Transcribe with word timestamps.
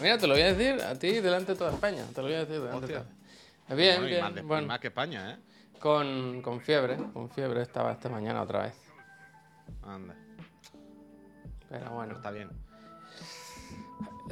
Mira, 0.00 0.18
te 0.18 0.26
lo 0.26 0.34
voy 0.34 0.42
a 0.42 0.54
decir 0.54 0.80
a 0.82 0.94
ti 0.94 1.12
delante 1.20 1.52
de 1.52 1.58
toda 1.58 1.72
España. 1.72 2.04
Te 2.14 2.20
lo 2.20 2.28
voy 2.28 2.34
a 2.36 2.38
decir 2.44 2.60
delante 2.60 2.86
de 2.86 2.92
toda 2.94 3.06
Bien, 3.76 3.96
Bueno, 4.00 4.06
y 4.06 4.10
bien. 4.10 4.22
más, 4.22 4.34
de- 4.34 4.40
y 4.40 4.44
bueno, 4.44 4.66
más 4.66 4.80
que 4.80 4.88
España, 4.88 5.30
¿eh? 5.32 5.36
con, 5.78 6.42
con 6.42 6.60
fiebre, 6.60 6.96
con 7.12 7.30
fiebre 7.30 7.62
estaba 7.62 7.92
esta 7.92 8.08
mañana 8.08 8.42
otra 8.42 8.62
vez. 8.64 8.74
Anda, 9.86 10.14
Pero 11.68 11.90
bueno, 11.90 12.14
está 12.16 12.30
bien. 12.32 12.50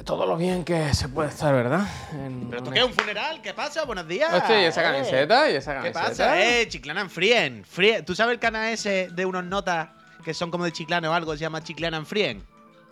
todo 0.05 0.25
lo 0.25 0.35
bien 0.37 0.63
que 0.65 0.93
se 0.93 1.07
puede 1.09 1.29
estar, 1.29 1.53
¿verdad? 1.53 1.85
En 2.13 2.49
¿Pero 2.49 2.63
una- 2.63 2.71
qué 2.73 2.83
un 2.83 2.93
funeral? 2.93 3.41
¿Qué 3.41 3.53
pasa? 3.53 3.85
Buenos 3.85 4.07
días. 4.07 4.33
Hostia, 4.33 4.61
y 4.61 4.65
esa 4.65 4.81
Eh. 4.81 4.93
camiseta, 4.93 5.49
y 5.49 5.55
esa 5.55 5.71
¿Qué 5.81 5.91
camiseta. 5.93 6.09
pasa? 6.09 6.41
Eh, 6.59 6.67
Chiclana 6.67 7.01
en 7.01 7.09
Frien. 7.09 7.63
Frien. 7.65 8.03
¿Tú 8.05 8.15
sabes 8.15 8.33
el 8.33 8.39
canal 8.39 8.67
ese 8.73 9.09
de 9.11 9.25
unos 9.25 9.43
notas 9.45 9.89
que 10.23 10.33
son 10.33 10.51
como 10.51 10.65
de 10.65 10.71
Chiclana 10.73 11.09
o 11.09 11.13
algo? 11.13 11.33
Se 11.33 11.39
llama 11.39 11.63
Chiclana 11.63 11.97
en 11.97 12.05
Frien. 12.05 12.43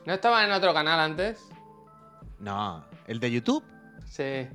¿No 0.06 0.14
estaba 0.14 0.44
en 0.46 0.52
otro 0.52 0.74
canal 0.74 1.00
antes? 1.00 1.40
No, 2.40 2.84
el 3.08 3.20
de 3.20 3.32
YouTube. 3.32 3.64
Sí. 4.10 4.48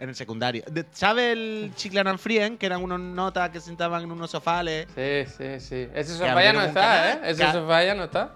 En 0.00 0.08
el 0.08 0.14
secundario. 0.14 0.62
¿Sabes 0.92 1.32
el 1.36 1.72
Chiclana 1.74 2.10
en 2.10 2.18
Frien? 2.18 2.56
Que 2.56 2.66
eran 2.66 2.82
unos 2.82 3.00
notas 3.00 3.50
que 3.50 3.58
sentaban 3.60 4.02
en 4.04 4.12
unos 4.12 4.30
sofales. 4.30 4.86
Sí, 4.94 5.24
sí, 5.36 5.60
sí. 5.60 5.88
Ese 5.94 6.14
sofá 6.16 6.42
ya 6.42 6.52
no 6.52 6.62
está, 6.62 6.80
canal, 6.80 7.08
¿eh? 7.24 7.30
Ese 7.30 7.52
sofá 7.52 7.84
ya 7.84 7.94
no 7.94 8.04
está. 8.04 8.34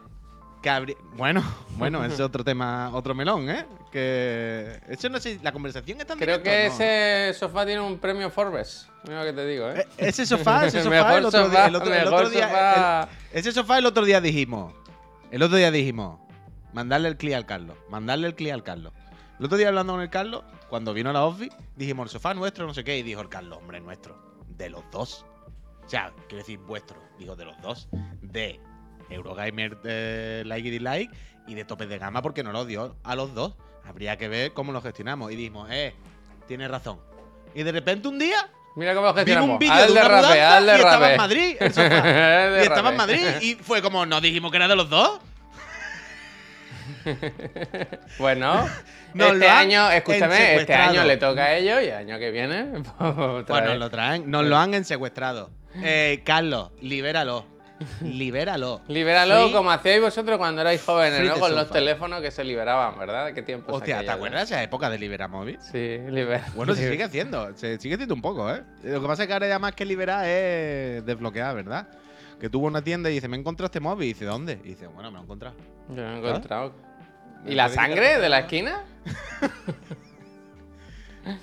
Abri- 0.64 0.96
Bueno, 1.16 1.42
bueno, 1.76 2.04
ese 2.04 2.14
es 2.14 2.20
otro 2.20 2.42
tema, 2.44 2.90
otro 2.92 3.14
melón, 3.14 3.48
¿eh? 3.50 3.64
Que. 3.90 4.80
Eso 4.88 5.08
no 5.08 5.18
sé, 5.20 5.38
la 5.42 5.52
conversación 5.52 6.00
está 6.00 6.14
Creo 6.16 6.42
que 6.42 6.68
¿no? 6.68 6.74
ese 6.74 7.34
sofá 7.38 7.64
tiene 7.66 7.80
un 7.80 7.98
premio 7.98 8.30
Forbes. 8.30 8.88
Mira 9.04 9.24
que 9.24 9.32
te 9.32 9.46
digo, 9.46 9.68
¿eh? 9.70 9.80
Eh, 9.80 9.86
Ese 10.08 10.24
sofá, 10.26 10.66
ese 10.66 10.82
sofá, 10.84 11.18
el 11.18 11.24
otro 11.26 11.48
día, 12.30 13.08
ese 13.32 13.52
sofá 13.52 13.78
el 13.78 13.86
otro 13.86 14.04
día 14.04 14.20
dijimos, 14.20 14.72
el 15.30 15.42
otro 15.42 15.56
día 15.56 15.70
dijimos, 15.70 16.20
mandarle 16.72 17.08
el 17.08 17.16
clip 17.16 17.34
al 17.34 17.46
Carlos, 17.46 17.76
mandarle 17.88 18.28
el 18.28 18.34
clip 18.34 18.52
al 18.52 18.62
Carlos. 18.62 18.92
El 19.38 19.46
otro 19.46 19.58
día 19.58 19.68
hablando 19.68 19.94
con 19.94 20.02
el 20.02 20.10
Carlos, 20.10 20.44
cuando 20.68 20.94
vino 20.94 21.10
a 21.10 21.12
la 21.12 21.24
office, 21.24 21.54
dijimos, 21.76 22.06
el 22.06 22.10
sofá 22.10 22.34
nuestro, 22.34 22.66
no 22.66 22.74
sé 22.74 22.84
qué, 22.84 22.98
y 22.98 23.02
dijo 23.02 23.20
el 23.20 23.28
Carlos, 23.28 23.58
hombre, 23.58 23.80
nuestro, 23.80 24.16
de 24.48 24.70
los 24.70 24.82
dos. 24.90 25.24
O 25.84 25.88
sea, 25.88 26.12
quiero 26.28 26.38
decir 26.38 26.58
vuestro, 26.60 26.96
digo, 27.18 27.34
de 27.36 27.44
los 27.44 27.60
dos, 27.60 27.88
de 28.20 28.60
Eurogamer 29.10 29.80
de 29.82 30.44
Like 30.46 30.68
y 30.68 30.70
Dislike 30.70 31.10
y 31.46 31.54
de 31.54 31.64
tope 31.64 31.86
de 31.86 31.98
gama 31.98 32.22
porque 32.22 32.42
no 32.42 32.52
lo 32.52 32.64
dio 32.64 32.96
a 33.02 33.14
los 33.16 33.34
dos. 33.34 33.54
Habría 33.84 34.16
que 34.16 34.28
ver 34.28 34.52
cómo 34.52 34.72
lo 34.72 34.80
gestionamos. 34.80 35.32
Y 35.32 35.36
dijimos, 35.36 35.68
eh, 35.70 35.94
tienes 36.46 36.70
razón. 36.70 37.00
Y 37.54 37.62
de 37.62 37.72
repente 37.72 38.08
un 38.08 38.18
día 38.18 38.48
Mira 38.74 38.94
cómo 38.94 39.08
lo 39.08 39.14
gestionamos. 39.14 39.50
un 39.50 39.58
vídeo 39.58 39.86
de 39.86 39.92
una 39.92 40.08
rape, 40.08 40.26
mudanza 40.26 40.76
y 40.76 40.80
estaba 40.80 41.10
en 41.10 41.16
Madrid 41.18 41.56
el 41.60 41.72
sofá. 41.74 42.58
Y 42.58 42.62
estaba 42.62 42.90
en. 42.90 42.96
Madrid 42.96 43.26
y 43.42 43.54
fue 43.56 43.82
como, 43.82 44.06
nos 44.06 44.22
dijimos 44.22 44.50
que 44.50 44.56
era 44.56 44.68
de 44.68 44.76
los 44.76 44.88
dos. 44.88 45.20
Bueno, 48.18 48.66
Nos 49.14 49.32
este 49.32 49.46
lo 49.46 49.50
año, 49.52 49.90
escúchame, 49.90 50.56
este 50.56 50.74
año 50.74 51.04
le 51.04 51.16
toca 51.16 51.44
a 51.44 51.56
ellos 51.56 51.80
y 51.82 51.86
el 51.86 51.94
año 51.94 52.18
que 52.18 52.30
viene. 52.30 52.64
Pues 52.98 53.14
nos 53.14 53.46
vez. 53.46 53.78
lo 53.78 53.90
traen, 53.90 54.30
nos 54.30 54.44
lo 54.44 54.56
han 54.56 54.74
ensecuestrado. 54.74 55.50
Eh, 55.76 56.22
Carlos, 56.24 56.70
libéralo. 56.80 57.46
Libéralo. 58.00 58.80
Libéralo 58.86 59.44
Free- 59.48 59.52
como 59.52 59.70
hacíais 59.72 60.00
vosotros 60.00 60.38
cuando 60.38 60.60
erais 60.60 60.80
jóvenes, 60.84 61.18
Free 61.18 61.28
¿no? 61.28 61.38
Con 61.38 61.54
los 61.54 61.68
teléfonos 61.68 62.20
que 62.20 62.30
se 62.30 62.44
liberaban, 62.44 62.96
¿verdad? 62.98 63.32
¿Qué 63.32 63.42
tiempo 63.42 63.72
Hostia, 63.72 64.00
¿te 64.00 64.10
acuerdas 64.10 64.48
de 64.48 64.54
esa 64.54 64.62
época 64.62 64.88
de 64.88 64.98
Liberamóvil? 64.98 65.58
Sí, 65.60 65.98
libera. 66.08 66.46
Bueno, 66.54 66.74
se 66.74 66.88
sigue 66.90 67.02
haciendo, 67.02 67.56
se 67.56 67.78
sigue 67.80 67.94
haciendo 67.94 68.14
un 68.14 68.22
poco, 68.22 68.48
¿eh? 68.54 68.62
Lo 68.84 69.00
que 69.00 69.06
pasa 69.08 69.22
es 69.22 69.26
que 69.26 69.32
ahora 69.32 69.48
ya 69.48 69.58
más 69.58 69.72
que 69.74 69.84
liberar 69.84 70.24
es 70.26 71.04
desbloquear, 71.04 71.56
¿verdad? 71.56 71.88
Que 72.40 72.48
tuvo 72.48 72.66
una 72.66 72.82
tienda 72.82 73.10
y 73.10 73.14
dice, 73.14 73.26
me 73.28 73.36
encontrado 73.36 73.66
este 73.66 73.80
móvil. 73.80 74.04
Y 74.04 74.12
dice, 74.12 74.24
¿dónde? 74.26 74.60
Y 74.64 74.68
dice, 74.68 74.86
bueno, 74.86 75.10
me 75.10 75.14
lo 75.16 75.20
he 75.20 75.24
encontrado. 75.24 75.56
Yo 75.88 75.94
no 76.02 76.14
he 76.14 76.18
encontrado. 76.18 76.72
¿Me 76.72 76.91
¿Y 77.46 77.54
la 77.54 77.68
sangre 77.68 78.18
de 78.18 78.28
la 78.28 78.40
esquina? 78.40 78.82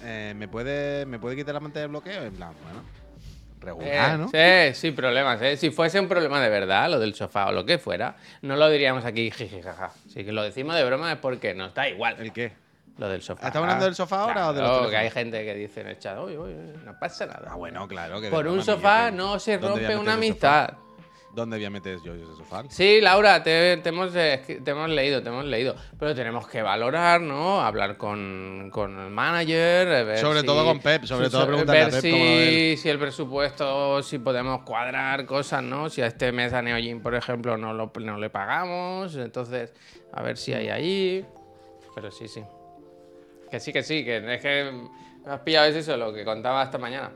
Eh, 0.03 0.33
¿me, 0.35 0.47
puede, 0.49 1.05
¿Me 1.05 1.19
puede 1.19 1.37
quitar 1.37 1.53
la 1.53 1.61
pantalla 1.61 1.83
de 1.83 1.87
bloqueo? 1.87 2.23
En 2.23 2.33
plan, 2.33 2.51
bueno, 2.63 2.81
Eh, 2.81 3.61
regular, 3.61 4.19
¿no? 4.19 4.27
Sí, 4.27 4.73
sí, 4.73 4.91
problemas. 4.91 5.41
¿eh? 5.41 5.55
Si 5.55 5.69
fuese 5.69 5.99
un 6.01 6.09
problema 6.09 6.41
de 6.41 6.49
verdad, 6.49 6.89
lo 6.89 6.99
del 6.99 7.15
sofá 7.15 7.47
o 7.47 7.51
lo 7.53 7.65
que 7.65 7.77
fuera, 7.77 8.15
no 8.41 8.57
lo 8.57 8.69
diríamos 8.69 9.05
aquí, 9.05 9.31
jiji, 9.31 9.61
jaja. 9.61 9.91
Si 10.09 10.23
lo 10.23 10.43
decimos 10.43 10.75
de 10.75 10.83
broma 10.83 11.13
es 11.13 11.17
porque 11.19 11.53
nos 11.53 11.73
da 11.73 11.87
igual. 11.87 12.17
¿El 12.19 12.33
qué? 12.33 12.51
Lo 12.97 13.07
del 13.07 13.21
sofá. 13.21 13.47
¿Estamos 13.47 13.67
hablando 13.67 13.85
del 13.85 13.95
sofá 13.95 14.23
ahora 14.23 14.49
o 14.49 14.53
de 14.53 14.59
los 14.61 14.69
Claro, 14.69 14.83
que 14.89 14.91
teléfonos? 14.91 15.15
hay 15.15 15.23
gente 15.23 15.45
que 15.45 15.55
dice 15.55 15.79
en 15.81 15.87
el 15.87 15.99
chat, 15.99 16.17
oye, 16.17 16.37
oye, 16.37 16.55
no 16.83 16.99
pasa 16.99 17.25
nada. 17.25 17.47
Ah, 17.51 17.55
bueno, 17.55 17.87
claro. 17.87 18.19
Que 18.19 18.29
Por 18.29 18.47
un 18.47 18.61
sofá 18.61 19.11
no 19.11 19.39
se 19.39 19.57
¿dónde 19.57 19.85
voy 19.85 19.85
a 19.85 19.95
rompe 19.95 20.01
una 20.11 20.11
sofá? 20.27 20.77
¿Dónde 21.31 21.57
voy 21.57 21.65
a 21.65 21.69
meter 21.69 21.99
yo 22.01 22.15
ese 22.15 22.35
sofá? 22.35 22.63
Sí, 22.69 22.99
Laura, 23.01 23.43
te, 23.43 23.77
te 23.77 23.89
hemos, 23.89 24.13
eh, 24.15 24.61
te 24.63 24.71
hemos 24.71 24.89
leído, 24.89 25.21
te 25.21 25.29
hemos 25.29 25.45
leído. 25.45 25.75
Pero 25.99 26.15
tenemos 26.15 26.47
que 26.47 26.61
valorar, 26.63 27.21
¿no? 27.21 27.61
Hablar 27.61 27.97
con, 27.97 28.69
con 28.73 28.99
el 28.99 29.09
manager. 29.11 29.87
eh, 29.87 30.03
ver 30.03 30.17
Sobre 30.17 30.39
si- 30.41 30.45
todo 30.47 30.65
con 30.65 30.79
Pep, 30.79 31.03
sobre 31.05 31.29
todo 31.29 31.45
preguntarle 31.45 31.81
a 31.81 31.85
ver 31.85 31.91
Pep 31.93 32.01
si, 32.01 32.11
cómo 32.11 32.23
lo 32.25 32.31
ve 32.31 32.75
si 32.77 32.89
el 32.89 32.99
presupuesto, 32.99 34.01
si 34.01 34.17
podemos 34.19 34.63
cuadrar 34.63 35.25
cosas, 35.27 35.61
¿no? 35.61 35.87
Si 35.89 36.01
a 36.01 36.07
este 36.07 36.31
mes 36.31 36.51
a 36.51 36.61
Neojin, 36.63 36.99
por 37.01 37.13
ejemplo, 37.13 37.57
no, 37.57 37.73
lo, 37.73 37.91
no 38.01 38.17
le 38.17 38.29
pagamos. 38.31 39.15
Entonces, 39.15 39.71
a 40.11 40.21
ver 40.23 40.35
si 40.35 40.53
hay 40.53 40.69
ahí. 40.69 41.25
Pero 41.93 42.09
sí, 42.11 42.27
sí. 42.27 42.41
Que 43.51 43.59
sí, 43.59 43.71
que 43.71 43.83
sí, 43.83 44.03
que 44.03 44.17
es 44.35 44.41
que 44.41 44.71
me 45.25 45.31
has 45.31 45.39
pillado 45.41 45.67
es 45.67 45.75
eso, 45.75 45.95
lo 45.95 46.11
que 46.13 46.25
contaba 46.25 46.63
esta 46.63 46.77
mañana. 46.79 47.11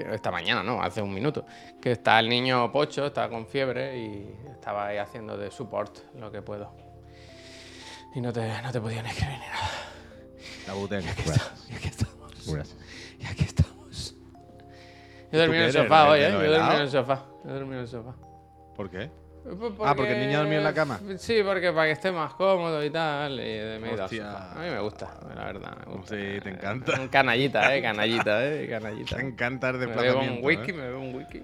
Que 0.00 0.14
esta 0.14 0.30
mañana, 0.30 0.62
no, 0.62 0.82
hace 0.82 1.02
un 1.02 1.12
minuto. 1.12 1.44
Que 1.80 1.92
está 1.92 2.18
el 2.20 2.28
niño 2.28 2.72
Pocho, 2.72 3.06
está 3.06 3.28
con 3.28 3.46
fiebre 3.46 3.98
y 3.98 4.34
estaba 4.50 4.86
ahí 4.86 4.96
haciendo 4.96 5.36
de 5.36 5.50
support 5.50 6.14
lo 6.14 6.30
que 6.32 6.40
puedo. 6.40 6.72
Y 8.14 8.20
no 8.20 8.32
te, 8.32 8.62
no 8.62 8.72
te 8.72 8.80
podían 8.80 9.04
escribir 9.04 9.38
ni 9.38 9.46
nada. 9.46 9.68
La 10.66 10.72
buten. 10.74 11.04
Y 11.04 11.74
aquí 11.74 11.88
estamos. 11.88 12.46
Gracias. 12.46 12.76
Y 13.18 13.26
aquí 13.26 13.44
estamos. 13.44 14.14
Yo 15.30 15.38
dormí 15.38 15.56
en 15.56 15.62
el 15.64 15.72
sofá 15.72 16.08
hoy, 16.08 16.20
¿eh? 16.20 16.30
Yo 16.30 16.50
dormí 16.50 16.74
en 16.74 16.80
el 16.80 16.90
sofá. 16.90 17.26
Yo 17.44 17.50
dormí 17.52 17.74
en 17.74 17.80
el 17.80 17.88
sofá. 17.88 18.14
¿Por 18.74 18.90
qué? 18.90 19.10
Pues 19.58 19.72
Ah, 19.84 19.94
porque 19.94 20.12
el 20.12 20.26
niño 20.26 20.38
dormía 20.38 20.58
en 20.58 20.64
la 20.64 20.72
cama. 20.74 21.00
Sí, 21.18 21.42
porque 21.44 21.72
para 21.72 21.86
que 21.86 21.92
esté 21.92 22.12
más 22.12 22.34
cómodo 22.34 22.84
y 22.84 22.90
tal. 22.90 23.32
Y 23.32 23.36
me 23.36 23.42
he 23.42 23.76
ido 23.78 23.92
al 23.94 24.00
Hostia. 24.00 24.24
sofá. 24.32 24.52
A 24.52 24.58
mí 24.64 24.70
me 24.70 24.80
gusta, 24.80 25.10
la 25.34 25.44
verdad. 25.44 25.76
Me 25.86 25.92
gusta. 25.94 26.14
Sí, 26.16 26.40
te 26.42 26.48
encanta. 26.50 27.00
Un 27.00 27.08
canallita, 27.08 27.74
eh, 27.76 27.82
canallita, 27.82 28.46
eh, 28.46 28.68
canallita. 28.68 29.16
Te 29.16 29.22
encanta 29.22 29.68
el 29.70 29.78
Me 29.78 29.86
bebo 29.86 29.94
desplazamiento. 30.02 30.38
un 30.40 30.44
whisky, 30.46 30.70
¿eh? 30.70 30.74
me 30.74 30.82
bebo 30.82 31.00
un 31.00 31.14
whisky. 31.14 31.42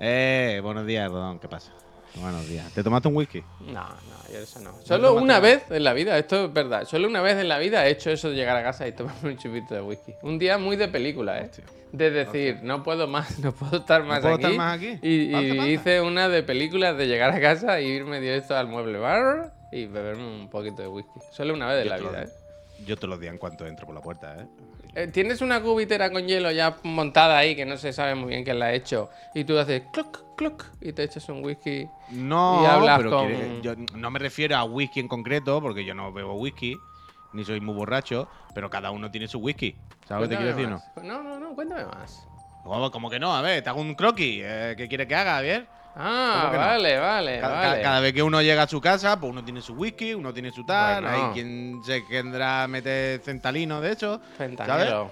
Eh, 0.00 0.60
buenos 0.62 0.86
días, 0.86 1.10
Rodón. 1.10 1.38
¿Qué 1.40 1.48
pasa? 1.48 1.72
Buenos 2.16 2.48
días. 2.48 2.72
¿Te 2.72 2.82
tomaste 2.82 3.08
un 3.08 3.16
whisky? 3.16 3.42
No, 3.60 3.72
no, 3.72 4.32
yo 4.32 4.38
eso 4.38 4.60
no. 4.60 4.74
Solo 4.82 5.14
una 5.14 5.40
vez 5.40 5.64
en 5.70 5.84
la 5.84 5.92
vida, 5.92 6.18
esto 6.18 6.46
es 6.46 6.52
verdad, 6.52 6.84
solo 6.84 7.08
una 7.08 7.20
vez 7.20 7.36
en 7.36 7.48
la 7.48 7.58
vida 7.58 7.86
he 7.86 7.90
hecho 7.90 8.10
eso 8.10 8.30
de 8.30 8.36
llegar 8.36 8.56
a 8.56 8.62
casa 8.62 8.86
y 8.88 8.92
tomarme 8.92 9.30
un 9.30 9.36
chupito 9.36 9.74
de 9.74 9.82
whisky. 9.82 10.14
Un 10.22 10.38
día 10.38 10.58
muy 10.58 10.76
de 10.76 10.88
película, 10.88 11.38
¿eh? 11.38 11.44
Hostia. 11.44 11.64
De 11.92 12.10
decir, 12.10 12.58
no 12.62 12.82
puedo 12.82 13.06
más, 13.06 13.38
no 13.40 13.52
puedo 13.52 13.78
estar 13.78 14.04
más 14.04 14.20
puedo 14.20 14.34
aquí. 14.34 14.44
estar 14.44 14.56
más 14.56 14.76
aquí? 14.76 14.98
Y, 15.02 15.72
hice 15.72 16.00
una 16.00 16.28
de 16.28 16.42
películas 16.42 16.96
de 16.96 17.06
llegar 17.06 17.30
a 17.30 17.40
casa 17.40 17.80
y 17.80 17.86
irme 17.86 18.20
directo 18.20 18.56
al 18.56 18.66
mueble 18.66 18.98
bar 18.98 19.52
y 19.72 19.86
beberme 19.86 20.26
un 20.26 20.50
poquito 20.50 20.82
de 20.82 20.88
whisky. 20.88 21.20
Solo 21.30 21.54
una 21.54 21.66
vez 21.66 21.82
en 21.82 21.88
la 21.88 21.98
lo 21.98 22.10
vida. 22.10 22.22
¿eh? 22.24 22.28
Yo 22.86 22.96
te 22.96 23.06
los 23.06 23.20
días 23.20 23.32
en 23.32 23.38
cuanto 23.38 23.66
entro 23.66 23.86
por 23.86 23.94
la 23.94 24.00
puerta, 24.00 24.36
¿eh? 24.38 24.46
Eh, 24.94 25.06
Tienes 25.08 25.40
una 25.42 25.60
cubitera 25.62 26.10
con 26.10 26.26
hielo 26.26 26.50
ya 26.50 26.76
montada 26.82 27.38
ahí 27.38 27.54
que 27.54 27.64
no 27.66 27.76
se 27.76 27.92
sabe 27.92 28.14
muy 28.14 28.30
bien 28.30 28.44
quién 28.44 28.58
la 28.58 28.66
ha 28.66 28.72
hecho 28.74 29.10
y 29.34 29.44
tú 29.44 29.58
haces 29.58 29.82
cloc, 29.92 30.20
cloc 30.36 30.64
y 30.80 30.92
te 30.92 31.04
echas 31.04 31.28
un 31.28 31.44
whisky. 31.44 31.90
No, 32.08 32.62
Y 32.62 32.66
hablas 32.66 32.98
pero 32.98 33.10
con- 33.10 33.26
quiere- 33.26 33.62
yo 33.62 33.74
no 33.98 34.10
me 34.10 34.18
refiero 34.18 34.56
a 34.56 34.64
whisky 34.64 35.00
en 35.00 35.08
concreto, 35.08 35.60
porque 35.60 35.84
yo 35.84 35.94
no 35.94 36.12
bebo 36.12 36.34
whisky, 36.34 36.80
ni 37.32 37.44
soy 37.44 37.60
muy 37.60 37.74
borracho, 37.74 38.28
pero 38.54 38.70
cada 38.70 38.90
uno 38.90 39.10
tiene 39.10 39.28
su 39.28 39.38
whisky. 39.38 39.76
¿Sabes 40.06 40.22
lo 40.24 40.28
que 40.30 40.34
te 40.36 40.42
quiero 40.42 40.56
decir, 40.56 40.68
Cuéntame 40.68 41.02
no? 41.04 41.12
más. 41.12 41.22
No, 41.22 41.22
no, 41.22 41.38
no, 41.48 41.54
cuéntame 41.54 41.84
más. 41.84 42.26
¿Cómo, 42.62 42.90
cómo 42.90 43.10
que 43.10 43.18
no? 43.18 43.34
A 43.34 43.42
ver, 43.42 43.62
te 43.62 43.68
hago 43.68 43.80
un 43.80 43.94
croquis. 43.94 44.40
eh, 44.42 44.74
¿Qué 44.76 44.88
quieres 44.88 45.06
que 45.06 45.14
haga, 45.14 45.34
Javier? 45.36 45.68
Ah, 46.00 46.38
¿Cómo 46.42 46.52
que 46.52 46.58
no? 46.58 46.64
vale, 46.64 46.98
vale, 46.98 47.40
Ca- 47.40 47.48
ca- 47.48 47.54
vale. 47.54 47.82
Cada, 47.82 48.00
vez 48.00 48.12
que 48.12 48.22
uno 48.22 48.40
llega 48.40 48.62
a 48.62 48.68
su 48.68 48.80
casa, 48.80 49.18
pues 49.18 49.32
uno 49.32 49.42
tiene 49.44 49.60
su 49.60 49.74
whisky, 49.74 50.14
uno 50.14 50.32
tiene 50.32 50.52
su 50.52 50.64
tal, 50.64 51.02
Bueno. 51.02 51.08
hay 51.28 51.32
quien 51.34 51.80
se 51.84 52.04
querrá 52.06 52.68
meter 52.68 53.20
centalino, 53.20 53.80
de 53.80 53.92
hecho. 53.92 54.20
Fentanilo. 54.36 55.10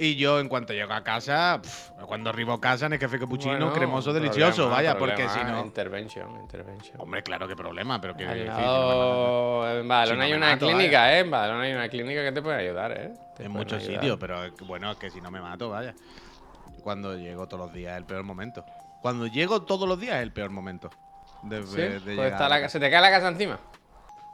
Y 0.00 0.14
yo, 0.14 0.38
en 0.38 0.48
cuanto 0.48 0.72
llego 0.74 0.92
a 0.92 1.02
casa, 1.02 1.60
cuando 2.06 2.30
arribo 2.30 2.52
a 2.52 2.60
casa, 2.60 2.86
en 2.86 2.98
café 2.98 3.18
capuchino, 3.18 3.52
Bueno, 3.56 3.72
cremoso, 3.72 4.10
problema, 4.10 4.32
delicioso, 4.32 4.68
vaya, 4.70 4.96
porque 4.96 5.28
si 5.28 5.42
no. 5.42 5.64
Intervention, 5.64 6.38
intervention. 6.40 7.00
Hombre, 7.00 7.22
claro 7.24 7.48
que 7.48 7.56
problema, 7.56 8.00
pero 8.00 8.14
quiero 8.14 8.30
Al 8.30 8.38
decir. 8.38 8.54
si 8.54 8.60
no 8.60 9.66
en 9.68 9.88
Badalona 9.88 10.06
Si 10.12 10.16
no 10.18 10.22
hay 10.24 10.32
una 10.34 10.50
mato, 10.52 10.66
clínica, 10.66 11.14
¿eh? 11.14 11.18
En 11.20 11.30
Badalona 11.32 11.62
hay 11.64 11.72
una 11.72 11.88
clínica 11.88 12.22
que 12.22 12.30
te 12.32 12.42
puede 12.42 12.58
ayudar, 12.58 12.92
¿eh? 12.92 13.12
Te 13.34 13.46
En 13.46 13.50
muchos 13.50 13.82
ayudar. 13.82 13.94
sitios, 14.02 14.18
pero 14.20 14.54
que, 14.54 14.62
bueno, 14.64 14.92
es 14.92 14.98
que 14.98 15.10
si 15.10 15.20
no 15.20 15.32
me 15.32 15.40
mato, 15.40 15.68
vaya. 15.70 15.96
Cuando 16.80 17.16
llego 17.16 17.48
todos 17.48 17.64
los 17.66 17.74
días 17.74 17.92
es 17.94 17.98
el 17.98 18.04
peor 18.04 18.22
momento. 18.22 18.64
Cuando 19.02 19.26
llego 19.26 19.62
todos 19.62 19.88
los 19.88 20.00
días 20.00 20.16
es 20.16 20.22
el 20.22 20.32
peor 20.32 20.50
momento. 20.50 20.90
De, 21.42 21.64
¿Sí? 21.66 21.76
de- 21.76 22.16
Pues 22.16 22.32
está 22.32 22.48
la 22.48 22.68
¿Se 22.68 22.80
te 22.80 22.90
cae 22.90 23.00
la 23.00 23.10
casa 23.10 23.28
encima? 23.28 23.60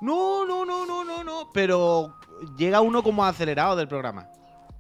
No, 0.01 0.47
no, 0.47 0.65
no, 0.65 0.87
no, 0.87 1.05
no, 1.05 1.25
no. 1.25 1.51
Pero 1.53 2.15
llega 2.57 2.81
uno 2.81 3.03
como 3.03 3.25
acelerado 3.25 3.77
del 3.77 3.89
programa. 3.89 4.29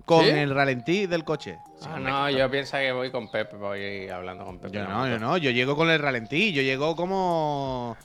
Con 0.04 0.24
¿Sí? 0.24 0.30
el 0.30 0.54
ralentí 0.54 1.06
del 1.06 1.24
coche. 1.24 1.58
Sí, 1.80 1.88
ah, 1.90 1.98
no, 1.98 2.28
yo 2.30 2.50
pienso 2.50 2.76
que 2.76 2.92
voy 2.92 3.10
con 3.10 3.30
Pep, 3.30 3.58
voy 3.58 4.08
hablando 4.08 4.44
con 4.44 4.58
Pep. 4.58 4.70
Yo 4.70 4.80
en 4.80 4.88
no, 4.88 5.08
yo 5.08 5.18
no. 5.18 5.38
Yo 5.38 5.50
llego 5.50 5.76
con 5.76 5.88
el 5.88 5.98
ralentí. 5.98 6.52
Yo 6.52 6.60
llego 6.62 6.94
como. 6.94 7.96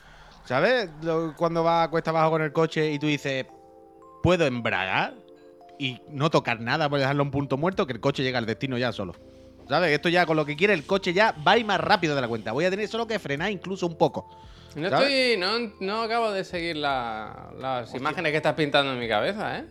¿Sabes? 0.46 0.90
Cuando 1.36 1.64
vas 1.64 1.88
a 1.88 1.92
cuesta 1.92 2.12
abajo 2.12 2.32
con 2.32 2.42
el 2.42 2.54
coche 2.54 2.92
y 2.92 3.00
tú 3.00 3.08
dices. 3.08 3.46
puedo 4.24 4.46
embragar 4.46 5.14
y 5.78 6.02
no 6.10 6.30
tocar 6.30 6.60
nada, 6.60 6.88
voy 6.88 6.98
a 6.98 7.02
dejarlo 7.02 7.24
a 7.24 7.26
un 7.26 7.32
punto 7.32 7.58
muerto, 7.58 7.88
que 7.88 7.94
el 7.94 8.00
coche 8.02 8.24
llega 8.24 8.38
al 8.38 8.46
destino 8.46 8.78
ya 8.78 8.92
solo. 8.92 9.14
¿Sabes? 9.70 9.92
Esto 9.92 10.10
ya 10.10 10.26
con 10.26 10.36
lo 10.36 10.46
que 10.46 10.56
quiere 10.56 10.74
el 10.74 10.84
coche 10.86 11.14
ya 11.14 11.34
va 11.48 11.52
a 11.54 11.58
ir 11.60 11.66
más 11.66 11.80
rápido 11.80 12.16
de 12.16 12.22
la 12.22 12.28
cuenta. 12.28 12.52
Voy 12.52 12.66
a 12.66 12.72
tener 12.72 12.88
solo 12.88 13.06
que 13.08 13.20
frenar 13.20 13.52
incluso 13.52 13.86
un 13.86 13.98
poco. 13.98 14.28
No, 14.76 14.88
estoy, 14.88 15.36
no, 15.38 15.72
no 15.80 16.02
acabo 16.02 16.32
de 16.32 16.44
seguir 16.44 16.78
la- 16.78 17.52
las 17.60 17.94
imágenes 17.94 18.32
que 18.32 18.38
estás 18.38 18.54
pintando 18.56 18.92
en 18.94 19.00
mi 19.00 19.08
cabeza, 19.08 19.60
¿eh? 19.60 19.66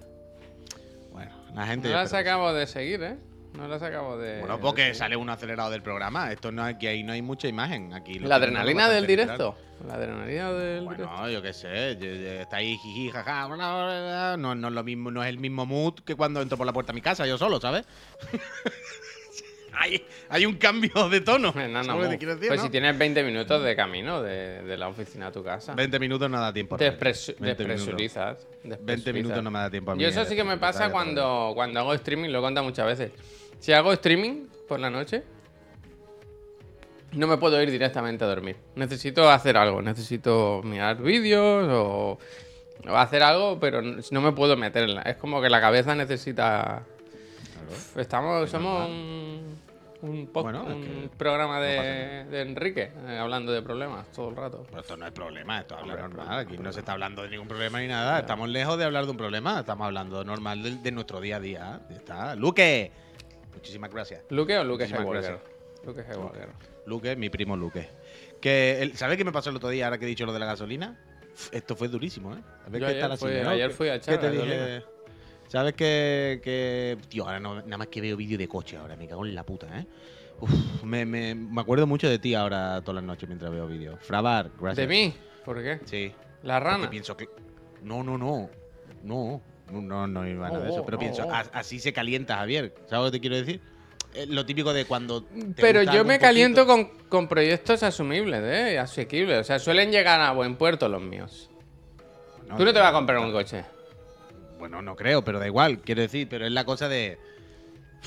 Bueno, 1.12 1.32
la 1.54 1.66
gente. 1.66 1.88
No 1.88 1.94
las 1.94 2.12
acabo 2.14 2.52
de 2.52 2.66
seguir, 2.66 3.02
¿eh? 3.02 3.16
No 3.54 3.66
las 3.66 3.82
acabo 3.82 4.16
de. 4.18 4.40
Bueno, 4.40 4.56
de 4.56 4.62
porque 4.62 4.94
sale 4.94 5.16
uno 5.16 5.32
acelerado 5.32 5.70
del 5.70 5.82
programa. 5.82 6.30
Esto 6.32 6.52
no 6.52 6.62
aquí 6.64 6.86
ahí 6.86 7.02
no 7.02 7.12
hay 7.12 7.22
mucha 7.22 7.48
imagen. 7.48 7.92
Aquí 7.92 8.18
La 8.20 8.36
adrenalina 8.36 8.88
del 8.88 9.06
directo. 9.06 9.56
La 9.86 9.94
adrenalina 9.94 10.52
del 10.52 10.80
directo. 10.88 11.06
Bueno, 11.08 11.30
yo 11.30 11.42
qué 11.42 11.52
sé, 11.52 12.40
está 12.40 12.56
ahí 12.58 12.76
jiji, 12.76 13.10
jaja, 13.10 13.48
no, 14.36 14.54
no 14.54 14.68
es 14.68 14.74
lo 14.74 14.84
mismo, 14.84 15.10
no 15.10 15.22
es 15.22 15.28
el 15.28 15.38
mismo 15.38 15.66
mood 15.66 15.94
que 16.04 16.14
cuando 16.16 16.40
entro 16.42 16.56
por 16.58 16.66
la 16.66 16.72
puerta 16.72 16.92
a 16.92 16.94
mi 16.94 17.00
casa 17.00 17.26
yo 17.26 17.38
solo, 17.38 17.60
¿sabes? 17.60 17.86
hay, 19.80 20.04
hay 20.28 20.44
un 20.46 20.56
cambio 20.56 21.08
de 21.08 21.20
tono. 21.20 21.48
Eh, 21.56 21.68
no, 21.68 21.78
no, 21.78 21.84
¿sabes 21.84 21.86
lo 21.86 21.94
que 22.00 22.04
mu. 22.06 22.10
te 22.10 22.18
quiero 22.18 22.34
decir, 22.34 22.48
pues 22.48 22.60
si 22.62 22.70
tienes 22.70 22.98
20 22.98 23.22
minutos 23.22 23.62
de 23.62 23.76
camino 23.76 24.22
de, 24.22 24.62
de 24.62 24.76
la 24.76 24.88
oficina 24.88 25.28
a 25.28 25.32
tu 25.32 25.42
casa. 25.44 25.74
20 25.74 25.98
minutos 25.98 26.28
no 26.30 26.40
da 26.40 26.52
tiempo. 26.52 26.76
Te 26.76 26.90
Robert. 26.90 27.02
despresu- 27.02 27.34
20 27.38 27.64
minutos. 27.64 27.86
despresurizas. 27.86 28.46
20 28.64 28.68
despresurizas. 28.68 29.14
minutos 29.14 29.42
no 29.44 29.50
me 29.50 29.58
da 29.60 29.70
tiempo 29.70 29.90
a 29.92 29.94
mí. 29.94 30.02
Yo 30.02 30.08
eso 30.08 30.24
sí 30.24 30.34
que 30.36 30.44
me 30.44 30.58
pasa 30.58 30.90
cuando, 30.90 31.52
cuando 31.54 31.80
hago 31.80 31.94
streaming, 31.94 32.30
lo 32.30 32.38
he 32.38 32.42
contado 32.42 32.64
muchas 32.66 32.86
veces. 32.86 33.12
Si 33.60 33.72
hago 33.72 33.92
streaming 33.92 34.46
por 34.68 34.80
la 34.80 34.90
noche, 34.90 35.22
no 37.12 37.26
me 37.26 37.38
puedo 37.38 37.60
ir 37.62 37.70
directamente 37.70 38.24
a 38.24 38.26
dormir. 38.26 38.56
Necesito 38.74 39.30
hacer 39.30 39.56
algo, 39.56 39.80
necesito 39.80 40.60
mirar 40.62 41.00
vídeos 41.00 41.66
o, 41.70 42.18
o 42.86 42.96
hacer 42.96 43.22
algo, 43.22 43.58
pero 43.58 43.80
no 43.82 44.20
me 44.20 44.32
puedo 44.32 44.56
meter 44.56 44.84
en 44.84 44.94
la... 44.96 45.02
Es 45.02 45.16
como 45.16 45.40
que 45.40 45.48
la 45.48 45.60
cabeza 45.60 45.94
necesita... 45.94 46.84
Estamos, 47.96 48.48
somos 48.50 48.88
un, 48.88 49.58
un, 50.02 50.30
Bueno, 50.32 50.62
es 50.68 50.74
un 50.76 51.08
que 51.08 51.16
programa 51.16 51.60
de, 51.60 52.24
de 52.24 52.40
Enrique, 52.42 52.92
eh, 53.06 53.18
hablando 53.18 53.52
de 53.52 53.62
problemas 53.62 54.06
todo 54.12 54.28
el 54.30 54.36
rato. 54.36 54.64
Pero 54.68 54.80
esto 54.80 54.96
no 54.96 55.06
es 55.06 55.12
problema, 55.12 55.60
esto 55.60 55.76
habla 55.76 55.96
normal. 55.96 56.38
Aquí 56.38 56.56
no 56.58 56.72
se 56.72 56.80
está 56.80 56.92
hablando 56.92 57.22
de 57.22 57.30
ningún 57.30 57.48
problema 57.48 57.80
ni 57.80 57.88
nada. 57.88 58.20
Estamos 58.20 58.48
lejos 58.48 58.78
de 58.78 58.84
hablar 58.84 59.04
de 59.06 59.10
un 59.10 59.16
problema. 59.16 59.60
Estamos 59.60 59.84
hablando 59.86 60.24
normal 60.24 60.62
de, 60.62 60.76
de 60.76 60.92
nuestro 60.92 61.20
día 61.20 61.36
a 61.36 61.40
día. 61.40 61.80
Está. 61.90 62.34
Luque. 62.36 62.92
Muchísimas 63.54 63.90
gracias. 63.92 64.22
¿Luke 64.30 64.56
o 64.56 64.64
Luke 64.64 64.84
Muchísimas 64.84 65.02
Skywalker? 65.26 66.04
Skywalker. 66.04 66.48
Luque, 66.86 67.16
mi 67.16 67.28
primo 67.28 67.56
Luque. 67.56 67.88
Que 68.40 68.80
el- 68.82 68.96
¿Sabes 68.96 69.16
qué 69.16 69.24
me 69.24 69.32
pasó 69.32 69.50
el 69.50 69.56
otro 69.56 69.68
día 69.68 69.86
ahora 69.86 69.98
que 69.98 70.04
he 70.04 70.08
dicho 70.08 70.24
lo 70.26 70.32
de 70.32 70.38
la 70.38 70.46
gasolina? 70.46 70.96
Esto 71.52 71.76
fue 71.76 71.88
durísimo, 71.88 72.34
¿eh? 72.34 72.38
A 72.66 72.70
ver 72.70 72.80
Yo 72.80 72.86
qué 72.86 72.92
ayer 72.92 73.00
tal 73.02 73.12
así, 73.12 73.24
fui- 73.24 73.32
ayer 73.34 73.68
¿Qué- 73.68 73.74
fui 73.74 73.88
a 73.88 73.94
echar 73.96 74.18
¿Qué 74.20 74.26
te 74.26 74.30
dije? 74.32 74.82
¿Sabes 75.48 75.74
que, 75.74 76.40
que- 76.42 76.96
Tío, 77.08 77.24
ahora 77.24 77.40
no- 77.40 77.56
nada 77.62 77.78
más 77.78 77.86
que 77.88 78.00
veo 78.00 78.16
vídeo 78.16 78.38
de 78.38 78.46
coche 78.48 78.76
ahora, 78.76 78.96
me 78.96 79.08
cago 79.08 79.24
en 79.26 79.34
la 79.34 79.44
puta, 79.44 79.66
¿eh? 79.78 79.86
Uf, 80.40 80.82
me, 80.84 81.04
me- 81.04 81.34
me 81.34 81.60
acuerdo 81.60 81.86
mucho 81.86 82.08
de 82.08 82.18
ti 82.18 82.34
ahora 82.34 82.80
todas 82.82 82.96
las 82.96 83.04
noches 83.04 83.28
mientras 83.28 83.50
veo 83.50 83.66
vídeos. 83.66 83.98
Frabar, 84.00 84.50
gracias. 84.60 84.86
¿De 84.88 84.94
mí? 84.94 85.14
¿Por 85.44 85.62
qué? 85.62 85.80
Sí. 85.84 86.12
¿La 86.42 86.58
Porque 86.60 86.70
rana? 86.70 86.90
pienso 86.90 87.16
que. 87.16 87.28
No, 87.82 88.02
no, 88.04 88.16
no. 88.18 88.48
No. 89.02 89.40
No, 89.70 89.82
no, 89.82 90.06
no 90.06 90.26
iba 90.26 90.46
a 90.46 90.50
nada 90.50 90.64
de 90.64 90.70
Oh, 90.70 90.72
eso. 90.74 90.84
Pero 90.84 90.96
oh, 90.96 91.00
pienso, 91.00 91.26
oh. 91.26 91.32
así 91.52 91.78
se 91.78 91.92
calienta 91.92 92.36
Javier. 92.36 92.74
¿Sabes 92.86 93.04
lo 93.06 93.10
que 93.10 93.10
te 93.18 93.20
quiero 93.20 93.36
decir? 93.36 93.60
Eh, 94.14 94.26
lo 94.28 94.46
típico 94.46 94.72
de 94.72 94.84
cuando. 94.86 95.22
te 95.24 95.54
Pero 95.56 95.82
yo 95.82 96.04
me 96.04 96.18
caliento 96.18 96.66
con, 96.66 96.86
con 97.08 97.26
proyectos 97.28 97.82
asumibles, 97.82 98.40
¿eh? 98.44 98.78
Asequibles. 98.78 99.38
O 99.40 99.44
sea, 99.44 99.58
suelen 99.58 99.90
llegar 99.90 100.20
a 100.20 100.32
buen 100.32 100.56
puerto 100.56 100.88
los 100.88 101.02
míos. 101.02 101.50
No, 102.48 102.56
Tú 102.56 102.64
no 102.64 102.72
te 102.72 102.78
vas 102.78 102.88
a 102.90 102.92
comprar 102.92 103.18
un 103.18 103.30
coche. 103.32 103.64
Bueno, 104.68 104.82
no 104.82 104.96
creo, 104.96 105.24
pero 105.24 105.38
da 105.38 105.46
igual, 105.46 105.78
quiero 105.80 106.02
decir, 106.02 106.28
pero 106.28 106.44
es 106.44 106.52
la 106.52 106.64
cosa 106.64 106.90
de. 106.90 107.18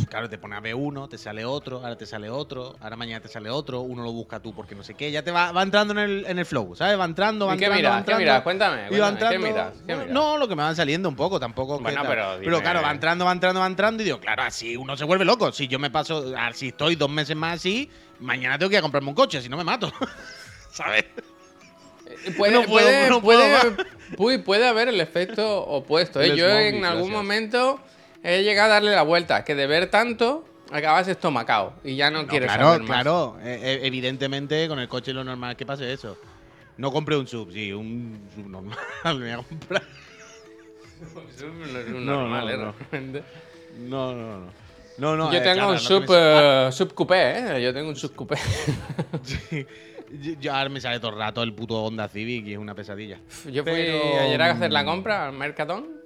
Claro, 0.09 0.29
te 0.29 0.37
pone 0.37 0.55
a 0.55 0.61
B1, 0.61 1.09
te 1.09 1.17
sale 1.17 1.43
otro, 1.43 1.77
ahora 1.79 1.97
te 1.97 2.05
sale 2.05 2.29
otro, 2.29 2.77
ahora 2.79 2.95
mañana 2.95 3.19
te 3.19 3.27
sale 3.27 3.49
otro, 3.49 3.81
uno 3.81 4.03
lo 4.03 4.11
busca 4.13 4.39
tú 4.39 4.53
porque 4.53 4.75
no 4.75 4.83
sé 4.83 4.93
qué, 4.93 5.11
ya 5.11 5.23
te 5.23 5.31
va, 5.31 5.51
va 5.51 5.63
entrando 5.63 5.91
en 5.93 5.99
el, 5.99 6.25
en 6.27 6.37
el 6.39 6.45
flow, 6.45 6.75
¿sabes? 6.75 6.97
Va 6.99 7.05
entrando, 7.05 7.47
va 7.47 7.55
¿Y 7.55 7.57
qué 7.57 7.65
entrando, 7.65 7.89
miras? 7.89 8.01
va 8.01 8.05
¿Qué 8.05 8.15
miras? 8.15 8.41
Cuéntame, 8.43 8.87
y 8.91 8.99
va 8.99 9.17
¿qué 9.17 9.39
miras? 9.39 9.73
¿Qué 9.85 9.93
no, 9.95 9.99
miras? 10.01 10.13
No, 10.13 10.37
lo 10.37 10.47
que 10.47 10.55
me 10.55 10.61
van 10.61 10.75
saliendo 10.75 11.09
un 11.09 11.15
poco, 11.15 11.39
tampoco. 11.39 11.79
Bueno, 11.79 12.03
pero 12.07 12.39
dime- 12.39 12.61
claro, 12.61 12.81
va 12.83 12.91
entrando, 12.91 13.25
va 13.25 13.31
entrando, 13.31 13.59
va 13.59 13.65
entrando 13.67 14.01
y 14.03 14.05
digo, 14.05 14.19
claro, 14.19 14.43
así 14.43 14.77
uno 14.77 14.95
se 14.95 15.03
vuelve 15.03 15.25
loco. 15.25 15.51
Si 15.51 15.67
yo 15.67 15.79
me 15.79 15.89
paso, 15.89 16.31
si 16.53 16.67
estoy 16.69 16.95
dos 16.95 17.09
meses 17.09 17.35
más 17.35 17.55
así, 17.55 17.89
mañana 18.19 18.59
tengo 18.59 18.69
que 18.69 18.75
ir 18.75 18.79
a 18.79 18.83
comprarme 18.83 19.09
un 19.09 19.15
coche, 19.15 19.41
si 19.41 19.49
no 19.49 19.57
me 19.57 19.63
mato. 19.63 19.91
¿Sabes? 20.71 21.05
Eh, 22.05 22.31
Puede, 22.37 22.53
No 22.53 22.63
puedo, 22.63 22.85
puede, 22.87 23.09
no 23.09 23.21
puedo 23.21 23.41
puede, 23.61 23.75
puede- 24.17 24.39
puede 24.39 24.67
haber 24.67 24.87
el 24.89 24.99
efecto 25.01 25.61
opuesto. 25.65 26.21
¿eh? 26.21 26.35
Yo 26.35 26.47
en 26.49 26.83
algún 26.85 27.09
gracias. 27.09 27.09
momento 27.09 27.79
he 28.23 28.43
llegado 28.43 28.71
a 28.71 28.73
darle 28.75 28.91
la 28.91 29.01
vuelta, 29.03 29.43
que 29.43 29.55
de 29.55 29.67
ver 29.67 29.87
tanto 29.89 30.45
acabas 30.71 31.07
estomacado 31.07 31.73
y 31.83 31.95
ya 31.95 32.09
no, 32.11 32.21
No, 32.23 32.27
quieres 32.27 32.47
claro, 32.47 32.63
saber 32.67 32.81
más. 32.81 32.89
claro. 32.89 33.37
Eh, 33.43 33.59
eh, 33.61 33.79
evidentemente, 33.83 34.67
con 34.67 34.79
el 34.79 34.87
coche 34.87 35.11
lo 35.13 35.23
normal 35.23 35.55
que 35.57 35.65
pase 35.65 35.91
eso. 35.91 36.17
No 36.77 36.91
compré 36.91 37.17
un 37.17 37.27
sub, 37.27 37.51
sí, 37.51 37.71
un 37.73 38.19
sub 38.33 38.47
normal. 38.47 38.77
Me 39.05 39.11
voy 39.13 39.29
a 39.31 39.37
comprar. 39.37 39.83
Un 41.43 42.05
No, 42.05 42.21
normal, 42.21 42.45
no, 42.45 42.51
¿eh? 42.97 43.01
no. 43.01 43.21
No, 43.89 44.13
no, 44.15 44.37
no. 44.39 44.61
No, 44.97 45.15
no, 45.17 45.31
Yo 45.31 45.39
eh, 45.39 45.41
tengo 45.41 45.55
claro, 45.55 45.71
un 45.71 45.79
sub, 45.79 46.05
eh, 46.09 46.69
sub 46.71 46.93
coupé, 46.93 47.39
¿eh? 47.57 47.63
Yo 47.63 47.73
tengo 47.73 47.89
un 47.89 47.95
sub 47.95 48.13
coupé. 48.15 48.35
Sí. 49.23 49.65
Yo- 50.19 50.33
Yo 50.39 50.53
ahora 50.53 50.69
me 50.69 50.81
sale 50.81 50.99
todo 50.99 51.11
el 51.11 51.17
rato 51.17 51.41
el 51.43 51.53
puto 51.53 51.83
Honda 51.83 52.07
Civic 52.07 52.45
y 52.47 52.53
es 52.53 52.57
una 52.59 52.75
pesadilla. 52.75 53.19
Yo 53.45 53.63
fui 53.63 53.71
Pero, 53.73 54.19
ayer 54.21 54.41
a 54.41 54.51
hacer 54.51 54.71
la 54.71 54.83
mm, 54.83 54.85
compra 54.85 55.27
al 55.27 55.33
Mercadón 55.33 56.01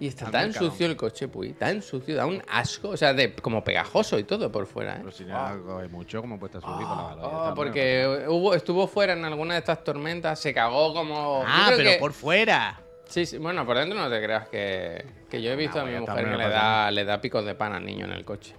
y 0.00 0.06
está 0.06 0.26
Al 0.26 0.32
tan 0.32 0.44
Mercadón. 0.46 0.70
sucio 0.70 0.86
el 0.86 0.96
coche, 0.96 1.26
Puy, 1.28 1.54
tan 1.54 1.82
sucio, 1.82 2.14
da 2.14 2.24
un 2.26 2.40
asco, 2.48 2.90
o 2.90 2.96
sea, 2.96 3.12
de, 3.14 3.34
como 3.34 3.64
pegajoso 3.64 4.16
y 4.18 4.24
todo 4.24 4.52
por 4.52 4.66
fuera, 4.66 4.94
¿eh? 4.94 4.98
Pero 5.00 5.10
si 5.10 5.24
no 5.24 5.62
coge 5.66 5.88
mucho, 5.88 6.20
como 6.20 6.38
puesta 6.38 6.60
subir 6.60 6.86
con 6.86 6.96
la 6.96 7.02
Ah, 7.02 7.14
bala, 7.14 7.22
ya 7.22 7.28
ah, 7.28 7.38
está, 7.44 7.54
porque 7.54 8.24
hubo, 8.28 8.54
estuvo 8.54 8.86
fuera 8.86 9.14
en 9.14 9.24
alguna 9.24 9.54
de 9.54 9.60
estas 9.60 9.82
tormentas, 9.82 10.38
se 10.38 10.54
cagó 10.54 10.94
como. 10.94 11.38
bueno. 11.38 11.44
Ah, 11.52 11.72
pero 11.74 11.90
que- 11.90 11.96
por 11.98 12.12
fuera. 12.12 12.80
Sí, 13.08 13.24
sí, 13.26 13.38
bueno, 13.38 13.64
por 13.66 13.76
dentro 13.78 13.98
no 13.98 14.08
te 14.10 14.22
creas 14.22 14.48
que. 14.50 15.04
Que 15.30 15.40
yo 15.42 15.50
he 15.50 15.56
visto 15.56 15.78
Nah, 15.78 15.82
a 15.82 15.86
mi 15.86 15.92
ya 15.94 16.00
mujer 16.00 16.24
que 16.30 16.36
le 16.36 16.48
da, 16.48 16.90
le 16.90 17.04
da 17.04 17.20
picos 17.20 17.44
de 17.44 17.54
pan 17.54 17.72
al 17.72 17.84
niño 17.84 18.04
en 18.04 18.12
el 18.12 18.24
coche. 18.24 18.54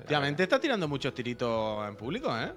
Últimamente 0.00 0.42
está 0.42 0.60
tirando 0.60 0.86
muchos 0.88 1.12
tiritos 1.14 1.86
en 1.88 1.96
público, 1.96 2.30
¿eh? 2.38 2.52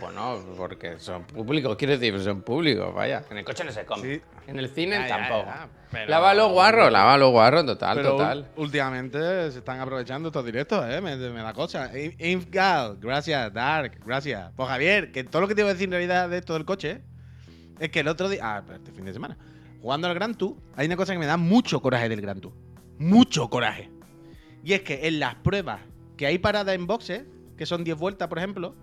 Bueno, 0.00 0.42
porque 0.56 0.98
son 0.98 1.24
públicos, 1.24 1.76
quiero 1.76 1.98
decir, 1.98 2.18
son 2.20 2.42
públicos, 2.42 2.94
vaya. 2.94 3.22
En 3.30 3.38
el 3.38 3.44
coche 3.44 3.64
no 3.64 3.70
se 3.72 3.84
come. 3.84 4.02
Sí. 4.02 4.20
En 4.46 4.58
el 4.58 4.68
cine 4.68 4.96
Ya, 4.96 5.06
ya, 5.08 5.16
tampoco. 5.18 5.46
ya, 5.46 5.68
pero- 5.90 6.10
Lava 6.10 6.34
los 6.34 6.50
guarros, 6.52 6.90
lava 6.90 7.18
los 7.18 7.30
guarros, 7.30 7.66
total, 7.66 7.96
Pero 7.98 8.10
total. 8.12 8.48
últimamente 8.56 9.50
se 9.52 9.58
están 9.58 9.80
aprovechando 9.80 10.28
estos 10.28 10.44
directos, 10.44 10.84
¿eh? 10.88 11.00
Me, 11.00 11.16
me 11.16 11.42
da 11.42 11.52
cosa. 11.52 11.90
In- 11.98 12.14
Infgal, 12.18 12.96
gracias. 13.00 13.52
Dark, 13.52 14.00
gracias. 14.04 14.52
Pues 14.56 14.68
Javier, 14.68 15.12
que 15.12 15.24
todo 15.24 15.42
lo 15.42 15.48
que 15.48 15.54
te 15.54 15.60
iba 15.60 15.70
a 15.70 15.72
decir 15.74 15.86
en 15.86 15.92
realidad 15.92 16.28
de 16.30 16.38
esto 16.38 16.54
del 16.54 16.64
coche 16.64 17.02
es 17.78 17.90
que 17.90 18.00
el 18.00 18.08
otro 18.08 18.28
día, 18.28 18.40
ah, 18.42 18.62
pero 18.64 18.78
este 18.78 18.90
fin 18.92 19.04
de 19.04 19.12
semana, 19.12 19.36
jugando 19.82 20.08
al 20.08 20.14
Gran 20.14 20.34
Tour, 20.34 20.56
hay 20.76 20.86
una 20.86 20.96
cosa 20.96 21.12
que 21.12 21.18
me 21.18 21.26
da 21.26 21.36
mucho 21.36 21.80
coraje 21.82 22.08
del 22.08 22.20
Gran 22.22 22.40
Tour. 22.40 22.54
Mucho 22.98 23.50
coraje. 23.50 23.90
Y 24.64 24.72
es 24.72 24.80
que 24.80 25.06
en 25.08 25.20
las 25.20 25.34
pruebas 25.36 25.80
que 26.16 26.26
hay 26.26 26.38
parada 26.38 26.72
en 26.72 26.86
boxes, 26.86 27.24
que 27.58 27.66
son 27.66 27.84
10 27.84 27.98
vueltas, 27.98 28.28
por 28.28 28.38
ejemplo, 28.38 28.74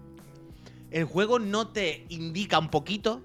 el 0.92 1.06
juego 1.06 1.40
no 1.40 1.70
te 1.70 2.06
indica 2.10 2.60
un 2.60 2.70
poquito 2.70 3.22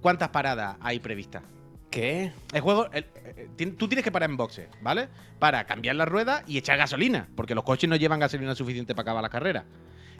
cuántas 0.00 0.28
paradas 0.28 0.76
hay 0.80 1.00
previstas. 1.00 1.42
¿Qué? 1.90 2.32
El 2.52 2.60
juego, 2.60 2.90
el- 2.92 3.06
eh, 3.24 3.48
tien- 3.56 3.76
tú 3.76 3.88
tienes 3.88 4.04
que 4.04 4.12
parar 4.12 4.28
en 4.28 4.36
boxes, 4.36 4.68
¿vale? 4.82 5.08
Para 5.38 5.64
cambiar 5.64 5.96
la 5.96 6.04
rueda 6.04 6.42
y 6.46 6.58
echar 6.58 6.76
gasolina, 6.76 7.28
porque 7.34 7.54
los 7.54 7.64
coches 7.64 7.88
no 7.88 7.96
llevan 7.96 8.20
gasolina 8.20 8.54
suficiente 8.54 8.94
para 8.94 9.02
acabar 9.02 9.22
la 9.22 9.28
carrera. 9.30 9.64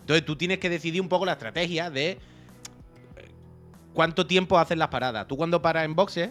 Entonces 0.01 0.25
tú 0.25 0.37
tienes 0.37 0.59
que 0.59 0.71
decidir 0.71 1.03
un 1.03 1.09
poco 1.09 1.27
la 1.27 1.33
estrategia 1.33 1.91
de 1.91 2.11
eh, 2.13 2.19
cuánto 3.93 4.27
tiempo 4.27 4.59
haces 4.59 4.79
las 4.79 4.89
paradas. 4.89 5.27
Tú 5.29 5.37
cuando 5.37 5.61
paras 5.61 5.85
en 5.85 5.95
boxes 5.95 6.31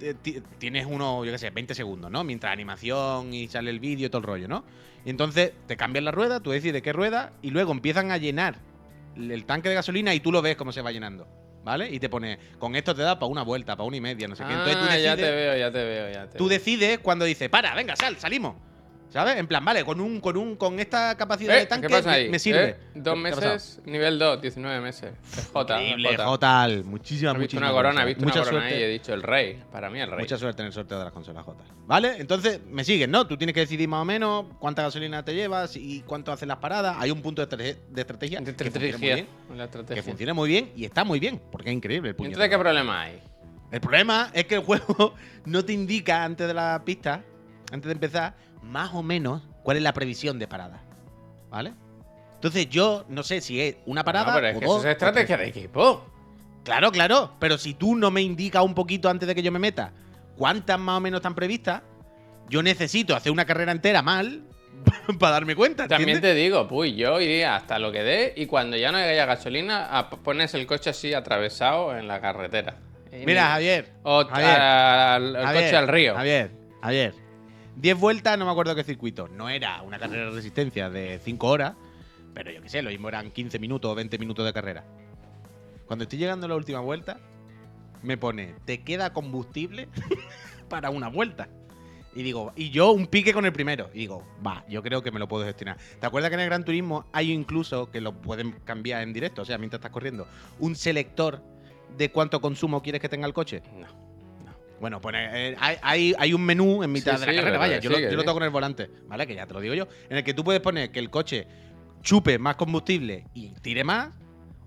eh, 0.00 0.14
ti- 0.20 0.42
tienes 0.58 0.86
unos, 0.86 1.26
yo 1.26 1.32
qué 1.32 1.38
sé, 1.38 1.50
20 1.50 1.74
segundos, 1.74 2.10
¿no? 2.10 2.24
Mientras 2.24 2.52
animación 2.52 3.34
y 3.34 3.48
sale 3.48 3.70
el 3.70 3.80
vídeo 3.80 4.06
y 4.06 4.10
todo 4.10 4.20
el 4.20 4.26
rollo, 4.26 4.48
¿no? 4.48 4.64
Y 5.04 5.10
entonces 5.10 5.52
te 5.66 5.76
cambian 5.76 6.04
la 6.04 6.12
rueda, 6.12 6.40
tú 6.40 6.50
decides 6.50 6.80
qué 6.82 6.92
rueda 6.92 7.32
y 7.42 7.50
luego 7.50 7.72
empiezan 7.72 8.10
a 8.10 8.16
llenar 8.18 8.56
el 9.16 9.44
tanque 9.44 9.68
de 9.68 9.74
gasolina 9.74 10.14
y 10.14 10.20
tú 10.20 10.32
lo 10.32 10.42
ves 10.42 10.56
cómo 10.56 10.72
se 10.72 10.82
va 10.82 10.90
llenando, 10.92 11.26
¿vale? 11.64 11.90
Y 11.90 11.98
te 12.00 12.08
pone, 12.08 12.38
con 12.58 12.76
esto 12.76 12.94
te 12.94 13.02
da 13.02 13.18
para 13.18 13.30
una 13.30 13.42
vuelta, 13.42 13.76
para 13.76 13.86
una 13.86 13.96
y 13.96 14.00
media, 14.00 14.28
no 14.28 14.36
sé 14.36 14.44
qué. 14.44 14.52
Entonces 14.52 14.76
tú 14.78 14.84
Ah, 14.88 14.98
ya 14.98 15.16
decides, 15.16 15.30
te 15.30 15.36
veo, 15.36 15.56
ya 15.56 15.72
te 15.72 15.84
veo, 15.84 16.12
ya 16.12 16.28
te 16.28 16.38
tú 16.38 16.48
decides 16.48 16.98
cuando 17.00 17.24
dice, 17.24 17.48
para, 17.48 17.74
venga, 17.74 17.96
sal, 17.96 18.16
salimos. 18.18 18.56
¿Sabes? 19.12 19.36
En 19.36 19.46
plan, 19.46 19.62
vale, 19.62 19.84
con 19.84 20.00
un, 20.00 20.20
con 20.20 20.38
un, 20.38 20.56
con 20.56 20.80
esta 20.80 21.14
capacidad 21.18 21.54
Eh, 21.56 21.60
de 21.60 21.66
tanque 21.66 21.86
¿Qué 21.86 21.92
pasa 21.94 22.08
me- 22.08 22.14
ahí? 22.16 22.28
me 22.30 22.38
sirve. 22.38 22.70
Eh, 22.70 22.76
Dos 22.94 23.18
meses, 23.18 23.80
nivel 23.84 24.18
2, 24.18 24.40
19 24.40 24.80
meses. 24.80 25.12
Es 25.36 25.48
J. 25.52 25.78
J. 26.02 26.24
Jotal. 26.26 26.84
Muchísimas, 26.84 27.34
He 27.34 27.38
visto 27.38 27.56
muchísimas 27.56 27.62
una 27.70 27.72
corona, 27.76 28.02
he 28.02 28.06
visto 28.06 28.24
Mucha 28.24 28.36
una 28.40 28.44
corona 28.44 28.62
suerte. 28.62 28.74
ahí 28.76 28.80
y 28.80 28.84
he 28.84 28.88
dicho 28.88 29.12
el 29.12 29.22
rey. 29.22 29.62
Para 29.70 29.90
mí 29.90 30.00
el 30.00 30.10
rey. 30.10 30.20
Mucha 30.20 30.38
suerte 30.38 30.62
en 30.62 30.66
el 30.68 30.72
sorteo 30.72 30.98
de 30.98 31.04
las 31.04 31.12
consolas 31.12 31.44
J. 31.44 31.62
¿Vale? 31.86 32.16
Entonces, 32.18 32.60
me 32.70 32.84
siguen, 32.84 33.10
¿no? 33.10 33.26
Tú 33.26 33.36
tienes 33.36 33.52
que 33.52 33.60
decidir 33.60 33.86
más 33.86 34.00
o 34.00 34.04
menos 34.06 34.46
cuánta 34.58 34.82
gasolina 34.82 35.22
te 35.22 35.34
llevas 35.34 35.76
y 35.76 36.00
cuánto 36.06 36.32
hacen 36.32 36.48
las 36.48 36.56
paradas. 36.58 36.96
Hay 36.98 37.10
un 37.10 37.20
punto 37.20 37.44
de, 37.44 37.48
estrate- 37.54 37.78
de 37.90 38.00
estrategia 38.00 38.40
De 38.40 38.54
que 38.54 38.64
funciona 38.64 38.78
muy 38.80 38.88
estrategia. 38.88 39.14
bien. 39.14 39.28
La 39.58 39.64
estrategia. 39.64 39.96
Que 39.96 40.02
funciona 40.02 40.32
muy 40.34 40.48
bien 40.48 40.72
y 40.74 40.86
está 40.86 41.04
muy 41.04 41.20
bien, 41.20 41.38
porque 41.50 41.68
es 41.68 41.76
increíble 41.76 42.08
el 42.10 42.16
puñetero. 42.16 42.42
Entonces, 42.42 42.56
¿qué 42.56 42.62
problema 42.62 43.02
hay? 43.02 43.20
El 43.70 43.80
problema 43.82 44.30
es 44.32 44.46
que 44.46 44.54
el 44.54 44.62
juego 44.62 45.14
no 45.44 45.62
te 45.66 45.74
indica 45.74 46.24
antes 46.24 46.46
de 46.48 46.54
la 46.54 46.80
pista, 46.82 47.22
antes 47.70 47.86
de 47.88 47.92
empezar, 47.92 48.34
más 48.62 48.92
o 48.94 49.02
menos 49.02 49.42
cuál 49.62 49.76
es 49.76 49.82
la 49.82 49.92
previsión 49.92 50.38
de 50.38 50.46
parada. 50.48 50.82
¿Vale? 51.50 51.74
Entonces 52.34 52.68
yo 52.68 53.04
no 53.08 53.22
sé 53.22 53.40
si 53.40 53.60
es 53.60 53.76
una 53.86 54.02
parada. 54.04 54.26
No, 54.26 54.34
pero 54.34 54.48
es 54.48 54.56
o 54.56 54.60
que 54.60 54.66
dos, 54.66 54.78
eso 54.80 54.88
es 54.88 54.92
estrategia 54.92 55.36
de 55.36 55.46
equipo. 55.48 56.04
Claro, 56.64 56.90
claro. 56.90 57.32
Pero 57.38 57.58
si 57.58 57.74
tú 57.74 57.94
no 57.94 58.10
me 58.10 58.22
indicas 58.22 58.62
un 58.64 58.74
poquito 58.74 59.08
antes 59.08 59.26
de 59.28 59.34
que 59.34 59.42
yo 59.42 59.52
me 59.52 59.58
meta 59.58 59.92
cuántas 60.36 60.78
más 60.78 60.96
o 60.96 61.00
menos 61.00 61.18
están 61.18 61.34
previstas, 61.34 61.82
yo 62.48 62.62
necesito 62.62 63.14
hacer 63.14 63.30
una 63.30 63.44
carrera 63.44 63.72
entera 63.72 64.02
mal 64.02 64.42
para 65.18 65.34
darme 65.34 65.54
cuenta. 65.54 65.86
También 65.86 66.20
te 66.20 66.34
digo, 66.34 66.66
pues 66.66 66.94
yo 66.96 67.20
iría 67.20 67.54
hasta 67.56 67.78
lo 67.78 67.92
que 67.92 68.02
dé 68.02 68.32
y 68.36 68.46
cuando 68.46 68.76
ya 68.76 68.90
no 68.90 68.98
haya 68.98 69.26
gasolina, 69.26 70.08
pones 70.24 70.54
el 70.54 70.66
coche 70.66 70.90
así 70.90 71.14
atravesado 71.14 71.96
en 71.96 72.08
la 72.08 72.20
carretera. 72.20 72.76
Y 73.12 73.26
Mira, 73.26 73.48
Javier. 73.48 73.92
O 74.02 74.24
Javier, 74.26 74.50
al- 74.60 75.36
Javier, 75.36 75.64
coche 75.64 75.76
al 75.76 75.88
río. 75.88 76.14
Javier, 76.14 76.50
Javier. 76.82 77.14
10 77.76 77.98
vueltas, 77.98 78.38
no 78.38 78.44
me 78.44 78.50
acuerdo 78.50 78.74
qué 78.74 78.84
circuito. 78.84 79.28
No 79.28 79.48
era 79.48 79.82
una 79.82 79.98
carrera 79.98 80.26
de 80.26 80.30
resistencia 80.30 80.90
de 80.90 81.20
5 81.22 81.46
horas, 81.46 81.74
pero 82.34 82.50
yo 82.50 82.62
qué 82.62 82.68
sé, 82.68 82.82
lo 82.82 82.90
mismo 82.90 83.08
eran 83.08 83.30
15 83.30 83.58
minutos 83.58 83.90
o 83.90 83.94
20 83.94 84.18
minutos 84.18 84.44
de 84.44 84.52
carrera. 84.52 84.84
Cuando 85.86 86.04
estoy 86.04 86.18
llegando 86.18 86.46
a 86.46 86.48
la 86.48 86.56
última 86.56 86.80
vuelta, 86.80 87.18
me 88.02 88.16
pone, 88.16 88.54
te 88.64 88.82
queda 88.82 89.12
combustible 89.12 89.88
para 90.68 90.90
una 90.90 91.08
vuelta. 91.08 91.48
Y 92.14 92.22
digo, 92.22 92.52
y 92.56 92.70
yo 92.70 92.92
un 92.92 93.06
pique 93.06 93.32
con 93.32 93.46
el 93.46 93.52
primero. 93.52 93.88
Y 93.94 94.00
digo, 94.00 94.26
va, 94.46 94.64
yo 94.68 94.82
creo 94.82 95.02
que 95.02 95.10
me 95.10 95.18
lo 95.18 95.28
puedo 95.28 95.44
gestionar. 95.46 95.78
¿Te 95.98 96.06
acuerdas 96.06 96.30
que 96.30 96.34
en 96.34 96.40
el 96.40 96.46
Gran 96.46 96.64
Turismo 96.64 97.06
hay 97.12 97.32
incluso, 97.32 97.90
que 97.90 98.02
lo 98.02 98.12
pueden 98.12 98.52
cambiar 98.64 99.02
en 99.02 99.14
directo, 99.14 99.42
o 99.42 99.44
sea, 99.44 99.56
mientras 99.56 99.78
estás 99.78 99.92
corriendo, 99.92 100.26
un 100.58 100.76
selector 100.76 101.42
de 101.96 102.10
cuánto 102.10 102.40
consumo 102.40 102.82
quieres 102.82 103.00
que 103.00 103.08
tenga 103.08 103.26
el 103.26 103.32
coche? 103.32 103.62
No. 103.78 104.11
Bueno, 104.82 105.00
pues 105.00 105.14
eh, 105.16 105.56
hay, 105.60 106.12
hay, 106.18 106.34
un 106.34 106.44
menú 106.44 106.82
en 106.82 106.90
mitad 106.90 107.14
Sí, 107.14 107.20
de 107.20 107.26
la 107.26 107.32
sí, 107.32 107.38
carrera, 107.38 107.56
vaya, 107.56 107.78
yo, 107.78 107.88
lo, 107.88 108.00
yo 108.00 108.16
lo 108.16 108.24
toco 108.24 108.38
en 108.38 108.46
el 108.46 108.50
volante, 108.50 108.90
¿vale? 109.06 109.28
Que 109.28 109.36
ya 109.36 109.46
te 109.46 109.54
lo 109.54 109.60
digo 109.60 109.74
yo. 109.74 109.86
En 110.10 110.16
el 110.16 110.24
que 110.24 110.34
tú 110.34 110.42
puedes 110.42 110.60
poner 110.60 110.90
que 110.90 110.98
el 110.98 111.08
coche 111.08 111.46
chupe 112.02 112.36
más 112.40 112.56
combustible 112.56 113.28
y 113.32 113.50
tire 113.60 113.84
más, 113.84 114.12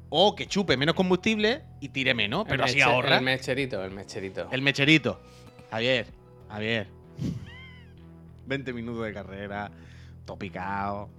o 0.07 0.34
que 0.34 0.48
chupe 0.48 0.77
menos 0.77 0.95
combustible 0.95 1.63
y 1.81 1.89
tire 1.89 2.13
menos, 2.13 2.45
pero 2.48 2.63
así 2.63 2.79
ahorra. 2.79 3.17
El 3.17 3.25
mecherito, 3.25 3.84
el 3.84 3.91
mecherito. 3.91 4.48
El 4.53 4.62
mecherito. 4.62 5.22
Javier, 5.69 6.07
Javier. 6.48 6.88
20 8.45 8.72
minutos 8.72 9.03
de 9.03 9.13
carrera, 9.13 9.69
topicado. 10.24 11.10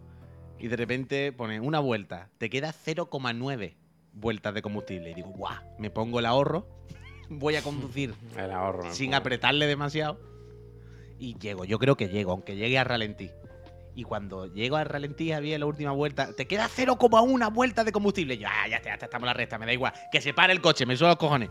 Y 0.59 0.69
de 0.69 0.77
repente 0.77 1.33
pone 1.33 1.61
una 1.61 1.81
vuelta. 1.81 2.31
Te 2.39 2.49
queda 2.49 2.73
0,9 2.73 3.75
vueltas 4.15 4.55
de 4.55 4.63
combustible. 4.63 5.11
Y 5.11 5.15
digo, 5.15 5.29
guau, 5.29 5.63
me 5.79 5.91
pongo 5.91 6.19
el 6.19 6.25
ahorro. 6.25 6.67
Voy 7.29 7.57
a 7.57 7.63
conducir 7.63 8.15
El 8.37 8.51
ahorro. 8.51 8.85
me 8.85 8.93
sin 8.95 9.15
apretarle 9.15 9.67
demasiado. 9.67 10.19
Y 11.19 11.39
llego, 11.39 11.65
yo 11.65 11.79
creo 11.79 11.97
que 11.97 12.09
llego, 12.09 12.33
aunque 12.33 12.57
llegue 12.57 12.79
a 12.79 12.85
ralentí. 12.85 13.31
Y 13.95 14.03
cuando 14.05 14.47
llego 14.53 14.77
a 14.77 14.85
ralentí, 14.85 15.33
había 15.33 15.59
la 15.59 15.65
última 15.65 15.91
vuelta, 15.93 16.35
te 16.35 16.47
queda 16.47 16.69
0,1 16.69 17.53
vueltas 17.55 17.87
de 17.87 17.93
combustible. 17.93 18.37
Yo, 18.37 18.47
ah, 18.47 18.69
ya 18.69 18.77
está, 18.77 18.91
ya 18.91 18.95
está, 18.95 19.07
estamos 19.07 19.25
en 19.25 19.29
la 19.29 19.33
recta, 19.35 19.59
me 19.59 19.65
da 19.65 19.73
igual. 19.73 19.93
Que 20.13 20.21
se 20.21 20.35
pare 20.35 20.53
el 20.53 20.61
coche, 20.61 20.85
me 20.85 20.95
suelo 20.99 21.13
los 21.13 21.19
cojones. 21.19 21.49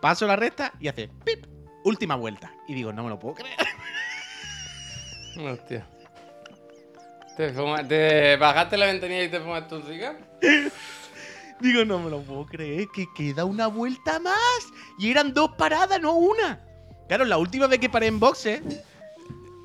Paso 0.00 0.26
la 0.28 0.36
recta 0.36 0.72
y 0.78 0.86
hace 0.86 1.08
pip, 1.24 1.44
última 1.84 2.14
vuelta. 2.14 2.52
Y 2.68 2.74
digo, 2.74 2.92
no 2.92 3.02
me 3.02 3.08
lo 3.08 3.18
puedo 3.18 3.34
creer. 3.34 3.56
Hostia. 5.52 5.84
¿Te, 7.36 7.52
fuma- 7.52 7.86
te 7.86 8.36
bajaste 8.36 8.76
la 8.76 8.86
ventanilla 8.86 9.24
y 9.24 9.28
te 9.28 9.40
fumaste 9.40 9.74
un 9.74 9.82
cigarro? 9.82 10.18
Digo, 11.60 11.84
no 11.84 11.98
me 11.98 12.10
lo 12.10 12.22
puedo 12.22 12.46
creer, 12.46 12.88
que 12.94 13.06
queda 13.14 13.44
una 13.44 13.66
vuelta 13.66 14.20
más. 14.20 14.72
Y 14.98 15.10
eran 15.10 15.34
dos 15.34 15.52
paradas, 15.58 16.00
no 16.00 16.14
una. 16.14 16.60
Claro, 17.08 17.24
la 17.24 17.38
última 17.38 17.66
vez 17.66 17.78
que 17.80 17.88
paré 17.88 18.06
en 18.06 18.20
boxe, 18.20 18.62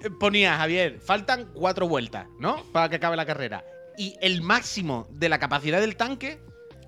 eh, 0.04 0.10
ponía, 0.20 0.58
Javier, 0.58 1.00
faltan 1.00 1.50
cuatro 1.54 1.88
vueltas, 1.88 2.28
¿no? 2.40 2.64
Para 2.72 2.90
que 2.90 2.96
acabe 2.96 3.16
la 3.16 3.26
carrera. 3.26 3.64
Y 3.98 4.16
el 4.22 4.42
máximo 4.42 5.08
de 5.12 5.30
la 5.30 5.38
capacidad 5.40 5.80
del 5.80 5.96
tanque 5.96 6.40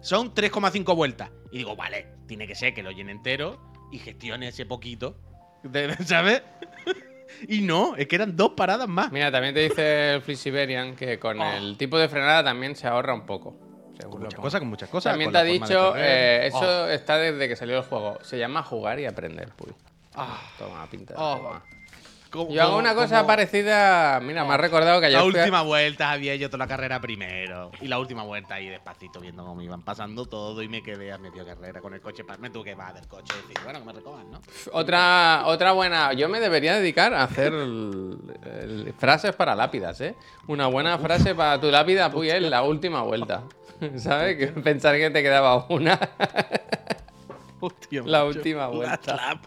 son 0.02 0.34
3,5 0.34 0.96
vueltas. 0.96 1.30
Y 1.52 1.60
digo, 1.60 1.76
vale, 1.76 2.08
tiene 2.28 2.48
que 2.48 2.56
ser 2.56 2.74
que 2.74 2.82
lo 2.84 2.92
llene 2.92 3.12
entero 3.12 3.60
y 3.92 4.00
gestione 4.00 4.48
ese 4.48 4.66
poquito. 4.66 5.18
¿Sabes? 6.06 6.42
y 7.48 7.62
no, 7.62 7.96
es 7.96 8.08
que 8.08 8.16
eran 8.16 8.36
dos 8.36 8.52
paradas 8.52 8.88
más. 8.88 9.12
Mira, 9.12 9.32
también 9.32 9.54
te 9.54 9.62
dice 9.62 10.16
el 10.16 10.22
Free 10.22 10.36
Siberian 10.36 10.96
que 10.96 11.20
con 11.20 11.40
Oh. 11.40 11.54
el 11.54 11.78
tipo 11.78 11.98
de 11.98 12.08
frenada 12.10 12.44
también 12.44 12.76
se 12.76 12.88
ahorra 12.88 13.14
un 13.14 13.26
poco. 13.26 13.60
Según 14.00 14.22
muchas 14.22 14.40
cosas, 14.40 14.60
con 14.60 14.70
muchas 14.70 14.90
cosas. 14.90 15.12
También 15.14 15.32
te 15.32 15.38
ha 15.38 15.44
dicho, 15.44 15.94
eh, 15.98 16.48
eso 16.48 16.60
Oh, 16.86 16.88
está 16.90 17.18
desde 17.18 17.48
que 17.48 17.56
salió 17.56 17.78
el 17.78 17.84
juego. 17.84 18.18
Se 18.24 18.38
llama 18.38 18.64
jugar 18.64 19.00
y 19.00 19.06
aprender, 19.06 19.50
Puy. 19.56 19.74
ah, 20.16 20.42
Toma, 20.58 20.88
pinta. 20.90 21.14
Oh. 21.18 21.38
toma. 21.38 21.64
Yo 22.50 22.64
hago 22.64 22.78
una 22.78 22.94
cosa 22.94 23.18
como- 23.20 23.28
parecida. 23.28 24.20
Mira, 24.20 24.44
me 24.44 24.56
ha 24.56 24.58
recordado 24.58 25.00
que 25.00 25.06
ayer 25.06 25.18
La 25.20 25.24
a- 25.24 25.26
última 25.26 25.62
vuelta 25.62 26.12
había 26.12 26.34
hecho 26.34 26.50
toda 26.50 26.66
la 26.66 26.68
carrera 26.68 27.00
primero. 27.00 27.72
Y 27.80 27.88
la 27.88 27.98
última 27.98 28.24
vuelta 28.24 28.56
ahí 28.56 28.68
despacito 28.68 29.22
viendo 29.22 29.46
cómo 29.46 29.62
iban 29.62 29.84
pasando 29.84 30.26
todo 30.26 30.62
y 30.62 30.68
me 30.68 30.84
quedé 30.84 31.14
a 31.14 31.18
medio 31.18 31.46
carrera 31.46 31.80
con 31.80 31.94
el 31.94 32.02
coche. 32.02 32.26
Me 32.40 32.50
tuve 32.50 32.66
que 32.66 32.76
bajar 32.76 32.96
del 32.96 33.08
coche 33.08 33.34
y 33.38 33.42
decir, 33.48 33.56
bueno, 33.64 33.80
que 33.80 33.86
me 33.86 33.94
recojan, 33.94 34.30
¿no? 34.32 34.42
Otra, 34.74 35.44
otra 35.46 35.72
buena. 35.72 36.12
Yo 36.12 36.28
me 36.28 36.42
debería 36.42 36.76
dedicar 36.76 37.14
a 37.14 37.24
hacer 37.24 37.54
el- 37.54 38.18
el- 38.44 38.94
frases 38.98 39.34
para 39.34 39.56
lápidas, 39.56 40.02
¿eh? 40.02 40.14
Una 40.48 40.68
buena 40.68 40.98
frase 40.98 41.36
para 41.36 41.62
tu 41.62 41.72
lápida, 41.72 42.12
Puy, 42.12 42.30
es 42.30 42.42
la 42.42 42.64
última 42.64 43.02
vuelta. 43.04 43.44
¿Sabes? 43.98 44.38
Que 44.38 44.48
pensar 44.62 44.96
que 44.98 45.10
te 45.10 45.22
quedaba 45.24 45.66
una. 45.70 46.00
Hostia, 47.60 48.02
La 48.06 48.24
macho. 48.26 48.38
última 48.38 48.68
vuelta. 48.68 49.16
La 49.16 49.18
slap. 49.18 49.46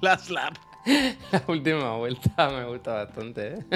La 0.00 0.18
slap. 0.18 0.54
La 1.32 1.42
última 1.48 1.96
vuelta 1.96 2.48
me 2.50 2.64
gusta 2.64 2.92
bastante, 3.04 3.54
¿eh? 3.54 3.66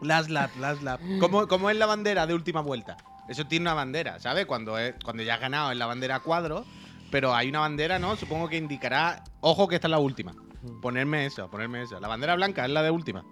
La 0.00 0.22
slap, 0.22 0.56
la 0.58 0.74
slap. 0.76 1.00
¿Cómo, 1.20 1.48
cómo 1.48 1.68
es 1.70 1.76
la 1.76 1.86
bandera 1.86 2.26
de 2.26 2.34
última 2.34 2.60
vuelta? 2.60 2.96
Eso 3.28 3.44
tiene 3.46 3.64
una 3.64 3.74
bandera, 3.74 4.18
¿sabes? 4.20 4.46
Cuando, 4.46 4.78
es, 4.78 4.94
cuando 5.04 5.22
ya 5.22 5.34
has 5.34 5.40
ganado 5.40 5.72
es 5.72 5.76
la 5.76 5.86
bandera 5.86 6.20
cuadro. 6.20 6.64
Pero 7.10 7.34
hay 7.34 7.48
una 7.48 7.60
bandera, 7.60 7.98
¿no? 7.98 8.16
Supongo 8.16 8.48
que 8.48 8.56
indicará, 8.56 9.24
ojo 9.40 9.66
que 9.66 9.74
esta 9.74 9.88
es 9.88 9.90
la 9.90 9.98
última. 9.98 10.34
Ponerme 10.82 11.26
eso, 11.26 11.50
ponerme 11.50 11.82
eso. 11.82 11.98
La 12.00 12.08
bandera 12.08 12.34
blanca 12.36 12.64
es 12.64 12.70
la 12.70 12.82
de 12.82 12.90
última. 12.90 13.24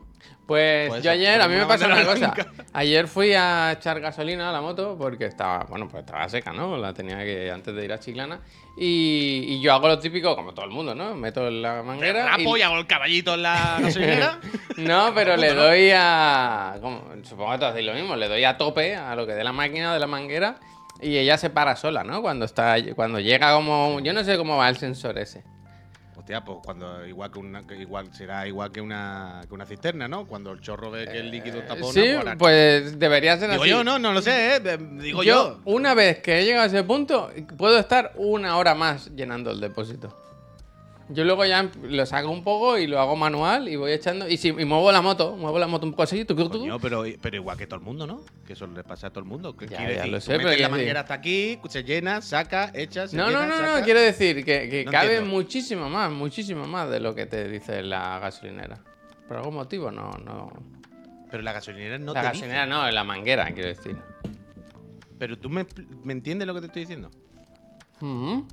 Pues 0.47 0.91
Pues 0.91 1.03
yo 1.03 1.11
ayer, 1.11 1.41
a 1.41 1.49
mí 1.49 1.57
me 1.57 1.67
pasó 1.67 1.87
una 1.87 2.05
cosa. 2.05 2.33
Ayer 2.73 3.09
fui 3.09 3.33
a 3.35 3.73
echar 3.73 3.99
gasolina 4.01 4.49
a 4.51 4.53
la 4.53 4.61
moto 4.61 4.97
porque 4.97 5.25
estaba, 5.27 5.65
bueno, 5.69 5.89
pues 5.89 6.05
estaba 6.05 6.29
seca, 6.29 6.53
¿no? 6.53 6.77
La 6.77 6.95
tenía 6.95 7.19
que 7.25 7.51
antes 7.51 7.75
de 7.75 7.85
ir 7.85 7.93
a 7.93 7.99
Chiclana. 7.99 8.41
Y, 8.77 9.45
y 9.49 9.61
yo 9.61 9.73
hago 9.73 9.89
lo 9.89 9.99
típico, 9.99 10.37
como 10.37 10.55
todo 10.55 10.67
el 10.67 10.71
mundo, 10.71 10.95
¿no? 10.95 11.17
Meto 11.17 11.49
en 11.49 11.63
la 11.63 11.83
manguera. 11.83 12.37
La 12.37 12.41
y- 12.41 12.45
polla 12.45 12.69
con 12.69 12.79
el 12.79 12.87
caballito 12.87 13.35
en 13.35 13.43
la 13.43 13.79
gasolinera. 13.81 14.41
No, 14.77 15.11
pero 15.15 15.37
le 15.39 15.55
doy 15.55 15.91
a. 15.95 16.79
Supongo 17.25 17.53
que 17.53 17.59
tú 17.59 17.65
hacéis 17.65 17.87
lo 17.87 17.95
mismo. 17.95 18.15
Le 18.15 18.29
doy 18.29 18.45
a 18.45 18.57
tope 18.59 18.95
a 18.95 19.17
lo 19.17 19.27
que 19.27 19.33
dé 19.33 19.43
la 19.43 19.53
máquina 19.53 19.93
de 19.95 19.99
la 19.99 20.07
manguera 20.07 20.61
y 21.01 21.17
ella 21.17 21.39
se 21.39 21.49
para 21.51 21.77
sola, 21.77 22.05
¿no? 22.05 22.21
Cuando 22.23 22.45
está 22.45 22.77
cuando 22.95 23.19
llega 23.19 23.55
como. 23.55 23.99
Yo 24.01 24.13
no 24.13 24.23
sé 24.23 24.37
cómo 24.37 24.59
va 24.59 24.69
el 24.69 24.77
sensor 24.77 25.19
ese. 25.19 25.45
Hostia, 26.27 26.45
pues 26.45 26.59
cuando 26.65 27.07
igual 27.07 27.31
que 27.31 27.39
una 27.39 27.65
que 27.65 27.77
igual 27.77 28.13
será 28.13 28.49
igual 28.49 28.73
que 28.73 28.81
una 28.81 29.43
que 29.47 29.55
una 29.55 29.65
cisterna, 29.65 30.09
¿no? 30.09 30.27
Cuando 30.27 30.51
el 30.51 30.61
chorro 30.61 30.91
ve 30.91 31.07
que 31.07 31.19
el 31.21 31.31
líquido 31.31 31.63
tapona, 31.63 31.93
sí, 31.93 32.11
ahora- 32.11 32.37
pues 32.37 32.99
debería 32.99 33.39
ser 33.39 33.51
digo 33.51 33.63
así. 33.63 33.71
yo, 33.71 33.85
no, 33.85 34.01
no 34.01 34.13
lo 34.13 34.21
sé, 34.21 34.57
eh, 34.57 34.79
digo 34.99 35.23
yo, 35.23 35.51
yo. 35.55 35.61
una 35.67 35.95
vez 35.95 36.19
que 36.19 36.41
he 36.41 36.45
llegado 36.45 36.65
a 36.65 36.67
ese 36.67 36.83
punto, 36.83 37.31
puedo 37.57 37.79
estar 37.79 38.11
una 38.17 38.57
hora 38.57 38.75
más 38.75 39.09
llenando 39.15 39.53
el 39.53 39.61
depósito. 39.61 40.21
Yo 41.09 41.25
luego 41.25 41.45
ya 41.45 41.71
lo 41.85 42.05
saco 42.05 42.31
un 42.31 42.43
poco 42.43 42.79
y 42.79 42.89
lo 42.89 42.99
hago 42.99 43.15
manual 43.15 43.69
y 43.69 43.77
voy 43.77 43.93
echando. 43.93 44.29
Y 44.29 44.37
si 44.39 44.49
y 44.49 44.65
muevo 44.65 44.91
la 44.91 45.01
moto, 45.03 45.37
muevo 45.37 45.57
la 45.59 45.69
moto 45.69 45.87
un 45.87 45.93
poco 45.93 46.03
así, 46.03 46.25
tucu, 46.25 46.45
tucu. 46.45 46.59
Coño, 46.59 46.81
pero, 46.81 47.05
pero 47.23 47.37
igual 47.37 47.57
que 47.57 47.69
todo 47.69 47.79
el 47.79 47.85
mundo, 47.85 48.09
¿no? 48.09 48.23
Que 48.45 48.55
eso 48.55 48.67
le 48.67 48.83
pasa 48.83 49.07
a 49.07 49.11
todo 49.11 49.21
el 49.21 49.27
mundo. 49.27 49.57
¿Qué 49.57 49.69
Ya, 49.69 49.77
quiere 49.77 49.93
ya 49.95 49.99
decir? 50.01 50.13
lo 50.13 50.19
Tú 50.19 50.25
sé, 50.25 50.33
metes 50.39 50.51
pero 50.51 50.63
la 50.63 50.69
manguera 50.69 51.01
hasta 51.01 51.15
aquí, 51.15 51.61
se 51.69 51.85
llena, 51.85 52.21
saca, 52.23 52.73
echa, 52.75 53.07
se 53.07 53.17
No, 53.17 53.29
llena, 53.29 53.41
no, 53.43 53.47
no, 53.47 53.57
saca. 53.57 53.79
no, 53.79 53.85
quiero 53.85 54.01
decir 54.01 54.45
que, 54.45 54.69
que 54.69 54.85
No 54.85 54.91
cabe 54.91 55.07
entiendo. 55.19 55.31
muchísimo 55.37 55.89
más, 55.89 56.11
muchísimo 56.11 56.67
más 56.67 56.91
de 56.91 56.99
lo 56.99 57.15
que 57.15 57.27
te 57.27 57.49
dice 57.49 57.83
la 57.85 58.19
gasolinera. 58.19 58.81
Por 59.29 59.37
algún 59.37 59.55
motivo, 59.55 59.93
no, 59.93 60.11
no. 60.25 60.51
Pero 61.31 61.43
la 61.45 61.53
gasolinera 61.53 61.99
no 61.99 62.15
la 62.15 62.21
te 62.21 62.27
gasolinera 62.27 62.65
dice. 62.67 62.71
no, 62.77 62.91
la 62.91 63.05
manguera, 63.05 63.53
quiero 63.53 63.69
decir. 63.69 63.97
Pero 65.21 65.39
tú 65.39 65.51
me, 65.51 65.65
me 66.03 66.13
entiendes 66.13 66.49
lo 66.49 66.55
que 66.55 66.61
te 66.63 66.67
estoy 66.67 66.83
diciendo. 66.83 67.11
Ujú. 68.01 68.47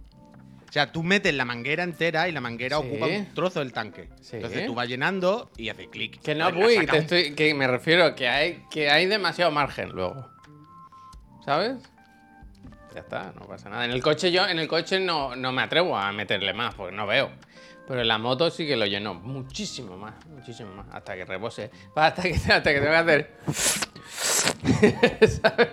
O 0.74 0.76
sea, 0.76 0.92
tú 0.92 1.04
metes 1.04 1.32
la 1.36 1.46
manguera 1.46 1.84
entera 1.84 2.28
y 2.28 2.32
la 2.32 2.42
manguera 2.42 2.80
Sí. 2.80 2.88
ocupa 2.88 3.06
un 3.06 3.32
trozo 3.36 3.60
del 3.60 3.72
tanque. 3.72 4.10
Sí. 4.22 4.38
Entonces 4.38 4.66
tú 4.66 4.74
vas 4.74 4.88
llenando 4.88 5.52
y 5.56 5.70
haces 5.70 5.88
clic. 5.90 6.20
Que 6.20 6.34
no, 6.34 6.52
te 6.52 6.98
estoy, 6.98 7.36
que 7.36 7.54
me 7.54 7.68
refiero 7.68 8.16
que 8.16 8.28
hay, 8.28 8.64
que 8.72 8.90
hay 8.90 9.06
demasiado 9.06 9.52
margen 9.52 9.90
luego. 9.90 10.28
¿Sabes? 11.46 11.78
Ya 12.92 13.02
está, 13.02 13.32
no 13.40 13.46
pasa 13.46 13.70
nada. 13.70 13.86
En 13.86 13.92
el 13.92 14.02
coche 14.02 14.32
yo, 14.32 14.48
en 14.48 14.58
el 14.58 14.68
coche 14.68 15.00
no, 15.00 15.36
no 15.36 15.52
me 15.52 15.62
atrevo 15.62 15.96
a 15.96 16.12
meterle 16.12 16.54
más, 16.56 16.74
porque 16.74 16.96
no 16.96 17.06
veo. 17.06 17.30
Pero 17.88 18.02
en 18.02 18.08
la 18.08 18.18
moto 18.18 18.50
sí 18.50 18.66
que 18.66 18.76
lo 18.76 18.88
lleno 18.88 19.14
muchísimo 19.14 19.96
más, 19.96 20.26
muchísimo 20.26 20.74
más, 20.74 20.88
hasta 20.92 21.14
que 21.16 21.24
rebose. 21.24 21.70
Hasta 21.96 22.24
que, 22.24 22.34
hasta 22.34 22.64
que 22.64 22.80
tengo 22.80 22.90
que 22.90 22.96
hacer. 22.96 23.32
¿Sabes? 25.40 25.70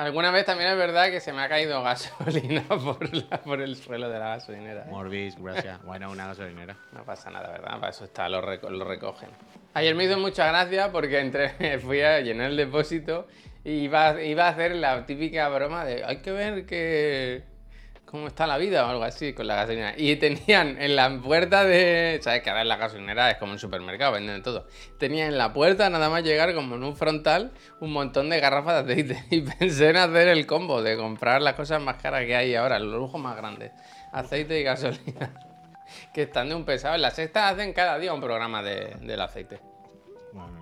Alguna 0.00 0.30
vez 0.30 0.46
también 0.46 0.70
es 0.70 0.76
verdad 0.78 1.10
que 1.10 1.20
se 1.20 1.32
me 1.32 1.42
ha 1.42 1.48
caído 1.48 1.82
gasolina 1.82 2.62
por, 2.68 3.14
la- 3.14 3.42
por 3.42 3.60
el 3.60 3.76
suelo 3.76 4.08
de 4.08 4.18
la 4.18 4.28
gasolinera. 4.30 4.82
¿eh? 4.84 4.88
Morbis, 4.88 5.36
gracias. 5.38 5.82
Bueno, 5.84 6.10
una 6.10 6.26
gasolinera. 6.28 6.74
No 6.92 7.04
pasa 7.04 7.30
nada, 7.30 7.50
¿verdad? 7.50 7.78
Para 7.78 7.90
eso 7.90 8.04
está, 8.04 8.28
lo, 8.28 8.40
reco- 8.40 8.70
lo 8.70 8.84
recogen. 8.84 9.28
Ayer 9.74 9.94
me 9.94 10.04
hizo 10.04 10.18
mucha 10.18 10.46
gracia 10.48 10.90
porque 10.90 11.20
entré, 11.20 11.78
fui 11.84 12.00
a 12.00 12.20
llenar 12.20 12.50
el 12.50 12.56
depósito 12.56 13.26
y 13.62 13.72
iba, 13.84 14.22
iba 14.22 14.46
a 14.46 14.48
hacer 14.48 14.74
la 14.74 15.04
típica 15.04 15.48
broma 15.50 15.84
de 15.84 16.02
hay 16.04 16.22
que 16.22 16.32
ver 16.32 16.64
que 16.64 17.42
cómo 18.10 18.26
está 18.26 18.46
la 18.46 18.58
vida 18.58 18.84
o 18.84 18.90
algo 18.90 19.04
así 19.04 19.32
con 19.34 19.46
la 19.46 19.54
gasolina. 19.54 19.94
Y 19.96 20.16
tenían 20.16 20.80
en 20.82 20.96
la 20.96 21.08
puerta 21.20 21.64
de... 21.64 22.18
¿Sabes 22.22 22.42
que 22.42 22.50
ahora 22.50 22.62
en 22.62 22.68
la 22.68 22.76
gasolinera 22.76 23.30
es 23.30 23.36
como 23.38 23.52
un 23.52 23.58
supermercado, 23.58 24.12
venden 24.12 24.36
de 24.36 24.42
todo? 24.42 24.66
Tenían 24.98 25.28
en 25.28 25.38
la 25.38 25.52
puerta 25.52 25.88
nada 25.90 26.10
más 26.10 26.24
llegar 26.24 26.52
como 26.54 26.74
en 26.74 26.82
un 26.82 26.96
frontal 26.96 27.52
un 27.80 27.92
montón 27.92 28.28
de 28.28 28.40
garrafas 28.40 28.84
de 28.86 28.92
aceite. 28.92 29.24
Y 29.30 29.42
pensé 29.42 29.90
en 29.90 29.96
hacer 29.96 30.28
el 30.28 30.46
combo 30.46 30.82
de 30.82 30.96
comprar 30.96 31.40
las 31.40 31.54
cosas 31.54 31.80
más 31.80 31.96
caras 32.02 32.24
que 32.26 32.34
hay 32.34 32.54
ahora, 32.56 32.78
los 32.80 32.92
lujos 32.94 33.20
más 33.20 33.36
grandes. 33.36 33.70
Aceite 34.12 34.58
y 34.58 34.64
gasolina. 34.64 35.32
que 36.12 36.22
están 36.22 36.48
de 36.48 36.54
un 36.56 36.64
pesado. 36.64 36.96
En 36.96 37.02
la 37.02 37.10
sexta 37.10 37.48
hacen 37.48 37.72
cada 37.72 37.98
día 37.98 38.12
un 38.12 38.20
programa 38.20 38.62
de- 38.62 38.96
del 39.00 39.20
aceite. 39.20 39.60
Bueno. 40.32 40.59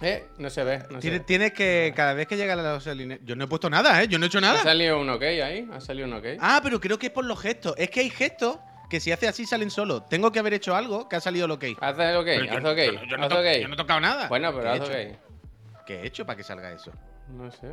Eh, 0.00 0.28
no 0.38 0.48
se 0.48 0.62
ve, 0.62 0.78
no 0.90 1.00
se 1.00 1.20
Tienes, 1.20 1.52
que, 1.52 1.92
cada 1.96 2.14
vez 2.14 2.28
que 2.28 2.36
llega 2.36 2.54
la 2.54 2.62
gasolinera. 2.62 3.20
Yo 3.24 3.34
no 3.34 3.44
he 3.44 3.46
puesto 3.48 3.68
nada, 3.68 4.00
¿eh? 4.02 4.06
Yo 4.08 4.18
no 4.18 4.26
he 4.26 4.28
hecho 4.28 4.38
¿Ha 4.38 4.42
nada. 4.42 4.62
salido 4.62 5.00
un 5.00 5.08
ok 5.10 5.22
ahí? 5.22 5.68
¿Ha 5.72 5.80
salido 5.80 6.06
un 6.06 6.14
ok? 6.14 6.24
Ah, 6.38 6.60
pero 6.62 6.80
creo 6.80 6.98
que 6.98 7.06
es 7.06 7.12
por 7.12 7.24
los 7.24 7.40
gestos. 7.40 7.74
Es 7.76 7.90
que 7.90 8.00
hay 8.00 8.10
gestos 8.10 8.58
que 8.88 9.00
si 9.00 9.10
hace 9.10 9.26
así 9.26 9.44
salen 9.44 9.70
solos. 9.70 10.08
Tengo 10.08 10.30
que 10.30 10.38
haber 10.38 10.54
hecho 10.54 10.76
algo 10.76 11.08
que 11.08 11.16
ha 11.16 11.20
salido 11.20 11.46
el 11.46 11.50
ok. 11.50 11.64
Haz 11.80 11.98
el 11.98 12.16
ok, 12.16 12.28
haz 12.28 12.64
ok, 12.64 12.78
no- 12.94 13.04
yo 13.06 13.16
no 13.16 13.22
haz 13.24 13.28
to- 13.30 13.38
ok. 13.40 13.46
yo 13.60 13.68
no 13.68 13.74
he 13.74 13.76
tocado 13.76 14.00
nada. 14.00 14.28
Bueno, 14.28 14.50
pero 14.54 14.62
¿Qué 14.62 14.68
haz 14.70 14.88
ok. 14.88 15.84
¿Qué 15.84 15.94
he 16.02 16.06
hecho 16.06 16.24
para 16.24 16.36
que 16.36 16.44
salga 16.44 16.70
eso? 16.72 16.92
No 17.28 17.50
sé. 17.50 17.66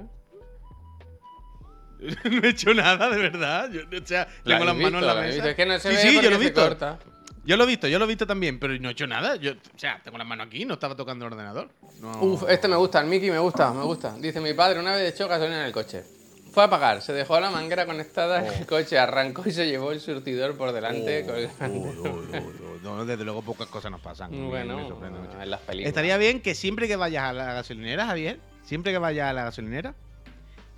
no 2.30 2.42
he 2.44 2.50
hecho 2.50 2.74
nada, 2.74 3.10
de 3.10 3.18
verdad. 3.18 3.70
Yo, 3.72 3.82
o 3.82 4.06
sea, 4.06 4.28
¿La 4.44 4.56
tengo 4.56 4.66
las 4.66 4.76
manos 4.76 4.78
en 4.78 4.92
visto? 4.94 5.06
la 5.08 5.14
¿La 5.14 5.20
habéis 5.22 5.36
mesa. 5.38 5.50
Es 5.52 5.56
que 5.56 5.66
no 5.66 5.80
se 5.80 5.90
sí, 5.92 5.96
ve 5.96 6.02
sí, 6.02 6.16
yo 6.24 6.30
lo 6.30 6.36
he 6.36 6.40
visto. 6.40 6.62
corta. 6.62 7.00
Yo 7.46 7.58
lo 7.58 7.64
he 7.64 7.68
visto, 7.68 7.88
yo 7.88 8.00
lo 8.00 8.06
he 8.06 8.08
visto 8.08 8.26
también, 8.26 8.60
pero 8.60 8.74
no 8.80 8.90
he 8.90 8.92
hecho 8.94 9.06
nada. 9.08 9.36
Yo, 9.36 9.52
o 9.54 9.80
sea, 9.80 10.02
tengo 10.04 10.18
las 10.18 10.26
manos 10.28 10.48
aquí, 10.48 10.66
no 10.66 10.74
estaba 10.76 10.96
tocando 10.96 11.26
el 11.28 11.34
ordenador. 11.34 11.70
No. 12.02 12.20
Uf, 12.24 12.44
este 12.50 12.68
me 12.68 12.76
gusta, 12.76 13.00
el 13.02 13.08
Mickey 13.08 13.30
me 13.30 13.40
gusta, 13.40 13.72
me 13.72 13.84
gusta. 13.84 14.16
Dice 14.18 14.42
mi 14.42 14.54
padre, 14.54 14.80
una 14.80 14.96
vez 14.96 15.14
echó 15.14 15.28
gasolina 15.28 15.60
en 15.62 15.66
el 15.68 15.72
coche. 15.72 16.04
Fue 16.52 16.64
a 16.64 16.70
pagar, 16.70 17.02
se 17.02 17.12
dejó 17.14 17.38
la 17.40 17.52
manguera 17.52 17.86
conectada 17.86 18.40
en 18.46 18.50
Oh. 18.50 18.54
el 18.60 18.66
coche, 18.66 18.98
arrancó 18.98 19.44
y 19.46 19.52
se 19.52 19.68
llevó 19.68 19.92
el 19.92 20.00
surtidor 20.00 20.56
por 20.58 20.72
delante. 20.72 21.24
Uy, 21.30 21.70
uy, 21.70 21.98
uy, 22.00 22.10
uy. 22.40 22.80
No, 22.82 23.06
desde 23.06 23.24
luego 23.26 23.42
pocas 23.42 23.68
cosas 23.68 23.92
nos 23.92 24.00
pasan. 24.02 24.32
Bueno, 24.48 24.78
me 24.78 24.88
sorprende 24.88 25.20
mucho. 25.20 25.42
en 25.42 25.50
las 25.50 25.60
películas. 25.62 25.90
Estaría 25.90 26.18
bien 26.18 26.42
que 26.42 26.56
siempre 26.56 26.88
que 26.88 26.96
vayas 26.96 27.26
a 27.26 27.34
la 27.34 27.54
gasolinera, 27.54 28.06
Javier, 28.08 28.40
siempre 28.64 28.92
que 28.92 28.98
vayas 29.00 29.30
a 29.30 29.34
la 29.34 29.44
gasolinera, 29.44 29.94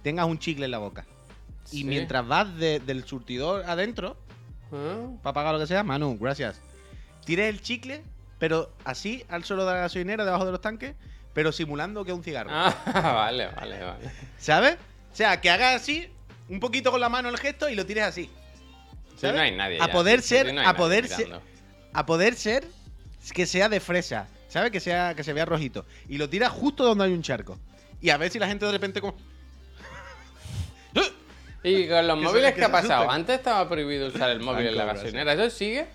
tengas 0.03 0.25
un 0.25 0.39
chicle 0.39 0.65
en 0.65 0.71
la 0.71 0.79
boca. 0.79 1.05
Y 1.71 1.79
Sí. 1.79 1.83
mientras 1.83 2.27
vas 2.27 2.55
de- 2.57 2.79
del 2.79 3.03
surtidor 3.05 3.63
adentro, 3.67 4.17
Para 4.69 5.33
pagar 5.33 5.53
lo 5.53 5.59
que 5.59 5.67
sea, 5.67 5.83
Manu, 5.83 6.17
gracias. 6.19 6.59
Tires 7.25 7.49
el 7.49 7.61
chicle, 7.61 8.01
pero 8.39 8.71
así 8.83 9.23
al 9.29 9.43
suelo 9.43 9.65
de 9.65 9.73
la 9.73 9.79
gasolinera, 9.81 10.25
debajo 10.25 10.45
de 10.45 10.51
los 10.51 10.61
tanques, 10.61 10.95
pero 11.33 11.51
simulando 11.51 12.03
que 12.05 12.11
es 12.11 12.17
un 12.17 12.23
cigarro. 12.23 12.49
Ah, 12.51 12.73
vale, 12.93 13.47
vale, 13.47 13.83
vale. 13.83 14.11
¿Sabes? 14.37 14.77
O 15.11 15.15
sea, 15.15 15.39
que 15.41 15.49
hagas 15.49 15.81
así, 15.81 16.07
un 16.49 16.59
poquito 16.59 16.91
con 16.91 16.99
la 17.01 17.09
mano 17.09 17.29
el 17.29 17.37
gesto 17.37 17.69
y 17.69 17.75
lo 17.75 17.85
tires 17.85 18.03
así. 18.03 18.29
No 19.21 19.39
hay 19.39 19.55
nadie. 19.55 19.81
A 19.81 19.87
ya, 19.87 19.91
poder 19.91 20.21
sí, 20.21 20.29
sí, 20.29 20.35
ser- 20.35 20.53
no 20.53 20.61
a 20.61 20.75
poder 20.75 21.07
ser-. 21.07 21.39
A 21.93 22.05
poder 22.05 22.35
ser 22.35 22.65
que 23.33 23.45
sea 23.45 23.67
de 23.67 23.79
fresa, 23.79 24.27
¿sabes? 24.47 24.71
Que 24.71 24.79
sea 24.79 25.15
que 25.15 25.23
se 25.23 25.33
vea 25.33 25.45
rojito. 25.45 25.85
Y 26.07 26.17
lo 26.17 26.29
tiras 26.29 26.51
justo 26.51 26.83
donde 26.83 27.05
hay 27.05 27.13
un 27.13 27.23
charco. 27.23 27.57
Y 27.99 28.11
a 28.11 28.17
ver 28.17 28.31
si 28.31 28.37
la 28.39 28.47
gente 28.47 28.65
de 28.65 28.71
repente 28.71 29.01
como... 29.01 29.17
¿Y 31.67 31.87
con 31.87 32.07
los 32.07 32.17
móviles 32.17 32.53
que 32.53 32.59
qué 32.59 32.65
ha 32.65 32.71
pasado? 32.71 33.09
Antes 33.09 33.37
estaba 33.37 33.67
prohibido 33.67 34.07
usar 34.07 34.29
el 34.31 34.39
móvil 34.39 34.67
en 34.67 34.77
la 34.77 34.85
gasolinera. 34.85 35.33
¿Eso 35.33 35.49
sigue? 35.55 35.85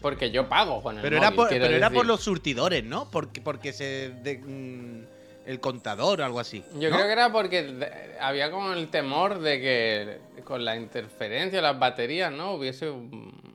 Porque 0.00 0.30
yo 0.32 0.48
pago 0.48 0.82
con 0.82 0.96
el 0.96 1.02
Pero, 1.02 1.16
móvil. 1.16 1.26
era 1.28 1.36
por, 1.36 1.48
quiero 1.48 1.64
pero 1.66 1.76
era 1.76 1.90
por 1.90 2.06
los 2.06 2.20
surtidores, 2.22 2.82
¿no? 2.84 3.08
Porque, 3.10 3.40
porque 3.40 3.72
se... 3.72 4.10
de- 4.22 4.38
mm, 4.38 5.12
el 5.46 5.58
contador 5.60 6.20
o 6.20 6.24
algo 6.24 6.38
así. 6.40 6.64
Yo 6.78 6.88
¿no? 6.88 6.94
creo 6.96 7.06
que 7.06 7.12
era 7.12 7.32
porque 7.32 8.14
había 8.20 8.50
como 8.52 8.72
el 8.74 8.88
temor 8.88 9.40
de 9.40 9.60
que 9.60 10.42
con 10.44 10.64
la 10.64 10.76
interferencia 10.76 11.58
de 11.58 11.62
las 11.62 11.78
baterías, 11.78 12.32
¿no? 12.32 12.54
Hubiese. 12.54 12.90
un- 12.90 13.52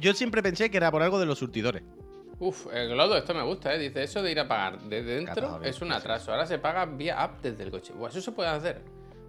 Yo 0.00 0.12
siempre 0.14 0.42
pensé 0.42 0.70
que 0.70 0.76
era 0.76 0.90
por 0.90 1.02
algo 1.02 1.18
de 1.20 1.26
los 1.26 1.38
surtidores. 1.38 1.82
Uf, 2.42 2.66
el 2.72 2.88
glodo, 2.88 3.16
esto 3.16 3.34
me 3.34 3.42
gusta, 3.42 3.72
¿eh? 3.72 3.78
Dice, 3.78 4.02
eso 4.02 4.20
de 4.20 4.32
ir 4.32 4.40
a 4.40 4.48
pagar 4.48 4.80
desde 4.80 5.14
dentro 5.14 5.62
es 5.62 5.80
un 5.80 5.92
atraso. 5.92 6.32
Ahora 6.32 6.44
se 6.44 6.58
paga 6.58 6.84
vía 6.86 7.22
app 7.22 7.40
desde 7.40 7.62
el 7.62 7.70
coche. 7.70 7.92
Buah, 7.92 8.08
eso 8.08 8.20
se 8.20 8.32
puede 8.32 8.48
hacer. 8.48 8.82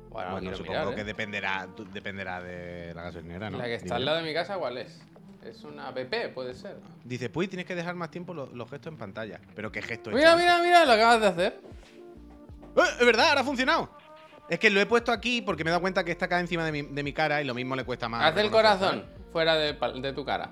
Bueno, 0.10 0.56
supongo 0.56 0.80
mirar, 0.80 0.96
que 0.96 1.02
¿eh? 1.02 1.04
dependerá, 1.04 1.68
dependerá 1.94 2.42
de 2.42 2.92
la 2.96 3.04
gasolinera, 3.04 3.52
¿no? 3.52 3.60
La 3.60 3.66
que 3.66 3.76
está 3.76 3.98
al 3.98 4.06
lado 4.06 4.18
de 4.18 4.24
mi 4.24 4.34
casa, 4.34 4.58
¿cuál 4.58 4.80
es? 4.80 5.00
Es 5.46 5.64
una 5.64 5.90
app, 5.90 6.00
puede 6.34 6.56
ser. 6.56 6.78
Dice, 7.04 7.30
pues 7.30 7.50
tienes 7.50 7.68
que 7.68 7.76
dejar 7.76 7.94
más 7.94 8.10
tiempo 8.10 8.34
lo- 8.34 8.48
los 8.48 8.68
gestos 8.68 8.92
en 8.92 8.98
pantalla. 8.98 9.40
¿Pero 9.56 9.72
qué 9.72 9.84
gesto 9.84 10.10
Mira, 10.10 10.36
mira, 10.36 10.58
mira, 10.64 10.84
lo 10.84 10.94
acabas 10.94 11.22
de 11.22 11.28
hacer. 11.28 11.60
¡Eh! 12.76 12.82
Es 13.00 13.06
verdad, 13.06 13.30
ahora 13.30 13.42
ha 13.42 13.44
funcionado. 13.44 13.92
Es 14.50 14.58
que 14.58 14.72
lo 14.72 14.82
he 14.82 14.88
puesto 14.88 15.12
aquí 15.12 15.44
porque 15.44 15.64
me 15.64 15.70
he 15.70 15.72
dado 15.72 15.82
cuenta 15.82 16.04
que 16.04 16.12
está 16.12 16.26
acá 16.26 16.40
encima 16.40 16.66
de 16.66 16.72
mi, 16.72 16.82
de 16.82 17.04
mi 17.04 17.14
cara 17.14 17.44
y 17.44 17.46
lo 17.46 17.54
mismo 17.54 17.76
le 17.76 17.84
cuesta 17.84 18.10
más. 18.10 18.24
Haz 18.24 18.38
el 18.40 18.50
corazón 18.50 19.06
fuera 19.32 19.56
de 19.56 20.14
tu 20.14 20.26
cara. 20.26 20.50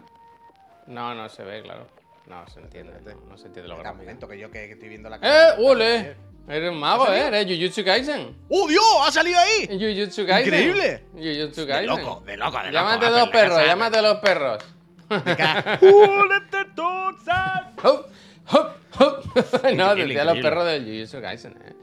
No, 0.85 1.15
no 1.15 1.27
se 1.27 1.43
ve, 1.43 1.63
claro. 1.63 2.00
No 2.27 2.47
se 2.47 2.59
entiende. 2.59 2.93
No, 3.03 3.21
no 3.29 3.37
se 3.37 3.47
entiende 3.47 3.67
lo 3.69 3.77
un 3.77 3.97
momento, 3.97 4.27
que 4.27 4.37
yo 4.39 4.49
que, 4.51 4.67
que 4.67 4.73
estoy 4.73 4.89
viendo 4.89 5.09
la 5.09 5.19
cara. 5.19 5.49
¡Eh! 5.49 5.55
¡Ule! 5.59 6.15
Eres 6.47 6.71
un 6.71 6.79
mago, 6.79 7.03
¿Ha 7.07 7.17
¿eh? 7.17 7.27
Eres 7.27 7.45
Jujutsu 7.45 7.83
Kaisen. 7.85 8.35
¡Oh, 8.49 8.67
Dios! 8.67 8.83
¡Ha 9.05 9.11
salido 9.11 9.39
ahí! 9.39 9.67
Jujutsu 9.67 10.25
Kaisen. 10.25 10.53
Increíble. 10.53 11.03
Jujutsu 11.13 11.61
De 11.61 11.67
Kaisen. 11.67 11.87
loco, 11.87 12.23
de 12.25 12.37
loco, 12.37 12.57
de 12.57 12.63
loco. 12.63 12.71
Llámate 12.73 13.05
Ah, 13.05 13.09
dos 13.09 13.19
pero 13.19 13.25
la 13.25 13.31
perros, 13.31 13.57
casa- 13.57 13.65
llámate 13.67 13.97
a 13.97 14.01
los 14.01 14.17
perros. 14.17 14.63
Hop, 17.83 18.05
hop, 18.51 18.71
hop. 18.99 19.23
no, 19.63 19.69
Increíble, 19.69 20.05
decía 20.05 20.23
los 20.25 20.37
increíble. 20.37 20.41
perros 20.41 20.65
del 20.65 20.85
Jujutsu 20.85 21.21
Kaisen, 21.21 21.51
eh. 21.65 21.73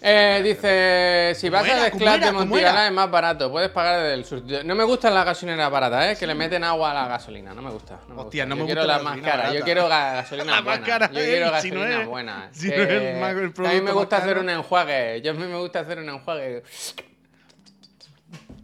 Eh, 0.00 0.40
dice, 0.44 1.32
si 1.38 1.48
vas 1.48 1.62
¿Cómo 1.66 1.80
a 1.80 1.84
Desclat 1.84 2.20
de 2.20 2.60
era? 2.60 2.86
es 2.86 2.92
más 2.92 3.10
barato, 3.10 3.50
puedes 3.50 3.70
pagar 3.70 4.00
desde 4.00 4.14
el 4.14 4.24
surtidor. 4.24 4.64
No 4.64 4.74
me 4.74 4.84
gustan 4.84 5.14
las 5.14 5.24
gasolineras 5.24 5.70
baratas, 5.70 6.06
¿eh? 6.06 6.16
Que 6.18 6.26
le 6.26 6.34
meten 6.34 6.64
agua 6.64 6.90
a 6.90 6.94
la 6.94 7.08
gasolina, 7.08 7.52
no 7.54 7.62
me 7.62 7.70
gusta. 7.70 8.00
No 8.08 8.14
me 8.14 8.20
Hostia, 8.22 8.44
gusta. 8.44 8.46
no 8.46 8.54
yo 8.56 8.60
me 8.62 8.66
quiero 8.66 8.80
gusta 8.82 8.92
la 8.92 8.98
la 8.98 9.02
más 9.04 9.16
gasolina 9.16 9.42
cara, 9.42 9.54
yo 9.58 9.64
quiero 9.64 9.82
ga- 9.88 10.12
gasolina 10.14 10.44
La 10.46 10.52
más 10.56 10.64
buena. 10.64 10.86
cara, 10.86 11.06
yo 11.08 11.12
quiero 11.20 11.46
eh, 11.56 11.60
si 11.60 11.70
no 11.70 11.80
gasolina 11.80 12.00
es- 12.02 12.08
buena. 12.08 12.48
si 12.52 12.68
no 12.68 12.74
que- 12.74 12.82
es 12.82 12.88
el 12.90 13.20
más- 13.20 13.34
el 13.36 13.52
que 13.54 13.66
a 13.66 13.72
mí 13.72 13.80
me 13.80 13.92
gusta 13.92 14.16
hacer 14.18 14.38
un 14.38 14.50
enjuague, 14.50 15.20
yo 15.22 15.30
a 15.30 15.34
mí 15.34 15.46
me 15.46 15.56
gusta 15.58 15.80
hacer 15.80 15.98
un 15.98 16.08
enjuague. 16.08 16.62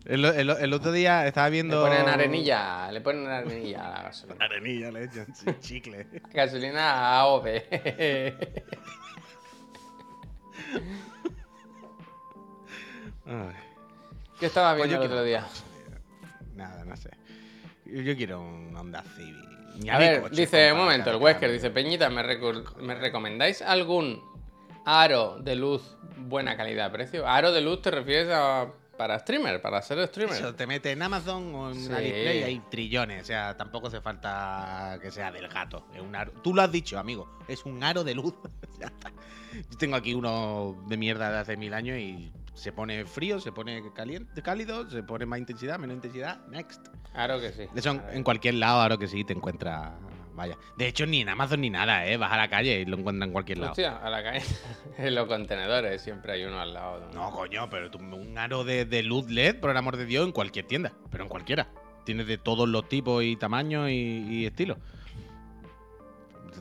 El, 0.06 0.22
el- 0.26 0.50
el 0.50 0.72
otro 0.74 0.92
día 0.92 1.26
estaba 1.26 1.46
Le 1.48 1.52
viendo. 1.52 1.80
ponen 1.82 2.06
arenilla, 2.06 2.92
le 2.92 3.00
ponen 3.00 3.26
arenilla 3.26 3.86
a 3.86 3.90
la 3.90 4.02
gasolina. 4.02 4.36
Arenilla 4.44 4.90
le 4.90 5.04
echan, 5.04 5.26
chicle. 5.60 6.06
Gasolina 6.32 7.18
AOV. 7.20 7.46
Ay, 13.26 13.54
¿Qué 14.38 14.46
estaba 14.46 14.76
Pues 14.76 14.88
viendo 14.88 15.04
yo 15.04 15.06
el 15.06 15.12
otro 15.12 15.24
día? 15.24 15.46
Nada, 16.54 16.84
no 16.84 16.96
sé. 16.96 17.10
Yo, 17.86 18.16
quiero 18.16 18.40
un 18.40 18.74
Honda 18.76 19.02
Civic. 19.16 19.44
Ni 19.76 19.90
A 19.90 19.98
ver, 19.98 20.22
coche, 20.22 20.36
dice, 20.36 20.72
un 20.72 20.78
momento, 20.78 21.10
el 21.10 21.16
Wesker 21.16 21.50
dice, 21.50 21.70
Peñita, 21.70 22.08
¿me, 22.08 22.22
¿me 22.22 22.94
recomendáis 22.94 23.60
algún 23.60 24.22
aro 24.84 25.38
de 25.38 25.56
luz 25.56 25.96
buena 26.16 26.56
calidad-precio? 26.56 27.26
Aro 27.26 27.52
de 27.52 27.60
luz 27.60 27.82
te 27.82 27.90
refieres 27.90 28.28
a 28.30 28.68
para 28.96 29.18
streamer, 29.18 29.60
para 29.60 29.80
ser 29.82 30.06
streamer. 30.08 30.36
Eso, 30.36 30.54
te 30.54 30.66
metes 30.66 30.92
en 30.92 31.02
Amazon 31.02 31.54
o 31.54 31.70
en 31.70 31.76
Sí. 31.76 31.92
AliExpress 31.92 32.34
y 32.36 32.42
hay 32.42 32.58
trillones. 32.70 33.22
O 33.22 33.26
sea, 33.26 33.56
tampoco 33.56 33.88
hace 33.88 34.00
falta 34.00 34.98
que 35.02 35.10
sea 35.10 35.30
del 35.32 35.48
gato. 35.48 35.86
Es 35.94 36.00
un 36.00 36.14
aro. 36.16 36.32
Tú 36.42 36.54
lo 36.54 36.62
has 36.62 36.70
dicho, 36.72 36.98
amigo. 36.98 37.38
Es 37.48 37.64
un 37.64 37.82
aro 37.82 38.04
de 38.04 38.14
luz. 38.14 38.34
Yo 39.70 39.78
tengo 39.78 39.96
aquí 39.96 40.14
uno 40.14 40.76
de 40.88 40.96
mierda 40.96 41.30
de 41.30 41.38
hace 41.38 41.56
mil 41.56 41.74
años 41.74 41.98
y 41.98 42.32
se 42.54 42.72
pone 42.72 43.04
frío, 43.04 43.40
se 43.40 43.52
pone 43.52 43.82
caliente, 43.94 44.42
cálido, 44.42 44.88
se 44.90 45.02
pone 45.02 45.26
más 45.26 45.38
intensidad, 45.38 45.78
menos 45.78 45.94
intensidad. 45.96 46.44
Next. 46.48 46.86
Aro 47.14 47.40
que 47.40 47.52
sí. 47.52 47.62
Eso 47.74 47.90
en, 47.90 48.02
en 48.12 48.24
cualquier 48.24 48.54
lado, 48.54 48.80
ahora 48.80 48.96
que 48.96 49.06
sí, 49.06 49.24
te 49.24 49.32
encuentras. 49.32 49.92
Vaya. 50.34 50.58
De 50.76 50.88
hecho, 50.88 51.06
ni 51.06 51.20
en 51.20 51.28
Amazon 51.28 51.60
ni 51.60 51.70
nada, 51.70 52.06
¿eh? 52.06 52.16
Vas 52.16 52.32
a 52.32 52.36
la 52.36 52.48
calle 52.48 52.80
y 52.80 52.84
lo 52.84 52.96
encuentras 52.98 53.26
en 53.28 53.32
cualquier 53.32 53.58
lado. 53.58 53.70
Hostia, 53.70 53.96
a 53.98 54.10
la 54.10 54.22
calle. 54.22 54.42
en 54.98 55.14
los 55.14 55.26
contenedores 55.28 56.02
siempre 56.02 56.32
hay 56.32 56.44
uno 56.44 56.60
al 56.60 56.74
lado. 56.74 57.08
No, 57.14 57.30
coño, 57.30 57.70
pero 57.70 57.90
tú- 57.90 57.98
un 57.98 58.36
aro 58.36 58.64
de, 58.64 58.84
de 58.84 59.02
luz 59.04 59.30
LED, 59.30 59.60
por 59.60 59.70
el 59.70 59.76
amor 59.76 59.96
de 59.96 60.06
Dios, 60.06 60.26
en 60.26 60.32
cualquier 60.32 60.66
tienda. 60.66 60.92
Pero 61.10 61.22
en 61.24 61.28
cualquiera. 61.30 61.68
Tienes 62.04 62.26
de 62.26 62.36
todos 62.36 62.68
los 62.68 62.88
tipos 62.88 63.22
y 63.22 63.36
tamaños 63.36 63.88
y, 63.90 63.92
y 64.28 64.46
estilos. 64.46 64.78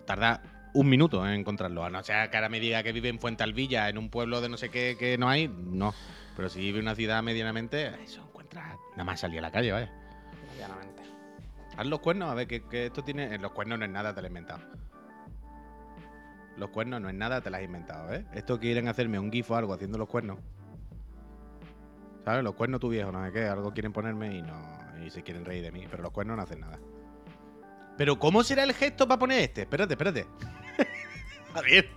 Tarda 0.06 0.42
un 0.74 0.90
minuto 0.90 1.26
en 1.26 1.34
encontrarlo. 1.34 1.84
A 1.84 1.90
no 1.90 2.04
ser 2.04 2.30
que 2.30 2.38
ahora 2.38 2.50
me 2.50 2.60
diga 2.60 2.84
que 2.84 2.92
vive 2.92 3.10
en 3.10 3.20
Fuentalvilla, 3.20 3.90
en 3.90 3.98
un 3.98 4.10
pueblo 4.10 4.42
de 4.42 4.50
no 4.50 4.58
sé 4.58 4.70
qué 4.70 4.96
que 4.98 5.18
no 5.18 5.30
hay, 5.30 5.48
no. 5.48 5.94
Pero 6.36 6.50
si 6.50 6.60
vive 6.60 6.80
en 6.80 6.86
una 6.86 6.96
ciudad 6.96 7.22
medianamente, 7.24 7.88
eso 8.04 8.22
encuentras. 8.28 8.76
Nada 8.92 9.04
más 9.04 9.20
salir 9.20 9.40
a 9.40 9.44
la 9.44 9.52
calle, 9.52 9.72
vaya. 9.72 9.92
Medianamente. 10.52 10.93
Haz 11.78 11.88
los 11.88 12.00
cuernos, 12.00 12.30
a 12.30 12.34
ver 12.36 12.48
que, 12.48 12.62
que 12.68 12.88
esto 12.88 13.04
tiene. 13.04 13.34
En 13.34 13.42
los 13.42 13.52
cuernos 13.52 13.80
no 13.80 13.86
es 13.86 13.92
nada, 13.92 14.14
te 14.14 14.22
lo 14.22 14.28
he 14.28 14.30
inventado. 14.30 14.62
Los 16.58 16.70
cuernos 16.70 17.02
no 17.02 17.10
es 17.10 17.16
nada, 17.16 17.42
te 17.42 17.50
las 17.50 17.60
has 17.60 17.66
inventado, 17.66 18.14
¿eh? 18.14 18.26
Esto 18.34 18.60
quieren 18.60 18.88
hacerme 18.88 19.18
un 19.18 19.32
gif 19.32 19.50
o 19.50 19.56
algo 19.56 19.74
haciendo 19.74 19.98
los 19.98 20.08
cuernos. 20.08 20.38
¿Sabes? 22.24 22.44
Los 22.44 22.54
cuernos 22.54 22.80
tu 22.80 22.90
viejo, 22.90 23.12
no 23.12 23.26
sé 23.26 23.32
qué, 23.32 23.46
algo 23.46 23.74
quieren 23.74 23.92
ponerme 23.92 24.38
y 24.38 24.42
no. 24.42 24.56
Y 25.04 25.10
se 25.10 25.24
quieren 25.24 25.46
reír 25.46 25.64
de 25.64 25.72
mí, 25.72 25.88
pero 25.90 26.04
los 26.04 26.12
cuernos 26.12 26.38
no 26.38 26.44
hacen 26.44 26.62
nada. 26.62 26.80
Pero 27.98 28.18
¿cómo 28.20 28.44
será 28.44 28.64
el 28.64 28.74
gesto 28.74 29.08
para 29.08 29.20
poner 29.20 29.42
este? 29.42 29.62
Espérate, 29.64 29.94
espérate. 29.94 30.28
A 31.56 31.62
ver. 31.62 31.90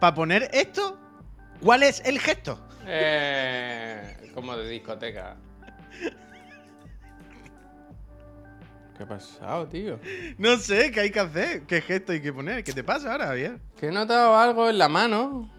Para 0.00 0.14
poner 0.14 0.50
esto, 0.52 0.98
¿cuál 1.60 1.82
es 1.82 2.00
el 2.04 2.18
gesto? 2.18 2.58
Eh, 2.86 4.30
como 4.34 4.56
de 4.56 4.68
discoteca. 4.68 5.36
¿Qué 8.96 9.02
ha 9.02 9.08
pasado, 9.08 9.66
tío? 9.66 9.98
No 10.38 10.56
sé, 10.56 10.90
¿qué 10.90 11.00
hay 11.00 11.10
que 11.10 11.20
hacer? 11.20 11.62
¿Qué 11.66 11.82
gesto 11.82 12.12
hay 12.12 12.20
que 12.22 12.32
poner? 12.32 12.64
¿Qué 12.64 12.72
te 12.72 12.82
pasa 12.82 13.12
ahora, 13.12 13.26
Javier? 13.26 13.58
Que 13.78 13.88
he 13.88 13.92
notado 13.92 14.36
algo 14.36 14.68
en 14.70 14.78
la 14.78 14.88
mano. 14.88 15.50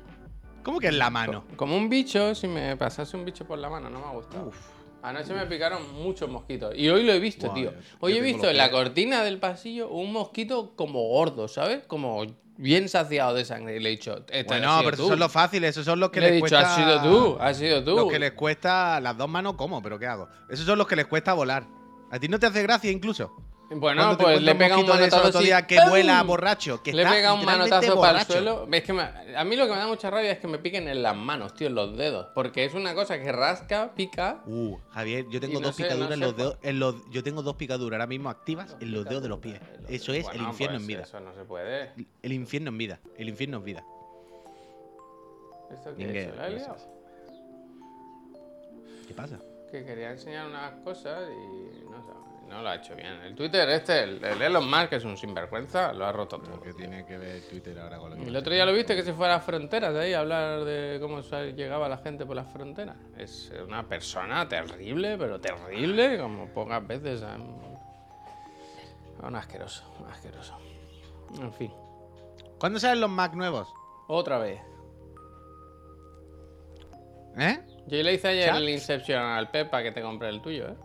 ¿Cómo 0.63 0.79
que 0.79 0.87
en 0.87 0.97
la 0.97 1.09
mano? 1.09 1.45
Como 1.55 1.77
un 1.77 1.87
bicho, 1.87 2.33
si 2.35 2.47
me 2.47 2.75
pasase 2.75 3.15
un 3.15 3.23
bicho 3.25 3.45
por 3.45 3.59
la 3.59 3.69
mano, 3.69 3.89
no 3.89 3.99
me 3.99 4.05
ha 4.05 4.11
gustado. 4.11 4.47
Uf. 4.47 4.57
Anoche 5.03 5.33
me 5.33 5.45
picaron 5.45 5.93
muchos 5.93 6.29
mosquitos. 6.29 6.73
Y 6.75 6.89
hoy 6.89 7.03
lo 7.03 7.13
he 7.13 7.19
visto, 7.19 7.51
tío. 7.53 7.71
Hoy 7.99 8.17
he 8.17 8.21
visto 8.21 8.49
en 8.49 8.57
la 8.57 8.71
cortina 8.71 9.23
del 9.23 9.37
pasillo 9.39 9.89
un 9.89 10.11
mosquito 10.11 10.73
como 10.75 11.01
gordo, 11.07 11.47
¿sabes? 11.47 11.83
Como 11.87 12.25
bien 12.57 12.89
saciado 12.89 13.35
de 13.35 13.45
sangre. 13.45 13.77
Y 13.77 13.79
le 13.79 13.89
he 13.89 13.91
dicho, 13.91 14.25
este 14.29 14.43
Bueno, 14.45 14.71
sido 14.79 14.83
pero 14.83 14.95
esos 14.95 15.07
son 15.07 15.19
los 15.19 15.31
fáciles, 15.31 15.69
esos 15.69 15.85
son 15.85 15.99
los 15.99 16.09
que 16.09 16.19
Le 16.19 16.27
he 16.27 16.31
les 16.31 16.35
dicho, 16.43 16.55
cuesta. 16.55 16.69
has 16.73 16.75
sido 16.75 17.01
tú, 17.03 17.37
has 17.39 17.57
sido 17.57 17.83
tú. 17.83 17.95
Los 17.95 18.11
que 18.11 18.19
les 18.19 18.31
cuesta 18.33 18.99
las 18.99 19.15
dos 19.15 19.29
manos, 19.29 19.53
¿cómo? 19.53 19.81
¿Pero 19.81 19.97
qué 19.99 20.07
hago? 20.07 20.27
Esos 20.49 20.65
son 20.65 20.77
los 20.77 20.87
que 20.87 20.95
les 20.97 21.05
cuesta 21.05 21.33
volar. 21.33 21.63
¿A 22.09 22.19
ti 22.19 22.27
no 22.27 22.39
te 22.39 22.45
hace 22.45 22.61
gracia 22.63 22.89
incluso? 22.91 23.35
Bueno, 23.69 24.15
te 24.15 24.23
pues 24.23 24.41
le 24.41 24.55
pega 24.55 24.77
un 24.77 24.85
esos 24.85 24.95
manotazo 24.95 25.27
otro 25.27 25.39
día 25.41 25.67
que 25.67 25.75
¡pum! 25.75 25.89
vuela 25.89 26.23
borracho, 26.23 26.81
que 26.81 26.93
le 26.93 27.01
está 27.01 27.13
pega 27.13 27.33
un 27.33 27.43
manotazo 27.43 27.81
para 27.81 27.91
el 27.91 27.95
borracho. 27.95 28.31
suelo. 28.31 28.65
¿Ves 28.65 28.83
que 28.83 28.93
me- 28.93 29.35
a 29.35 29.43
mí 29.43 29.57
lo 29.57 29.65
que 29.65 29.71
me 29.73 29.77
da 29.77 29.87
mucha 29.87 30.09
rabia 30.09 30.31
es 30.31 30.39
que 30.39 30.47
me 30.47 30.57
piquen 30.57 30.87
en 30.87 31.03
las 31.03 31.17
manos, 31.17 31.53
tío, 31.53 31.67
en 31.67 31.75
los 31.75 31.97
dedos. 31.97 32.27
Porque 32.33 32.63
es 32.63 32.73
una 32.75 32.95
cosa 32.95 33.19
que 33.19 33.29
rasca, 33.29 33.91
pica. 33.93 34.41
Uh, 34.45 34.77
Javier, 34.91 35.25
yo 35.29 35.41
tengo 35.41 35.59
no 35.59 35.67
dos 35.67 35.75
sé, 35.75 35.83
picaduras 35.83 36.07
no 36.11 36.13
en 36.13 36.19
los 36.21 36.37
dedos. 36.37 36.57
En 36.61 36.79
los, 36.79 36.95
yo 37.09 37.23
tengo 37.23 37.41
dos 37.41 37.57
picaduras 37.57 37.97
ahora 37.97 38.07
mismo 38.07 38.29
activas 38.29 38.77
en 38.79 38.93
los 38.93 39.03
dedos 39.03 39.21
de 39.21 39.27
los 39.27 39.39
pies. 39.39 39.59
Eso 39.89 40.13
es 40.13 40.25
el 40.33 40.43
infierno 40.43 40.75
pues 40.77 40.81
en 40.83 40.87
vida. 40.87 41.01
Eso 41.01 41.19
no 41.19 41.33
se 41.33 41.43
puede. 41.43 41.91
El 42.21 42.31
infierno 42.31 42.69
en 42.69 42.77
vida. 42.77 42.99
El 43.17 43.27
infierno 43.27 43.57
en 43.57 43.63
vida. 43.65 43.83
¿Esto 45.73 45.93
qué 45.97 46.21
es? 46.23 46.29
¿Qué 49.09 49.13
pasa? 49.13 49.39
Que 49.71 49.83
quería 49.83 50.11
enseñar 50.11 50.47
unas 50.47 50.71
cosas 50.83 51.29
y 51.29 52.47
no 52.49 52.61
lo 52.61 52.69
ha 52.69 52.75
hecho 52.75 52.95
bien. 52.95 53.13
El 53.23 53.35
Twitter 53.35 53.67
este, 53.69 54.03
el, 54.03 54.23
el 54.23 54.41
Elon 54.41 54.69
Musk, 54.69 54.87
que 54.89 54.95
es 54.95 55.03
un 55.03 55.17
sinvergüenza, 55.17 55.91
lo 55.91 56.05
ha 56.05 56.13
roto 56.13 56.39
todo. 56.39 56.61
¿Qué 56.61 56.73
tiene 56.73 57.05
que 57.05 57.17
ver 57.17 57.41
Twitter 57.49 57.77
ahora 57.77 57.97
con 57.97 58.11
lo 58.11 58.15
que 58.15 58.23
El 58.23 58.35
otro 58.37 58.53
día 58.53 58.65
lo 58.65 58.71
viste 58.71 58.95
que 58.95 59.03
se 59.03 59.13
fue 59.13 59.25
a 59.25 59.31
las 59.31 59.43
fronteras 59.43 59.93
ahí 59.95 60.13
a 60.13 60.19
hablar 60.19 60.63
de 60.63 60.97
cómo 61.01 61.19
llegaba 61.19 61.89
la 61.89 61.97
gente 61.97 62.25
por 62.25 62.37
las 62.37 62.47
fronteras. 62.51 62.95
Es 63.17 63.51
una 63.67 63.85
persona 63.85 64.47
terrible, 64.47 65.17
pero 65.17 65.41
terrible, 65.41 66.17
como 66.17 66.47
pocas 66.47 66.87
veces. 66.87 67.21
Un 69.21 69.35
asqueroso, 69.35 69.83
un 69.99 70.07
asqueroso. 70.09 70.57
En 71.41 71.51
fin, 71.51 71.73
¿Cuándo 72.59 72.79
salen 72.79 73.01
los 73.01 73.09
Mac 73.09 73.33
nuevos? 73.33 73.67
otra 74.07 74.37
vez. 74.37 74.61
¿Eh? 77.37 77.59
Yo 77.87 78.03
le 78.03 78.13
hice 78.13 78.27
ayer 78.29 78.53
el 78.53 78.69
Inception 78.69 79.21
al 79.21 79.49
Pep 79.49 79.69
para 79.69 79.83
que 79.83 79.91
te 79.91 80.01
compre 80.01 80.29
el 80.29 80.41
tuyo, 80.41 80.67
¿eh? 80.69 80.75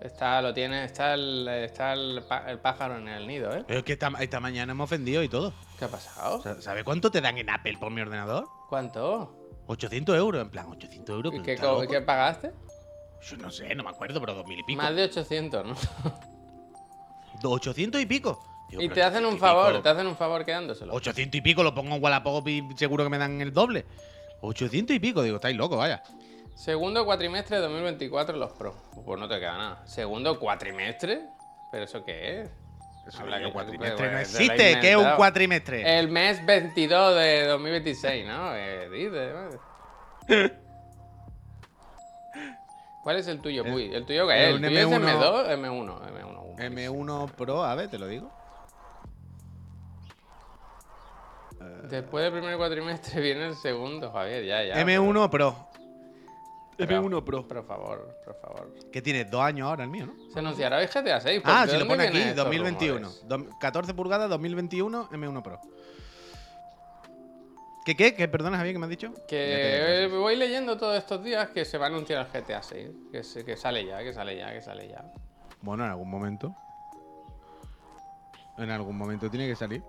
Está, 0.00 0.40
lo 0.40 0.54
tiene, 0.54 0.84
está 0.84 1.14
el, 1.14 1.48
está 1.48 1.92
el, 1.94 2.22
pájaro 2.62 2.98
en 2.98 3.08
el 3.08 3.26
nido, 3.26 3.52
¿eh? 3.52 3.64
Pero 3.66 3.80
es 3.80 3.84
que 3.84 3.94
esta, 3.94 4.12
esta 4.20 4.38
mañana 4.38 4.70
hemos 4.70 4.84
ofendido 4.84 5.24
y 5.24 5.28
todo. 5.28 5.52
¿Qué 5.76 5.86
ha 5.86 5.88
pasado? 5.88 6.40
Sa- 6.40 6.62
¿Sabe 6.62 6.84
cuánto 6.84 7.10
te 7.10 7.20
dan 7.20 7.36
en 7.36 7.50
Apple 7.50 7.76
por 7.80 7.90
mi 7.90 8.00
ordenador? 8.00 8.46
¿Cuánto? 8.68 9.34
800 9.66 10.16
euros, 10.16 10.40
en 10.40 10.50
plan, 10.50 10.66
800 10.70 11.14
euros. 11.16 11.34
¿Y 11.34 11.42
qué, 11.42 12.00
pagaste? 12.00 12.52
Yo 13.28 13.36
no 13.38 13.50
sé, 13.50 13.74
no 13.74 13.82
me 13.82 13.90
acuerdo, 13.90 14.20
pero 14.20 14.34
2000 14.34 14.60
y 14.60 14.62
pico. 14.62 14.80
Más 14.80 14.94
de 14.94 15.02
800, 15.02 15.66
¿no? 15.66 15.74
Do- 17.42 17.50
800 17.50 18.00
y 18.00 18.06
pico. 18.06 18.40
Digo, 18.70 18.82
Y 18.82 18.88
te 18.90 19.02
hacen 19.02 19.24
800 19.24 19.32
un 19.34 19.38
favor, 19.40 19.70
pico. 19.72 19.82
te 19.82 19.88
hacen 19.88 20.06
un 20.06 20.16
favor 20.16 20.44
quedándoselo. 20.44 20.92
800 20.94 21.38
y 21.38 21.40
pico 21.40 21.62
lo 21.64 21.74
pongo 21.74 21.96
en 21.96 22.02
Wallapop 22.02 22.46
y 22.46 22.62
seguro 22.76 23.02
que 23.02 23.10
me 23.10 23.18
dan 23.18 23.40
el 23.40 23.52
doble. 23.52 23.84
800 24.40 24.96
y 24.96 24.98
pico, 25.00 25.22
digo, 25.22 25.36
estáis 25.36 25.56
locos, 25.56 25.78
vaya. 25.78 26.02
Segundo 26.54 27.04
cuatrimestre 27.04 27.56
de 27.56 27.62
2024 27.62 28.36
los 28.36 28.52
Pro. 28.52 28.74
Pues 29.04 29.20
no 29.20 29.28
te 29.28 29.38
queda 29.38 29.56
nada. 29.56 29.86
Segundo 29.86 30.38
cuatrimestre. 30.40 31.22
¿Pero 31.70 31.84
eso 31.84 32.04
qué 32.04 32.40
es? 32.42 32.50
Eso 33.06 33.20
Habla 33.20 33.36
que 33.36 33.42
que- 33.42 33.46
un 33.46 33.52
cuatrimestre 33.52 34.10
no 34.10 34.18
existe, 34.18 34.80
¿qué 34.80 34.90
es 34.90 34.96
un 34.96 35.10
cuatrimestre? 35.16 35.98
El 35.98 36.08
mes 36.08 36.44
22 36.44 37.16
de 37.16 37.46
2026, 37.46 38.26
¿no? 38.26 38.54
Eh, 38.54 38.88
dice. 38.90 39.32
¿Cuál 43.02 43.16
es 43.16 43.28
el 43.28 43.40
tuyo, 43.40 43.64
Puy? 43.64 43.94
¿El 43.94 44.04
tuyo 44.04 44.26
qué 44.28 44.50
es? 44.50 44.54
¿El 44.56 44.60
tuyo 44.60 44.78
es 44.80 44.86
M1. 44.86 45.18
M2? 45.18 45.48
M1, 45.58 46.00
M1. 46.12 46.56
M1 46.58 47.30
Pro, 47.32 47.64
a 47.64 47.74
ver, 47.74 47.88
te 47.88 47.98
lo 47.98 48.06
digo. 48.06 48.30
Después 51.88 52.24
del 52.24 52.32
primer 52.32 52.56
cuatrimestre 52.56 53.20
viene 53.22 53.46
el 53.46 53.54
segundo, 53.56 54.10
Javier, 54.12 54.44
ya, 54.44 54.62
ya. 54.64 54.74
M1 54.84 55.28
Pro. 55.30 55.68
pero- 56.76 57.02
M1 57.02 57.24
Pro. 57.24 57.46
Por 57.48 57.64
favor, 57.66 58.18
por 58.24 58.34
favor. 58.40 58.74
Que 58.92 59.02
tiene 59.02 59.24
dos 59.24 59.40
años 59.40 59.66
ahora 59.68 59.84
el 59.84 59.90
mío, 59.90 60.06
¿no? 60.06 60.30
Se 60.32 60.38
anunciará 60.38 60.78
hoy 60.78 60.86
GTA 60.86 61.20
6. 61.20 61.42
Ah, 61.44 61.66
¿de 61.66 61.72
si 61.72 61.78
lo 61.78 61.86
pone 61.88 62.04
aquí, 62.04 62.12
vienen 62.12 62.28
estos 62.30 62.44
2021. 62.44 62.94
rumores? 63.08 63.26
Dom- 63.28 63.58
14 63.58 63.94
pulgadas, 63.94 64.28
2021, 64.30 65.08
M1 65.10 65.42
Pro. 65.42 65.60
¿Qué 67.84 67.96
qué? 67.96 68.14
¿Qué 68.14 68.28
perdona, 68.28 68.58
Javier, 68.58 68.74
que 68.74 68.78
me 68.80 68.84
has 68.84 68.90
dicho? 68.90 69.12
Que 69.26 70.04
eh, 70.04 70.08
voy 70.08 70.36
leyendo 70.36 70.76
todos 70.76 70.96
estos 70.98 71.24
días 71.24 71.48
que 71.48 71.64
se 71.64 71.78
va 71.78 71.86
a 71.86 71.88
anunciar 71.88 72.26
el 72.34 72.42
GTA 72.42 72.62
6. 72.62 72.90
Que, 73.10 73.24
se- 73.24 73.44
que 73.46 73.56
sale 73.56 73.86
ya, 73.86 73.98
que 74.00 74.12
sale 74.12 74.36
ya, 74.36 74.52
que 74.52 74.60
sale 74.60 74.88
ya. 74.88 75.04
Bueno, 75.62 75.84
en 75.84 75.90
algún 75.90 76.10
momento. 76.10 76.54
En 78.58 78.70
algún 78.70 78.96
momento 78.98 79.30
tiene 79.30 79.48
que 79.48 79.56
salir. 79.56 79.82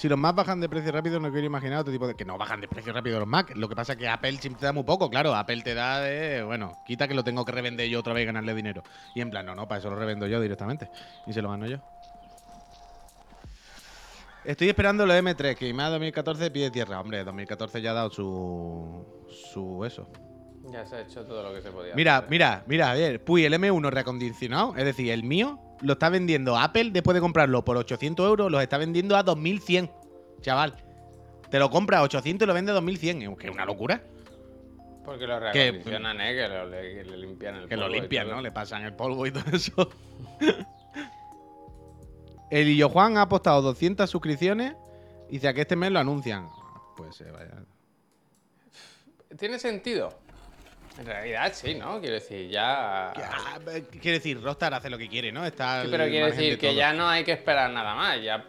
Si 0.00 0.08
los 0.08 0.18
Mac 0.18 0.34
bajan 0.34 0.62
de 0.62 0.68
precio 0.70 0.90
rápido, 0.92 1.20
no 1.20 1.30
quiero 1.30 1.46
imaginar 1.46 1.80
otro 1.80 1.92
tipo 1.92 2.06
de. 2.06 2.14
Que 2.14 2.24
no 2.24 2.38
bajan 2.38 2.58
de 2.58 2.68
precio 2.68 2.90
rápido 2.90 3.18
los 3.18 3.28
Mac. 3.28 3.52
Lo 3.54 3.68
que 3.68 3.76
pasa 3.76 3.92
es 3.92 3.98
que 3.98 4.08
Apple 4.08 4.32
siempre 4.38 4.60
te 4.60 4.64
da 4.64 4.72
muy 4.72 4.84
poco, 4.84 5.10
claro. 5.10 5.34
Apple 5.34 5.60
te 5.60 5.74
da 5.74 6.00
de. 6.00 6.42
Bueno, 6.42 6.72
quita 6.86 7.06
que 7.06 7.12
lo 7.12 7.22
tengo 7.22 7.44
que 7.44 7.52
revender 7.52 7.86
yo 7.86 8.00
otra 8.00 8.14
vez 8.14 8.22
y 8.22 8.24
ganarle 8.24 8.54
dinero. 8.54 8.82
Y 9.14 9.20
en 9.20 9.28
plan, 9.28 9.44
no, 9.44 9.54
no, 9.54 9.68
para 9.68 9.78
eso 9.78 9.90
lo 9.90 9.96
revendo 9.96 10.26
yo 10.26 10.40
directamente. 10.40 10.88
Y 11.26 11.34
se 11.34 11.42
lo 11.42 11.50
gano 11.50 11.66
yo. 11.66 11.80
Estoy 14.42 14.70
esperando 14.70 15.04
los 15.04 15.14
M3, 15.14 15.54
que 15.54 15.74
más 15.74 15.90
2014 15.90 16.50
pide 16.50 16.70
tierra. 16.70 16.98
Hombre, 16.98 17.22
2014 17.22 17.82
ya 17.82 17.90
ha 17.90 17.94
dado 17.94 18.08
su. 18.08 19.26
su 19.52 19.84
eso. 19.84 20.08
Ya 20.72 20.86
se 20.86 20.96
ha 20.96 21.00
hecho 21.02 21.26
todo 21.26 21.42
lo 21.42 21.52
que 21.54 21.60
se 21.60 21.70
podía. 21.70 21.94
Mira, 21.94 22.16
hacer. 22.16 22.30
mira, 22.30 22.64
mira, 22.66 22.90
a 22.92 22.94
ver, 22.94 23.22
Puy, 23.22 23.44
el 23.44 23.52
M1 23.52 23.90
reacondicionado, 23.90 24.74
es 24.78 24.84
decir, 24.86 25.10
el 25.10 25.24
mío, 25.24 25.60
lo 25.82 25.92
está 25.94 26.08
vendiendo 26.08 26.56
Apple 26.58 26.90
después 26.90 27.14
de 27.14 27.20
comprarlo 27.20 27.64
por 27.64 27.76
800 27.76 28.26
euros, 28.26 28.50
los 28.50 28.62
está 28.62 28.78
vendiendo 28.78 29.16
a 29.16 29.22
2100, 29.22 29.90
chaval. 30.40 30.74
Te 31.50 31.58
lo 31.58 31.70
compra 31.70 31.98
a 31.98 32.02
800 32.02 32.44
y 32.44 32.46
lo 32.46 32.54
vende 32.54 32.70
a 32.70 32.74
2100, 32.74 33.22
es 33.22 33.38
que 33.38 33.46
es 33.48 33.52
una 33.52 33.64
locura. 33.64 34.02
Porque 35.04 35.26
lo 35.26 35.40
que- 35.40 35.52
reacondicionan, 35.52 36.20
¿eh? 36.20 36.34
Que, 36.34 36.48
lo, 36.48 36.68
le, 36.68 36.94
que 36.94 37.04
le 37.04 37.16
limpian 37.16 37.54
el 37.56 37.68
Que 37.68 37.76
lo 37.76 37.82
polvo 37.84 37.96
y 37.96 38.00
limpian, 38.00 38.26
todo. 38.26 38.36
¿no? 38.36 38.42
Le 38.42 38.52
pasan 38.52 38.84
el 38.84 38.92
polvo 38.94 39.26
y 39.26 39.32
todo 39.32 39.44
eso. 39.56 39.90
el 42.50 42.68
Illo 42.68 42.88
Juan 42.88 43.16
ha 43.16 43.22
apostado 43.22 43.62
200 43.62 44.08
suscripciones 44.08 44.74
y 45.28 45.34
dice 45.34 45.48
a 45.48 45.54
que 45.54 45.62
este 45.62 45.76
mes 45.76 45.90
lo 45.90 45.98
anuncian. 46.00 46.48
Pues 46.96 47.20
eh, 47.20 47.30
vaya. 47.32 47.50
¿Tiene 49.38 49.58
sentido? 49.58 50.12
En 50.98 51.06
realidad 51.06 51.52
sí, 51.54 51.74
¿no? 51.74 52.00
Quiero 52.00 52.14
decir, 52.14 52.48
ya... 52.50 53.10
Ah, 53.10 53.58
Quiere 54.00 54.18
decir, 54.18 54.42
Rockstar 54.42 54.74
hace 54.74 54.90
lo 54.90 54.98
que 54.98 55.08
quiere, 55.08 55.32
¿no? 55.32 55.44
Está 55.46 55.82
Sí, 55.82 55.88
pero 55.90 56.04
quiero 56.06 56.26
decir 56.26 56.52
de 56.52 56.58
que 56.58 56.74
ya 56.74 56.92
no 56.92 57.08
hay 57.08 57.24
que 57.24 57.32
esperar 57.32 57.70
nada 57.70 57.94
más, 57.94 58.20
ya, 58.22 58.44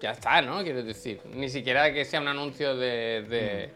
ya 0.00 0.10
está, 0.10 0.42
¿no? 0.42 0.62
Quiero 0.62 0.82
decir, 0.82 1.20
ni 1.32 1.48
siquiera 1.48 1.92
que 1.92 2.04
sea 2.04 2.20
un 2.20 2.28
anuncio 2.28 2.76
de, 2.76 3.22
de, 3.28 3.70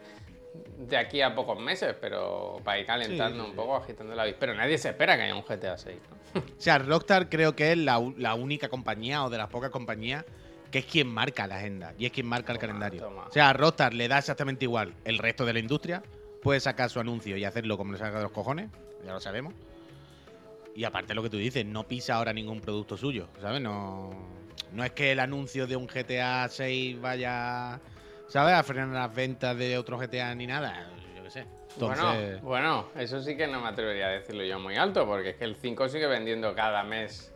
de 0.85 0.97
aquí 0.97 1.21
a 1.21 1.33
pocos 1.33 1.59
meses, 1.59 1.95
pero 1.99 2.59
para 2.63 2.79
ir 2.79 2.85
calentando 2.85 3.37
Sí, 3.37 3.45
sí, 3.45 3.49
un 3.49 3.55
poco, 3.55 3.75
agitando 3.77 4.13
la 4.13 4.25
vis. 4.25 4.35
Pero 4.39 4.53
nadie 4.53 4.77
se 4.77 4.89
espera 4.89 5.15
que 5.15 5.23
haya 5.23 5.35
un 5.35 5.43
GTA 5.43 5.77
6. 5.77 5.97
¿no? 6.09 6.41
O 6.41 6.61
sea, 6.61 6.77
Rockstar 6.79 7.29
creo 7.29 7.55
que 7.55 7.71
es 7.71 7.77
la, 7.77 7.99
la 8.17 8.35
única 8.35 8.67
compañía 8.67 9.23
o 9.23 9.29
de 9.29 9.37
las 9.37 9.47
pocas 9.47 9.69
compañías 9.71 10.25
que 10.69 10.79
es 10.79 10.85
quien 10.85 11.07
marca 11.07 11.47
la 11.47 11.55
agenda 11.55 11.93
y 11.97 12.05
es 12.05 12.11
quien 12.11 12.27
marca 12.27 12.51
el 12.51 12.59
calendario. 12.59 13.01
toma. 13.01 13.25
O 13.27 13.31
sea, 13.31 13.49
a 13.49 13.53
Rockstar 13.53 13.93
le 13.93 14.09
da 14.09 14.17
exactamente 14.17 14.65
igual. 14.65 14.93
El 15.05 15.17
resto 15.17 15.45
de 15.45 15.53
la 15.53 15.59
industria 15.59 16.03
puede 16.45 16.59
sacar 16.59 16.91
su 16.91 16.99
anuncio 16.99 17.35
y 17.37 17.43
hacerlo 17.43 17.75
como 17.75 17.91
le 17.91 17.97
salga 17.97 18.19
de 18.19 18.23
los 18.25 18.31
cojones, 18.31 18.69
ya 19.03 19.13
lo 19.13 19.19
sabemos. 19.19 19.55
Y 20.75 20.83
aparte 20.83 21.15
lo 21.15 21.23
que 21.23 21.31
tú 21.31 21.37
dices, 21.37 21.65
no 21.65 21.87
pisa 21.87 22.13
ahora 22.13 22.33
ningún 22.33 22.61
producto 22.61 22.97
suyo, 22.97 23.29
¿sabes? 23.41 23.63
No, 23.63 24.11
no 24.71 24.83
es 24.83 24.91
que 24.91 25.11
el 25.11 25.19
anuncio 25.21 25.65
de 25.65 25.75
un 25.75 25.87
GTA 25.87 26.47
6 26.47 27.01
vaya, 27.01 27.79
¿sabes? 28.27 28.53
A 28.53 28.61
frenar 28.61 28.89
las 28.89 29.15
ventas 29.15 29.57
de 29.57 29.75
otro 29.75 29.97
GTA 29.97 30.35
ni 30.35 30.45
nada, 30.45 30.87
yo 31.17 31.23
qué 31.23 31.31
sé. 31.31 31.45
Entonces, 31.73 32.43
Bueno, 32.43 32.43
bueno, 32.43 32.87
eso 32.95 33.23
sí 33.23 33.35
que 33.35 33.47
no 33.47 33.59
me 33.59 33.69
atrevería 33.69 34.05
a 34.05 34.11
decirlo 34.11 34.43
yo 34.43 34.59
muy 34.59 34.75
alto, 34.75 35.07
porque 35.07 35.29
es 35.29 35.37
que 35.37 35.45
el 35.45 35.55
5 35.55 35.89
sigue 35.89 36.05
vendiendo 36.05 36.53
cada 36.53 36.83
mes 36.83 37.31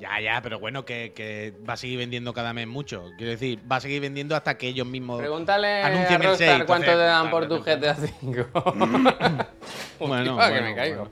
Ya, 0.00 0.18
ya, 0.20 0.40
pero 0.42 0.58
bueno, 0.58 0.84
que, 0.86 1.12
que 1.14 1.52
va 1.68 1.74
a 1.74 1.76
seguir 1.76 1.98
vendiendo 1.98 2.32
cada 2.32 2.54
mes 2.54 2.66
mucho. 2.66 3.04
Quiero 3.18 3.32
decir, 3.32 3.60
va 3.70 3.76
a 3.76 3.80
seguir 3.80 4.00
vendiendo 4.00 4.34
hasta 4.34 4.56
que 4.56 4.68
ellos 4.68 4.86
mismos. 4.86 5.18
Pregúntale 5.18 5.82
a 5.82 5.86
Anuncien 5.88 6.22
el 6.22 6.36
6, 6.36 6.64
cuánto 6.66 6.86
te 6.86 6.96
dan 6.96 7.30
por 7.30 7.46
tu 7.46 7.60
GTA 7.60 7.94
5. 7.94 8.46
Bueno, 8.54 9.04
Hostia, 9.98 10.24
que 10.24 10.30
bueno, 10.30 10.62
me 10.62 10.74
caigo. 10.74 11.08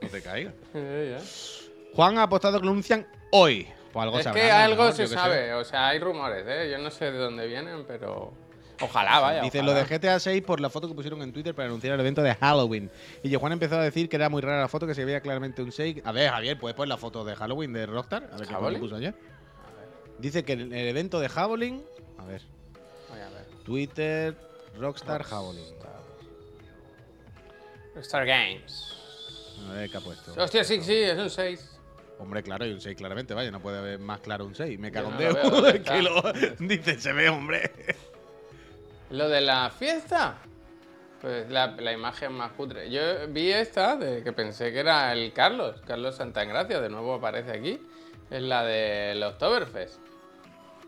No 0.00 0.08
te 0.08 0.20
caigas. 0.20 0.52
Juan 1.94 2.18
ha 2.18 2.24
apostado 2.24 2.58
que 2.58 2.64
lo 2.66 2.72
anuncian 2.72 3.06
hoy. 3.30 3.68
Pues 3.92 4.02
algo 4.04 4.18
Es 4.18 4.24
sabrán, 4.24 4.42
que 4.46 4.50
algo 4.50 4.92
se 4.92 5.06
sé. 5.06 5.14
sabe, 5.14 5.52
o 5.54 5.64
sea, 5.64 5.88
hay 5.88 5.98
rumores, 5.98 6.44
¿eh? 6.48 6.70
Yo 6.72 6.78
no 6.78 6.90
sé 6.90 7.12
de 7.12 7.18
dónde 7.18 7.46
vienen, 7.46 7.84
pero. 7.86 8.32
Ojalá, 8.82 9.20
vaya. 9.20 9.42
Dice 9.42 9.60
ojalá. 9.60 9.80
lo 9.80 9.86
de 9.88 9.98
GTA 9.98 10.18
6 10.20 10.42
por 10.42 10.60
la 10.60 10.68
foto 10.70 10.88
que 10.88 10.94
pusieron 10.94 11.22
en 11.22 11.32
Twitter 11.32 11.54
para 11.54 11.68
anunciar 11.68 11.94
el 11.94 12.00
evento 12.00 12.22
de 12.22 12.34
Halloween. 12.34 12.90
Y 13.22 13.34
Juan 13.34 13.52
empezó 13.52 13.76
a 13.78 13.82
decir 13.82 14.08
que 14.08 14.16
era 14.16 14.28
muy 14.28 14.42
rara 14.42 14.60
la 14.60 14.68
foto, 14.68 14.86
que 14.86 14.94
se 14.94 15.04
veía 15.04 15.20
claramente 15.20 15.62
un 15.62 15.72
6. 15.72 16.02
A 16.04 16.12
ver, 16.12 16.30
Javier, 16.30 16.58
¿puedes 16.58 16.74
poner 16.76 16.88
la 16.88 16.96
foto 16.96 17.24
de 17.24 17.34
Halloween 17.36 17.72
de 17.72 17.86
Rockstar? 17.86 18.28
A 18.32 18.36
ver 18.36 18.46
qué 18.48 18.54
¿Halloween? 18.54 18.80
puso 18.80 18.96
ayer. 18.96 19.14
Dice 20.18 20.44
que 20.44 20.52
el, 20.54 20.72
el 20.72 20.88
evento 20.88 21.20
de 21.20 21.28
Halloween. 21.28 21.82
A 22.18 22.24
ver, 22.26 22.42
Voy 23.08 23.20
a 23.20 23.28
ver. 23.30 23.46
Twitter, 23.64 24.36
Rockstar, 24.78 25.22
Halloween. 25.24 25.64
Star 27.96 28.24
Games. 28.26 28.96
A 29.68 29.72
ver 29.72 29.90
qué 29.90 29.96
ha 29.96 30.00
puesto. 30.00 30.32
Hostia, 30.36 30.64
sí, 30.64 30.82
sí, 30.82 30.94
es 30.94 31.18
un 31.18 31.30
6. 31.30 31.68
Hombre, 32.18 32.42
claro, 32.42 32.64
hay 32.64 32.72
un 32.72 32.80
6 32.80 32.96
claramente, 32.96 33.34
vaya, 33.34 33.50
no 33.50 33.60
puede 33.60 33.78
haber 33.78 33.98
más 33.98 34.20
claro 34.20 34.46
un 34.46 34.54
6. 34.54 34.78
Me 34.78 34.90
cago 34.92 35.10
en 35.10 35.18
Dios. 35.18 35.34
veo, 35.34 35.50
¿dónde 35.50 35.82
que 35.82 36.02
lo 36.02 36.22
dice, 36.60 37.00
se 37.00 37.12
ve, 37.12 37.28
hombre. 37.28 37.70
¿Lo 39.12 39.28
de 39.28 39.40
la 39.40 39.70
fiesta? 39.70 40.36
Pues 41.20 41.48
la, 41.50 41.68
la 41.68 41.92
imagen 41.92 42.32
más 42.32 42.52
cutre. 42.52 42.90
Yo 42.90 43.28
vi 43.28 43.52
esta 43.52 43.94
de 43.96 44.24
que 44.24 44.32
pensé 44.32 44.72
que 44.72 44.80
era 44.80 45.12
el 45.12 45.32
Carlos, 45.32 45.80
Carlos 45.86 46.16
Santagracia, 46.16 46.80
de 46.80 46.88
nuevo 46.88 47.14
aparece 47.14 47.52
aquí. 47.52 47.80
Es 48.30 48.42
la 48.42 48.64
del 48.64 49.22
Oktoberfest. 49.22 50.00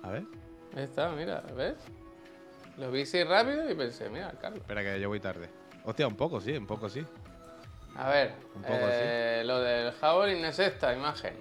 A 0.03 0.11
ver, 0.11 0.23
Esta, 0.77 1.11
mira, 1.11 1.43
¿ves? 1.55 1.77
Lo 2.79 2.91
vi 2.91 3.03
así 3.03 3.23
rápido 3.23 3.71
y 3.71 3.75
pensé, 3.75 4.09
mira, 4.09 4.33
Carlos. 4.41 4.61
espera 4.61 4.83
que 4.83 4.99
yo 5.01 5.09
voy 5.09 5.21
tarde. 5.21 5.49
Hostia, 5.85 6.07
un 6.09 6.17
poco, 6.17 6.41
sí, 6.41 6.57
un 6.57 6.67
poco, 6.67 6.89
sí. 6.89 7.05
A 7.97 8.09
ver, 8.09 8.33
Un 8.57 8.63
poco 8.63 8.75
eh, 8.81 9.43
lo 9.47 9.61
del 9.61 9.93
Howling 10.03 10.45
es 10.47 10.59
esta 10.59 10.93
imagen. 10.93 11.37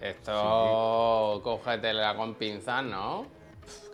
Esto, 0.00 1.40
cógetela 1.42 2.14
con 2.14 2.34
pinzas, 2.34 2.84
¿no? 2.84 3.26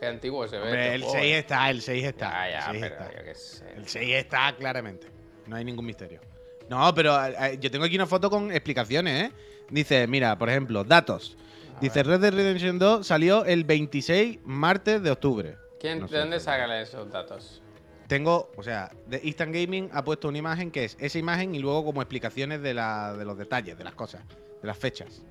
Qué 0.01 0.07
antiguo 0.07 0.47
se 0.49 0.57
ve. 0.57 0.63
Hombre, 0.65 0.83
este 0.85 0.95
el 0.97 1.03
juego, 1.03 1.19
6 1.19 1.35
eh. 1.35 1.39
está, 1.39 1.71
el 1.71 1.83
6 1.83 2.05
está. 2.05 2.31
Ya, 2.31 2.47
el 2.47 2.53
ya, 2.53 2.71
6 2.71 2.81
pero 2.83 2.95
está. 2.95 3.19
yo 3.19 3.25
qué 3.25 3.35
sé. 3.35 3.73
El 3.77 3.89
6 3.89 4.15
está 4.15 4.57
claramente. 4.57 5.07
No 5.47 5.57
hay 5.57 5.65
ningún 5.65 5.85
misterio. 5.87 6.21
No, 6.69 6.95
pero 6.95 7.23
eh, 7.27 7.59
yo 7.61 7.71
tengo 7.71 7.85
aquí 7.85 7.97
una 7.97 8.07
foto 8.07 8.31
con 8.31 8.51
explicaciones, 8.51 9.29
¿eh? 9.29 9.33
Dice, 9.71 10.07
mira, 10.07 10.37
por 10.39 10.49
ejemplo, 10.49 10.85
datos. 10.85 11.37
Dice, 11.81 12.03
Red 12.03 12.21
Dead 12.21 12.33
Redemption 12.33 12.79
2 12.79 13.07
salió 13.07 13.45
el 13.45 13.65
26 13.65 14.39
martes 14.45 15.03
de 15.03 15.11
octubre. 15.11 15.57
¿Quién, 15.81 16.01
No 16.01 16.07
¿De 16.07 16.19
dónde 16.19 16.41
sacan 16.41 16.71
esos 16.73 17.11
datos? 17.11 17.61
Tengo, 18.07 18.51
o 18.57 18.63
sea, 18.63 18.91
de 19.07 19.21
Instant 19.25 19.53
Gaming 19.55 19.91
ha 19.93 20.05
puesto 20.05 20.29
una 20.29 20.39
imagen 20.39 20.71
que 20.71 20.85
es 20.85 20.97
esa 21.01 21.19
imagen 21.19 21.55
y 21.55 21.59
luego 21.59 21.85
como 21.85 22.01
explicaciones 22.01 22.63
de, 22.63 22.75
la- 22.75 23.15
de 23.15 23.25
los 23.25 23.37
detalles, 23.37 23.77
de 23.77 23.85
las 23.85 23.95
cosas, 23.95 24.23
de 24.63 24.67
las 24.67 24.79
fechas. 24.79 25.23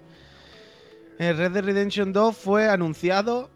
El 1.19 1.37
Red 1.37 1.51
Dead 1.51 1.63
Redemption 1.63 2.11
2 2.11 2.35
fue 2.35 2.67
anunciado. 2.67 3.49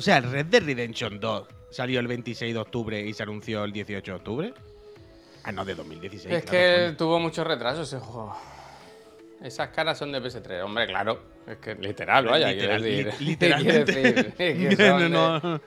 O 0.00 0.02
sea, 0.02 0.16
el 0.16 0.24
Red 0.30 0.46
Dead 0.46 0.62
Redemption 0.64 1.20
2 1.20 1.46
salió 1.70 2.00
el 2.00 2.06
26 2.06 2.54
de 2.54 2.58
octubre 2.58 2.98
y 3.06 3.12
se 3.12 3.22
anunció 3.22 3.64
el 3.64 3.72
18 3.72 4.12
de 4.12 4.16
octubre. 4.16 4.54
Ah, 5.44 5.52
no, 5.52 5.62
de 5.62 5.74
2016. 5.74 6.34
es 6.34 6.42
claro, 6.44 6.88
que 6.88 6.94
tuvo 6.96 7.20
mucho 7.20 7.44
retraso 7.44 7.82
ese 7.82 7.98
juego. 7.98 8.34
Esas 9.42 9.68
caras 9.68 9.98
son 9.98 10.10
de 10.10 10.22
PS3, 10.22 10.64
hombre, 10.64 10.86
claro. 10.86 11.22
Es 11.46 11.58
que 11.58 11.74
literal, 11.74 12.24
vaya, 12.24 12.50
Literal- 12.50 12.80
quiero 12.80 13.04
decir. 13.04 13.20
li- 13.20 13.26
literalmente. 13.32 13.92
Decir 13.92 14.34
que 14.34 14.76
No, 14.88 14.98
de- 15.00 15.08
no. 15.10 15.60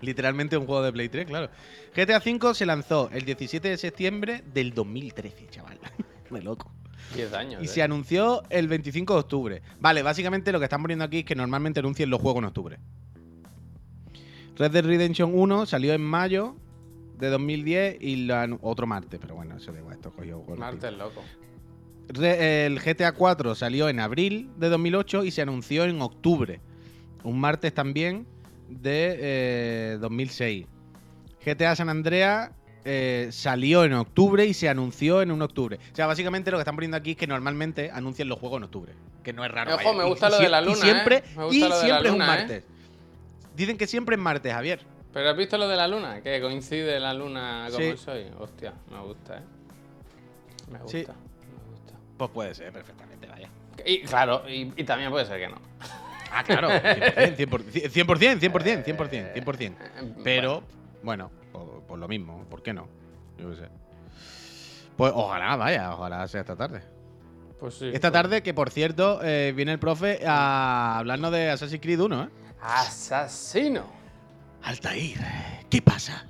Literalmente 0.00 0.56
un 0.56 0.64
juego 0.64 0.82
de 0.82 0.92
Play 0.94 1.10
3, 1.10 1.26
claro. 1.26 1.50
GTA 1.94 2.16
V 2.24 2.54
se 2.54 2.64
lanzó 2.64 3.10
el 3.12 3.26
17 3.26 3.68
de 3.68 3.76
septiembre 3.76 4.42
del 4.54 4.72
2013, 4.72 5.48
chaval. 5.50 5.78
De 6.30 6.40
loco. 6.40 6.72
10 7.14 7.34
años. 7.34 7.62
Y 7.62 7.66
¿eh? 7.66 7.68
se 7.68 7.82
anunció 7.82 8.42
el 8.48 8.68
25 8.68 9.12
de 9.12 9.20
octubre. 9.20 9.62
Vale, 9.80 10.02
básicamente 10.02 10.50
lo 10.50 10.58
que 10.60 10.64
están 10.64 10.80
poniendo 10.80 11.04
aquí 11.04 11.18
es 11.18 11.24
que 11.26 11.34
normalmente 11.34 11.80
anuncian 11.80 12.08
los 12.08 12.22
juegos 12.22 12.38
en 12.40 12.44
octubre. 12.46 12.78
Red 14.60 14.72
Dead 14.72 14.84
Redemption 14.84 15.30
1 15.34 15.64
salió 15.64 15.94
en 15.94 16.02
mayo 16.02 16.54
de 17.18 17.30
2010 17.30 17.96
y 18.00 18.28
anu- 18.28 18.58
otro 18.60 18.86
martes, 18.86 19.18
pero 19.18 19.34
bueno, 19.34 19.56
eso 19.56 19.72
da 19.72 19.78
igual, 19.78 19.94
esto 19.94 20.10
cogió 20.12 20.42
Martes 20.58 20.92
loco. 20.92 21.22
Re- 22.08 22.66
el 22.66 22.78
GTA 22.78 23.12
4 23.12 23.54
salió 23.54 23.88
en 23.88 24.00
abril 24.00 24.50
de 24.58 24.68
2008 24.68 25.24
y 25.24 25.30
se 25.30 25.40
anunció 25.40 25.84
en 25.84 26.02
octubre. 26.02 26.60
Un 27.24 27.40
martes 27.40 27.72
también 27.72 28.26
de 28.68 29.16
eh, 29.18 29.98
2006. 29.98 30.66
GTA 31.44 31.74
San 31.76 31.88
Andreas 31.88 32.50
eh, 32.84 33.28
salió 33.30 33.84
en 33.84 33.94
octubre 33.94 34.44
y 34.44 34.52
se 34.52 34.68
anunció 34.68 35.22
en 35.22 35.30
un 35.30 35.40
octubre. 35.40 35.78
O 35.92 35.96
sea, 35.96 36.06
básicamente 36.06 36.50
lo 36.50 36.58
que 36.58 36.62
están 36.62 36.74
poniendo 36.74 36.98
aquí 36.98 37.12
es 37.12 37.16
que 37.16 37.26
normalmente 37.26 37.90
anuncian 37.90 38.28
los 38.28 38.38
juegos 38.38 38.58
en 38.58 38.64
octubre. 38.64 38.92
Que 39.22 39.32
no 39.32 39.42
es 39.42 39.50
raro. 39.50 39.74
Ojo, 39.74 39.84
vaya. 39.84 39.98
me 39.98 40.04
Y- 40.04 40.08
gusta 40.10 40.28
y 40.28 40.30
lo 40.32 40.38
de 40.38 40.48
la 40.50 40.60
y 40.60 40.64
luna, 40.64 40.76
siempre, 40.76 41.16
¿eh? 41.16 41.22
Me 41.36 41.44
gusta 41.44 41.56
y 41.56 41.60
lo 41.60 41.64
de 41.66 41.70
la 41.70 41.80
siempre 41.80 42.08
es 42.08 42.14
un 42.14 42.22
¿eh? 42.22 42.26
martes. 42.26 42.64
Dicen 43.60 43.76
que 43.76 43.86
siempre 43.86 44.14
es 44.16 44.20
martes, 44.22 44.50
Javier. 44.54 44.80
¿Pero 45.12 45.28
has 45.28 45.36
visto 45.36 45.58
lo 45.58 45.68
de 45.68 45.76
la 45.76 45.86
luna? 45.86 46.22
Que 46.22 46.40
coincide 46.40 46.98
la 46.98 47.12
luna 47.12 47.66
como 47.70 47.78
Sí. 47.78 47.94
soy. 47.98 48.24
Hostia, 48.38 48.72
me 48.90 49.00
gusta, 49.02 49.36
¿eh? 49.36 49.42
Me 50.72 50.78
gusta, 50.78 50.90
Sí. 50.98 51.04
me 51.06 51.70
gusta. 51.70 51.92
Pues 52.16 52.30
puede 52.30 52.54
ser 52.54 52.72
perfectamente, 52.72 53.26
vaya. 53.26 53.50
Y 53.84 54.00
claro, 54.00 54.48
y, 54.48 54.72
y 54.76 54.84
también 54.84 55.10
puede 55.10 55.26
ser 55.26 55.38
que 55.40 55.48
no. 55.48 55.56
Ah, 56.32 56.42
claro, 56.42 56.70
100%, 56.70 57.36
100%, 57.36 57.90
100%, 57.90 58.38
100%, 58.40 58.82
100%, 58.84 59.32
100%. 59.34 59.74
Eh, 59.78 60.14
Pero, 60.24 60.62
bueno, 61.02 61.30
por, 61.52 61.82
por 61.82 61.98
lo 61.98 62.08
mismo, 62.08 62.46
¿por 62.48 62.62
qué 62.62 62.72
no? 62.72 62.88
Yo 63.36 63.50
qué 63.50 63.56
sé. 63.56 63.68
Pues 64.96 65.12
ojalá, 65.14 65.56
vaya, 65.56 65.92
ojalá 65.92 66.26
sea 66.28 66.40
esta 66.40 66.56
tarde. 66.56 66.80
Pues 67.58 67.74
sí. 67.74 67.90
Esta 67.92 68.10
pues- 68.10 68.22
tarde, 68.22 68.42
que 68.42 68.54
por 68.54 68.70
cierto, 68.70 69.20
eh, 69.22 69.52
viene 69.54 69.72
el 69.72 69.78
profe 69.78 70.20
a 70.26 70.96
hablarnos 70.98 71.30
de 71.32 71.50
Assassin's 71.50 71.82
Creed 71.82 72.00
1, 72.00 72.22
¿eh? 72.24 72.28
¡Asesino! 72.62 73.84
Altair, 74.62 75.18
¿qué 75.70 75.80
pasa? 75.80 76.26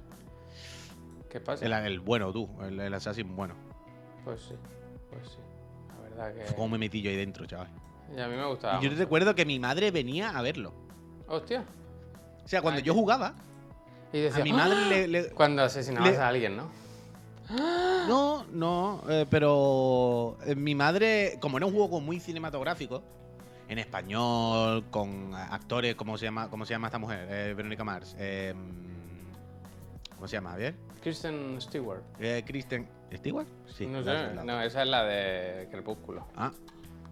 ¿Qué 1.29 1.41
pasa? 1.41 1.65
El, 1.65 1.73
el 1.73 2.01
bueno, 2.01 2.33
tú, 2.33 2.49
el, 2.63 2.79
el 2.81 2.95
Assassin 2.95 3.35
bueno. 3.35 3.55
Pues 4.25 4.41
sí, 4.43 4.55
pues 5.11 5.29
sí. 5.29 5.39
La 5.89 6.27
verdad 6.27 6.35
que. 6.49 6.55
¿Cómo 6.55 6.69
me 6.71 6.79
metí 6.79 7.03
yo 7.03 7.11
ahí 7.11 7.17
dentro, 7.17 7.47
chaval? 7.47 7.69
Y 8.17 8.21
a 8.21 8.29
mí 8.29 8.37
me 8.37 8.47
gustaba. 8.47 8.81
Y 8.81 8.85
yo 8.89 8.91
recuerdo 8.97 9.35
que 9.35 9.45
mi 9.45 9.59
madre 9.59 9.91
venía 9.91 10.31
a 10.31 10.43
verlo. 10.43 10.73
Hostia. 11.29 11.65
O 12.45 12.49
sea, 12.49 12.63
cuando 12.63 12.79
Ay, 12.79 12.85
yo 12.85 12.95
jugaba, 12.95 13.35
Y 14.13 14.19
decía, 14.21 14.41
a 14.43 14.45
mi 14.45 14.53
madre 14.53 14.77
¡Ah! 14.81 14.89
le, 14.89 15.09
le- 15.09 15.31
Cuando 15.31 15.63
asesinabas 15.63 16.11
le- 16.13 16.19
a 16.19 16.29
alguien, 16.29 16.57
¿no? 16.57 16.71
No, 18.09 18.45
no, 18.51 19.03
eh, 19.09 19.27
pero 19.29 20.37
eh, 20.47 20.55
mi 20.57 20.75
madre, 20.75 21.37
como 21.41 21.59
era 21.59 21.67
un 21.67 21.73
juego 21.73 22.01
muy 22.01 22.19
cinematográfico, 22.19 23.03
en 23.71 23.79
español, 23.79 24.85
con 24.91 25.33
actores, 25.35 25.95
¿cómo 25.95 26.19
se 26.19 26.27
llama, 26.27 26.51
cómo 26.51 26.67
se 26.67 26.75
llama 26.75 26.89
esta 26.89 26.99
mujer? 26.99 27.27
Eh, 27.31 27.55
Verónica 27.57 27.85
Mars. 27.85 28.17
eh, 28.19 28.53
¿Cómo 30.17 30.29
se 30.29 30.37
llama? 30.37 30.57
¿Bien? 30.57 30.77
Kristen 31.03 31.61
Stewart. 31.63 32.03
Eh, 32.19 32.43
Kristen 32.47 32.87
¿Stewart? 33.15 33.47
Sí. 33.75 33.87
no 33.87 34.03
sé, 34.03 34.35
no, 34.45 34.61
esa 34.61 34.83
es 34.83 34.89
la 34.89 35.05
de 35.05 35.69
Crepúsculo. 35.71 36.27
Ah, 36.37 36.51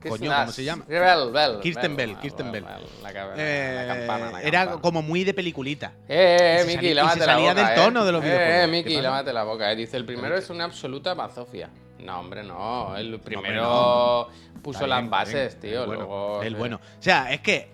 Coño, 0.02 0.30
¿cómo 0.32 0.52
se 0.52 0.62
llama? 0.64 0.84
Bell, 0.86 1.32
Bell. 1.32 1.60
Kirsten 1.60 1.96
Bell, 1.96 2.16
Kirsten 2.18 2.52
Bell. 2.52 2.64
La, 2.64 3.12
la 3.12 3.34
eh, 3.36 3.84
campana, 3.88 4.30
la 4.32 4.42
era 4.42 4.60
campana. 4.60 4.82
como 4.82 5.02
muy 5.02 5.24
de 5.24 5.34
peliculita. 5.34 5.92
Eh, 6.08 6.60
eh, 6.60 6.64
Miki, 6.66 6.76
salía- 6.76 6.94
lávate 6.94 7.18
la 7.20 7.24
salía 7.26 7.50
boca. 7.50 7.62
del 7.68 7.72
eh. 7.72 7.82
tono 7.84 8.04
de 8.04 8.12
los 8.12 8.22
Eh, 8.22 8.26
videojuegos. 8.26 8.54
Eh, 8.56 8.60
¿Qué 8.60 8.68
Miki, 8.90 9.00
lávate 9.00 9.32
la 9.32 9.42
boca. 9.44 9.68
Dice, 9.74 9.96
el 9.96 10.04
primero 10.04 10.36
es 10.36 10.50
una 10.50 10.64
absoluta 10.64 11.14
bazofia. 11.14 11.68
No, 12.00 12.20
hombre, 12.20 12.42
no. 12.44 12.96
El 12.96 13.18
primero 13.20 13.62
no. 13.62 14.60
puso 14.62 14.86
las 14.86 15.08
bases, 15.08 15.58
bien, 15.60 15.72
tío. 15.72 15.80
el 15.82 15.86
bueno, 15.88 16.02
luego, 16.04 16.42
el 16.42 16.54
bueno. 16.56 16.76
O 16.76 17.02
sea, 17.02 17.32
es 17.32 17.40
que 17.40 17.70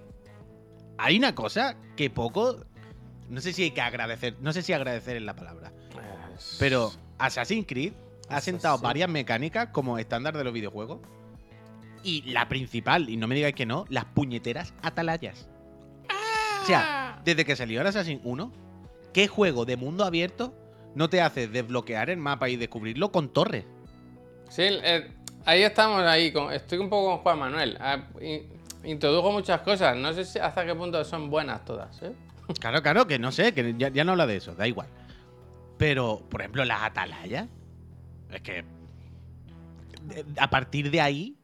hay 0.99 1.17
una 1.19 1.35
cosa 1.35 1.77
que 1.97 2.11
poco. 2.11 2.61
No 3.29 3.41
sé 3.41 3.53
si 3.53 3.65
hay 3.65 3.71
que 3.71 3.81
agradecer. 3.81 4.37
No 4.41 4.53
sé 4.53 4.63
si 4.63 4.73
agradecer 4.73 5.17
es 5.17 5.23
la 5.23 5.35
palabra. 5.37 5.73
es- 6.37 6.57
Pero 6.59 6.93
Assassin's 7.19 7.67
Creed 7.67 7.93
ha 8.29 8.41
sentado 8.41 8.75
Assassin. 8.75 8.87
varias 8.89 9.09
mecánicas 9.09 9.69
como 9.69 9.99
estándar 9.99 10.37
de 10.37 10.45
los 10.45 10.53
videojuegos. 10.53 11.01
Y 12.03 12.23
la 12.33 12.49
principal, 12.49 13.09
y 13.09 13.17
no 13.17 13.27
me 13.27 13.35
digáis 13.35 13.55
que 13.55 13.65
no, 13.67 13.87
las 13.89 14.05
puñeteras 14.05 14.75
atalayas. 14.83 15.49
O 16.63 16.67
sea, 16.67 17.21
desde 17.25 17.45
que 17.45 17.57
salió 17.57 17.81
el 17.81 17.87
Assassin 17.87 18.21
1, 18.25 18.53
¿qué 19.13 19.27
juego 19.29 19.65
de 19.65 19.77
mundo 19.77 20.05
abierto 20.05 20.55
no 20.95 21.09
te 21.09 21.21
hace 21.23 21.49
desbloquear 21.49 22.11
el 22.11 22.19
mapa 22.19 22.49
y 22.49 22.57
descubrirlo 22.57 23.11
con 23.13 23.31
torres? 23.31 23.65
Sí, 24.55 24.63
eh, 24.63 25.11
ahí 25.45 25.63
estamos, 25.63 26.03
ahí. 26.05 26.33
con- 26.33 26.53
estoy 26.53 26.79
un 26.79 26.89
poco 26.89 27.09
con 27.11 27.19
Juan 27.25 27.39
Manuel. 27.41 27.77
Ah, 27.81 28.05
in- 28.21 28.47
introdujo 28.85 29.33
muchas 29.33 29.61
cosas. 29.63 29.97
No 29.97 30.13
sé 30.13 30.25
si 30.25 30.39
hasta 30.39 30.65
qué 30.65 30.75
punto 30.77 31.03
son 31.05 31.29
buenas 31.29 31.65
todas, 31.65 32.01
¿eh? 32.03 32.13
Claro, 32.61 32.81
claro, 32.83 33.07
que 33.09 33.19
no 33.19 33.33
sé, 33.33 33.53
que 33.53 33.75
ya, 33.77 33.89
ya 33.89 34.05
no 34.05 34.13
habla 34.13 34.29
de 34.29 34.37
eso, 34.37 34.55
da 34.55 34.69
igual. 34.69 34.87
Pero, 35.77 36.23
por 36.31 36.41
ejemplo, 36.41 36.65
las 36.65 36.83
atalayas, 36.85 37.49
es 38.31 38.41
que 38.43 38.65
a 40.39 40.49
partir 40.51 40.91
de 40.93 41.01
ahí, 41.01 41.37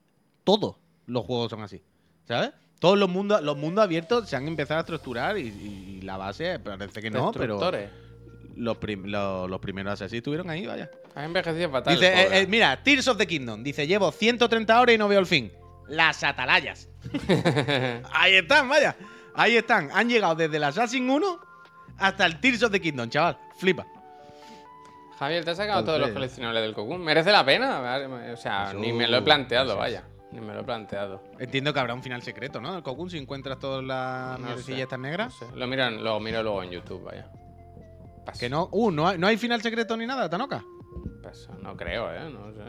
todos 0.44 0.76
los 1.06 1.24
juegos 1.24 1.50
son 1.50 1.62
así. 1.62 1.82
¿Sabes? 2.28 2.52
Todos 2.78 2.96
los 2.96 3.08
mundos, 3.08 3.42
los 3.42 3.56
mundos 3.56 3.82
abiertos 3.82 4.28
se 4.28 4.36
han 4.36 4.46
empezado 4.46 4.78
a 4.78 4.80
estructurar 4.82 5.36
y, 5.36 5.48
y 5.48 6.00
la 6.02 6.16
base 6.16 6.60
parece 6.60 7.02
que 7.02 7.10
no, 7.10 7.32
pero. 7.32 7.58
Los, 8.60 8.76
prim- 8.78 9.06
los, 9.06 9.48
los 9.50 9.60
primeros 9.60 9.92
Assassin's 9.94 10.18
estuvieron 10.18 10.48
ahí, 10.50 10.66
vaya. 10.66 10.90
Ha 11.14 11.24
envejecido 11.24 11.70
fatal. 11.70 11.94
Dice, 11.94 12.06
eh, 12.08 12.40
eh, 12.42 12.46
mira, 12.46 12.82
Tears 12.82 13.08
of 13.08 13.16
the 13.18 13.26
Kingdom. 13.26 13.62
Dice, 13.62 13.86
llevo 13.86 14.12
130 14.12 14.80
horas 14.80 14.94
y 14.94 14.98
no 14.98 15.08
veo 15.08 15.18
el 15.20 15.26
fin. 15.26 15.52
Las 15.88 16.22
atalayas. 16.22 16.88
Ahí 18.12 18.34
están, 18.36 18.68
vaya. 18.68 18.96
Ahí 19.34 19.56
están. 19.56 19.90
Han 19.92 20.08
llegado 20.08 20.34
desde 20.36 20.56
el 20.56 20.64
Assassin 20.64 21.08
1 21.10 21.40
hasta 21.98 22.26
el 22.26 22.40
Tears 22.40 22.62
of 22.62 22.70
the 22.70 22.80
Kingdom, 22.80 23.08
chaval. 23.08 23.38
Flipa. 23.58 23.86
Javier, 25.18 25.44
te 25.44 25.50
has 25.50 25.56
sacado 25.56 25.84
todos 25.84 26.00
los 26.00 26.10
coleccionables 26.10 26.62
del 26.62 26.74
Cocoon. 26.74 27.02
¿Merece 27.02 27.30
la 27.30 27.44
pena? 27.44 27.80
O 28.32 28.36
sea, 28.36 28.72
ni 28.72 28.92
me 28.92 29.06
lo 29.06 29.18
he 29.18 29.22
planteado, 29.22 29.76
vaya. 29.76 30.04
Ni 30.32 30.40
me 30.40 30.54
lo 30.54 30.60
he 30.60 30.64
planteado. 30.64 31.22
Entiendo 31.38 31.74
que 31.74 31.80
habrá 31.80 31.92
un 31.92 32.02
final 32.02 32.22
secreto, 32.22 32.60
¿no? 32.60 32.76
El 32.76 32.82
Cocoon, 32.82 33.10
si 33.10 33.18
encuentras 33.18 33.58
todas 33.58 33.84
las 33.84 34.38
No 34.38 34.54
estas 34.54 34.98
negras. 34.98 35.34
no 35.40 35.48
sé. 35.50 35.56
Lo 35.56 35.66
lo 36.02 36.20
miro 36.20 36.42
luego 36.42 36.62
en 36.62 36.70
YouTube, 36.70 37.02
vaya. 37.02 37.26
Paso. 38.30 38.40
Que 38.40 38.48
no. 38.48 38.68
Uh, 38.72 38.90
no 38.90 39.06
hay, 39.08 39.18
no 39.18 39.26
hay 39.26 39.36
final 39.36 39.60
secreto 39.62 39.96
ni 39.96 40.06
nada, 40.06 40.28
Tanoka. 40.28 40.64
Paso. 41.22 41.52
No 41.62 41.76
creo, 41.76 42.12
¿eh? 42.12 42.30
No 42.30 42.52
sé. 42.52 42.60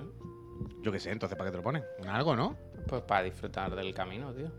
Yo 0.81 0.91
qué 0.91 0.99
sé, 0.99 1.11
entonces, 1.11 1.37
¿para 1.37 1.49
qué 1.49 1.51
te 1.51 1.57
lo 1.57 1.63
ponen? 1.63 1.83
Algo, 2.07 2.35
¿no? 2.35 2.55
Pues 2.87 3.01
para 3.03 3.23
disfrutar 3.23 3.75
del 3.75 3.93
camino, 3.93 4.33
tío. 4.33 4.51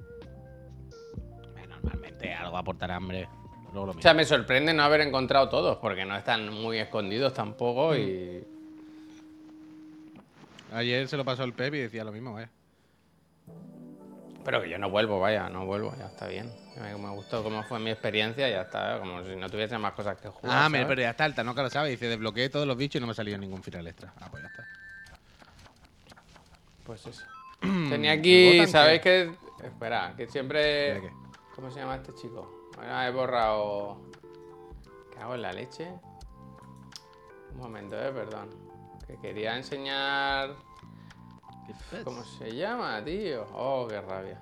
Normalmente 1.68 2.32
algo 2.32 2.56
aportará 2.56 2.96
hambre. 2.96 3.28
Luego 3.72 3.86
lo 3.86 3.92
O 3.98 4.02
sea, 4.02 4.14
me 4.14 4.24
sorprende 4.24 4.72
no 4.72 4.82
haber 4.82 5.00
encontrado 5.00 5.48
todos, 5.48 5.78
porque 5.78 6.04
no 6.04 6.16
están 6.16 6.52
muy 6.52 6.78
escondidos 6.78 7.32
Mm. 7.32 7.36
tampoco 7.36 7.96
y... 7.96 8.46
Ayer 10.72 11.06
se 11.08 11.16
lo 11.16 11.24
pasó 11.24 11.44
el 11.44 11.52
Pep 11.52 11.74
y 11.74 11.78
decía 11.78 12.04
lo 12.04 12.12
mismo, 12.12 12.38
eh. 12.38 12.48
Pero 14.44 14.61
que 14.61 14.68
yo 14.68 14.78
no 14.78 14.90
vuelvo, 14.90 15.20
vaya, 15.20 15.48
no 15.48 15.66
vuelvo, 15.66 15.94
ya 15.96 16.07
está 16.07 16.26
bien. 16.26 16.52
Me, 16.81 16.96
me 16.96 17.11
gustó 17.11 17.42
cómo 17.42 17.62
fue 17.62 17.78
mi 17.78 17.90
experiencia 17.90 18.48
y 18.48 18.52
ya 18.52 18.62
está, 18.62 18.98
como 18.98 19.22
si 19.24 19.37
no 19.37 19.48
tuviese 19.48 19.78
más 19.78 19.92
cosas 19.92 20.18
que 20.18 20.28
jugar. 20.28 20.57
Ah, 20.57 20.68
¿sabes? 20.68 20.87
pero 20.87 21.00
ya 21.00 21.11
está, 21.11 21.26
el 21.26 21.35
Tanoka 21.35 21.62
lo 21.62 21.70
sabe. 21.70 21.90
Dice, 21.90 22.09
desbloqueé 22.09 22.48
todos 22.48 22.66
los 22.66 22.76
bichos 22.76 22.96
y 22.96 23.00
no 23.00 23.07
me 23.07 23.14
salió 23.14 23.38
ningún 23.38 23.62
final 23.62 23.87
extra. 23.87 24.12
Ah, 24.20 24.28
pues 24.31 24.42
ya 24.42 24.48
está. 24.48 24.66
Pues 26.85 27.07
eso. 27.07 27.24
Tenía 27.61 28.12
aquí, 28.12 28.59
¿Votan 28.59 28.68
¿sabéis 28.68 29.00
que 29.00 29.33
Espera, 29.62 30.14
que 30.16 30.26
siempre... 30.26 31.00
¿Cómo 31.55 31.70
se 31.70 31.81
llama 31.81 31.96
este 31.96 32.12
chico? 32.14 32.70
Ahora 32.76 33.07
he 33.07 33.11
borrado... 33.12 34.00
¿Qué 35.12 35.20
hago 35.20 35.35
en 35.37 35.42
la 35.42 35.52
leche? 35.52 35.88
Un 37.52 37.59
momento, 37.59 37.96
eh, 37.96 38.11
perdón. 38.11 38.50
Que 39.07 39.16
quería 39.18 39.57
enseñar... 39.57 40.57
¿Cómo 42.05 42.25
se 42.25 42.55
llama, 42.55 43.03
tío? 43.05 43.46
Oh, 43.55 43.87
qué 43.88 44.01
rabia. 44.01 44.40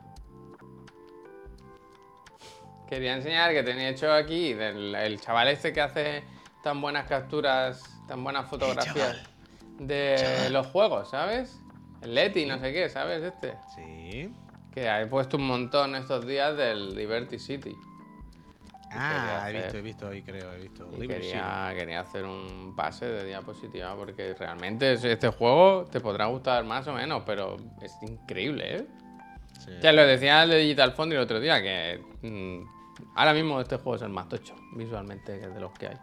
Quería 2.88 3.14
enseñar 3.14 3.52
que 3.52 3.62
tenía 3.62 3.90
hecho 3.90 4.12
aquí 4.12 4.52
del 4.52 4.94
el 4.94 5.20
chaval 5.20 5.48
este 5.48 5.72
que 5.72 5.80
hace 5.80 6.24
tan 6.62 6.80
buenas 6.80 7.06
capturas, 7.06 7.82
tan 8.08 8.24
buenas 8.24 8.48
fotografías 8.48 9.16
de 9.78 10.48
los 10.50 10.66
juegos, 10.66 11.10
¿sabes? 11.10 11.60
El 12.02 12.14
Leti, 12.14 12.46
no 12.46 12.58
sé 12.58 12.72
qué, 12.72 12.88
¿sabes? 12.88 13.22
Este. 13.22 13.56
Sí. 13.74 14.34
Que 14.72 14.88
he 14.88 15.06
puesto 15.06 15.36
un 15.36 15.46
montón 15.46 15.94
estos 15.94 16.26
días 16.26 16.56
del 16.56 16.94
Liberty 16.94 17.38
City. 17.38 17.76
Ah, 18.92 19.48
he 19.50 19.58
hacer- 19.58 19.62
visto, 19.62 19.78
he 19.78 19.82
visto 19.82 20.08
ahí, 20.08 20.22
creo, 20.22 20.52
he 20.52 20.58
visto. 20.60 20.90
Y 20.98 21.06
quería, 21.06 21.72
quería 21.76 22.00
hacer 22.00 22.24
un 22.24 22.74
pase 22.76 23.06
de 23.06 23.24
diapositiva 23.26 23.94
porque 23.96 24.34
realmente 24.34 24.94
es- 24.94 25.04
este 25.04 25.28
juego 25.28 25.84
te 25.90 26.00
podrá 26.00 26.26
gustar 26.26 26.64
más 26.64 26.86
o 26.88 26.92
menos, 26.92 27.22
pero 27.24 27.56
es 27.80 27.96
increíble, 28.02 28.76
¿eh? 28.78 28.86
Sí. 29.64 29.72
Ya 29.82 29.92
lo 29.92 30.04
decía 30.06 30.42
el 30.42 30.50
de 30.50 30.58
Digital 30.58 30.92
Foundry 30.92 31.16
el 31.18 31.22
otro 31.22 31.38
día, 31.38 31.60
que 31.62 32.02
mm, 32.22 33.08
ahora 33.14 33.32
mismo 33.34 33.60
este 33.60 33.76
juego 33.76 33.96
es 33.96 34.02
el 34.02 34.08
más 34.08 34.28
tocho 34.28 34.56
visualmente 34.74 35.38
de 35.38 35.60
los 35.60 35.72
que 35.72 35.88
hay. 35.88 35.96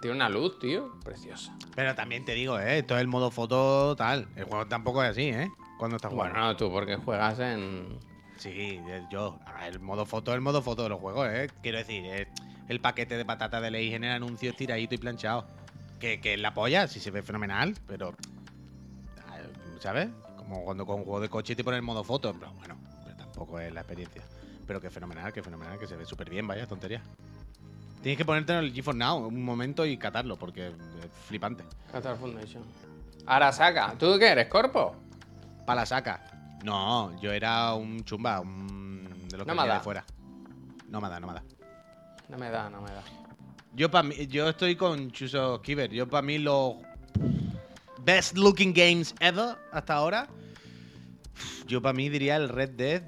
Tiene 0.00 0.16
una 0.16 0.28
luz, 0.28 0.58
tío, 0.58 0.92
preciosa. 1.02 1.50
Pero 1.74 1.94
también 1.94 2.24
te 2.24 2.34
digo, 2.34 2.58
eh, 2.60 2.78
esto 2.80 2.94
es 2.94 3.00
el 3.00 3.06
modo 3.08 3.30
foto 3.30 3.96
tal. 3.96 4.28
El 4.36 4.44
juego 4.44 4.66
tampoco 4.66 5.02
es 5.02 5.10
así, 5.10 5.30
eh. 5.30 5.50
Cuando 5.78 5.96
estás 5.96 6.12
jugando. 6.12 6.34
Bueno, 6.38 6.56
tú 6.56 6.70
porque 6.70 6.96
juegas 6.96 7.38
en... 7.38 7.98
Sí, 8.38 8.80
el- 8.88 9.08
yo. 9.08 9.38
El 9.66 9.80
modo 9.80 10.06
foto 10.06 10.30
es 10.30 10.36
el 10.36 10.40
modo 10.40 10.62
foto 10.62 10.84
de 10.84 10.88
los 10.90 11.00
juegos, 11.00 11.28
¿eh? 11.30 11.50
Quiero 11.62 11.78
decir, 11.78 12.04
es 12.06 12.28
el 12.68 12.80
paquete 12.80 13.16
de 13.16 13.24
patata 13.24 13.60
de 13.60 13.70
ley 13.70 13.92
en 13.94 14.04
el 14.04 14.12
anuncio 14.12 14.50
estiradito 14.50 14.94
y 14.94 14.98
planchado. 14.98 15.46
Que, 15.98 16.20
que 16.20 16.36
la 16.36 16.54
polla, 16.54 16.86
sí 16.86 17.00
se 17.00 17.10
ve 17.10 17.22
fenomenal, 17.22 17.74
pero. 17.86 18.14
ah, 19.28 19.38
¿Sabes? 19.80 20.08
Como 20.36 20.62
cuando 20.64 20.86
con 20.86 20.96
un 21.00 21.04
juego 21.04 21.20
de 21.20 21.28
coche 21.28 21.56
te 21.56 21.64
ponen 21.64 21.78
el 21.78 21.82
modo 21.82 22.04
foto. 22.04 22.32
Pero 22.38 22.52
bueno, 22.52 22.76
pero 23.04 23.16
tampoco 23.16 23.58
es 23.58 23.72
la 23.72 23.80
experiencia. 23.80 24.22
Pero 24.66 24.80
que 24.80 24.90
fenomenal, 24.90 25.32
que 25.32 25.42
fenomenal, 25.42 25.78
que 25.78 25.86
se 25.88 25.96
ve 25.96 26.04
súper 26.04 26.30
bien, 26.30 26.46
vaya 26.46 26.66
tontería. 26.66 27.02
Tienes 28.02 28.16
que 28.16 28.24
ponerte 28.24 28.52
en 28.52 28.58
el 28.60 28.72
GeForce 28.72 28.98
Now 28.98 29.26
un 29.26 29.42
momento 29.42 29.84
y 29.84 29.96
catarlo, 29.96 30.36
porque 30.36 30.68
es 30.68 30.74
flipante. 31.26 31.64
Qatar 31.90 32.16
Foundation. 32.16 32.62
Arasaka, 33.26 33.94
¿tú 33.98 34.16
qué 34.20 34.28
eres, 34.28 34.46
Corpo? 34.46 34.94
Para 35.66 35.80
la 35.80 35.86
saca. 35.86 36.20
No, 36.64 37.18
yo 37.20 37.32
era 37.32 37.74
un 37.74 38.04
chumba, 38.04 38.40
un. 38.40 39.04
de 39.28 39.36
los 39.36 39.44
que 39.46 39.50
Nómada. 39.52 39.62
venía 39.66 39.74
de 39.78 39.84
fuera. 39.84 40.04
Nómada, 40.88 41.20
nómada. 41.20 41.42
No 42.28 42.36
me 42.38 42.50
da, 42.50 42.68
no 42.68 42.80
me 42.82 42.90
da. 42.90 43.02
Yo 43.74 43.90
para 43.90 44.02
mí, 44.02 44.26
yo 44.26 44.48
estoy 44.48 44.74
con 44.76 45.10
Chuso 45.12 45.60
Kiver. 45.62 45.90
Yo 45.90 46.08
para 46.08 46.22
mí 46.22 46.38
los 46.38 46.74
best 48.04 48.36
looking 48.36 48.72
games 48.72 49.14
ever 49.20 49.56
hasta 49.72 49.94
ahora. 49.94 50.26
Yo 51.66 51.80
para 51.80 51.92
mí 51.94 52.08
diría 52.08 52.36
el 52.36 52.48
Red 52.48 52.70
Dead 52.70 53.02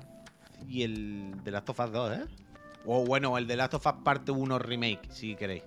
y 0.68 0.82
el 0.84 1.32
The 1.42 1.50
Last 1.50 1.70
of 1.70 1.80
Us 1.80 1.90
2, 1.92 2.12
¿eh? 2.18 2.24
O 2.86 3.04
bueno, 3.04 3.36
el 3.36 3.46
The 3.46 3.56
Last 3.56 3.74
of 3.74 3.86
Us 3.86 3.92
Parte 4.04 4.30
1 4.30 4.58
Remake, 4.58 5.00
si 5.10 5.34
queréis. 5.34 5.64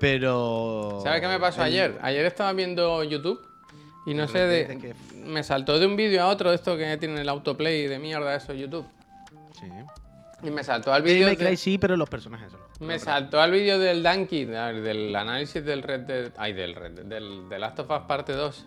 Pero. 0.00 1.00
¿Sabes 1.02 1.20
qué 1.20 1.28
me 1.28 1.38
pasó 1.40 1.60
el- 1.62 1.66
ayer? 1.68 1.98
Ayer 2.02 2.24
estaba 2.26 2.52
viendo 2.52 3.02
YouTube 3.04 3.40
y 4.06 4.14
no 4.14 4.22
¿El 4.22 4.28
sé 4.28 4.38
de... 4.38 4.94
Me 5.14 5.42
saltó 5.42 5.78
de 5.78 5.86
un 5.86 5.96
vídeo 5.96 6.22
a 6.22 6.28
otro, 6.28 6.52
esto 6.52 6.76
que 6.76 6.96
tiene 6.96 7.20
el 7.20 7.28
autoplay 7.28 7.88
de 7.88 7.98
mierda, 7.98 8.36
eso 8.36 8.54
YouTube. 8.54 8.86
Sí. 9.60 9.66
Y 10.42 10.50
me 10.50 10.62
saltó 10.62 10.92
al 10.92 11.02
vídeo... 11.02 11.34
De- 11.34 11.56
sí, 11.56 11.76
pero 11.76 11.96
los 11.96 12.08
personajes 12.08 12.52
solo. 12.52 12.64
Me 12.78 12.98
saltó 12.98 13.40
al 13.40 13.50
vídeo 13.50 13.78
del 13.78 14.02
del 14.02 14.82
del 14.84 15.16
análisis 15.16 15.64
del 15.64 15.82
Red 15.82 16.00
Dead... 16.02 16.32
Ay, 16.36 16.52
del 16.52 16.74
Red 16.74 16.92
Dead, 16.92 17.04
del, 17.04 17.48
del 17.48 17.60
Last 17.60 17.80
of 17.80 17.90
Us 17.90 18.02
parte 18.06 18.32
2. 18.32 18.66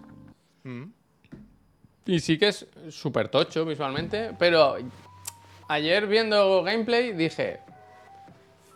Mm. 0.63 0.83
Y 2.07 2.19
sí 2.19 2.37
que 2.37 2.49
es 2.49 2.67
súper 2.89 3.29
tocho 3.29 3.65
visualmente, 3.65 4.31
pero 4.37 4.75
ayer 5.69 6.05
viendo 6.07 6.63
gameplay 6.63 7.13
dije... 7.13 7.61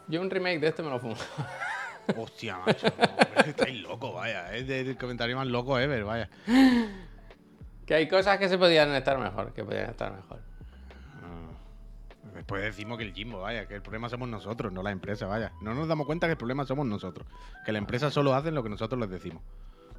Yo 0.08 0.22
un 0.22 0.30
remake 0.30 0.60
de 0.60 0.68
este 0.68 0.84
me 0.84 0.90
lo 0.90 1.00
fumo. 1.00 1.16
Hostia, 2.18 2.58
macho. 2.60 2.88
estáis 3.46 3.82
loco, 3.82 4.14
vaya. 4.14 4.54
Es 4.56 4.70
el 4.70 4.98
comentario 4.98 5.36
más 5.36 5.48
loco 5.48 5.78
ever, 5.80 6.04
vaya. 6.04 6.30
que 7.86 7.94
hay 7.94 8.08
cosas 8.08 8.38
que 8.38 8.50
se 8.50 8.58
podían 8.58 8.94
estar 8.94 9.18
mejor, 9.18 9.54
que 9.54 9.64
podían 9.64 9.90
estar 9.90 10.14
mejor. 10.14 10.40
Ah. 11.22 12.32
Después 12.36 12.64
decimos 12.64 12.98
que 12.98 13.04
el 13.06 13.14
Jimbo, 13.14 13.42
vaya, 13.42 13.68
que 13.68 13.76
el 13.76 13.82
problema 13.82 14.10
somos 14.10 14.28
nosotros, 14.30 14.72
no 14.72 14.84
la 14.84 14.92
empresa, 14.92 15.28
vaya. 15.28 15.52
No 15.62 15.74
nos 15.74 15.88
damos 15.88 16.06
cuenta 16.06 16.28
que 16.28 16.32
el 16.32 16.38
problema 16.38 16.66
somos 16.66 16.86
nosotros. 16.86 17.28
Que 17.66 17.72
la 17.72 17.78
empresa 17.78 18.12
solo 18.12 18.34
hacen 18.34 18.56
lo 18.56 18.64
que 18.64 18.70
nosotros 18.70 19.00
les 19.00 19.10
decimos. 19.10 19.44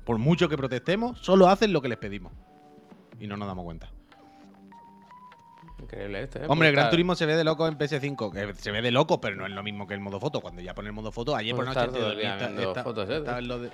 Por 0.05 0.19
mucho 0.19 0.49
que 0.49 0.57
protestemos, 0.57 1.19
solo 1.21 1.49
hacen 1.49 1.73
lo 1.73 1.81
que 1.81 1.89
les 1.89 1.99
pedimos. 1.99 2.33
Y 3.19 3.27
no 3.27 3.37
nos 3.37 3.49
damos 3.49 3.65
cuenta. 3.65 3.91
Increíble 5.85 6.23
este, 6.23 6.41
¿eh? 6.41 6.47
Hombre, 6.49 6.69
el 6.69 6.75
Gran 6.75 6.91
Turismo 6.91 7.15
se 7.15 7.27
ve 7.27 7.37
de 7.37 7.45
loco 7.45 7.67
en 7.69 7.79
PS5. 7.79 8.33
que 8.33 8.55
se 8.61 8.71
ve 8.71 8.83
de 8.83 8.91
loco, 8.91 9.21
pero 9.21 9.37
no 9.37 9.47
es 9.47 9.53
lo 9.53 9.63
mismo 9.63 9.87
que 9.87 9.95
el 9.95 10.01
modo 10.01 10.19
foto. 10.21 10.41
Cuando 10.41 10.61
ya 10.63 10.75
pone 10.75 10.89
el 10.89 10.95
modo 10.95 11.13
foto, 11.13 11.35
ayer 11.37 11.55
por 11.55 11.65
Puede 11.65 11.77
noche 11.79 11.93
todo 11.99 12.13
el 12.13 12.19
día 12.19 12.37
está- 12.71 12.83
fotos, 12.85 13.09
¿eh? 13.11 13.17
estaba 13.19 13.39
en 13.39 13.49
lo 13.49 13.59
de, 13.61 13.71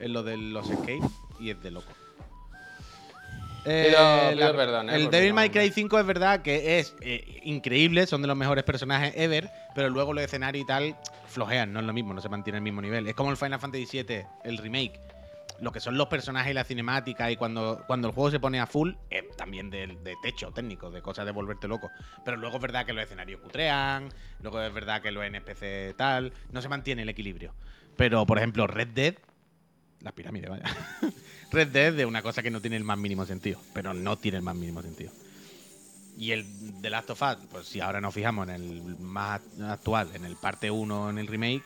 en 0.00 0.12
lo 0.12 0.22
de 0.22 0.36
los 0.36 0.68
escapes 0.70 1.00
y 1.40 1.50
es 1.50 1.62
de 1.62 1.70
loco. 1.70 1.90
Pido- 3.64 3.70
Eh, 3.72 4.32
pido 4.34 4.56
perdón, 4.56 4.90
eh, 4.90 4.96
el 4.96 5.08
Devil 5.10 5.34
May 5.34 5.50
Cry 5.50 5.70
5 5.70 5.96
es 6.00 6.04
verdad 6.06 6.42
que 6.42 6.80
es 6.80 6.96
eh, 7.00 7.40
increíble, 7.44 8.06
son 8.08 8.20
de 8.20 8.26
los 8.26 8.36
mejores 8.36 8.64
personajes 8.64 9.12
ever, 9.16 9.48
pero 9.74 9.88
luego 9.88 10.12
los 10.12 10.24
escenarios 10.24 10.64
y 10.64 10.66
tal 10.66 10.96
flojean, 11.28 11.72
no 11.72 11.78
es 11.78 11.86
lo 11.86 11.92
mismo, 11.92 12.12
no 12.12 12.20
se 12.20 12.28
mantiene 12.28 12.56
el 12.58 12.62
mismo 12.64 12.82
nivel. 12.82 13.06
Es 13.06 13.14
como 13.14 13.30
el 13.30 13.36
Final 13.36 13.60
Fantasy 13.60 13.86
VII, 14.02 14.24
el 14.42 14.58
remake. 14.58 14.98
Lo 15.62 15.70
que 15.70 15.78
son 15.78 15.96
los 15.96 16.08
personajes 16.08 16.50
y 16.50 16.54
la 16.54 16.64
cinemática 16.64 17.30
y 17.30 17.36
cuando, 17.36 17.84
cuando 17.86 18.08
el 18.08 18.14
juego 18.14 18.32
se 18.32 18.40
pone 18.40 18.58
a 18.58 18.66
full, 18.66 18.94
es 19.08 19.24
también 19.36 19.70
de, 19.70 19.86
de 19.86 20.16
techo 20.20 20.50
técnico, 20.50 20.90
de 20.90 21.00
cosas 21.00 21.24
de 21.24 21.30
volverte 21.30 21.68
loco. 21.68 21.88
Pero 22.24 22.36
luego 22.36 22.56
es 22.56 22.62
verdad 22.62 22.84
que 22.84 22.92
los 22.92 23.04
escenarios 23.04 23.40
cutrean, 23.40 24.08
luego 24.40 24.60
es 24.60 24.74
verdad 24.74 25.00
que 25.00 25.12
los 25.12 25.24
NPC 25.24 25.96
tal, 25.96 26.32
no 26.50 26.60
se 26.60 26.68
mantiene 26.68 27.02
el 27.02 27.08
equilibrio. 27.08 27.54
Pero, 27.96 28.26
por 28.26 28.38
ejemplo, 28.38 28.66
Red 28.66 28.88
Dead, 28.88 29.14
las 30.00 30.12
pirámides, 30.14 30.50
vaya. 30.50 30.64
Red 31.52 31.68
Dead 31.68 31.92
de 31.92 32.06
una 32.06 32.22
cosa 32.22 32.42
que 32.42 32.50
no 32.50 32.60
tiene 32.60 32.76
el 32.76 32.82
más 32.82 32.98
mínimo 32.98 33.24
sentido, 33.24 33.60
pero 33.72 33.94
no 33.94 34.18
tiene 34.18 34.38
el 34.38 34.42
más 34.42 34.56
mínimo 34.56 34.82
sentido. 34.82 35.12
Y 36.18 36.32
el 36.32 36.44
The 36.80 36.90
Last 36.90 37.10
of 37.10 37.22
Us, 37.22 37.36
pues 37.52 37.66
si 37.68 37.80
ahora 37.80 38.00
nos 38.00 38.12
fijamos 38.12 38.48
en 38.48 38.54
el 38.56 38.82
más 38.98 39.40
actual, 39.62 40.10
en 40.14 40.24
el 40.24 40.34
parte 40.34 40.72
1, 40.72 41.10
en 41.10 41.18
el 41.18 41.28
remake, 41.28 41.62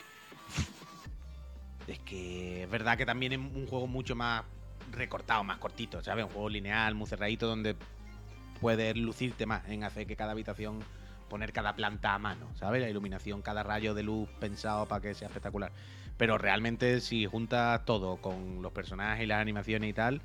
es 1.87 1.99
que 2.01 2.64
es 2.64 2.70
verdad 2.70 2.97
que 2.97 3.07
también 3.07 3.32
es 3.32 3.39
un 3.39 3.66
juego 3.66 3.87
mucho 3.87 4.14
más 4.14 4.45
recortado, 4.93 5.45
más 5.45 5.59
cortito, 5.59 6.03
¿sabes? 6.03 6.24
Un 6.24 6.30
juego 6.30 6.49
lineal, 6.49 6.95
muy 6.95 7.07
cerradito, 7.07 7.47
donde 7.47 7.76
puedes 8.61 8.97
lucirte 8.97 9.47
más 9.47 9.68
en 9.68 9.84
hacer 9.84 10.07
que 10.07 10.16
cada 10.16 10.32
habitación, 10.32 10.80
poner 11.28 11.53
cada 11.53 11.74
planta 11.74 12.14
a 12.14 12.18
mano, 12.18 12.49
¿sabes? 12.55 12.80
La 12.80 12.89
iluminación, 12.89 13.43
cada 13.43 13.62
rayo 13.62 13.95
de 13.95 14.03
luz 14.03 14.28
pensado 14.41 14.87
para 14.87 15.01
que 15.01 15.14
sea 15.14 15.28
espectacular. 15.28 15.72
Pero 16.16 16.39
realmente 16.39 17.01
si 17.01 17.26
juntas 17.26 17.84
todo 17.84 18.16
con 18.16 18.62
los 18.62 18.72
personajes 18.72 19.24
y 19.24 19.26
las 19.26 19.41
animaciones 19.41 19.91
y 19.91 19.93
tal, 19.93 20.20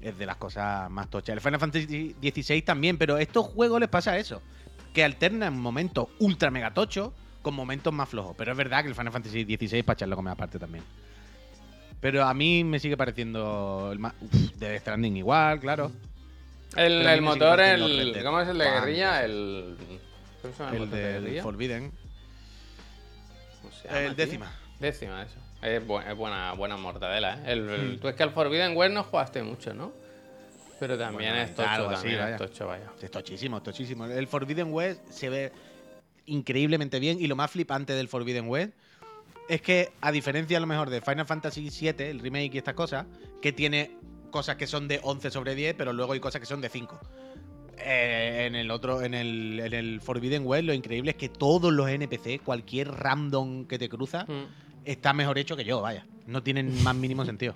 es 0.00 0.18
de 0.18 0.26
las 0.26 0.36
cosas 0.36 0.90
más 0.90 1.08
tochas. 1.08 1.34
El 1.34 1.40
Final 1.40 1.60
Fantasy 1.60 2.16
XVI 2.20 2.62
también, 2.62 2.98
pero 2.98 3.16
estos 3.18 3.46
juegos 3.46 3.80
les 3.80 3.88
pasa 3.88 4.18
eso, 4.18 4.42
que 4.92 5.04
alternan 5.04 5.58
momentos 5.58 6.08
ultra 6.18 6.50
mega 6.50 6.74
tochos 6.74 7.12
con 7.44 7.54
momentos 7.54 7.92
más 7.92 8.08
flojos. 8.08 8.34
Pero 8.36 8.50
es 8.50 8.58
verdad 8.58 8.82
que 8.82 8.88
el 8.88 8.96
Final 8.96 9.12
Fantasy 9.12 9.44
XVI 9.44 9.82
para 9.84 9.94
echarlo 9.94 10.16
como 10.16 10.30
aparte 10.30 10.58
también. 10.58 10.82
Pero 12.00 12.24
a 12.24 12.34
mí 12.34 12.64
me 12.64 12.80
sigue 12.80 12.96
pareciendo 12.96 13.90
el 13.92 13.98
más... 14.00 14.14
Uf, 14.20 14.32
Death 14.56 14.80
Stranding 14.80 15.16
igual, 15.16 15.60
claro. 15.60 15.92
El, 16.76 17.22
motor, 17.22 17.60
el. 17.60 18.20
¿Cómo 18.24 18.40
es 18.40 18.48
el 18.48 18.58
de 18.58 18.64
guerrilla? 18.64 19.24
El. 19.24 19.76
¿Cómo 20.42 20.52
se 20.54 20.58
llama 20.64 20.76
el, 20.76 20.82
El 20.82 20.90
de 20.90 20.96
guerrilla? 21.00 21.42
Forbidden. 21.44 21.92
¿Cómo 23.62 23.72
se 23.72 23.86
llama, 23.88 24.00
El 24.00 24.16
tío? 24.16 24.24
décima. 24.26 24.52
Décima, 24.80 25.22
eso. 25.22 25.36
Es, 25.62 25.86
bu- 25.86 26.04
es 26.06 26.16
buena, 26.16 26.52
buena 26.54 26.76
mortadela, 26.76 27.34
¿eh? 27.36 27.52
El, 27.52 27.68
el- 27.70 27.96
Mm. 27.96 27.98
Tú 28.00 28.08
es 28.08 28.14
que 28.16 28.22
al 28.24 28.30
Forbidden 28.30 28.76
West 28.76 28.92
no 28.92 29.04
jugaste 29.04 29.42
mucho, 29.42 29.72
¿no? 29.72 29.92
Pero 30.80 30.98
también 30.98 31.30
Bueno, 31.30 31.44
es 31.44 31.54
tocho, 31.54 31.68
así, 31.70 31.94
también 31.94 32.18
vaya. 32.20 32.34
es 32.34 32.38
tocho, 32.42 32.66
vaya. 32.66 32.90
Es 33.00 33.10
tochísimo, 33.10 33.56
es 33.58 33.62
tochísimo. 33.62 34.06
El 34.06 34.26
Forbidden 34.26 34.72
West 34.72 35.00
se 35.10 35.28
ve 35.30 35.52
increíblemente 36.26 36.98
bien 37.00 37.18
y 37.20 37.26
lo 37.26 37.36
más 37.36 37.50
flipante 37.50 37.92
del 37.92 38.08
Forbidden 38.08 38.48
West 38.48 38.72
es 39.48 39.60
que, 39.60 39.92
a 40.00 40.10
diferencia 40.10 40.56
a 40.56 40.60
lo 40.60 40.66
mejor 40.66 40.88
de 40.90 41.00
Final 41.02 41.26
Fantasy 41.26 41.68
VII, 41.68 41.94
el 42.06 42.18
remake 42.20 42.54
y 42.54 42.58
estas 42.58 42.74
cosas, 42.74 43.06
que 43.42 43.52
tiene 43.52 43.90
cosas 44.30 44.56
que 44.56 44.66
son 44.66 44.88
de 44.88 45.00
11 45.02 45.30
sobre 45.30 45.54
10, 45.54 45.74
pero 45.76 45.92
luego 45.92 46.14
hay 46.14 46.20
cosas 46.20 46.40
que 46.40 46.46
son 46.46 46.60
de 46.62 46.68
5. 46.70 46.98
Eh, 47.78 48.44
en 48.46 48.54
el 48.54 48.70
otro, 48.70 49.02
en 49.02 49.14
el, 49.14 49.60
en 49.60 49.74
el 49.74 50.00
Forbidden 50.00 50.46
West, 50.46 50.64
lo 50.64 50.72
increíble 50.72 51.10
es 51.10 51.16
que 51.16 51.28
todos 51.28 51.72
los 51.72 51.88
NPC, 51.88 52.40
cualquier 52.42 52.88
random 52.90 53.66
que 53.66 53.78
te 53.78 53.88
cruza, 53.88 54.24
Mm. 54.24 54.44
está 54.84 55.12
mejor 55.12 55.36
hecho 55.38 55.56
que 55.56 55.64
yo, 55.64 55.80
vaya. 55.82 56.06
No 56.26 56.42
tienen 56.42 56.82
más 56.82 56.94
mínimo 56.96 57.24
sentido. 57.26 57.54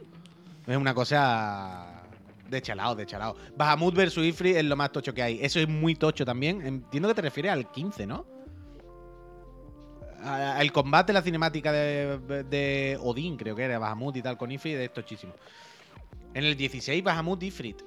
Es 0.67 0.77
una 0.77 0.93
cosa 0.93 2.03
de 2.51 2.61
chalao, 2.61 2.95
de 2.97 3.07
chalao. 3.07 3.35
Bahamut 3.57 3.95
versus 3.95 4.27
Ifrit 4.27 4.57
es 4.57 4.65
lo 4.65 4.77
más 4.77 4.93
tocho 4.93 5.15
que 5.15 5.23
hay. 5.23 5.39
Eso 5.41 5.59
es 5.61 5.69
muy 5.69 5.95
tocho 5.95 6.25
también. 6.27 6.61
Entiendo 6.67 7.09
que 7.09 7.15
te 7.15 7.23
refieres 7.23 7.53
al 7.53 7.71
15, 7.71 8.07
¿no? 8.07 8.27
El 10.59 10.73
combate, 10.73 11.13
la 11.13 11.23
cinemática 11.23 11.71
de, 11.71 12.19
de 12.45 12.99
Odín, 13.01 13.37
creo 13.37 13.55
que 13.55 13.63
era 13.63 13.79
Bahamut 13.79 14.17
y 14.17 14.23
tal, 14.23 14.37
con 14.37 14.51
Ifrit, 14.51 14.77
es 14.77 14.93
tochísimo. 14.93 15.33
En 16.35 16.45
el 16.45 16.57
16, 16.57 17.03
Bahamut 17.05 17.43
Ifrit. 17.43 17.83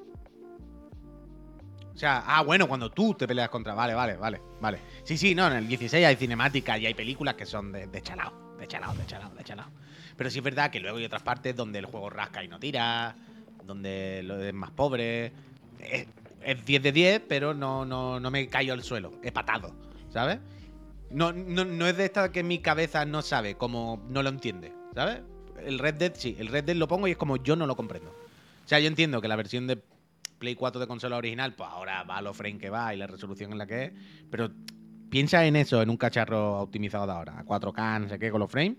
O 1.93 1.97
sea, 1.97 2.23
ah, 2.25 2.41
bueno, 2.41 2.67
cuando 2.67 2.89
tú 2.89 3.13
te 3.13 3.27
peleas 3.27 3.49
contra. 3.49 3.73
Vale, 3.73 3.93
vale, 3.93 4.15
vale, 4.15 4.41
vale. 4.61 4.79
Sí, 5.03 5.17
sí, 5.17 5.36
no, 5.36 5.47
en 5.47 5.53
el 5.53 5.67
16 5.67 6.05
hay 6.05 6.15
cinemáticas 6.15 6.79
y 6.79 6.86
hay 6.86 6.93
películas 6.93 7.36
que 7.36 7.45
son 7.45 7.71
de, 7.71 7.88
de 7.88 8.01
chalao, 8.01 8.55
de 8.57 8.67
chalao, 8.67 8.95
de 8.95 9.05
chalao, 9.05 9.34
de 9.36 9.43
chalao. 9.43 9.69
Pero 10.15 10.29
sí 10.29 10.39
es 10.39 10.43
verdad 10.43 10.71
que 10.71 10.79
luego 10.79 10.97
hay 10.97 11.05
otras 11.05 11.21
partes 11.21 11.55
donde 11.55 11.79
el 11.79 11.86
juego 11.86 12.09
rasca 12.09 12.43
y 12.43 12.47
no 12.47 12.59
tira, 12.59 13.15
donde 13.65 14.21
lo 14.23 14.41
es 14.41 14.53
más 14.53 14.71
pobre. 14.71 15.34
Es, 15.79 16.07
es 16.43 16.65
10 16.65 16.82
de 16.82 16.91
10, 16.91 17.21
pero 17.27 17.53
no, 17.53 17.86
no, 17.86 18.19
no 18.19 18.32
me 18.32 18.47
cayó 18.47 18.73
al 18.73 18.84
suelo. 18.84 19.11
He 19.21 19.32
patado, 19.32 19.75
¿sabes? 20.09 20.39
No, 21.12 21.34
no, 21.34 21.66
no 21.66 21.88
es 21.88 21.97
de 21.97 22.05
esta 22.05 22.32
que 22.32 22.43
mi 22.43 22.59
cabeza 22.59 23.05
no 23.05 23.22
sabe, 23.22 23.55
como 23.55 24.03
no 24.09 24.24
lo 24.24 24.30
entiende, 24.30 24.74
¿sabes? 24.95 25.22
El 25.66 25.80
Red 25.80 25.95
Dead 25.95 26.14
sí, 26.16 26.36
el 26.39 26.47
Red 26.47 26.64
Dead 26.64 26.76
lo 26.76 26.88
pongo 26.88 27.07
y 27.07 27.12
es 27.12 27.18
como 27.18 27.38
yo 27.38 27.55
no 27.55 27.68
lo 27.68 27.76
comprendo. 27.76 28.09
O 28.09 28.68
sea, 28.68 28.80
yo 28.80 28.88
entiendo 28.88 29.22
que 29.22 29.28
la 29.28 29.36
versión 29.36 29.68
de 29.68 29.82
Play 30.39 30.55
4 30.55 30.80
de 30.82 30.88
consola 30.88 31.18
original, 31.18 31.53
pues 31.53 31.70
ahora 31.70 32.03
va 32.03 32.22
lo 32.22 32.34
frame 32.34 32.57
que 32.57 32.70
va 32.70 32.93
y 32.93 32.97
la 32.97 33.07
resolución 33.07 33.51
en 33.51 33.57
la 33.57 33.68
que 33.68 33.84
es, 33.86 33.91
pero 34.30 34.49
piensa 35.09 35.45
en 35.45 35.55
eso, 35.55 35.82
en 35.82 35.89
un 35.89 35.97
cacharro 35.97 36.62
optimizado 36.62 37.05
de 37.05 37.12
ahora, 37.12 37.39
a 37.39 37.45
4K, 37.45 38.01
no 38.01 38.09
sé 38.09 38.18
qué, 38.18 38.32
con 38.32 38.39
los 38.39 38.49
frames, 38.49 38.78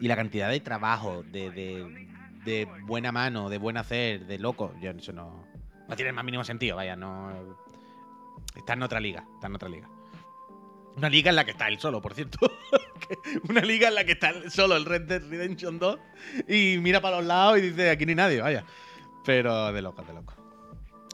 y 0.00 0.08
la 0.08 0.16
cantidad 0.16 0.48
de 0.48 0.60
trabajo, 0.60 1.22
de, 1.24 1.50
de, 1.50 2.08
de 2.44 2.66
buena 2.86 3.12
mano, 3.12 3.50
de 3.50 3.58
buen 3.58 3.76
hacer, 3.76 4.26
de 4.26 4.38
loco, 4.38 4.72
yo 4.80 4.90
eso 4.92 5.12
no, 5.12 5.44
no 5.88 5.96
tiene 5.96 6.10
el 6.10 6.14
más 6.14 6.24
mínimo 6.24 6.44
sentido, 6.44 6.76
vaya, 6.76 6.96
no... 6.96 7.32
Está 8.54 8.72
en 8.72 8.82
otra 8.82 9.00
liga, 9.00 9.26
está 9.34 9.48
en 9.48 9.54
otra 9.54 9.68
liga. 9.68 9.88
Una 10.96 11.10
liga 11.10 11.30
en 11.30 11.36
la 11.36 11.44
que 11.44 11.50
está 11.50 11.68
él 11.68 11.78
solo, 11.78 12.00
por 12.00 12.14
cierto. 12.14 12.38
Una 13.48 13.60
liga 13.60 13.88
en 13.88 13.94
la 13.94 14.04
que 14.04 14.12
está 14.12 14.30
él 14.30 14.50
solo 14.50 14.76
el 14.76 14.84
Red 14.84 15.02
Dead 15.02 15.22
Redemption 15.28 15.78
2 15.78 15.98
y 16.48 16.78
mira 16.80 17.00
para 17.00 17.18
los 17.18 17.26
lados 17.26 17.58
y 17.58 17.62
dice, 17.62 17.90
aquí 17.90 18.06
ni 18.06 18.14
nadie, 18.14 18.40
vaya. 18.40 18.64
Pero 19.24 19.72
de 19.72 19.82
loco, 19.82 20.02
de 20.02 20.14
loco. 20.14 20.34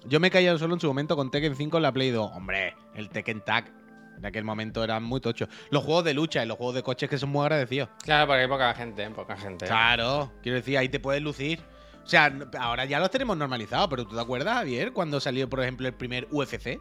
Yo 0.04 0.20
me 0.20 0.30
caí 0.30 0.46
al 0.46 0.58
suelo 0.58 0.74
en 0.74 0.80
su 0.80 0.86
momento 0.86 1.16
con 1.16 1.30
Tekken 1.30 1.56
5 1.56 1.76
en 1.76 1.82
la 1.82 1.92
Play 1.92 2.10
2. 2.10 2.30
Hombre, 2.32 2.74
el 2.94 3.08
Tekken 3.08 3.40
Tag 3.40 3.72
de 4.18 4.28
aquel 4.28 4.44
momento 4.44 4.84
eran 4.84 5.02
muy 5.02 5.20
tochos. 5.20 5.48
Los 5.70 5.84
juegos 5.84 6.04
de 6.04 6.14
lucha 6.14 6.44
y 6.44 6.46
los 6.46 6.56
juegos 6.56 6.76
de 6.76 6.82
coches 6.82 7.10
que 7.10 7.18
son 7.18 7.30
muy 7.30 7.42
agradecidos. 7.42 7.88
Claro, 8.02 8.26
porque 8.28 8.42
hay 8.42 8.48
poca 8.48 8.72
gente, 8.74 9.10
poca 9.10 9.36
gente. 9.36 9.66
Claro, 9.66 10.32
quiero 10.42 10.56
decir, 10.56 10.78
ahí 10.78 10.88
te 10.88 11.00
puedes 11.00 11.22
lucir. 11.22 11.60
O 12.04 12.06
sea, 12.06 12.32
ahora 12.58 12.84
ya 12.84 13.00
los 13.00 13.10
tenemos 13.10 13.36
normalizados, 13.36 13.88
pero 13.88 14.06
¿tú 14.06 14.14
te 14.14 14.20
acuerdas, 14.20 14.54
Javier, 14.54 14.92
cuando 14.92 15.20
salió, 15.20 15.48
por 15.48 15.60
ejemplo, 15.60 15.86
el 15.88 15.94
primer 15.94 16.28
UFC? 16.30 16.80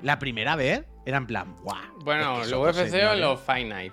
La 0.00 0.18
primera 0.18 0.54
vez 0.54 0.84
era 1.08 1.18
en 1.18 1.26
plan, 1.26 1.56
¡guau! 1.62 1.78
Bueno, 2.04 2.40
es 2.40 2.46
que 2.48 2.50
los 2.54 2.60
UFC 2.68 2.84
o 2.84 2.88
señores". 2.90 3.20
los 3.20 3.40
Fight 3.40 3.66
Night. 3.66 3.92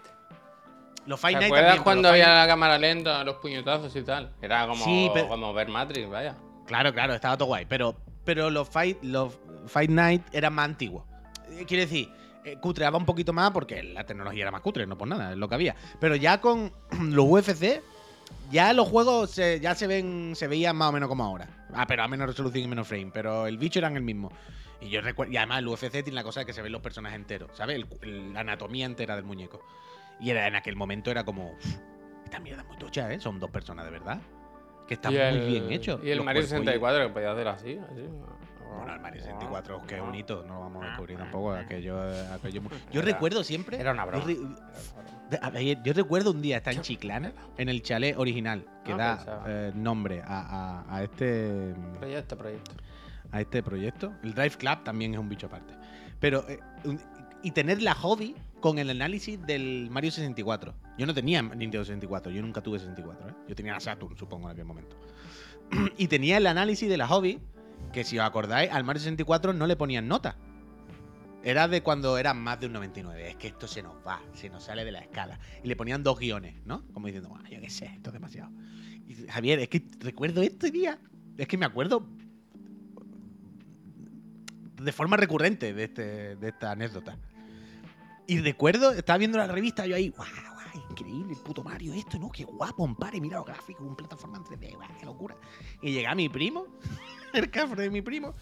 Los 1.05 1.19
¿Te 1.19 1.21
Fight 1.21 1.35
Night 1.37 1.45
acuerdas 1.45 1.51
también, 1.67 1.73
pero 1.73 1.83
cuando 1.83 2.09
había 2.09 2.33
la 2.35 2.47
cámara 2.47 2.77
lenta, 2.77 3.23
los 3.23 3.35
puñetazos 3.37 3.95
y 3.95 4.01
tal? 4.03 4.33
Era 4.41 4.67
como, 4.67 4.83
Sí, 4.83 5.09
pero- 5.13 5.27
como 5.27 5.53
ver 5.53 5.67
Matrix, 5.69 6.09
vaya. 6.09 6.35
Claro, 6.65 6.91
claro, 6.93 7.13
estaba 7.13 7.37
todo 7.37 7.47
guay. 7.49 7.65
Pero, 7.67 7.95
pero 8.23 8.49
los, 8.49 8.67
fight, 8.67 8.97
los 9.03 9.37
Fight 9.67 9.89
Night 9.91 10.23
eran 10.33 10.53
más 10.53 10.65
antiguos. 10.65 11.03
Eh, 11.51 11.63
Quiero 11.67 11.81
decir, 11.83 12.09
eh, 12.43 12.57
cutreaba 12.59 12.97
un 12.97 13.05
poquito 13.05 13.33
más 13.33 13.51
porque 13.51 13.83
la 13.83 14.03
tecnología 14.05 14.41
era 14.43 14.51
más 14.51 14.61
cutre, 14.61 14.85
no 14.87 14.97
por 14.97 15.07
nada, 15.07 15.31
es 15.31 15.37
lo 15.37 15.47
que 15.47 15.55
había. 15.55 15.75
Pero 15.99 16.15
ya 16.15 16.41
con 16.41 16.73
los 17.01 17.25
UFC, 17.27 17.81
ya 18.51 18.73
los 18.73 18.87
juegos 18.87 19.29
se- 19.29 19.59
ya 19.59 19.75
se 19.75 19.85
ven, 19.85 20.33
se 20.35 20.47
veían 20.47 20.75
más 20.75 20.89
o 20.89 20.91
menos 20.91 21.07
como 21.07 21.23
ahora. 21.23 21.47
Ah, 21.73 21.85
pero 21.87 22.01
a 22.03 22.07
menos 22.07 22.25
resolución 22.27 22.63
y 22.63 22.67
menos 22.67 22.87
frame. 22.87 23.11
Pero 23.13 23.45
el 23.45 23.57
bicho 23.59 23.77
eran 23.77 23.95
el 23.95 24.01
mismo. 24.03 24.31
Y 24.81 24.89
yo 24.89 25.01
recuerdo. 25.01 25.31
Y 25.33 25.37
además 25.37 25.59
el 25.59 25.67
UFC 25.67 25.89
tiene 25.91 26.11
la 26.11 26.23
cosa 26.23 26.41
de 26.41 26.45
que 26.45 26.53
se 26.53 26.61
ven 26.61 26.71
los 26.71 26.81
personajes 26.81 27.15
enteros, 27.17 27.49
¿sabes? 27.53 27.83
El- 28.01 28.33
la 28.33 28.41
anatomía 28.41 28.85
entera 28.85 29.15
del 29.15 29.25
muñeco. 29.25 29.61
Y 30.19 30.29
era, 30.29 30.47
en 30.47 30.55
aquel 30.55 30.75
momento 30.75 31.11
era 31.11 31.23
como. 31.23 31.51
"Uf, 31.51 31.65
esta 32.25 32.39
mierda 32.39 32.61
es 32.63 32.67
muy 32.67 32.77
tocha, 32.77 33.11
¿eh? 33.13 33.19
Son 33.19 33.39
dos 33.39 33.49
personas 33.51 33.85
de 33.85 33.91
verdad. 33.91 34.19
Que 34.87 34.93
está 34.95 35.09
muy 35.09 35.19
el- 35.19 35.47
bien 35.47 35.71
hecho. 35.71 35.99
Y 36.03 36.09
el 36.11 36.17
Los 36.17 36.25
Mario 36.25 36.41
cuerpos 36.41 36.57
y- 36.57 36.65
64 36.65 37.07
que 37.07 37.13
podía 37.13 37.31
hacer 37.31 37.47
así, 37.47 37.79
así. 37.91 38.01
bueno, 38.77 38.93
el 38.93 38.99
Mario 38.99 39.21
64, 39.21 39.81
que 39.87 39.95
es 39.95 40.01
Ah. 40.01 40.03
un 40.03 40.13
hito, 40.15 40.43
no 40.45 40.53
lo 40.55 40.59
vamos 40.59 40.83
a 40.83 40.87
descubrir 40.89 41.17
Ah. 41.17 41.23
tampoco. 41.23 41.51
Aquello, 41.53 41.99
aquello 42.33 42.61
mu- 42.61 42.69
yo 42.91 43.01
Era- 43.01 43.11
recuerdo 43.11 43.43
siempre. 43.43 43.79
Era 43.79 43.91
una 43.93 44.03
yo 44.05 44.11
broma. 44.11 44.25
re- 44.25 45.77
yo 45.83 45.93
recuerdo 45.93 46.31
un 46.31 46.41
día 46.41 46.57
estar 46.57 46.73
en 46.75 46.81
Chiclana, 46.81 47.31
en 47.57 47.69
el 47.69 47.81
chalet 47.81 48.15
original, 48.17 48.63
que 48.83 48.93
Ah, 48.93 48.97
da 48.97 49.43
eh, 49.47 49.71
nombre 49.73 50.21
a, 50.21 50.83
a- 50.85 50.95
a 50.97 51.03
este, 51.03 51.73
Proyecto, 51.99 52.37
proyecto. 52.37 52.71
A 53.35 53.41
este 53.41 53.61
proyecto. 53.61 54.13
El 54.23 54.33
Drive 54.33 54.55
Club 54.57 54.83
también 54.83 55.13
es 55.13 55.19
un 55.19 55.27
bicho 55.27 55.47
aparte. 55.47 55.73
Pero, 56.21 56.47
eh, 56.47 56.59
y 57.43 57.51
tener 57.51 57.81
la 57.81 57.93
hobby 57.93 58.33
con 58.61 58.79
el 58.79 58.89
análisis 58.89 59.39
del 59.45 59.89
Mario 59.91 60.09
64. 60.09 60.73
Yo 60.97 61.05
no 61.05 61.13
tenía 61.13 61.41
Nintendo 61.41 61.83
64, 61.83 62.31
yo 62.31 62.41
nunca 62.41 62.61
tuve 62.61 62.79
64. 62.79 63.29
¿eh? 63.29 63.33
Yo 63.49 63.55
tenía 63.55 63.73
la 63.73 63.81
Saturn, 63.81 64.17
supongo, 64.17 64.47
en 64.47 64.53
aquel 64.53 64.65
momento. 64.65 64.95
y 65.97 66.07
tenía 66.07 66.37
el 66.37 66.47
análisis 66.47 66.87
de 66.87 66.95
la 66.95 67.07
hobby, 67.07 67.41
que 67.91 68.05
si 68.05 68.17
os 68.17 68.25
acordáis, 68.25 68.71
al 68.71 68.85
Mario 68.85 69.01
64 69.01 69.51
no 69.51 69.67
le 69.67 69.75
ponían 69.75 70.07
nota. 70.07 70.37
Era 71.43 71.67
de 71.67 71.83
cuando 71.83 72.17
era 72.17 72.33
más 72.33 72.59
de 72.61 72.67
un 72.67 72.73
99. 72.73 73.31
Es 73.31 73.35
que 73.35 73.47
esto 73.47 73.67
se 73.67 73.83
nos 73.83 73.95
va, 74.07 74.21
se 74.33 74.49
nos 74.49 74.63
sale 74.63 74.85
de 74.85 74.93
la 74.93 74.99
escala. 74.99 75.39
Y 75.61 75.67
le 75.67 75.75
ponían 75.75 76.03
dos 76.03 76.17
guiones, 76.17 76.55
¿no? 76.65 76.87
Como 76.93 77.07
diciendo, 77.07 77.29
"Buah, 77.29 77.47
yo 77.49 77.59
qué 77.59 77.69
sé, 77.69 77.85
esto 77.85 78.09
es 78.09 78.13
demasiado. 78.13 78.49
Javier, 79.29 79.59
es 79.59 79.67
que 79.67 79.83
recuerdo 79.99 80.41
este 80.41 80.71
día. 80.71 80.99
Es 81.37 81.47
que 81.47 81.57
me 81.57 81.65
acuerdo 81.65 82.07
de 84.81 84.91
forma 84.91 85.17
recurrente 85.17 85.73
de, 85.73 85.83
este, 85.85 86.35
de 86.35 86.47
esta 86.49 86.71
anécdota. 86.71 87.17
Y 88.27 88.39
recuerdo, 88.39 88.91
estaba 88.91 89.17
viendo 89.17 89.37
la 89.37 89.47
revista, 89.47 89.85
yo 89.85 89.95
ahí, 89.95 90.09
guau, 90.09 90.27
guau, 90.27 90.89
increíble, 90.89 91.33
el 91.33 91.39
puto 91.41 91.63
Mario, 91.63 91.93
esto, 91.93 92.17
¿no? 92.17 92.31
Qué 92.31 92.43
guapo, 92.43 92.83
ampare, 92.85 93.21
mira 93.21 93.37
los 93.37 93.45
gráficos, 93.45 93.85
un 93.85 93.95
plataforma 93.95 94.37
en 94.37 94.43
3D, 94.43 94.75
guau, 94.75 94.89
qué 94.99 95.05
locura. 95.05 95.35
Y 95.81 95.91
llega 95.91 96.15
mi 96.15 96.27
primo, 96.27 96.65
el 97.33 97.49
cafre 97.51 97.83
de 97.83 97.89
mi 97.91 98.01
primo, 98.01 98.33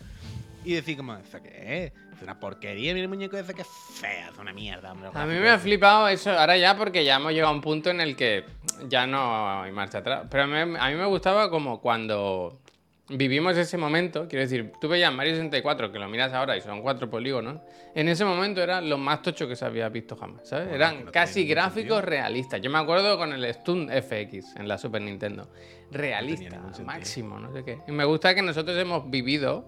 y 0.64 0.74
decía 0.76 0.96
como, 0.96 1.14
¿esto 1.16 1.42
qué 1.44 1.86
es? 1.86 1.94
Es 2.16 2.22
una 2.22 2.40
porquería, 2.40 2.94
mira 2.94 3.04
el 3.04 3.10
muñeco 3.10 3.36
ese 3.38 3.54
que 3.54 3.64
es 3.64 3.68
fea, 3.68 4.30
es 4.30 4.38
una 4.38 4.54
mierda. 4.54 4.94
hombre, 4.94 5.10
A 5.14 5.26
mí 5.26 5.34
me 5.34 5.50
ha 5.50 5.56
estos". 5.56 5.64
flipado 5.64 6.08
eso 6.08 6.32
ahora 6.32 6.56
ya 6.58 6.78
porque 6.78 7.04
ya 7.04 7.18
hemos 7.18 7.34
llegado 7.34 7.52
a 7.52 7.56
un 7.56 7.62
punto 7.62 7.90
en 7.90 8.00
el 8.00 8.16
que 8.16 8.46
ya 8.88 9.06
no 9.06 9.62
hay 9.64 9.72
marcha 9.74 9.98
atrás. 9.98 10.28
Pero 10.32 10.48
me- 10.48 10.80
a 10.80 10.90
mí 10.90 10.96
me 10.96 11.06
gustaba 11.08 11.50
como 11.50 11.82
cuando 11.82 12.62
vivimos 13.10 13.58
ese 13.58 13.78
momento. 13.78 14.28
Quiero 14.28 14.44
decir, 14.44 14.72
tú 14.80 14.88
veías 14.88 15.14
Mario 15.14 15.34
64, 15.34 15.92
que 15.92 16.00
lo 16.00 16.08
miras 16.08 16.34
ahora 16.34 16.56
y 16.56 16.62
son 16.62 16.82
cuatro 16.82 17.10
polígonos. 17.10 17.60
En 17.96 18.08
ese 18.08 18.26
momento 18.26 18.62
era 18.62 18.82
lo 18.82 18.98
más 18.98 19.22
tocho 19.22 19.48
que 19.48 19.56
se 19.56 19.66
había 19.66 19.90
visto 19.90 20.16
jamás, 20.16 20.48
¿sabes? 20.48 20.70
Bueno, 20.70 20.84
Eran 20.84 21.06
no 21.06 21.12
casi 21.12 21.46
gráficos 21.46 22.04
realistas. 22.04 22.62
Yo 22.62 22.70
me 22.70 22.80
acuerdo 22.80 23.18
con 23.18 23.34
el 23.34 23.54
Stun 23.54 23.90
FX 23.90 24.56
en 24.56 24.68
la 24.68 24.78
Super 24.78 25.02
Nintendo. 25.02 25.50
Realista, 25.92 26.62
sentido. 26.62 26.86
máximo, 26.86 27.40
no 27.40 27.54
sé 27.54 27.64
qué. 27.64 27.80
Y 27.88 27.92
me 27.92 28.06
gusta 28.06 28.34
que 28.34 28.42
nosotros 28.42 28.78
hemos 28.78 29.10
vivido 29.10 29.68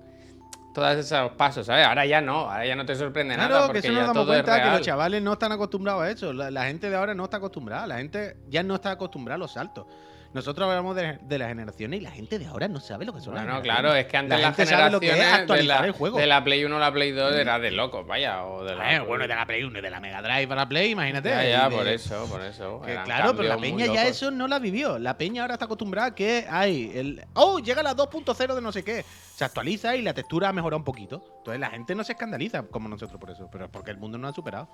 todos 0.74 0.98
esos 0.98 1.32
pasos, 1.32 1.68
¿sabes? 1.68 1.86
Ahora 1.86 2.06
ya 2.06 2.20
no, 2.20 2.50
ahora 2.50 2.66
ya 2.66 2.76
no 2.76 2.86
te 2.86 2.96
sorprende 2.96 3.38
nada 3.38 3.48
Claro, 3.48 3.66
porque 3.68 3.82
que 3.82 3.88
eso 3.88 3.94
nos 3.94 4.02
ya 4.02 4.08
damos 4.08 4.26
todo 4.26 4.36
es 4.36 4.44
cuenta 4.44 4.64
que 4.64 4.70
los 4.72 4.82
chavales 4.82 5.22
no 5.22 5.34
están 5.34 5.52
acostumbrados 5.52 6.04
a 6.04 6.12
eso. 6.12 6.34
La, 6.34 6.52
la 6.52 6.66
gente 6.66 6.90
de 6.90 6.96
ahora 6.96 7.14
no 7.14 7.24
está 7.26 7.38
acostumbrada. 7.38 7.88
La 7.88 7.98
gente 7.98 8.38
ya 8.50 8.64
no 8.64 8.76
está 8.76 8.92
acostumbrada 8.92 9.36
a 9.36 9.40
los 9.40 9.54
saltos. 9.54 9.86
Nosotros 10.34 10.68
hablamos 10.68 10.96
de, 10.98 11.18
de 11.22 11.38
las 11.38 11.48
generaciones 11.48 12.00
y 12.02 12.04
la 12.04 12.12
gente 12.12 12.38
de 12.40 12.46
ahora 12.48 12.68
no 12.68 12.82
sabe 12.82 13.06
lo 13.06 13.14
que 13.14 13.22
son 13.22 13.36
las 13.36 13.44
Bueno, 13.46 13.62
generaciones. 13.62 13.82
claro, 13.82 13.96
es 13.96 14.06
que 14.08 14.18
antes 14.18 14.40
La 14.42 14.50
las 14.50 14.70
sabe 14.70 14.92
lo 14.92 15.00
que 15.00 15.08
es 15.08 15.14
generaciones 15.14 15.48
de 15.62 15.64
la, 15.64 15.86
el 15.86 15.92
juego. 15.94 16.18
de 16.18 16.28
la 16.28 16.44
Play 16.44 16.66
1 16.66 16.76
a 16.76 16.80
la 16.80 16.92
Play 16.92 17.12
2 17.12 17.36
era 17.36 17.58
de 17.60 17.72
locos, 17.72 18.06
vaya, 18.06 18.44
o 18.46 18.64
de 18.66 18.76
la... 18.76 18.96
Eh, 18.96 19.00
bueno, 19.00 19.26
de 19.28 19.34
la 19.34 19.46
Play 19.46 19.64
1 19.64 19.80
y 19.80 19.82
de 19.82 19.90
la 19.90 20.00
Mega 20.02 20.22
Drive 20.22 20.52
a 20.52 20.56
la 20.56 20.68
Play, 20.68 20.92
imagínate. 20.92 21.30
Ya, 21.30 21.44
ya, 21.46 21.70
de- 21.70 21.76
por 21.78 21.88
eso, 21.88 22.28
por 22.30 22.42
eso. 22.42 22.82
que 22.82 22.94
claro, 23.06 23.34
pero 23.36 23.48
la 23.48 23.58
peña 23.58 23.86
ya 23.86 24.06
eso 24.08 24.30
no 24.30 24.48
la 24.50 24.60
vivió. 24.60 25.00
La 25.00 25.18
peña 25.18 25.44
ahora 25.44 25.54
está 25.54 25.66
acostumbrada 25.66 26.10
a 26.10 26.16
que 26.16 26.46
hay 26.50 26.92
el. 26.94 27.24
¡Oh! 27.34 27.60
Llega 27.60 27.82
la 27.82 27.96
2.0 27.96 28.56
de 28.56 28.62
no 28.62 28.72
sé 28.74 28.84
qué. 28.84 29.06
Se 29.36 29.46
actualiza 29.46 29.96
y 29.96 30.02
la 30.02 30.14
textura 30.14 30.50
ha 30.50 30.54
mejorado 30.54 30.78
un 30.80 30.84
poquito. 30.86 31.24
Entonces 31.38 31.60
la 31.62 31.70
gente 31.70 31.96
no 31.96 32.04
se 32.04 32.12
escandaliza 32.14 32.64
como 32.64 32.90
nosotros 32.90 33.20
por 33.22 33.30
eso. 33.30 33.48
Pero 33.52 33.66
es 33.66 33.72
porque 33.72 33.92
el 33.92 33.98
mundo 33.98 34.18
no 34.18 34.28
ha 34.28 34.34
superado. 34.34 34.68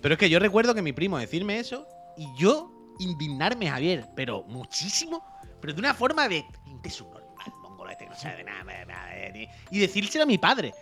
Pero 0.00 0.14
es 0.14 0.18
que 0.18 0.30
yo 0.30 0.38
recuerdo 0.38 0.74
que 0.74 0.82
mi 0.82 0.92
primo 0.92 1.18
decirme 1.18 1.58
eso 1.58 1.86
y 2.16 2.26
yo 2.38 2.70
indignarme, 2.98 3.68
Javier, 3.68 4.06
pero 4.14 4.42
muchísimo. 4.44 5.22
Pero 5.60 5.72
de 5.74 5.80
una 5.80 5.94
forma 5.94 6.28
de. 6.28 6.44
Este 6.76 6.88
es 6.88 7.00
un 7.00 7.10
normal, 7.10 7.34
mongolo 7.62 7.90
este 7.90 8.04
que 8.04 8.10
no 8.10 8.16
sabe 8.16 8.36
de 8.36 8.44
nada. 8.44 8.64
de 8.64 8.86
nada, 8.86 9.06
de- 9.10 9.48
Y 9.70 9.78
decírselo 9.78 10.24
a 10.24 10.26
mi 10.26 10.38
padre. 10.38 10.72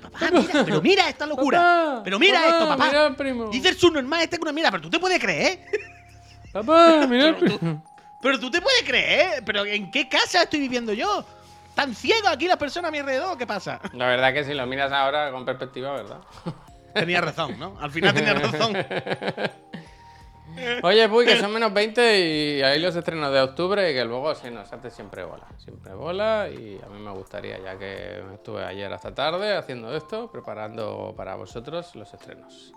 Papá, 0.00 0.30
mira, 0.32 0.64
pero 0.64 0.80
mira 0.80 1.08
esta 1.08 1.26
locura. 1.26 1.58
Papá, 1.58 2.00
Pero 2.04 2.18
mira 2.20 2.46
esto, 2.48 2.68
papá. 2.68 2.86
Mira, 2.86 3.16
primo. 3.16 3.46
Dice 3.46 3.70
el 3.70 3.76
subnormal 3.76 4.22
este 4.22 4.36
que 4.36 4.42
una 4.42 4.52
mierda, 4.52 4.70
pero 4.70 4.82
tú 4.84 4.90
te 4.90 5.00
puedes 5.00 5.18
creer. 5.18 5.58
Papá, 6.52 7.04
mira, 7.10 7.36
Pero 7.38 7.52
tú- 7.52 7.58
primo. 7.58 7.84
Pero 8.22 8.38
tú 8.38 8.48
te 8.52 8.60
puedes 8.60 8.82
creer, 8.84 9.42
pero 9.44 9.64
¿en 9.66 9.90
qué 9.90 10.08
casa 10.08 10.44
estoy 10.44 10.60
viviendo 10.60 10.92
yo? 10.92 11.24
¿Tan 11.74 11.92
ciego 11.96 12.28
aquí 12.28 12.46
las 12.46 12.56
personas 12.58 12.90
a 12.90 12.92
mi 12.92 12.98
alrededor? 12.98 13.36
¿Qué 13.36 13.46
pasa? 13.48 13.80
La 13.94 14.06
verdad 14.06 14.32
que 14.32 14.44
si 14.44 14.54
lo 14.54 14.64
miras 14.66 14.92
ahora 14.92 15.32
con 15.32 15.44
perspectiva, 15.44 15.90
¿verdad? 15.94 16.20
Tenía 16.94 17.20
razón, 17.20 17.58
¿no? 17.58 17.76
Al 17.80 17.90
final 17.90 18.14
tenía 18.14 18.34
razón. 18.34 18.76
Oye, 20.82 21.08
Puy, 21.08 21.24
que 21.24 21.36
son 21.38 21.52
menos 21.52 21.72
20 21.72 22.20
y 22.20 22.62
ahí 22.62 22.80
los 22.80 22.94
estrenos 22.94 23.32
de 23.32 23.40
octubre 23.40 23.90
y 23.90 23.94
que 23.94 24.04
luego 24.04 24.34
se 24.34 24.50
nos 24.50 24.72
hace 24.72 24.90
siempre 24.90 25.24
bola. 25.24 25.46
Siempre 25.58 25.94
bola 25.94 26.48
y 26.50 26.78
a 26.84 26.88
mí 26.88 27.00
me 27.00 27.10
gustaría, 27.12 27.58
ya 27.58 27.78
que 27.78 28.22
estuve 28.34 28.64
ayer 28.64 28.92
hasta 28.92 29.14
tarde 29.14 29.56
haciendo 29.56 29.94
esto, 29.94 30.30
preparando 30.30 31.14
para 31.16 31.34
vosotros 31.36 31.94
los 31.94 32.12
estrenos. 32.12 32.72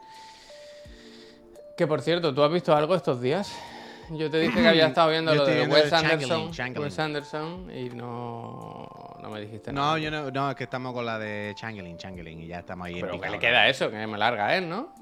Que 1.78 1.88
por 1.88 2.02
cierto, 2.02 2.34
¿tú 2.34 2.44
has 2.44 2.52
visto 2.52 2.76
algo 2.76 2.96
estos 2.96 3.22
días? 3.22 3.54
Yo 4.12 4.30
te 4.30 4.40
dije 4.40 4.62
que 4.62 4.68
había 4.68 4.88
estado 4.88 5.10
viendo 5.10 5.34
lo 5.34 5.46
de 5.46 5.68
Wes 5.68 5.92
Anderson. 5.92 6.52
Wes 6.78 7.00
Anderson 7.00 7.72
y 7.76 7.90
no, 7.90 8.88
no 9.22 9.30
me 9.30 9.42
dijiste 9.42 9.74
nada. 9.74 9.92
No, 9.92 9.98
yo 9.98 10.12
no, 10.12 10.32
no, 10.32 10.50
es 10.50 10.56
que 10.56 10.66
estamos 10.66 10.94
con 10.94 11.06
la 11.06 11.20
de 11.20 11.54
Changeling, 11.56 11.98
Changeling 11.98 12.42
y 12.42 12.48
ya 12.48 12.60
estamos 12.60 12.88
ahí 12.88 13.00
en 13.00 13.02
Pero 13.02 13.20
que 13.20 13.30
le 13.30 13.40
queda 13.40 13.68
eso, 13.68 13.90
que 13.90 14.08
me 14.08 14.18
larga 14.18 14.56
él, 14.56 14.70
¿no? 14.70 14.94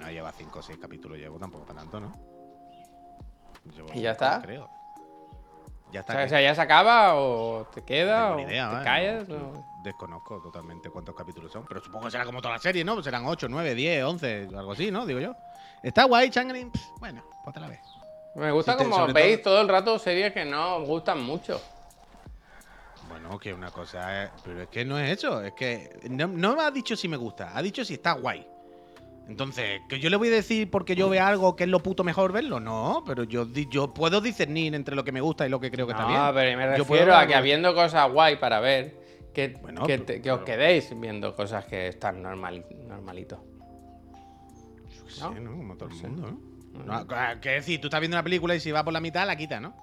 Bueno, 0.00 0.12
lleva 0.14 0.32
5 0.32 0.58
o 0.60 0.62
6 0.62 0.78
capítulos, 0.78 1.18
llevo 1.18 1.38
tampoco 1.38 1.66
para 1.66 1.80
tanto, 1.80 2.00
¿no? 2.00 2.10
Llevo 3.76 3.88
¿Y 3.92 4.00
ya 4.00 4.12
está? 4.12 4.40
Creo. 4.40 4.66
Ya 5.92 6.00
O 6.00 6.02
está. 6.02 6.12
sea, 6.14 6.24
o 6.24 6.28
sea, 6.30 6.40
¿ya 6.40 6.54
se 6.54 6.60
acaba 6.62 7.16
o 7.16 7.66
te 7.66 7.82
queda 7.82 8.20
No 8.20 8.24
o 8.24 8.36
tengo 8.36 8.46
ni 8.48 8.52
idea, 8.54 8.70
te 8.70 8.76
¿eh? 8.76 8.84
callas? 8.84 9.28
No, 9.28 9.36
o- 9.50 9.64
Desconozco 9.82 10.40
totalmente 10.40 10.88
cuántos 10.88 11.14
capítulos 11.14 11.52
son, 11.52 11.66
pero 11.66 11.82
supongo 11.82 12.06
que 12.06 12.12
será 12.12 12.24
como 12.24 12.40
toda 12.40 12.54
la 12.54 12.60
serie, 12.60 12.82
¿no? 12.82 12.94
Pues 12.94 13.04
serán 13.04 13.26
8, 13.26 13.46
9, 13.50 13.74
10, 13.74 14.04
11, 14.04 14.48
algo 14.56 14.72
así, 14.72 14.90
¿no? 14.90 15.04
Digo 15.04 15.20
yo. 15.20 15.36
Está 15.82 16.04
guay, 16.04 16.30
Changeling. 16.30 16.72
Bueno, 16.98 17.22
pues 17.44 17.52
te 17.52 17.60
la 17.60 17.68
ves. 17.68 17.80
Me 18.34 18.50
gusta 18.52 18.76
como 18.78 19.06
veis 19.08 19.42
todo- 19.42 19.52
todo 19.54 19.60
el 19.62 19.68
rato 19.68 19.98
series 19.98 20.32
que 20.32 20.46
no 20.46 20.76
os 20.76 20.88
gustan 20.88 21.20
mucho. 21.22 21.60
Bueno, 23.08 23.38
que 23.38 23.52
una 23.52 23.70
cosa 23.70 24.24
es. 24.24 24.30
Pero 24.44 24.62
es 24.62 24.68
que 24.68 24.84
no 24.86 24.98
es 24.98 25.10
eso. 25.18 25.42
Es 25.42 25.52
que 25.52 26.00
no, 26.08 26.26
no 26.28 26.56
me 26.56 26.62
ha 26.62 26.70
dicho 26.70 26.96
si 26.96 27.06
me 27.08 27.16
gusta, 27.18 27.54
ha 27.54 27.60
dicho 27.60 27.84
si 27.84 27.94
está 27.94 28.12
guay. 28.12 28.46
Entonces, 29.30 29.80
que 29.88 30.00
yo 30.00 30.10
le 30.10 30.16
voy 30.16 30.26
a 30.26 30.32
decir 30.32 30.68
porque 30.72 30.96
yo 30.96 31.08
vea 31.08 31.28
algo 31.28 31.54
que 31.54 31.62
es 31.62 31.70
lo 31.70 31.80
puto 31.80 32.02
mejor 32.02 32.32
verlo. 32.32 32.58
No, 32.58 33.04
pero 33.06 33.22
yo, 33.22 33.46
yo 33.70 33.94
puedo 33.94 34.20
discernir 34.20 34.74
entre 34.74 34.96
lo 34.96 35.04
que 35.04 35.12
me 35.12 35.20
gusta 35.20 35.46
y 35.46 35.48
lo 35.48 35.60
que 35.60 35.70
creo 35.70 35.86
que 35.86 35.92
está 35.92 36.04
bien. 36.04 36.18
No, 36.20 36.34
pero 36.34 36.58
me 36.58 36.64
Yo 36.76 36.84
puedo 36.84 37.00
refiero 37.04 37.16
a 37.16 37.26
que 37.28 37.34
habiendo 37.36 37.72
cosas 37.72 38.10
guay 38.10 38.36
para 38.36 38.58
ver, 38.58 38.96
que, 39.32 39.56
Bueno, 39.62 39.86
que, 39.86 39.92
pero- 39.98 40.04
te- 40.04 40.20
que 40.20 40.32
os 40.32 40.40
quedéis 40.40 40.92
viendo 41.00 41.36
cosas 41.36 41.64
que 41.66 41.86
están 41.86 42.20
normal, 42.20 42.64
normalito. 42.88 43.44
Sí, 45.06 45.20
¿no? 45.22 45.30
¿no? 45.40 45.50
Como 45.56 45.76
todo 45.76 45.88
el 45.90 45.94
No 46.02 46.08
mundo, 46.08 46.40
¿no? 46.72 47.04
No, 47.04 47.40
que 47.40 47.50
decir, 47.50 47.80
tú 47.80 47.86
estás 47.86 48.00
viendo 48.00 48.16
una 48.16 48.24
película 48.24 48.56
y 48.56 48.60
si 48.60 48.72
va 48.72 48.82
por 48.82 48.92
la 48.92 49.00
mitad, 49.00 49.24
la 49.28 49.36
quita, 49.36 49.60
¿no? 49.60 49.74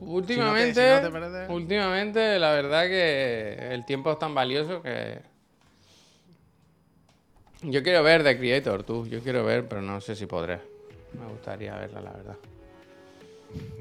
Últimamente, 0.00 0.74
si 0.98 1.02
no 1.02 1.08
te 1.08 1.10
parece- 1.20 1.52
últimamente, 1.52 2.38
la 2.38 2.52
verdad 2.52 2.86
que 2.86 3.68
el 3.74 3.84
tiempo 3.84 4.10
es 4.12 4.18
tan 4.18 4.34
valioso 4.34 4.82
que. 4.82 5.20
Yo 7.62 7.82
quiero 7.82 8.02
ver 8.02 8.22
The 8.22 8.36
Creator, 8.38 8.82
tú. 8.84 9.06
Yo 9.06 9.20
quiero 9.20 9.44
ver, 9.44 9.66
pero 9.68 9.82
no 9.82 10.00
sé 10.00 10.14
si 10.14 10.26
podré. 10.26 10.60
Me 11.18 11.26
gustaría 11.26 11.74
verla, 11.76 12.00
la 12.00 12.12
verdad. 12.12 12.36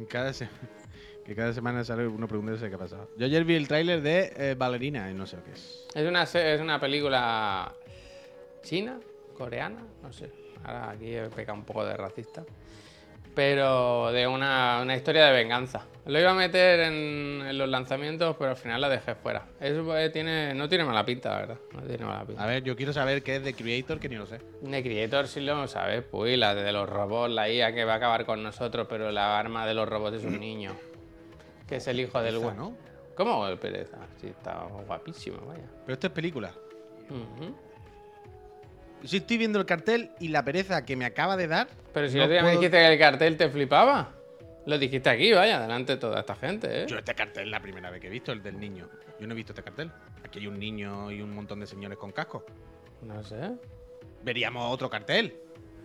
Cada 0.08 0.32
se- 0.34 0.48
que 1.26 1.36
cada 1.36 1.54
semana 1.54 1.84
sale 1.84 2.08
uno 2.08 2.28
preguntándose 2.28 2.70
qué 2.70 2.76
ha 2.76 2.80
pasado. 2.80 3.10
Yo 3.18 3.26
ayer 3.26 3.44
vi 3.44 3.56
el 3.56 3.68
tráiler 3.68 4.02
de 4.02 4.34
eh, 4.38 4.56
Ballerina 4.58 5.10
y 5.10 5.14
no 5.14 5.26
sé 5.26 5.38
lo 5.38 5.44
que 5.44 5.52
es. 5.52 5.86
Es 5.94 6.08
una, 6.08 6.24
es 6.24 6.62
una 6.62 6.80
película 6.80 7.74
china, 8.64 9.00
coreana, 9.38 9.84
no 10.02 10.14
sé. 10.14 10.30
Ahora 10.64 10.92
aquí 10.92 11.14
he 11.16 11.24
pecado 11.30 11.58
un 11.58 11.66
poco 11.66 11.84
de 11.86 11.98
racista. 11.98 12.44
Pero 13.36 14.12
de 14.14 14.28
una, 14.28 14.80
una 14.82 14.96
historia 14.96 15.26
de 15.26 15.34
venganza. 15.34 15.86
Lo 16.06 16.20
iba 16.20 16.32
a 16.32 16.36
meter 16.36 16.80
en, 16.82 17.44
en 17.48 17.58
los 17.58 17.68
lanzamientos, 17.68 18.36
pero 18.38 18.52
al 18.52 18.56
final 18.58 18.80
la 18.80 18.90
dejé 18.90 19.16
fuera. 19.16 19.48
Eso 19.60 19.84
tiene, 20.14 20.54
no 20.54 20.70
tiene 20.70 20.86
mala 20.86 21.04
pinta, 21.04 21.32
la 21.32 21.38
verdad. 21.40 21.58
No 21.74 21.82
tiene 21.82 22.06
mala 22.06 22.24
pinta. 22.26 22.44
A 22.44 22.48
ver, 22.48 22.64
yo 22.64 22.76
quiero 22.76 22.94
saber 22.94 23.24
qué 23.24 23.38
es 23.38 23.44
de 23.44 23.54
Creator, 23.56 24.00
que 24.00 24.08
ni 24.08 24.16
lo 24.16 24.26
sé. 24.28 24.40
De 24.62 24.84
Creator 24.84 25.28
sí 25.28 25.42
lo 25.42 25.68
sabes, 25.68 26.04
pues 26.04 26.38
la 26.38 26.54
de 26.56 26.72
los 26.72 26.88
robots, 26.88 27.34
la 27.34 27.50
IA 27.50 27.74
que 27.74 27.86
va 27.86 27.94
a 27.94 27.98
acabar 27.98 28.26
con 28.26 28.44
nosotros, 28.44 28.86
pero 28.88 29.12
la 29.12 29.38
arma 29.38 29.66
de 29.66 29.74
los 29.74 29.90
robots 29.90 30.18
es 30.18 30.24
un 30.24 30.40
niño. 30.40 30.76
Que 31.68 31.78
es 31.78 31.88
el 31.88 32.00
hijo 32.00 32.22
del 32.22 32.36
Esa, 32.36 32.44
güey. 32.46 32.56
¿no? 32.56 32.78
¿Cómo 33.16 33.48
el 33.48 33.58
pereza? 33.58 33.98
Sí, 34.22 34.28
está 34.28 34.64
guapísimo, 34.86 35.40
vaya. 35.48 35.64
Pero 35.86 35.94
esto 35.94 36.08
es 36.08 36.14
película. 36.14 36.52
Ujú. 37.10 37.56
Si 39.06 39.18
estoy 39.18 39.38
viendo 39.38 39.60
el 39.60 39.66
cartel 39.66 40.12
y 40.20 40.30
la 40.30 40.44
pereza 40.44 40.84
que 40.86 40.96
me 40.96 41.06
acaba 41.06 41.38
de 41.38 41.48
dar. 41.48 41.68
Pero 41.94 42.08
si 42.10 42.16
no 42.18 42.24
el 42.24 42.26
otro 42.26 42.34
día 42.34 42.42
me 42.42 42.50
puedo- 42.50 42.60
dijiste 42.62 42.78
que 42.78 42.94
el 42.94 43.00
cartel 43.00 43.38
te 43.38 43.50
flipaba. 43.50 44.12
Lo 44.66 44.78
dijiste 44.80 45.10
aquí, 45.10 45.32
vaya, 45.32 45.60
delante 45.60 45.94
de 45.94 45.98
toda 46.00 46.20
esta 46.22 46.36
gente, 46.36 46.84
¿eh? 46.84 46.86
Yo 46.88 46.98
este 46.98 47.14
cartel 47.14 47.44
es 47.46 47.52
la 47.52 47.60
primera 47.62 47.92
vez 47.92 48.02
que 48.02 48.08
he 48.08 48.10
visto, 48.10 48.32
el 48.32 48.42
del 48.42 48.60
niño. 48.60 48.90
Yo 49.20 49.28
no 49.28 49.34
he 49.34 49.36
visto 49.36 49.52
este 49.54 49.62
cartel. 49.64 49.92
Aquí 50.24 50.40
hay 50.40 50.48
un 50.48 50.58
niño 50.60 51.12
y 51.12 51.22
un 51.22 51.34
montón 51.36 51.60
de 51.60 51.68
señores 51.68 51.98
con 52.00 52.12
casco. 52.12 52.44
No 53.04 53.24
sé. 53.24 53.52
Veríamos 54.24 54.74
otro 54.74 54.90
cartel. 54.90 55.36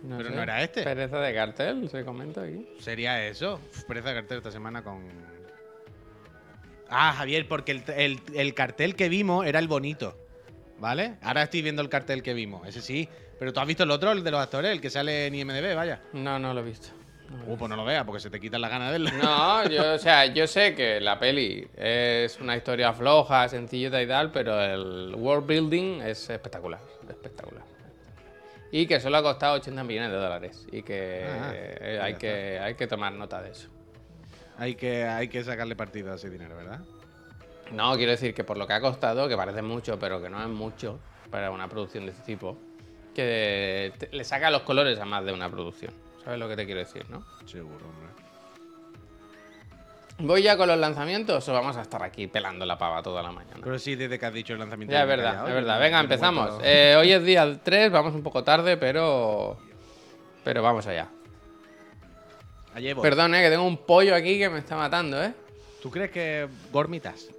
No 0.01 0.17
Pero 0.17 0.29
sé. 0.29 0.35
no 0.35 0.41
era 0.41 0.63
este. 0.63 0.81
Pereza 0.83 1.19
de 1.19 1.33
cartel, 1.35 1.87
se 1.89 2.03
comenta 2.03 2.41
aquí. 2.41 2.67
Sería 2.79 3.23
eso. 3.27 3.59
Pereza 3.87 4.09
de 4.09 4.15
cartel 4.15 4.37
esta 4.39 4.51
semana 4.51 4.83
con. 4.83 5.03
Ah, 6.89 7.13
Javier, 7.13 7.47
porque 7.47 7.71
el, 7.71 7.83
el- 7.95 8.19
el 8.35 8.53
cartel 8.53 8.95
que 8.95 9.09
vimos 9.09 9.45
era 9.45 9.59
el 9.59 9.67
bonito. 9.67 10.17
¿Vale? 10.81 11.17
Ahora 11.21 11.43
estoy 11.43 11.61
viendo 11.61 11.83
el 11.83 11.89
cartel 11.89 12.23
que 12.23 12.33
vimos. 12.33 12.67
Ese 12.67 12.81
sí. 12.81 13.07
Pero 13.37 13.53
tú 13.53 13.59
has 13.59 13.67
visto 13.67 13.83
el 13.83 13.91
otro, 13.91 14.11
el 14.11 14.23
de 14.23 14.31
los 14.31 14.41
actores, 14.41 14.71
el 14.71 14.81
que 14.81 14.89
sale 14.89 15.27
en 15.27 15.35
IMDB, 15.35 15.75
vaya. 15.75 16.01
No, 16.11 16.39
no 16.39 16.55
lo 16.55 16.61
he 16.61 16.63
visto. 16.63 16.89
Uh, 17.45 17.55
pues 17.55 17.69
no 17.69 17.75
lo 17.75 17.85
veas, 17.85 18.03
porque 18.03 18.19
se 18.19 18.31
te 18.31 18.39
quitan 18.39 18.61
las 18.61 18.71
ganas 18.71 18.91
de 18.91 18.99
verlo. 18.99 19.11
No, 19.21 19.63
yo, 19.69 19.93
o 19.93 19.97
sea, 19.99 20.25
yo 20.25 20.47
sé 20.47 20.73
que 20.73 20.99
la 20.99 21.19
peli 21.19 21.67
es 21.77 22.39
una 22.39 22.57
historia 22.57 22.93
floja, 22.93 23.47
sencillita 23.47 24.01
y 24.01 24.07
tal, 24.07 24.31
pero 24.31 24.59
el 24.59 25.13
world 25.15 25.45
building 25.45 26.01
es 26.01 26.27
espectacular, 26.31 26.79
espectacular. 27.07 27.63
Y 28.71 28.87
que 28.87 28.99
solo 28.99 29.17
ha 29.17 29.21
costado 29.23 29.57
80 29.57 29.83
millones 29.83 30.09
de 30.09 30.17
dólares 30.17 30.67
y 30.71 30.81
que 30.81 31.27
Ah, 31.29 31.51
eh, 31.53 31.95
ya 31.97 32.03
hay, 32.05 32.15
que 32.15 32.59
hay 32.59 32.73
que 32.73 32.87
tomar 32.87 33.13
nota 33.13 33.39
de 33.39 33.51
eso. 33.51 33.69
Hay 34.57 34.73
que, 34.73 35.03
hay 35.03 35.27
que 35.27 35.43
sacarle 35.43 35.75
partido 35.75 36.11
a 36.11 36.15
ese 36.15 36.29
dinero, 36.29 36.55
¿verdad? 36.55 36.79
No, 37.73 37.95
quiero 37.95 38.11
decir 38.11 38.33
que 38.33 38.43
por 38.43 38.57
lo 38.57 38.67
que 38.67 38.73
ha 38.73 38.81
costado, 38.81 39.27
que 39.29 39.35
parece 39.37 39.61
mucho, 39.61 39.97
pero 39.99 40.21
que 40.21 40.29
no 40.29 40.41
es 40.41 40.49
mucho 40.49 40.99
para 41.29 41.51
una 41.51 41.67
producción 41.69 42.05
de 42.05 42.11
este 42.11 42.23
tipo, 42.23 42.57
que 43.15 43.93
te- 43.97 44.09
le 44.11 44.23
saca 44.23 44.49
los 44.51 44.61
colores 44.63 44.99
a 44.99 45.05
más 45.05 45.23
de 45.25 45.31
una 45.33 45.49
producción. 45.49 45.93
¿Sabes 46.23 46.39
lo 46.39 46.47
que 46.49 46.55
te 46.55 46.65
quiero 46.65 46.79
decir, 46.81 47.09
no? 47.09 47.23
Seguro, 47.45 47.85
hombre. 47.87 48.09
¿Voy 50.19 50.43
ya 50.43 50.55
con 50.55 50.67
los 50.67 50.77
lanzamientos 50.77 51.47
o 51.49 51.53
vamos 51.53 51.77
a 51.77 51.81
estar 51.81 52.03
aquí 52.03 52.27
pelando 52.27 52.63
la 52.65 52.77
pava 52.77 53.01
toda 53.01 53.23
la 53.23 53.31
mañana? 53.31 53.59
Pero 53.63 53.79
sí, 53.79 53.95
desde 53.95 54.19
que 54.19 54.25
has 54.25 54.33
dicho 54.33 54.53
el 54.53 54.59
lanzamiento. 54.59 54.91
Ya, 54.91 55.01
es 55.01 55.07
verdad, 55.07 55.29
callado, 55.31 55.47
es 55.47 55.53
verdad. 55.55 55.79
Venga, 55.79 55.99
empezamos. 56.01 56.59
Eh, 56.63 56.95
hoy 56.99 57.11
es 57.11 57.23
día 57.23 57.59
3, 57.63 57.91
vamos 57.91 58.13
un 58.13 58.21
poco 58.21 58.43
tarde, 58.43 58.77
pero. 58.77 59.57
Pero 60.43 60.61
vamos 60.61 60.85
allá. 60.85 61.07
Perdón, 63.01 63.33
eh, 63.33 63.41
que 63.41 63.49
tengo 63.49 63.65
un 63.65 63.77
pollo 63.77 64.13
aquí 64.13 64.37
que 64.37 64.49
me 64.49 64.59
está 64.59 64.75
matando, 64.75 65.21
¿eh? 65.23 65.33
¿Tú 65.81 65.89
crees 65.89 66.11
que 66.11 66.47
gormitas? 66.71 67.29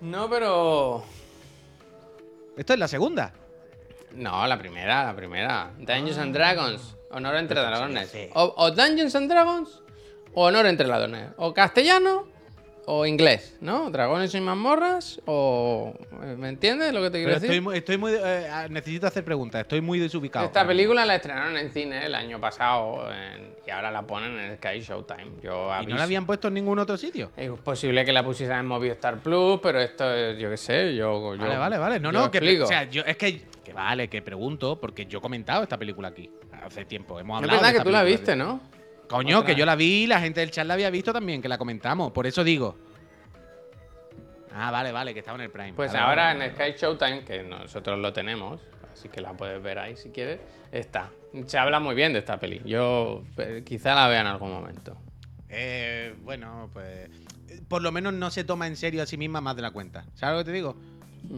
No, 0.00 0.28
pero. 0.28 1.04
Esto 2.56 2.72
es 2.72 2.78
la 2.78 2.88
segunda. 2.88 3.32
No, 4.12 4.46
la 4.46 4.58
primera, 4.58 5.04
la 5.04 5.14
primera. 5.14 5.70
Dungeons 5.78 6.18
and 6.18 6.34
Dragons. 6.34 6.96
Honor 7.10 7.36
entre 7.36 7.60
dragones. 7.60 8.12
O, 8.34 8.54
o 8.56 8.70
Dungeons 8.70 9.14
and 9.14 9.30
Dragons 9.30 9.82
o 10.34 10.44
Honor 10.44 10.66
entre 10.66 10.86
ladrones. 10.86 11.30
O 11.36 11.52
castellano 11.52 12.28
o 12.86 13.06
inglés, 13.06 13.56
¿no? 13.60 13.90
Dragones 13.90 14.34
y 14.34 14.40
mazmorras 14.40 15.20
o... 15.26 15.94
¿Me 16.36 16.48
entiendes 16.48 16.92
lo 16.92 17.00
que 17.02 17.10
te 17.10 17.18
quiero 17.18 17.28
Pero 17.28 17.34
decir? 17.40 17.50
estoy, 17.50 17.60
muy- 17.60 17.76
estoy 17.78 17.96
muy. 17.98 18.12
eh, 18.14 18.48
necesito 18.70 19.06
hacer 19.06 19.24
preguntas, 19.24 19.60
estoy 19.62 19.80
muy 19.80 19.98
desubicado. 19.98 20.46
Esta 20.46 20.66
película 20.66 21.04
la 21.06 21.16
estrenaron 21.16 21.56
en 21.56 21.70
cine 21.70 22.04
el 22.06 22.14
año 22.14 22.40
pasado 22.40 23.08
en- 23.12 23.54
y 23.66 23.70
ahora 23.70 23.90
la 23.90 24.02
ponen 24.02 24.38
en 24.38 24.56
Sky 24.56 24.80
Showtime. 24.80 25.26
Yo 25.42 25.70
¿Y 25.82 25.86
no 25.86 25.96
la 25.96 26.02
habían 26.04 26.26
puesto 26.26 26.48
en 26.48 26.54
ningún 26.54 26.78
otro 26.78 26.96
sitio? 26.96 27.30
Es 27.36 27.50
posible 27.50 28.04
que 28.04 28.12
la 28.12 28.24
pusieran 28.24 28.60
en 28.60 28.66
Movistar 28.66 29.18
Plus, 29.18 29.60
pero 29.62 29.80
esto 29.80 30.12
es, 30.12 30.38
yo 30.38 30.50
qué 30.50 30.56
sé, 30.56 30.94
yo... 30.96 31.34
yo 31.36 31.42
Vale, 31.42 31.56
vale, 31.58 31.78
vale. 31.78 32.00
No, 32.00 32.10
no, 32.10 32.30
que, 32.30 32.38
explico. 32.38 32.64
o 32.64 32.66
sea, 32.66 32.84
yo, 32.90 33.02
es 33.06 33.16
que, 33.16 33.42
que 33.64 33.72
vale, 33.72 34.08
que 34.08 34.22
pregunto, 34.22 34.80
porque 34.80 35.06
yo 35.06 35.18
he 35.18 35.22
comentado 35.22 35.62
esta 35.62 35.78
película 35.78 36.08
aquí 36.08 36.28
hace 36.64 36.84
tiempo. 36.84 37.20
Hemos 37.20 37.38
es 37.38 37.42
hablado. 37.44 37.60
verdad 37.60 37.72
de 37.72 37.78
que 37.78 37.84
tú 37.84 37.90
la 37.90 38.02
viste, 38.02 38.34
¿no? 38.34 38.60
Coño, 39.10 39.38
Otra. 39.40 39.52
que 39.54 39.58
yo 39.58 39.66
la 39.66 39.74
vi, 39.74 40.06
la 40.06 40.20
gente 40.20 40.38
del 40.40 40.50
chat 40.52 40.64
la 40.66 40.74
había 40.74 40.88
visto 40.88 41.12
también, 41.12 41.42
que 41.42 41.48
la 41.48 41.58
comentamos. 41.58 42.12
Por 42.12 42.26
eso 42.26 42.44
digo. 42.44 42.76
Ah, 44.54 44.70
vale, 44.70 44.92
vale, 44.92 45.12
que 45.12 45.20
estaba 45.20 45.36
en 45.36 45.42
el 45.42 45.50
Prime. 45.50 45.72
Pues 45.74 45.92
Vale, 45.92 46.04
ahora 46.04 46.24
vale, 46.34 46.46
en 46.46 46.54
Sky 46.54 46.72
Showtime, 46.76 47.24
que 47.24 47.42
nosotros 47.42 47.98
lo 47.98 48.12
tenemos, 48.12 48.60
así 48.92 49.08
que 49.08 49.20
la 49.20 49.32
puedes 49.32 49.62
ver 49.62 49.78
ahí 49.78 49.96
si 49.96 50.10
quieres, 50.10 50.40
está. 50.72 51.10
Se 51.46 51.58
habla 51.58 51.78
muy 51.80 51.94
bien 51.94 52.12
de 52.12 52.18
esta 52.20 52.38
peli. 52.38 52.60
Yo 52.64 53.22
eh, 53.36 53.62
quizá 53.64 53.94
la 53.94 54.08
vea 54.08 54.20
en 54.22 54.26
algún 54.26 54.50
momento. 54.52 54.96
Eh, 55.48 56.14
bueno, 56.22 56.68
pues. 56.72 57.08
eh, 57.48 57.60
Por 57.68 57.82
lo 57.82 57.92
menos 57.92 58.12
no 58.12 58.30
se 58.30 58.42
toma 58.44 58.66
en 58.66 58.76
serio 58.76 59.02
a 59.02 59.06
sí 59.06 59.16
misma 59.16 59.40
más 59.40 59.54
de 59.56 59.62
la 59.62 59.70
cuenta. 59.70 60.04
¿Sabes 60.14 60.38
lo 60.38 60.44
que 60.44 60.50
te 60.50 60.56
digo? 60.56 60.76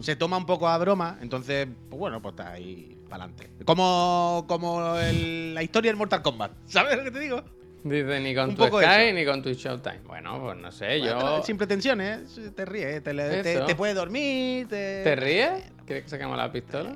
Se 0.01 0.15
toma 0.15 0.37
un 0.37 0.45
poco 0.47 0.67
a 0.67 0.77
broma, 0.79 1.17
entonces, 1.21 1.67
pues 1.89 1.99
bueno, 1.99 2.21
pues 2.21 2.33
está 2.33 2.51
ahí 2.53 2.97
para 3.09 3.25
adelante. 3.25 3.51
Como, 3.65 4.45
como 4.47 4.97
el- 4.97 5.53
la 5.53 5.61
historia 5.61 5.91
del 5.91 5.97
Mortal 5.97 6.21
Kombat. 6.23 6.51
¿Sabes 6.65 6.97
lo 6.97 7.03
que 7.03 7.11
te 7.11 7.19
digo? 7.19 7.43
Dice 7.83 8.19
ni 8.21 8.33
con 8.33 8.49
Un 8.51 8.55
tu 8.55 8.63
poco 8.63 8.81
Sky 8.81 8.89
eso. 9.07 9.15
ni 9.15 9.25
con 9.25 9.41
tu 9.41 9.51
Showtime. 9.53 9.99
Bueno, 10.05 10.39
pues 10.41 10.57
no 10.57 10.71
sé, 10.71 10.99
Bueno, 10.99 11.37
yo. 11.37 11.43
Sin 11.43 11.57
pretensiones, 11.57 12.39
te 12.55 12.65
ríes, 12.65 13.03
te, 13.03 13.13
le- 13.13 13.43
te, 13.43 13.53
Eso. 13.55 13.65
te 13.65 13.75
puedes 13.75 13.95
dormir, 13.95 14.67
te... 14.69 15.01
¿Te 15.03 15.15
ríes? 15.15 15.49
¿Quieres 15.85 16.03
que 16.05 16.09
sacamos 16.09 16.37
la 16.37 16.49
pistola? 16.51 16.95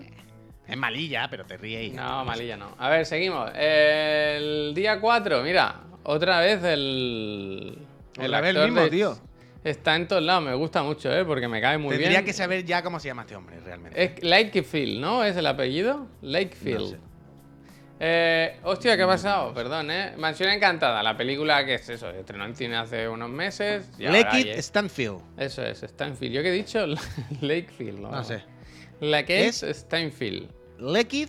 Es 0.65 0.77
malilla, 0.77 1.27
pero 1.29 1.45
te 1.45 1.57
ríes. 1.57 1.93
No, 1.93 2.23
malilla 2.25 2.55
no. 2.57 2.73
A 2.77 2.89
ver, 2.89 3.05
seguimos. 3.05 3.51
El 3.55 4.73
día 4.75 4.99
4, 4.99 5.41
mira, 5.43 5.81
otra 6.03 6.39
vez 6.41 6.63
el. 6.63 7.77
Otra 8.19 8.41
vez 8.41 8.55
el 8.55 8.71
mismo, 8.71 8.87
tío. 8.89 9.17
Está 9.63 9.95
en 9.97 10.07
todos 10.07 10.23
lados, 10.23 10.43
me 10.43 10.53
gusta 10.53 10.83
mucho, 10.83 11.11
¿eh? 11.13 11.25
Porque 11.25 11.47
me 11.49 11.59
cae 11.59 11.77
muy 11.77 11.89
Tendría 11.91 12.09
bien. 12.09 12.25
que 12.25 12.31
saber 12.31 12.63
ya 12.63 12.81
cómo 12.83 12.99
se 13.01 13.07
llama 13.09 13.23
este 13.23 13.35
hombre, 13.35 13.59
realmente. 13.59 14.01
Es 14.01 14.23
Lakefield, 14.23 15.01
¿no? 15.01 15.23
¿Es 15.25 15.35
el 15.35 15.45
apellido? 15.47 16.07
Lakefield. 16.21 16.79
No 16.81 16.87
sé. 16.87 16.97
Eh, 17.99 18.57
hostia, 18.63 18.95
¿qué 18.95 19.03
ha 19.03 19.07
pasado? 19.07 19.53
Perdón, 19.53 19.89
¿eh? 19.89 20.13
Mansión 20.17 20.49
Encantada, 20.51 21.01
la 21.01 21.17
película 21.17 21.65
que 21.65 21.75
es 21.75 21.89
eso, 21.89 22.09
estrenó 22.11 22.45
en 22.45 22.55
cine 22.55 22.77
hace 22.77 23.07
unos 23.07 23.29
meses. 23.29 23.89
hay- 24.53 24.61
Stanfield. 24.61 25.21
Eso 25.37 25.63
es, 25.63 25.81
Stanfield. 25.81 26.33
¿Yo 26.35 26.41
qué 26.43 26.49
he 26.49 26.53
dicho? 26.53 26.85
Lakefield, 27.41 27.99
¿no? 27.99 28.11
No 28.11 28.23
sé. 28.23 28.43
La 28.99 29.23
que 29.25 29.47
Es- 29.47 29.61
Stanfield. 29.63 30.49
Lakey, 30.79 31.27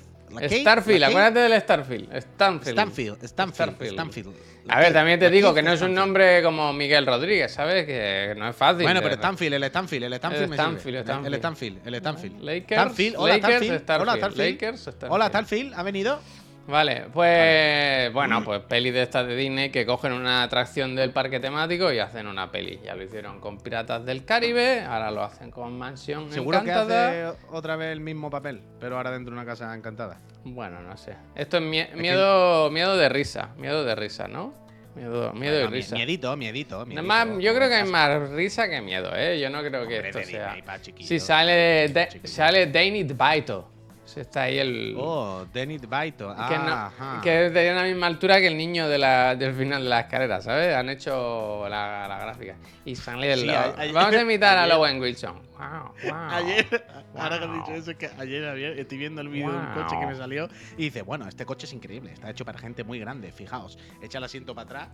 Starfield, 0.61 1.05
acuérdate 1.05 1.39
del 1.41 1.59
Starfield. 1.61 2.15
Stanfield. 2.21 2.73
Stanfield. 2.79 3.25
Stanfield. 3.25 3.93
Stanfield. 3.93 4.35
A 4.69 4.81
ver, 4.81 4.93
también 4.93 5.19
te 5.19 5.31
digo 5.31 5.55
que 5.55 5.63
no 5.63 5.73
es 5.73 5.81
un 5.81 5.87
Stanfield. 5.93 5.99
nombre 5.99 6.43
como 6.43 6.75
Miguel 6.75 7.07
Rodríguez, 7.07 7.51
¿sabes? 7.53 7.87
Que 7.87 8.35
no 8.37 8.47
es 8.51 8.55
fácil. 8.55 8.83
Bueno, 8.83 9.01
pero 9.01 9.15
Stanfield, 9.15 9.55
el 9.55 9.65
Stanfield, 9.65 10.05
el 10.05 10.15
Stanfield. 10.17 10.45
El 10.45 10.53
Stanfield, 10.53 10.97
el 10.99 11.03
Stanfield. 11.05 11.35
El 11.35 11.39
Stanfield, 11.41 11.87
el 11.87 11.95
Stanfield. 11.97 12.43
Lakers, 12.43 12.81
Stanfield, 12.83 13.17
hola. 13.17 13.35
Starfield. 13.39 13.89
Hola 13.89 14.17
Starfield. 14.19 15.13
Hola 15.13 15.27
Starfield, 15.29 15.75
¿ha 15.75 15.83
venido? 15.83 16.21
Vale, 16.69 17.07
pues 17.15 18.13
bueno, 18.13 18.45
pues 18.45 18.61
peli 18.61 18.91
de 18.91 19.01
estas 19.03 19.27
de 19.27 19.35
Disney 19.35 19.71
que 19.71 19.87
cogen 19.87 20.13
una 20.13 20.43
atracción 20.43 20.95
del 20.95 21.13
parque 21.13 21.41
temático 21.41 21.91
y 21.91 21.99
hacen 21.99 22.27
una 22.27 22.53
peli. 22.53 22.79
Ya 22.85 22.95
lo 22.95 23.03
hicieron 23.03 23.41
con 23.41 23.57
Piratas 23.59 24.05
del 24.05 24.27
Caribe, 24.27 24.83
ahora 24.83 25.11
lo 25.11 25.23
hacen 25.23 25.51
con 25.51 25.79
Mansión 25.79 26.31
Seguro 26.31 26.63
que 26.63 26.71
Encantada. 26.71 27.31
hace 27.31 27.39
otra 27.51 27.77
vez 27.77 27.91
el 27.93 28.01
mismo 28.01 28.29
papel, 28.29 28.61
pero 28.79 28.99
ahora 28.99 29.11
dentro 29.13 29.35
de 29.35 29.41
una 29.41 29.47
casa 29.51 29.75
encantada. 29.75 30.19
Bueno, 30.45 30.83
no 30.83 30.95
sé. 30.99 31.15
Esto 31.35 31.57
es 31.57 31.63
mie- 31.63 31.91
miedo, 31.95 32.71
miedo 32.71 32.99
de 32.99 33.09
risa, 33.09 33.49
miedo 33.57 33.83
de 33.85 33.95
risa, 33.95 34.29
¿no? 34.29 34.53
Miedo, 34.95 35.33
miedo 35.33 35.55
Bueno, 35.61 35.71
y 35.77 35.79
risa. 35.79 35.95
Miedito, 35.95 36.37
miedito, 36.37 36.85
miedito. 36.85 37.03
más, 37.07 37.27
yo 37.39 37.55
creo 37.55 37.69
que 37.71 37.75
hay 37.77 37.89
más 37.89 38.29
risa 38.31 38.69
que 38.69 38.83
miedo, 38.83 39.11
¿eh? 39.17 39.41
Yo 39.41 39.49
no 39.49 39.61
creo 39.61 39.87
que 39.89 39.97
Hombre, 40.01 40.09
esto 40.11 40.23
sea. 40.23 40.55
Si 40.99 41.19
sale, 41.19 41.89
de- 41.89 42.09
chiquillos. 42.09 42.31
sale 42.31 42.67
Danny 42.67 43.05
DeVito. 43.05 43.71
Está 44.17 44.43
ahí 44.45 44.59
el. 44.59 44.95
Oh, 44.99 45.47
Dennis 45.53 45.89
Baito. 45.89 46.29
que, 46.35 46.59
no- 46.59 46.73
Ajá. 46.73 47.21
que 47.23 47.51
de 47.51 47.73
la 47.75 47.83
misma 47.85 48.07
altura 48.07 48.39
que 48.41 48.47
el 48.49 48.57
niño 48.57 48.89
de 48.89 48.99
la- 48.99 49.37
del 49.37 49.55
final 49.55 49.83
de 49.83 49.89
la 49.89 50.01
escalera, 50.01 50.41
¿sabes? 50.41 50.75
Han 50.75 50.89
hecho 50.89 51.69
la, 51.69 52.07
la 52.09 52.19
gráfica. 52.19 52.57
Y 52.85 52.97
sale 52.97 53.33
el. 53.33 53.41
Sí, 53.41 53.51
a- 53.51 53.75
ayer- 53.79 53.95
Vamos 53.95 54.15
a 54.15 54.23
imitar 54.23 54.57
a 54.57 54.63
ayer- 54.65 54.75
Lowen 54.75 55.01
Wilson. 55.01 55.43
Wow, 55.59 55.93
wow. 56.05 56.15
Ayer, 56.31 56.87
ahora 57.17 57.39
que 57.39 57.45
has 57.45 57.51
Wow. 57.51 57.59
dicho 57.59 57.73
eso, 57.75 57.91
es 57.91 57.97
que 57.97 58.11
ayer, 58.19 58.79
estoy 58.79 58.99
viendo 58.99 59.21
el 59.21 59.29
vídeo 59.29 59.51
de 59.51 59.59
un 59.59 59.67
coche 59.75 59.97
que 59.99 60.07
me 60.07 60.13
Wow. 60.13 60.17
salió 60.21 60.49
y 60.77 60.85
dice, 60.85 61.03
bueno, 61.03 61.27
este 61.29 61.45
coche 61.45 61.67
es 61.67 61.73
increíble, 61.73 62.13
está 62.13 62.31
hecho 62.31 62.45
para 62.45 62.59
gente 62.59 62.85
muy 62.85 62.99
grande, 63.01 63.33
fijaos, 63.33 63.79
echa 64.03 64.19
el 64.19 64.25
asiento 64.25 64.55
para 64.55 64.65
atrás 64.67 64.89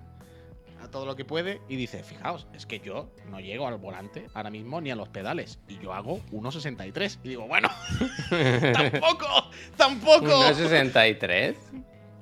a 0.82 0.88
todo 0.88 1.06
lo 1.06 1.16
que 1.16 1.24
puede 1.24 1.60
y 1.68 1.76
dice, 1.76 2.02
fijaos, 2.02 2.46
es 2.54 2.66
que 2.66 2.80
yo 2.80 3.08
no 3.30 3.40
llego 3.40 3.66
al 3.66 3.76
volante 3.78 4.26
ahora 4.34 4.50
mismo 4.50 4.80
ni 4.80 4.90
a 4.90 4.96
los 4.96 5.08
pedales 5.08 5.58
y 5.68 5.78
yo 5.78 5.92
hago 5.94 6.20
1.63 6.32 7.18
y 7.24 7.28
digo, 7.30 7.46
bueno, 7.48 7.68
tampoco, 8.72 9.26
tampoco, 9.76 10.26
1.63. 10.26 11.54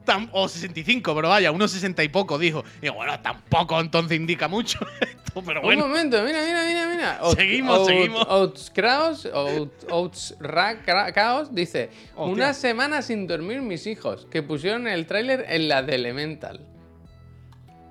tam- 0.04 0.28
o 0.32 0.48
65, 0.48 1.14
pero 1.14 1.28
vaya, 1.28 1.52
1.60 1.52 2.04
y 2.04 2.08
poco, 2.08 2.38
dijo. 2.38 2.64
Y 2.78 2.82
digo, 2.82 2.94
bueno, 2.94 3.18
tampoco 3.20 3.80
entonces 3.80 4.16
indica 4.16 4.48
mucho 4.48 4.78
esto, 5.00 5.42
pero 5.44 5.60
bueno. 5.62 5.84
Un 5.84 5.90
momento, 5.90 6.22
mira, 6.24 6.42
mira, 6.44 6.64
mira, 6.66 6.88
mira. 6.88 7.20
Seguimos, 7.36 7.78
Oats- 7.80 7.86
seguimos. 7.86 8.26
Oats 8.28 8.70
Kraus, 8.74 9.26
Oats, 9.26 9.86
Oats 9.90 10.36
Ra- 10.40 10.82
Kra- 10.84 11.12
Chaos 11.14 11.54
dice. 11.54 11.90
Una 12.16 12.52
semana 12.54 13.02
sin 13.02 13.26
dormir 13.26 13.60
mis 13.62 13.86
hijos, 13.86 14.26
que 14.30 14.42
pusieron 14.42 14.86
el 14.88 15.06
tráiler 15.06 15.44
en 15.48 15.68
la 15.68 15.82
de 15.82 15.94
Elemental. 15.94 16.66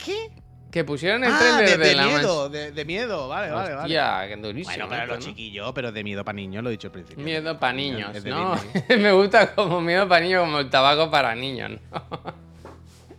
¿Qué? 0.03 0.31
Que 0.71 0.85
pusieron 0.85 1.23
el 1.23 1.31
Ah, 1.31 1.37
tráiler 1.37 1.69
de, 1.69 1.77
de, 1.77 1.89
de 1.89 1.95
la 1.95 2.05
miedo, 2.07 2.49
de, 2.49 2.71
de 2.71 2.85
miedo, 2.85 3.27
vale, 3.27 3.51
vale, 3.51 3.75
vale. 3.75 4.29
Que 4.29 4.37
durísimo. 4.37 4.73
Bueno, 4.75 4.89
pero 4.89 5.01
esto, 5.01 5.15
los 5.15 5.25
¿no? 5.25 5.31
chiquillos, 5.31 5.71
pero 5.73 5.91
de 5.91 6.03
miedo 6.03 6.23
para 6.23 6.35
niños, 6.35 6.63
lo 6.63 6.69
he 6.69 6.71
dicho 6.71 6.87
al 6.87 6.93
principio. 6.93 7.23
Miedo 7.23 7.59
para 7.59 7.73
niños, 7.73 8.15
Es 8.15 8.25
¿no? 8.25 8.55
Me 8.89 9.11
gusta 9.11 9.53
como 9.53 9.81
miedo 9.81 10.07
para 10.07 10.23
niños, 10.23 10.43
como 10.45 10.59
el 10.59 10.69
tabaco 10.69 11.11
para 11.11 11.35
niños, 11.35 11.71
¿no? 11.71 11.79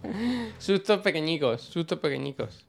sustos 0.58 1.00
pequeñicos, 1.00 1.62
sustos 1.62 1.98
pequeñicos. 1.98 2.66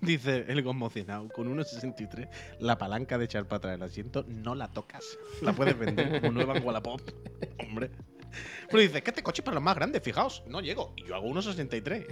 Dice 0.00 0.44
el 0.48 0.62
conmocionado, 0.62 1.28
con 1.28 1.48
1,63, 1.56 2.28
la 2.60 2.76
palanca 2.76 3.16
de 3.16 3.24
echar 3.24 3.46
para 3.46 3.56
atrás 3.56 3.74
el 3.76 3.82
asiento 3.82 4.24
no 4.28 4.54
la 4.54 4.68
tocas. 4.68 5.16
La 5.40 5.54
puedes 5.54 5.78
vender 5.78 6.20
como 6.20 6.32
nueva 6.32 6.56
en 6.56 6.64
Wallapop. 6.64 7.00
Hombre. 7.60 7.90
Pero 8.68 8.80
dice, 8.80 9.02
que 9.02 9.10
este 9.10 9.22
coche 9.22 9.40
es 9.42 9.44
para 9.44 9.54
los 9.56 9.62
más 9.62 9.74
grandes, 9.76 10.02
fijaos. 10.02 10.42
No 10.46 10.60
llego. 10.60 10.92
Y 10.96 11.04
yo 11.06 11.14
hago 11.14 11.26
1,63. 11.28 12.06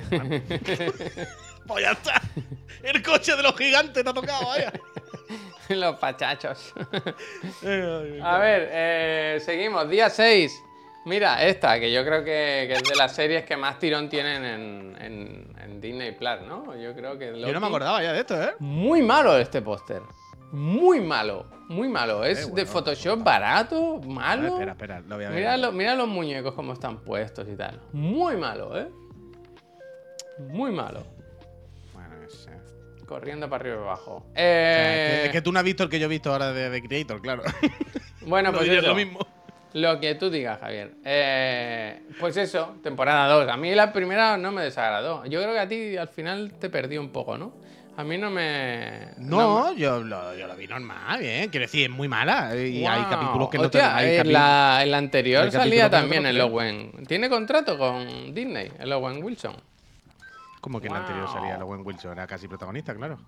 pues 1.67 1.85
ya 1.85 1.93
está. 1.93 2.21
El 2.83 3.03
coche 3.03 3.35
de 3.37 3.43
los 3.43 3.57
gigantes 3.57 4.03
te 4.05 4.09
ha 4.11 4.15
tocado, 4.15 4.47
vaya. 4.49 4.73
Los 5.71 5.97
pachachos. 5.97 6.73
A 8.23 8.39
ver, 8.39 8.69
eh, 8.73 9.41
seguimos. 9.45 9.89
Día 9.89 10.11
6. 10.11 10.63
Mira, 11.07 11.45
esta, 11.45 11.79
que 11.81 11.93
yo 11.93 12.05
creo 12.05 12.21
que, 12.25 12.65
que 12.69 12.73
es 12.75 12.83
de 12.83 12.95
las 12.97 13.15
series 13.15 13.45
que 13.45 13.57
más 13.57 13.79
tirón 13.79 14.09
tienen 14.09 14.45
en, 14.45 14.97
en- 15.01 15.55
en 15.63 15.81
Disney 15.81 16.13
Plus, 16.13 16.41
¿no? 16.47 16.75
Yo 16.77 16.95
creo 16.95 17.19
que. 17.19 17.27
Yo 17.27 17.33
no 17.33 17.53
Loki- 17.53 17.61
me 17.61 17.67
acordaba 17.67 18.03
ya 18.03 18.13
de 18.13 18.21
esto, 18.21 18.43
¿eh? 18.43 18.55
Muy 18.59 19.03
malo 19.03 19.37
este 19.39 19.61
póster. 19.61 20.01
Muy 20.55 21.01
malo. 21.01 21.47
Muy 21.69 21.89
malo. 21.89 22.25
Es 22.25 22.39
Eh, 22.39 22.43
bueno, 22.43 22.57
de 22.57 22.67
Photoshop 22.67 23.23
barato, 23.25 23.99
ver, 24.01 24.09
malo. 24.09 24.47
espera, 24.49 24.73
espera, 24.73 25.01
lo 25.01 25.17
voy 25.17 25.25
a 25.25 25.29
ver. 25.31 25.39
Mira, 25.39 25.57
lo- 25.57 25.73
mira 25.73 25.95
los 25.95 26.09
muñecos 26.09 26.55
cómo 26.55 26.73
están 26.75 26.99
puestos 26.99 27.47
y 27.49 27.57
tal. 27.57 27.81
Muy 27.93 28.37
malo, 28.37 28.79
¿eh? 28.79 28.89
Muy 30.51 30.71
malo. 30.73 31.03
Bueno, 31.93 32.17
no 32.23 32.29
sé. 32.29 32.51
Corriendo 33.07 33.49
para 33.49 33.61
arriba 33.63 33.77
y 33.77 33.81
abajo. 33.81 34.17
O 34.17 34.35
sea, 34.35 34.35
es, 34.35 34.37
Eh, 34.37 35.21
que, 35.21 35.27
es 35.27 35.33
que 35.33 35.43
tú 35.43 35.53
no 35.53 35.59
has 35.59 35.65
visto 35.65 35.83
el 35.85 35.89
que 35.89 35.99
yo 35.99 36.07
he 36.07 36.09
visto 36.09 36.33
ahora 36.33 36.53
de, 36.53 36.71
de 36.71 36.83
Creator, 36.83 37.21
claro. 37.21 37.43
bueno, 38.27 38.51
No 38.51 38.59
pues 38.59 38.65
dirías 38.69 38.83
eso. 38.85 38.93
lo 38.93 38.97
mismo. 38.97 39.19
Lo 39.73 39.99
que 39.99 40.15
tú 40.15 40.31
digas, 40.31 40.61
Javier. 40.61 40.93
Eh, 41.05 42.01
pues 42.21 42.37
eso, 42.37 42.77
temporada 42.83 43.27
2. 43.27 43.49
A 43.49 43.57
mí 43.57 43.75
la 43.75 43.93
primera 43.93 44.37
no 44.37 44.53
me 44.53 44.63
desagradó. 44.63 45.25
Yo 45.27 45.41
creo 45.43 45.53
que 45.53 45.59
a 45.59 45.69
ti 45.69 45.97
al 45.97 46.09
final 46.09 46.53
te 46.61 46.71
perdí 46.71 46.97
un 46.97 47.11
poco, 47.11 47.37
¿no? 47.37 47.53
A 47.97 48.03
mí 48.03 48.19
no 48.19 48.29
me. 48.31 49.11
No, 49.19 49.73
yo, 49.75 50.01
lo, 50.01 50.35
yo 50.35 50.49
lo 50.49 50.57
vi 50.57 50.67
normal, 50.67 51.21
bien. 51.21 51.49
Quiero 51.49 51.65
decir, 51.65 51.85
es 51.91 51.97
muy 51.97 52.09
mala. 52.09 52.53
eh, 52.55 52.69
Y 52.69 52.87
hay 52.87 53.03
Wow. 53.03 53.11
capítulos 53.11 53.49
que 53.51 53.59
no 53.59 53.65
Hostia, 53.65 53.81
te 53.81 53.87
hay 53.87 54.07
eh, 54.15 54.17
capítulos- 54.19 54.33
la, 54.33 54.83
el 54.83 54.95
anterior 54.95 55.43
hay 55.43 55.47
capítulos 55.51 55.65
salía 55.69 55.85
no 55.85 55.91
también 55.91 56.27
el. 56.27 56.41
Owen. 56.41 57.05
Tiene 57.07 57.29
contrato 57.29 57.79
con 57.79 58.35
Disney, 58.35 58.73
el 58.81 58.93
Owen 58.93 59.23
Wilson. 59.23 59.55
Como 60.61 60.81
que 60.81 60.89
en 60.89 60.95
la 60.95 61.01
anterior 61.01 61.27
Wow. 61.27 61.35
salía 61.35 61.59
Owen 61.65 61.83
Wilson, 61.87 62.13
era 62.13 62.27
casi 62.27 62.49
protagonista, 62.49 62.95
claro. 62.97 63.19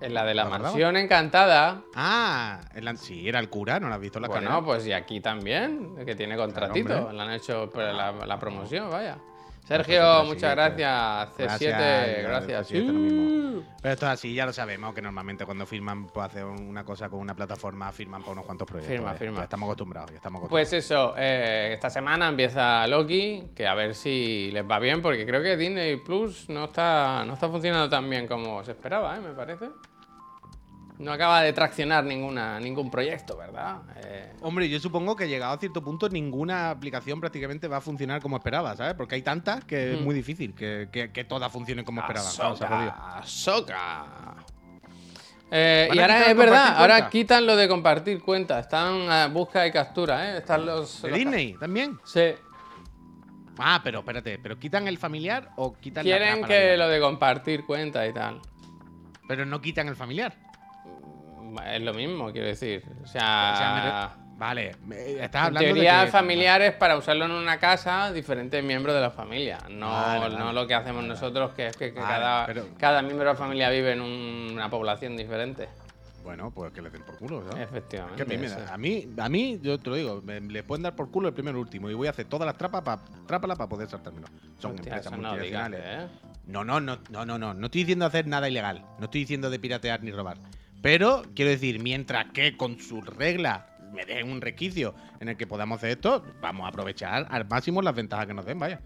En 0.00 0.14
la 0.14 0.24
de 0.24 0.34
la 0.34 0.46
mansión 0.46 0.96
encantada. 0.96 1.82
Ah, 1.94 2.58
en 2.74 2.84
la- 2.86 2.96
sí, 2.96 3.28
era 3.28 3.38
el 3.38 3.48
cura, 3.50 3.78
¿no 3.78 3.88
lo 3.88 3.94
has 3.94 4.00
visto 4.00 4.18
en 4.18 4.22
la 4.22 4.28
Bueno, 4.28 4.42
escalera? 4.48 4.64
pues 4.66 4.86
y 4.86 4.92
aquí 4.92 5.20
también, 5.20 5.94
que 6.04 6.16
tiene 6.16 6.36
contratito. 6.36 7.12
Le 7.12 7.20
han 7.22 7.30
hecho 7.32 7.70
la, 7.76 8.10
la 8.12 8.38
promoción, 8.40 8.90
vaya. 8.90 9.18
Sergio, 9.64 10.24
muchas 10.24 10.50
gracias. 10.54 11.28
C7, 11.36 11.38
Gracias, 11.38 12.22
gracias. 12.22 12.70
C7 12.70 12.86
lo 12.86 12.92
mismo. 12.92 13.62
Pero 13.80 13.94
esto 13.94 14.06
es 14.06 14.12
así, 14.12 14.34
ya 14.34 14.44
lo 14.44 14.52
sabemos, 14.52 14.94
que 14.94 15.00
normalmente 15.00 15.44
cuando 15.46 15.64
firman 15.64 16.06
por 16.06 16.24
hacer 16.24 16.44
una 16.44 16.84
cosa 16.84 17.08
con 17.08 17.20
una 17.20 17.34
plataforma, 17.34 17.90
firman 17.92 18.22
por 18.22 18.32
unos 18.32 18.44
cuantos 18.44 18.66
proyectos. 18.66 18.94
Firma, 18.94 19.12
ya. 19.12 19.18
firma. 19.18 19.42
Estamos 19.42 19.66
acostumbrados, 19.68 20.10
estamos 20.10 20.40
acostumbrados. 20.40 20.70
Pues 20.70 20.84
eso, 20.84 21.14
eh, 21.16 21.70
esta 21.74 21.88
semana 21.88 22.28
empieza 22.28 22.86
Loki, 22.86 23.50
que 23.54 23.66
a 23.66 23.74
ver 23.74 23.94
si 23.94 24.50
les 24.52 24.68
va 24.68 24.78
bien, 24.78 25.00
porque 25.00 25.24
creo 25.24 25.42
que 25.42 25.56
Disney 25.56 25.96
Plus 25.96 26.48
no 26.48 26.64
está, 26.64 27.24
no 27.24 27.34
está 27.34 27.48
funcionando 27.48 27.88
tan 27.88 28.08
bien 28.10 28.26
como 28.26 28.62
se 28.64 28.72
esperaba, 28.72 29.16
¿eh? 29.16 29.20
me 29.20 29.32
parece. 29.32 29.70
No 31.00 31.12
acaba 31.12 31.40
de 31.40 31.52
traccionar 31.54 32.04
ninguna, 32.04 32.60
ningún 32.60 32.90
proyecto, 32.90 33.36
¿verdad? 33.38 33.78
Eh, 34.04 34.34
Hombre, 34.42 34.68
yo 34.68 34.78
supongo 34.78 35.16
que 35.16 35.26
llegado 35.28 35.54
a 35.54 35.58
cierto 35.58 35.82
punto 35.82 36.08
ninguna 36.10 36.70
aplicación 36.70 37.18
prácticamente 37.20 37.68
va 37.68 37.78
a 37.78 37.80
funcionar 37.80 38.20
como 38.20 38.36
esperaba, 38.36 38.76
¿sabes? 38.76 38.92
Porque 38.94 39.14
hay 39.14 39.22
tantas 39.22 39.64
que 39.64 39.94
es 39.94 40.00
Mm. 40.00 40.04
muy 40.04 40.14
difícil 40.14 40.54
que, 40.54 40.88
que- 40.92 41.10
que 41.10 41.24
todas 41.24 41.50
funcionen 41.50 41.86
como 41.86 42.02
esperaban. 42.02 42.28
Ahsoka, 42.28 43.16
Ahsoka. 43.18 44.34
Eh, 45.50 45.88
y 45.92 45.98
ahora 45.98 46.30
es 46.30 46.36
verdad, 46.36 46.76
ahora 46.76 46.94
cuenta. 46.96 47.10
quitan 47.10 47.46
lo 47.46 47.56
de 47.56 47.66
compartir 47.66 48.20
cuentas. 48.20 48.60
Están 48.66 49.10
a 49.10 49.26
busca 49.28 49.66
y 49.66 49.72
captura, 49.72 50.34
¿eh? 50.34 50.38
Están 50.38 50.64
los. 50.66 51.00
¿De 51.02 51.08
los- 51.08 51.18
Disney 51.18 51.54
también? 51.54 51.98
Sí. 52.04 52.34
Ah, 53.58 53.80
pero 53.82 54.00
espérate, 54.00 54.38
¿pero 54.38 54.58
quitan 54.58 54.86
el 54.86 54.96
familiar 54.98 55.50
o 55.56 55.72
quitan 55.72 56.04
Quieren 56.04 56.42
la 56.42 56.46
que 56.46 56.76
lo 56.76 56.88
de 56.88 57.00
compartir 57.00 57.64
cuentas 57.66 58.08
y 58.08 58.12
tal. 58.12 58.40
Pero 59.26 59.44
no 59.46 59.60
quitan 59.60 59.88
el 59.88 59.96
familiar. 59.96 60.36
Es 61.66 61.82
lo 61.82 61.94
mismo, 61.94 62.30
quiero 62.32 62.46
decir. 62.48 62.82
O 63.00 63.04
O 63.04 63.06
sea, 63.06 64.10
me 64.16 64.20
Vale, 64.40 64.70
estás 65.20 65.48
hablando 65.48 65.60
teoría 65.66 66.00
de 66.00 66.06
que... 66.06 66.12
familiares 66.12 66.72
para 66.72 66.96
usarlo 66.96 67.26
en 67.26 67.32
una 67.32 67.58
casa, 67.58 68.10
diferentes 68.10 68.64
miembros 68.64 68.94
de 68.94 69.00
la 69.02 69.10
familia. 69.10 69.58
No, 69.68 69.90
Vale, 69.90 70.18
vale. 70.20 70.38
no 70.38 70.52
lo 70.54 70.66
que 70.66 70.74
hacemos 70.74 71.04
nosotros, 71.04 71.52
que 71.52 71.66
es 71.66 71.76
que, 71.76 71.92
cada, 71.92 72.46
pero- 72.46 72.66
cada 72.78 73.02
miembro 73.02 73.26
de 73.26 73.32
la 73.34 73.36
familia 73.38 73.68
vive 73.68 73.92
en 73.92 74.00
un- 74.00 74.48
una 74.52 74.70
población 74.70 75.14
diferente. 75.14 75.68
Bueno, 76.24 76.50
pues 76.54 76.72
que 76.72 76.80
le 76.80 76.88
den 76.88 77.02
por 77.02 77.16
culo, 77.18 77.42
¿sabes? 77.50 77.64
Efectivamente. 77.68 78.24
Que 78.24 78.34
a, 78.34 78.38
mí, 78.38 78.46
a, 78.72 78.78
mí, 78.78 79.08
a 79.18 79.28
mí, 79.28 79.58
yo 79.62 79.78
te 79.78 79.90
lo 79.90 79.96
digo, 79.96 80.22
me- 80.22 80.40
le 80.40 80.62
pueden 80.62 80.84
dar 80.84 80.94
por 80.96 81.10
culo 81.10 81.28
el 81.28 81.34
primero 81.34 81.58
y 81.58 81.60
el 81.60 81.64
último. 81.66 81.90
Y 81.90 81.94
voy 81.94 82.06
a 82.06 82.10
hacer 82.10 82.24
todas 82.26 82.46
las 82.46 82.56
trapas 82.56 82.80
para 82.82 83.02
trápala 83.26 83.56
para 83.56 83.68
poder 83.68 83.88
saltármelo. 83.90 84.26
Son 84.58 84.72
Hostia, 84.72 84.94
empresas 84.94 85.12
eso 85.12 85.16
no 85.20 85.28
multinacionales. 85.28 85.80
¿eh? 85.84 86.06
No, 86.46 86.64
no, 86.64 86.80
no, 86.80 86.98
no, 87.10 87.26
no, 87.26 87.38
no. 87.38 87.52
No 87.52 87.66
estoy 87.66 87.82
diciendo 87.82 88.06
hacer 88.06 88.26
nada 88.26 88.48
ilegal. 88.48 88.84
No 88.98 89.04
estoy 89.04 89.20
diciendo 89.20 89.50
de 89.50 89.58
piratear 89.58 90.02
ni 90.02 90.12
robar. 90.12 90.38
Pero 90.82 91.22
quiero 91.34 91.50
decir, 91.50 91.82
mientras 91.82 92.26
que 92.32 92.56
con 92.56 92.78
sus 92.78 93.04
reglas 93.04 93.62
me 93.92 94.04
den 94.04 94.30
un 94.30 94.40
requicio 94.40 94.94
en 95.20 95.28
el 95.28 95.36
que 95.36 95.46
podamos 95.46 95.78
hacer 95.78 95.90
esto, 95.90 96.24
vamos 96.40 96.64
a 96.64 96.68
aprovechar 96.68 97.26
al 97.30 97.46
máximo 97.48 97.82
las 97.82 97.94
ventajas 97.94 98.26
que 98.26 98.34
nos 98.34 98.46
den, 98.46 98.58
vaya. 98.58 98.80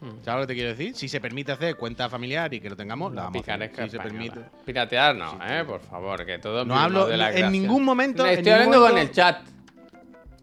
Hmm. 0.00 0.22
¿Sabes 0.24 0.42
lo 0.42 0.46
que 0.46 0.46
te 0.46 0.54
quiero 0.54 0.70
decir? 0.70 0.94
Si 0.94 1.08
se 1.08 1.20
permite 1.20 1.52
hacer 1.52 1.76
cuenta 1.76 2.08
familiar 2.08 2.52
y 2.54 2.60
que 2.60 2.70
lo 2.70 2.76
tengamos, 2.76 3.12
la 3.12 3.16
La 3.16 3.22
vamos 3.24 3.48
a 3.48 3.54
hacer. 3.54 3.72
Si 3.84 3.90
se 3.90 3.98
permite. 3.98 4.40
Piratear 4.64 5.14
no, 5.14 5.32
Sí, 5.32 5.36
eh, 5.46 5.64
por 5.66 5.80
favor, 5.80 6.24
que 6.24 6.38
todo 6.38 6.64
No 6.64 6.78
hablo 6.78 7.06
de 7.06 7.16
la 7.16 7.32
en 7.32 7.52
ningún 7.52 7.84
momento. 7.84 8.24
en 8.24 8.38
Estoy 8.38 8.52
hablando 8.52 8.80
con 8.80 8.96
el 8.96 9.10
chat. 9.10 9.42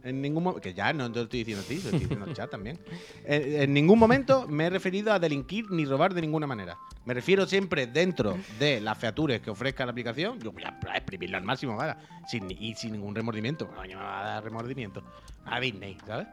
En 0.07 0.21
ningún 0.21 0.43
momento. 0.43 0.61
Que 0.61 0.73
ya 0.73 0.93
no 0.93 1.11
te 1.11 1.19
lo 1.19 1.23
estoy 1.25 1.39
diciendo 1.43 1.63
a 1.63 1.67
ti, 1.67 1.75
lo 1.75 1.79
estoy 1.81 1.99
diciendo 1.99 2.25
al 2.25 2.33
chat 2.33 2.49
también. 2.49 2.79
En, 3.25 3.61
en 3.61 3.73
ningún 3.73 3.99
momento 3.99 4.47
me 4.47 4.65
he 4.65 4.69
referido 4.69 5.11
a 5.13 5.19
delinquir 5.19 5.69
ni 5.71 5.85
robar 5.85 6.13
de 6.13 6.21
ninguna 6.21 6.47
manera. 6.47 6.77
Me 7.05 7.13
refiero 7.13 7.45
siempre 7.45 7.87
dentro 7.87 8.37
de 8.59 8.81
las 8.81 8.97
features 8.97 9.41
que 9.41 9.49
ofrezca 9.49 9.85
la 9.85 9.91
aplicación. 9.91 10.39
Yo 10.39 10.51
voy 10.51 10.63
a 10.63 10.77
exprimirlo 10.95 11.37
al 11.37 11.43
máximo, 11.43 11.75
¿vale? 11.75 11.95
Sin, 12.27 12.49
y 12.51 12.75
sin 12.75 12.93
ningún 12.93 13.15
remordimiento. 13.15 13.67
Coño, 13.67 13.97
me 13.97 14.03
va 14.03 14.21
a 14.21 14.29
dar 14.33 14.43
remordimiento. 14.43 15.03
A 15.45 15.59
Disney, 15.59 15.97
¿sabes? 16.05 16.27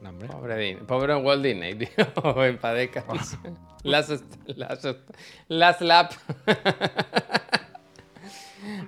No. 0.00 0.12
Pobre, 0.26 0.56
Disney- 0.56 0.86
pobre 0.86 1.14
Walt 1.16 1.44
Disney, 1.44 1.74
tío. 1.76 2.44
En 2.44 2.58
paz 2.58 2.74
descanse. 2.74 3.36
Las, 3.82 4.10
las, 4.46 4.86
las 5.48 5.80
lap. 5.80 6.12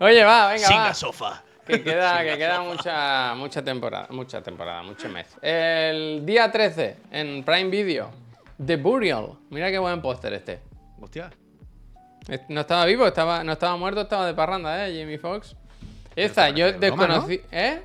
Oye, 0.01 0.25
va, 0.25 0.49
venga, 0.53 0.69
va. 0.71 0.95
sofá. 0.95 1.43
Que 1.67 1.83
queda, 1.85 2.25
que 2.25 2.37
queda 2.37 2.61
mucha, 2.61 3.35
mucha 3.35 3.63
temporada, 3.63 4.09
mucha 4.11 4.43
temporada, 4.43 4.83
mucho 4.83 5.09
mes. 5.09 5.27
El 5.41 6.25
día 6.27 6.51
13, 6.51 6.97
en 7.11 7.45
Prime 7.45 7.71
Video, 7.71 8.11
The 8.65 8.77
Burial. 8.77 9.39
Mira 9.51 9.71
qué 9.71 9.79
buen 9.79 10.03
póster 10.03 10.33
este. 10.35 10.61
Hostia. 11.01 11.31
No 12.49 12.61
estaba 12.61 12.85
vivo, 12.85 13.07
estaba, 13.07 13.43
no 13.43 13.53
estaba 13.53 13.77
muerto, 13.77 14.03
estaba 14.03 14.27
de 14.27 14.35
parranda, 14.35 14.87
¿eh? 14.87 14.93
Jimmy 14.93 15.19
Fox. 15.19 15.57
Esta, 16.15 16.51
yo 16.51 16.67
broma, 16.79 17.07
¿no? 17.09 17.15
desconocí. 17.15 17.41
¿Eh? 17.51 17.83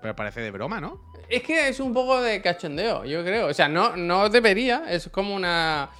Pero 0.00 0.14
parece 0.14 0.40
de 0.40 0.50
broma, 0.50 0.80
¿no? 0.80 1.00
Es 1.28 1.42
que 1.42 1.68
es 1.68 1.80
un 1.80 1.94
poco 1.94 2.20
de 2.20 2.40
cachondeo, 2.42 3.04
yo 3.04 3.24
creo. 3.24 3.46
O 3.48 3.54
sea, 3.54 3.68
no, 3.68 3.96
no 3.96 4.28
debería, 4.28 4.84
es 4.88 5.08
como 5.08 5.34
una. 5.34 5.90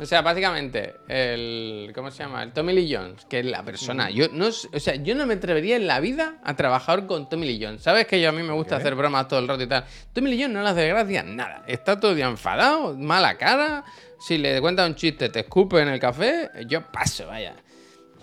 O 0.00 0.06
sea, 0.06 0.22
básicamente, 0.22 0.94
el. 1.08 1.90
¿Cómo 1.94 2.10
se 2.12 2.22
llama? 2.22 2.42
El 2.44 2.52
Tommy 2.52 2.72
Lee 2.72 2.94
Jones, 2.94 3.24
que 3.24 3.40
es 3.40 3.46
la 3.46 3.64
persona. 3.64 4.10
Yo 4.10 4.26
no, 4.32 4.46
o 4.46 4.52
sea, 4.52 4.94
yo 4.94 5.14
no 5.16 5.26
me 5.26 5.34
atrevería 5.34 5.74
en 5.76 5.86
la 5.88 5.98
vida 5.98 6.36
a 6.44 6.54
trabajar 6.54 7.06
con 7.06 7.28
Tommy 7.28 7.46
Lee 7.46 7.64
Jones. 7.64 7.82
¿Sabes 7.82 8.06
que 8.06 8.20
yo 8.20 8.28
a 8.28 8.32
mí 8.32 8.42
me 8.44 8.52
gusta 8.52 8.76
hacer 8.76 8.94
bromas 8.94 9.26
todo 9.26 9.40
el 9.40 9.48
rato 9.48 9.62
y 9.62 9.66
tal? 9.66 9.84
Tommy 10.12 10.30
Lee 10.30 10.42
Jones 10.42 10.54
no 10.54 10.62
le 10.62 10.68
hace 10.68 10.86
gracia 10.88 11.22
nada. 11.24 11.64
Está 11.66 11.98
todo 11.98 12.12
el 12.12 12.16
día 12.16 12.26
enfadado, 12.28 12.96
mala 12.96 13.36
cara. 13.36 13.84
Si 14.20 14.38
le 14.38 14.60
cuenta 14.60 14.86
un 14.86 14.94
chiste, 14.94 15.28
te 15.30 15.40
escupe 15.40 15.80
en 15.80 15.88
el 15.88 15.98
café. 15.98 16.48
Yo 16.66 16.82
paso, 16.92 17.26
vaya. 17.26 17.56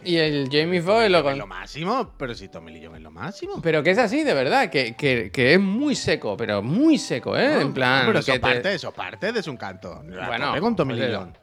Y 0.03 0.17
el 0.17 0.49
Jamie 0.51 0.81
Foxx 0.81 1.09
lo 1.09 1.17
Es 1.17 1.23
con... 1.23 1.37
lo 1.39 1.47
máximo, 1.47 2.13
pero 2.17 2.35
si 2.35 2.47
Tommy 2.47 2.71
Lee 2.71 2.85
Jones 2.85 2.97
es 2.99 3.03
lo 3.03 3.11
máximo. 3.11 3.59
Pero 3.61 3.81
que 3.83 3.89
es 3.91 3.97
así, 3.97 4.23
de 4.23 4.33
verdad, 4.33 4.69
que, 4.69 4.95
que- 4.95 5.31
que 5.31 5.53
es 5.55 5.59
muy 5.59 5.95
seco, 5.95 6.37
pero 6.37 6.61
muy 6.61 6.97
seco, 6.99 7.35
¿eh? 7.35 7.59
en 7.61 7.73
plan. 7.73 8.05
Pero 8.05 8.19
eso 8.19 8.31
que 8.31 8.39
te- 8.39 8.39
parte, 8.39 8.73
eso 8.75 8.91
parte 8.93 9.31
de 9.33 9.41
su 9.43 9.49
encanto. 9.51 9.91
A 10.21 10.27
Bueno, 10.27 10.55
con 10.61 10.75
Tommy 10.75 10.93
Lee. 10.93 11.11
Jones. 11.13 11.33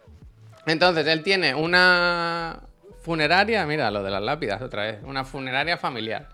Entonces, 0.66 1.06
él 1.06 1.22
tiene 1.22 1.54
una 1.54 2.60
funeraria, 3.02 3.66
mira 3.66 3.90
lo 3.90 4.02
de 4.02 4.10
las 4.10 4.22
lápidas 4.22 4.62
otra 4.62 4.84
vez, 4.84 4.98
una 5.04 5.24
funeraria 5.24 5.76
familiar. 5.76 6.28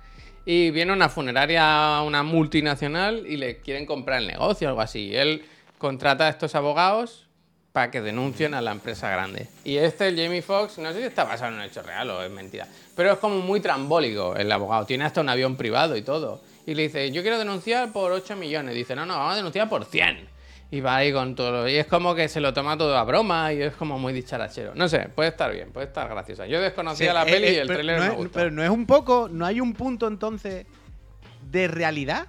Y 0.44 0.70
viene 0.70 0.92
una 0.92 1.08
funeraria, 1.08 2.02
una 2.02 2.22
multinacional, 2.22 3.26
y 3.26 3.36
le 3.36 3.58
quieren 3.60 3.86
comprar 3.86 4.20
el 4.20 4.26
negocio 4.26 4.68
o 4.68 4.70
algo 4.70 4.80
así. 4.80 5.14
Él 5.14 5.44
contrata 5.78 6.26
a 6.26 6.30
estos 6.30 6.54
abogados 6.54 7.28
para 7.72 7.90
que 7.90 8.00
denuncien 8.00 8.54
a 8.54 8.60
la 8.60 8.72
empresa 8.72 9.10
grande. 9.10 9.48
Y 9.64 9.76
este, 9.76 10.08
el 10.08 10.16
Jamie 10.16 10.42
Foxx, 10.42 10.78
no 10.78 10.92
sé 10.92 11.00
si 11.00 11.04
está 11.04 11.24
basado 11.24 11.52
en 11.52 11.58
un 11.58 11.64
hecho 11.64 11.82
real 11.82 12.10
o 12.10 12.22
es 12.22 12.30
mentira, 12.30 12.66
pero 12.96 13.12
es 13.12 13.18
como 13.18 13.38
muy 13.38 13.60
trambólico 13.60 14.34
el 14.36 14.50
abogado. 14.50 14.84
Tiene 14.84 15.04
hasta 15.04 15.20
un 15.20 15.28
avión 15.28 15.56
privado 15.56 15.96
y 15.96 16.02
todo. 16.02 16.40
Y 16.66 16.74
le 16.74 16.84
dice, 16.84 17.10
yo 17.12 17.22
quiero 17.22 17.38
denunciar 17.38 17.92
por 17.92 18.12
8 18.12 18.36
millones. 18.36 18.74
Dice, 18.74 18.94
no, 18.94 19.06
no, 19.06 19.16
vamos 19.16 19.34
a 19.34 19.36
denunciar 19.36 19.68
por 19.68 19.84
100. 19.84 20.38
Y 20.70 20.80
va 20.80 20.96
ahí 20.96 21.12
con 21.12 21.34
todo. 21.34 21.50
lo- 21.62 21.68
Y 21.68 21.76
es 21.76 21.86
como 21.86 22.14
que 22.14 22.28
se 22.28 22.40
lo 22.40 22.52
toma 22.52 22.76
todo 22.76 22.96
a 22.98 23.04
broma 23.04 23.52
y 23.54 23.62
es 23.62 23.74
como 23.74 23.98
muy 23.98 24.12
dicharachero. 24.12 24.74
No 24.74 24.86
sé, 24.88 25.08
puede 25.08 25.30
estar 25.30 25.50
bien, 25.50 25.70
puede 25.72 25.86
estar 25.86 26.08
graciosa. 26.08 26.46
Yo 26.46 26.60
desconocía 26.60 27.08
Sí, 27.08 27.14
la 27.14 27.22
eh, 27.22 27.30
peli 27.32 27.46
eh, 27.46 27.52
y 27.52 27.56
el 27.56 27.66
pero 27.66 27.76
trailer 27.78 27.98
no 28.00 28.04
me 28.04 28.10
es- 28.12 28.16
gustó. 28.16 28.32
Pero 28.34 28.50
no 28.50 28.62
es 28.62 28.68
un 28.70 28.84
poco, 28.86 29.28
no 29.32 29.46
hay 29.46 29.60
un 29.62 29.72
punto 29.72 30.06
entonces 30.08 30.66
de 31.50 31.68
realidad. 31.68 32.26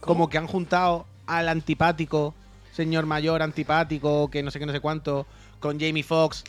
Como 0.00 0.28
que 0.30 0.38
han 0.38 0.46
juntado 0.46 1.06
al 1.26 1.48
antipático, 1.48 2.34
señor 2.72 3.06
mayor 3.06 3.42
antipático, 3.42 4.30
que 4.30 4.42
no 4.42 4.50
sé 4.50 4.58
qué, 4.58 4.66
no 4.66 4.72
sé 4.72 4.80
cuánto, 4.80 5.26
con 5.58 5.78
Jamie 5.78 6.02
Foxx, 6.04 6.44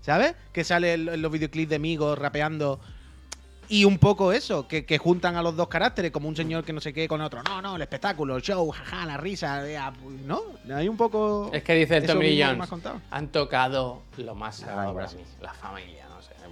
¿sabes? 0.00 0.34
Que 0.52 0.62
sale 0.64 0.94
en 0.94 1.22
los 1.22 1.32
videoclips 1.32 1.70
de 1.70 1.78
Migos 1.78 2.18
rapeando. 2.18 2.78
Y 3.68 3.84
un 3.84 3.98
poco 3.98 4.32
eso, 4.32 4.68
que, 4.68 4.84
que 4.84 4.98
juntan 4.98 5.36
a 5.36 5.42
los 5.42 5.56
dos 5.56 5.68
caracteres, 5.68 6.10
como 6.10 6.28
un 6.28 6.36
señor 6.36 6.64
que 6.64 6.72
no 6.72 6.80
sé 6.80 6.92
qué 6.92 7.08
con 7.08 7.20
otro. 7.20 7.42
No, 7.42 7.60
no, 7.60 7.76
el 7.76 7.82
espectáculo, 7.82 8.36
el 8.36 8.42
show, 8.42 8.70
jaja, 8.70 9.06
la 9.06 9.16
risa. 9.16 9.68
eh, 9.68 9.76
ah, 9.76 9.92
¿No? 10.24 10.42
Hay 10.74 10.88
un 10.88 10.96
poco. 10.96 11.50
Es 11.52 11.62
que 11.62 11.74
dice 11.74 11.96
el 11.98 12.06
Tommy 12.06 12.40
Jones. 12.40 12.68
Han 13.10 13.28
tocado 13.28 14.02
lo 14.16 14.34
más 14.34 14.56
sagrado 14.56 14.94
para 14.94 15.08
mí. 15.08 15.22
La 15.40 15.52
familia. 15.52 16.05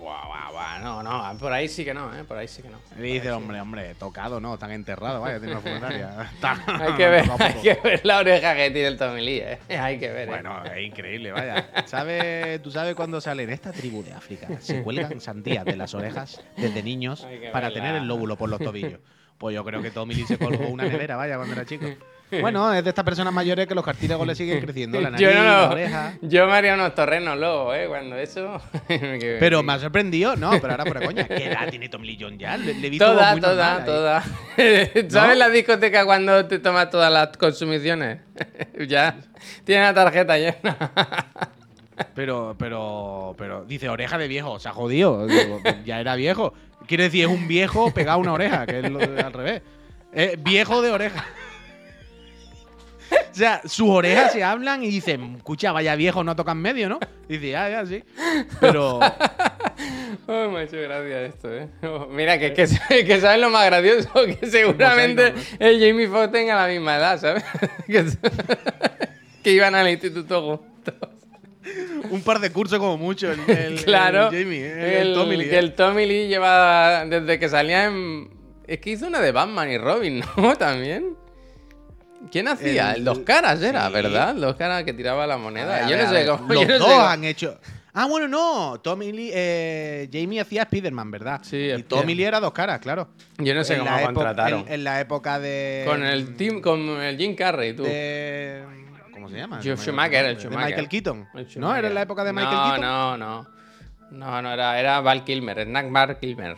Buah, 0.05 0.27
buah, 0.27 0.51
buah. 0.53 0.79
No, 0.81 1.03
no, 1.03 1.39
por 1.39 1.51
ahí 1.51 1.67
sí 1.67 1.83
que 1.83 1.95
no, 1.95 2.15
¿eh? 2.15 2.25
Por 2.25 2.37
ahí 2.37 2.47
sí 2.47 2.61
que 2.61 2.69
no. 2.69 2.77
Y 2.99 3.15
dice, 3.15 3.31
hombre, 3.31 3.59
hombre, 3.59 3.95
tocado, 3.95 4.39
no, 4.39 4.53
están 4.53 4.71
enterrados, 4.73 5.23
vaya, 5.23 5.39
tiene 5.39 5.55
una 5.55 5.63
funeraria. 5.63 6.31
Hay 6.67 6.93
que, 6.93 7.09
ver, 7.09 7.31
hay 7.41 7.63
que 7.63 7.75
ver 7.83 8.01
la 8.05 8.19
oreja 8.19 8.55
que 8.55 8.71
tiene 8.71 8.89
el 8.89 8.99
Tommy 8.99 9.23
Lee, 9.23 9.39
¿eh? 9.39 9.59
Hay 9.81 9.99
que 9.99 10.11
ver. 10.11 10.29
¿eh? 10.29 10.31
Bueno, 10.31 10.63
es 10.63 10.87
increíble, 10.87 11.33
vaya. 11.33 11.67
¿Sabe, 11.87 12.59
¿Tú 12.59 12.71
sabes 12.71 12.95
cuándo 12.95 13.19
sale 13.19 13.45
en 13.45 13.51
esta 13.51 13.73
tribu 13.73 14.03
de 14.03 14.13
África? 14.13 14.47
Se 14.61 14.83
cuelgan 14.83 15.23
sandías 15.23 15.65
de 15.65 15.77
las 15.77 15.95
orejas 15.95 16.43
desde 16.55 16.83
niños 16.83 17.27
para 17.51 17.69
verla. 17.69 17.83
tener 17.83 17.97
el 17.97 18.07
lóbulo 18.07 18.37
por 18.37 18.51
los 18.51 18.61
tobillos. 18.61 19.01
Pues 19.45 19.55
yo 19.55 19.63
creo 19.63 19.83
que 19.83 19.91
Tommy 19.91 20.15
se 20.15 20.39
colgó 20.39 20.69
una 20.69 20.85
nevera, 20.85 21.17
vaya, 21.17 21.37
cuando 21.37 21.53
era 21.53 21.67
chico. 21.67 21.85
Bueno, 22.41 22.73
es 22.73 22.83
de 22.83 22.89
estas 22.89 23.05
personas 23.05 23.33
mayores 23.33 23.67
que 23.69 23.75
los 23.75 23.85
cartílagos 23.85 24.27
le 24.27 24.35
siguen 24.35 24.59
creciendo, 24.61 24.99
la 25.01 25.11
nariz, 25.11 25.29
yo, 25.29 25.35
no 25.35 25.45
la 25.45 25.71
oreja. 25.71 26.15
yo 26.23 26.47
me 26.47 26.53
haría 26.55 26.75
unos 26.75 26.95
torrenos 26.95 27.39
luego, 27.39 27.75
¿eh? 27.75 27.87
Cuando 27.87 28.17
eso. 28.17 28.61
Pero 28.89 29.63
me 29.63 29.75
ha 29.75 29.79
sorprendido, 29.79 30.35
no, 30.35 30.51
pero 30.53 30.71
ahora 30.71 30.85
fuera 30.87 31.03
coña. 31.07 31.29
¿Qué 31.29 31.45
edad 31.45 31.69
tiene 31.69 31.91
Tommy 31.91 32.07
Lee 32.09 32.19
Jones 32.19 32.39
ya? 32.41 32.57
Le, 32.57 32.73
le 32.75 32.91
vi 32.91 32.99
todo 32.99 33.13
Toda, 33.13 33.33
muy 33.33 33.41
toda, 33.43 33.85
toda. 33.85 34.25
¿Sabes 35.11 35.37
la 35.37 35.51
discoteca 35.51 36.07
cuando 36.07 36.47
te 36.47 36.59
tomas 36.59 36.89
todas 36.89 37.13
las 37.13 37.37
consumiciones? 37.37 38.21
ya. 38.89 39.17
Tiene 39.65 39.83
la 39.83 39.95
tarjeta 39.95 40.39
llena. 40.39 40.79
Pero, 42.15 42.57
pero, 42.59 43.35
pero, 43.39 43.65
dice 43.65 43.89
oreja 43.89 44.19
de 44.19 44.27
viejo, 44.27 44.59
se 44.59 44.71
ha 44.71 44.73
jodido. 44.73 45.29
Ya 45.85 46.01
era 46.01 46.17
viejo. 46.17 46.55
Quiere 46.87 47.05
decir, 47.05 47.25
es 47.25 47.31
un 47.31 47.47
viejo 47.49 47.93
pegado 47.93 48.19
a 48.19 48.21
una 48.21 48.33
oreja, 48.33 48.67
que 48.67 48.81
es 48.81 48.91
lo 48.91 48.99
de- 48.99 49.21
al 49.21 49.33
revés. 49.33 49.63
Viejo 50.39 50.81
de 50.83 50.91
oreja. 50.91 51.25
O 53.11 53.37
sea, 53.37 53.61
sus 53.65 53.89
orejas 53.91 54.33
se 54.33 54.45
hablan 54.45 54.83
y 54.85 54.89
dicen, 54.89 55.35
escucha, 55.37 55.73
vaya 55.73 55.97
viejo, 55.97 56.23
no 56.23 56.37
tocan 56.37 56.57
medio, 56.59 56.89
¿no? 56.89 57.01
Y 57.29 57.35
dice, 57.35 57.51
ya, 57.51 57.69
ya, 57.69 57.87
sí. 57.87 58.03
Pero. 58.61 59.01
Oh, 60.27 60.49
me 60.49 60.61
ha 60.61 60.63
hecho 60.63 60.77
gracia 60.81 61.23
esto, 61.23 61.53
¿eh? 61.53 61.69
Oh, 61.83 62.07
mira, 62.07 62.39
que, 62.39 62.55
que, 62.55 62.67
que 63.05 63.21
sabes 63.21 63.41
lo 63.41 63.51
más 63.51 63.67
gracioso, 63.67 64.09
que 64.41 64.47
seguramente 64.47 65.35
el 65.59 65.81
Jamie 65.81 66.07
Foxx 66.09 66.31
tenga 66.33 66.55
la 66.55 66.69
misma 66.73 66.97
edad, 66.97 67.21
¿sabes? 67.21 67.45
que, 67.87 68.07
que 69.43 69.51
iban 69.51 69.75
al 69.75 69.91
instituto 69.91 70.59
juntos. 70.59 70.95
Un 72.11 72.23
par 72.23 72.41
de 72.41 72.51
cursos 72.51 72.79
como 72.79 72.97
mucho, 72.99 73.31
el, 73.33 73.41
el- 73.49 73.85
claro. 73.85 74.31
el 74.31 74.43
Jamie, 74.43 74.61
¿eh? 74.67 75.01
el, 75.01 75.09
el, 75.09 75.15
Tommy 75.15 75.37
Lee, 75.37 75.49
que 75.49 75.59
el 75.59 75.75
Tommy 75.75 76.07
Lee 76.07 76.29
lleva 76.29 77.05
desde 77.07 77.39
que 77.39 77.49
salía 77.49 77.87
en... 77.87 78.31
Es 78.67 78.81
que 78.81 78.91
hizo 78.91 79.07
una 79.07 79.21
de 79.21 79.33
Batman 79.33 79.71
y 79.71 79.79
Robin, 79.79 80.23
¿no? 80.37 80.57
También. 80.57 81.17
¿Quién 82.33 82.49
hacía? 82.49 82.93
El, 82.93 83.05
Dos 83.05 83.19
Caras 83.21 83.61
era, 83.63 83.87
sí. 83.89 83.93
¿verdad? 83.93 84.31
El 84.31 84.41
Dos 84.41 84.57
Caras 84.57 84.85
que 84.85 84.93
tiraba 84.95 85.27
la 85.27 85.37
moneda. 85.37 85.77
A 85.77 85.81
ver, 85.81 85.89
yo 85.99 86.03
no 86.03 86.11
sé 86.11 86.27
cómo... 86.27 86.53
Los 86.55 86.63
yo 86.63 86.69
no 86.69 86.79
dos 86.79 86.89
sé 86.89 86.95
cómo- 86.95 87.07
han 87.07 87.25
hecho. 87.25 87.59
Ah, 87.97 88.07
bueno, 88.07 88.27
no. 88.27 88.81
Tommy 88.83 89.13
Lee, 89.13 89.31
eh, 89.33 90.09
Jamie 90.13 90.41
hacía 90.41 90.63
Spider-Man, 90.63 91.13
¿verdad? 91.13 91.41
Sí, 91.45 91.57
Y 91.57 91.61
Spider-Man. 91.71 91.89
Tommy 91.89 92.15
Lee 92.17 92.25
era 92.25 92.41
dos 92.41 92.53
caras, 92.53 92.81
claro. 92.81 93.09
Yo 93.39 93.55
no 93.55 93.63
sé 93.63 93.75
En 93.75 93.85
cómo 93.85 94.03
contrataron. 94.03 94.61
En, 94.67 94.73
en 94.73 94.83
la 94.85 95.01
época 95.01 95.39
de. 95.39 95.85
Con 95.87 96.03
el 96.03 96.35
team, 96.35 96.61
con 96.61 96.81
el 97.01 97.17
Jim 97.17 97.37
Carrey, 97.37 97.73
tú. 97.77 97.85
de- 97.85 98.65
¿Cómo 99.25 99.35
se 99.35 99.41
llama? 99.41 99.61
Joe 99.65 99.77
Schumacher, 99.79 100.27
el 100.27 100.37
De 100.37 100.43
Schumacher. 100.43 100.67
Michael 100.67 100.89
Keaton. 100.89 101.29
¿No? 101.57 101.75
¿Era 101.75 101.89
en 101.89 101.95
la 101.95 102.03
época 102.03 102.25
de 102.25 102.33
Michael 102.35 102.57
no, 102.57 102.65
Keaton? 102.65 102.81
No, 102.83 103.17
no, 103.17 103.49
no. 104.11 104.43
No, 104.43 104.53
era, 104.53 104.79
era 104.79 105.01
Val 105.01 105.25
Kilmer, 105.25 105.65
Snack 105.65 105.91
Bar 105.91 106.21
Kilmer. 106.21 106.57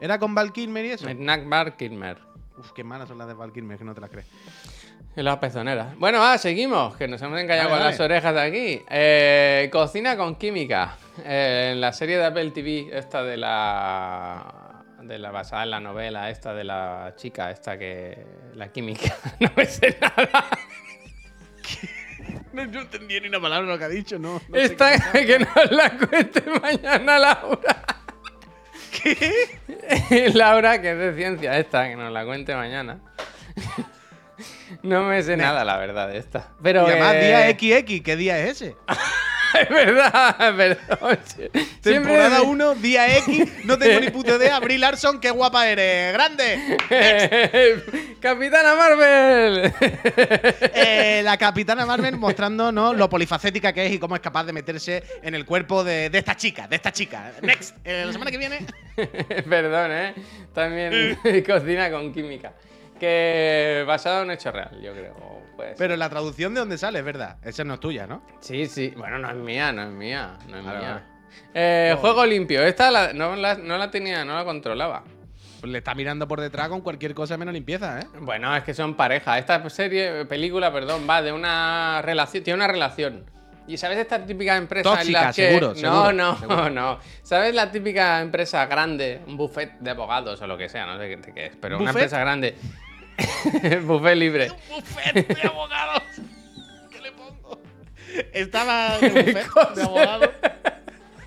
¿Era 0.00 0.20
con 0.20 0.32
Val 0.32 0.52
Kilmer 0.52 0.84
y 0.84 0.90
eso? 0.90 1.08
Snack 1.08 1.48
Bar 1.48 1.76
Kilmer. 1.76 2.18
Uf, 2.56 2.70
qué 2.70 2.84
malas 2.84 3.08
son 3.08 3.18
las 3.18 3.26
de 3.26 3.34
Val 3.34 3.52
Kilmer, 3.52 3.76
que 3.78 3.84
no 3.84 3.94
te 3.94 4.00
las 4.00 4.10
crees. 4.10 4.26
Y 5.16 5.22
las 5.22 5.38
pezoneras. 5.38 5.98
Bueno, 5.98 6.20
va, 6.20 6.38
seguimos, 6.38 6.96
que 6.96 7.08
nos 7.08 7.20
hemos 7.20 7.40
engañado 7.40 7.70
con 7.70 7.80
las 7.80 7.98
orejas 7.98 8.32
de 8.32 8.40
aquí. 8.40 8.82
Eh, 8.88 9.68
cocina 9.72 10.16
con 10.16 10.36
química. 10.36 10.96
Eh, 11.24 11.70
en 11.72 11.80
la 11.80 11.92
serie 11.92 12.16
de 12.16 12.26
Apple 12.26 12.52
TV, 12.52 12.90
esta 12.92 13.24
de 13.24 13.36
la. 13.36 14.84
de 15.02 15.18
la 15.18 15.32
basada 15.32 15.64
en 15.64 15.70
la 15.70 15.80
novela, 15.80 16.30
esta 16.30 16.54
de 16.54 16.62
la 16.62 17.12
chica, 17.16 17.50
esta 17.50 17.76
que. 17.76 18.24
la 18.54 18.68
química. 18.68 19.16
no 19.40 19.50
me 19.56 19.66
sé 19.66 19.96
nada. 20.00 20.48
No, 22.74 22.80
entendí 22.80 23.20
ni 23.20 23.28
una 23.28 23.40
palabra 23.40 23.68
lo 23.68 23.78
que 23.78 23.84
ha 23.84 23.88
dicho, 23.88 24.18
no. 24.18 24.42
no 24.48 24.54
sé 24.58 24.64
Esta 24.64 25.12
que 25.12 25.38
nos 25.38 25.70
la 25.70 25.90
cuente 25.96 26.42
mañana 26.60 27.18
Laura. 27.20 27.86
¿Qué? 28.90 30.30
Laura, 30.34 30.82
que 30.82 30.90
es 30.90 30.98
de 30.98 31.14
ciencia 31.14 31.56
esta, 31.56 31.88
que 31.88 31.94
nos 31.94 32.12
la 32.12 32.24
cuente 32.24 32.54
mañana. 32.54 33.00
No 34.82 35.04
me 35.04 35.22
sé 35.22 35.36
nada, 35.36 35.64
la 35.64 35.78
verdad, 35.78 36.08
de 36.08 36.18
esta. 36.18 36.52
Pero 36.62 36.86
Y 36.86 36.90
además, 36.90 37.14
eh, 37.14 37.54
día 37.56 37.78
XX, 37.78 38.02
¿qué 38.02 38.16
día 38.16 38.38
es 38.40 38.60
ese? 38.60 38.76
es 39.60 39.68
verdad, 39.68 40.56
perdón. 40.56 41.18
Temporada 41.80 42.42
1, 42.42 42.74
día 42.76 43.18
X, 43.18 43.64
no 43.64 43.78
tengo 43.78 44.00
ni 44.00 44.10
puta 44.10 44.36
idea. 44.36 44.58
Brie 44.58 44.78
Larson, 44.78 45.20
qué 45.20 45.30
guapa 45.30 45.68
eres, 45.68 46.12
grande. 46.12 46.78
¡Capitana 48.20 48.74
Marvel! 48.74 49.72
Eh, 50.74 51.20
la 51.22 51.36
capitana 51.36 51.86
Marvel 51.86 52.16
mostrándonos 52.16 52.96
lo 52.96 53.08
polifacética 53.08 53.72
que 53.72 53.86
es 53.86 53.92
y 53.92 53.98
cómo 53.98 54.16
es 54.16 54.20
capaz 54.20 54.44
de 54.44 54.52
meterse 54.52 55.02
en 55.22 55.34
el 55.34 55.44
cuerpo 55.44 55.84
de, 55.84 56.10
de 56.10 56.18
esta 56.18 56.36
chica, 56.36 56.66
de 56.66 56.76
esta 56.76 56.92
chica. 56.92 57.32
Next, 57.42 57.76
eh, 57.84 58.04
la 58.06 58.12
semana 58.12 58.30
que 58.30 58.38
viene. 58.38 58.66
Perdón, 59.48 59.92
¿eh? 59.92 60.14
También 60.52 61.18
cocina 61.46 61.90
con 61.90 62.12
química. 62.12 62.52
Que 62.98 63.84
basado 63.86 64.22
en 64.22 64.30
hecho 64.30 64.50
real, 64.52 64.80
yo 64.80 64.92
creo. 64.92 65.14
Pero 65.76 65.96
la 65.96 66.08
traducción 66.08 66.54
de 66.54 66.60
dónde 66.60 66.78
sale, 66.78 66.98
es 67.00 67.04
verdad. 67.04 67.36
Esa 67.44 67.64
no 67.64 67.74
es 67.74 67.80
tuya, 67.80 68.06
¿no? 68.06 68.22
Sí, 68.40 68.66
sí. 68.66 68.92
Bueno, 68.96 69.18
no 69.18 69.28
es 69.30 69.36
mía, 69.36 69.72
no 69.72 69.82
es 69.82 69.90
mía. 69.90 70.36
No 70.48 70.58
es 70.58 70.64
mía. 70.64 71.02
Eh, 71.52 71.96
juego 72.00 72.24
limpio. 72.26 72.62
Esta 72.62 72.90
la- 72.90 73.12
no, 73.12 73.36
la, 73.36 73.56
no 73.56 73.76
la 73.78 73.90
tenía, 73.90 74.24
no 74.24 74.34
la 74.34 74.44
controlaba. 74.44 75.02
Pues 75.60 75.72
le 75.72 75.78
está 75.78 75.94
mirando 75.94 76.28
por 76.28 76.40
detrás 76.40 76.68
con 76.68 76.80
cualquier 76.82 77.14
cosa 77.14 77.36
menos 77.36 77.54
limpieza, 77.54 78.00
¿eh? 78.00 78.06
Bueno, 78.20 78.54
es 78.56 78.62
que 78.64 78.74
son 78.74 78.94
pareja. 78.94 79.38
Esta 79.38 79.68
serie, 79.70 80.24
película, 80.26 80.72
perdón, 80.72 81.06
va 81.08 81.22
de 81.22 81.32
una 81.32 82.02
relación. 82.02 82.44
Tiene 82.44 82.56
una 82.58 82.66
relación. 82.68 83.24
Y 83.66 83.78
sabes 83.78 83.98
esta 83.98 84.24
típica 84.24 84.56
empresa 84.56 84.88
en 84.90 84.96
Tóxica, 84.96 85.22
la 85.22 85.32
que. 85.32 85.48
seguro, 85.48 85.68
no, 85.68 85.74
seguro, 85.74 86.12
no, 86.12 86.38
seguro. 86.38 86.70
no. 86.70 86.98
¿Sabes 87.22 87.54
la 87.54 87.70
típica 87.70 88.20
empresa 88.20 88.66
grande? 88.66 89.20
Un 89.26 89.36
buffet 89.36 89.78
de 89.80 89.90
abogados 89.90 90.40
o 90.42 90.46
lo 90.46 90.58
que 90.58 90.68
sea, 90.68 90.86
no 90.86 90.98
sé 90.98 91.08
qué, 91.08 91.32
qué 91.32 91.46
es. 91.46 91.56
Pero 91.56 91.78
una 91.78 91.90
¿Buffet? 91.92 92.02
empresa 92.02 92.20
grande. 92.20 92.56
buffet 93.84 94.16
libre. 94.16 94.52
Buffet 94.68 95.26
de 95.28 95.48
abogados. 95.48 96.02
¿Qué 96.90 97.00
le 97.00 97.12
pongo? 97.12 97.60
Estaba 98.32 98.98
de 99.00 99.08
buffet 99.08 99.74
de 99.74 99.82
abogados. 99.82 100.30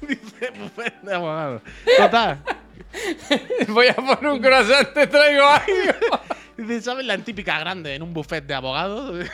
Dice 0.08 0.50
buffet 0.60 1.02
de 1.02 1.16
abogados. 1.16 1.62
Total. 1.98 2.44
Voy 3.68 3.88
a 3.88 3.96
poner 3.96 4.28
un 4.28 4.40
croissant, 4.40 4.94
te 4.94 5.08
traigo 5.08 5.46
algo. 5.46 6.20
Dice, 6.56 6.82
¿sabes 6.82 7.06
la 7.06 7.18
típica 7.18 7.60
grande 7.60 7.96
en 7.96 8.02
un 8.04 8.14
buffet 8.14 8.46
de 8.46 8.54
abogados? 8.54 9.26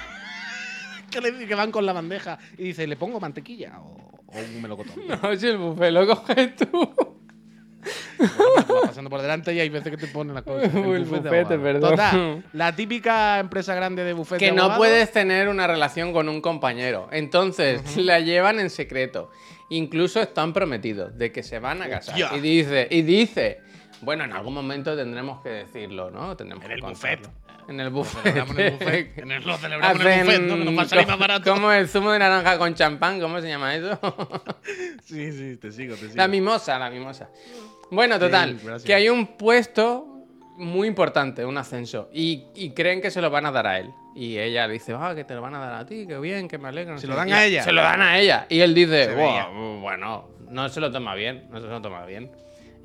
Que, 1.13 1.21
le, 1.31 1.47
que 1.47 1.55
van 1.55 1.71
con 1.71 1.85
la 1.85 1.93
bandeja 1.93 2.37
y 2.57 2.63
dice, 2.63 2.85
¿le 2.87 2.95
pongo 2.97 3.19
mantequilla 3.19 3.79
o, 3.79 3.95
o 4.27 4.37
un 4.39 4.61
melocotón? 4.61 4.95
No, 5.21 5.35
si 5.35 5.47
el 5.47 5.57
buffet 5.57 5.91
lo 5.91 6.05
coges 6.07 6.55
tú. 6.55 6.93
Bueno, 8.17 8.31
vas 8.75 8.81
pasando 8.87 9.09
por 9.09 9.21
delante 9.21 9.53
y 9.53 9.59
hay 9.59 9.67
veces 9.69 9.91
que 9.91 9.97
te 9.97 10.07
ponen 10.07 10.33
las 10.35 10.43
cosas. 10.43 10.73
Uy, 10.73 10.95
el 10.95 11.05
buffet 11.05 11.25
abogados. 11.25 11.61
perdón. 11.61 11.91
Total, 11.91 12.43
la 12.53 12.75
típica 12.75 13.39
empresa 13.39 13.75
grande 13.75 14.03
de 14.05 14.13
buffet 14.13 14.39
que 14.39 14.45
de 14.47 14.51
no 14.53 14.77
puedes 14.77 15.11
tener 15.11 15.49
una 15.49 15.67
relación 15.67 16.13
con 16.13 16.29
un 16.29 16.39
compañero. 16.41 17.09
Entonces 17.11 17.97
la 17.97 18.19
llevan 18.21 18.59
en 18.59 18.69
secreto. 18.69 19.31
Incluso 19.69 20.21
están 20.21 20.53
prometidos 20.53 21.17
de 21.17 21.31
que 21.31 21.43
se 21.43 21.59
van 21.59 21.81
a 21.81 21.89
casar. 21.89 22.17
Y 22.37 22.39
dice, 22.39 22.87
y 22.89 23.01
dice, 23.01 23.59
bueno, 24.01 24.23
en 24.23 24.31
algún 24.31 24.53
momento 24.53 24.95
tendremos 24.95 25.41
que 25.41 25.49
decirlo, 25.49 26.09
¿no? 26.11 26.37
Tendremos 26.37 26.63
En 26.63 26.69
que 26.69 26.75
el 26.75 26.81
contarlo. 26.81 27.27
buffet. 27.27 27.42
En 27.67 27.79
el 27.79 27.89
buffet. 27.89 28.25
en 28.25 28.37
el 28.37 28.43
buffet. 28.71 29.17
En 29.17 29.31
el- 29.31 29.43
lo 29.43 29.57
celebramos 29.57 30.01
en 30.01 30.07
el 30.07 30.23
buffet, 30.25 30.41
¿no? 30.41 30.55
Que 30.57 30.65
nos 30.65 30.77
va 30.77 30.81
a 30.81 30.85
salir 30.85 31.05
más 31.07 31.15
como- 31.15 31.21
barato. 31.27 31.53
Como 31.53 31.71
el 31.71 31.87
zumo 31.87 32.11
de 32.11 32.19
naranja 32.19 32.57
con 32.57 32.73
champán, 32.75 33.19
¿cómo 33.19 33.39
se 33.41 33.47
llama 33.47 33.75
eso? 33.75 33.99
Sí, 35.03 35.31
sí, 35.31 35.57
te 35.57 35.71
sigo, 35.71 35.95
te 35.95 36.01
sigo. 36.03 36.15
La 36.15 36.27
mimosa, 36.27 36.79
la 36.79 36.89
mimosa. 36.89 37.29
Bueno, 37.91 38.17
total, 38.19 38.59
que 38.85 38.93
hay 38.93 39.09
un 39.09 39.37
puesto 39.37 40.07
muy 40.57 40.87
importante, 40.87 41.45
un 41.45 41.57
ascenso, 41.57 42.09
y, 42.13 42.45
y 42.55 42.71
creen 42.71 43.01
que 43.01 43.11
se 43.11 43.21
lo 43.21 43.29
van 43.29 43.45
a 43.45 43.51
dar 43.51 43.67
a 43.67 43.79
él. 43.79 43.89
Y 44.15 44.37
ella 44.37 44.67
dice, 44.67 44.93
ah, 44.97 45.13
que 45.15 45.23
te 45.23 45.33
lo 45.33 45.41
van 45.41 45.55
a 45.55 45.59
dar 45.59 45.73
a 45.73 45.85
ti, 45.85 46.05
qué 46.07 46.17
bien, 46.19 46.47
que 46.47 46.57
me 46.57 46.67
alegro. 46.69 46.97
Se 46.99 47.07
lo 47.07 47.13
qué". 47.13 47.17
dan 47.19 47.29
Y 47.29 47.33
a 47.33 47.45
ella. 47.45 47.63
Se 47.63 47.71
lo 47.71 47.81
dan 47.81 48.01
a 48.01 48.17
ella. 48.19 48.45
Y 48.49 48.59
él 48.61 48.73
dice, 48.75 49.05
Se 49.05 49.15
"Buah, 49.15 49.47
veía. 49.49 49.79
bueno, 49.81 50.29
no 50.49 50.69
se 50.69 50.79
lo 50.79 50.91
toma 50.91 51.15
bien, 51.15 51.47
no 51.49 51.59
se 51.59 51.67
lo 51.67 51.81
toma 51.81 52.05
bien. 52.05 52.31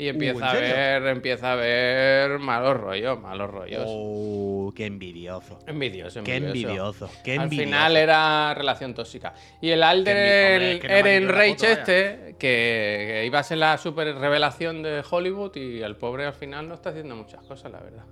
Y 0.00 0.06
empieza 0.08 0.38
¿en 0.38 0.44
a 0.44 0.52
ver, 0.52 1.06
empieza 1.08 1.52
a 1.52 1.56
ver 1.56 2.38
malos 2.38 2.76
rollos, 2.76 3.20
malos 3.20 3.50
rollos. 3.50 3.82
Oh, 3.84 4.72
qué 4.76 4.86
envidioso. 4.86 5.58
Envidioso, 5.66 6.22
Qué 6.22 6.36
envidioso. 6.36 6.68
envidioso. 6.68 7.10
Qué 7.24 7.32
Al 7.32 7.42
envidioso. 7.42 7.64
final 7.66 7.96
era 7.96 8.54
relación 8.54 8.94
tóxica. 8.94 9.34
Y 9.60 9.70
el 9.70 9.80
Qué 9.80 9.84
envi- 9.84 9.88
Alder 9.90 10.62
hombre, 10.76 10.88
no 10.88 10.94
Eren 10.94 11.28
Reich 11.28 11.60
vaya. 11.62 11.72
este, 11.72 12.36
que, 12.38 13.06
que 13.08 13.22
iba 13.26 13.40
a 13.40 13.42
ser 13.42 13.58
la 13.58 13.76
super 13.76 14.14
revelación 14.14 14.82
de 14.84 15.02
Hollywood 15.10 15.56
y 15.56 15.82
el 15.82 15.96
pobre 15.96 16.26
al 16.26 16.34
final 16.34 16.68
no 16.68 16.74
está 16.74 16.90
haciendo 16.90 17.16
muchas 17.16 17.42
cosas, 17.44 17.72
la 17.72 17.80
verdad. 17.80 18.04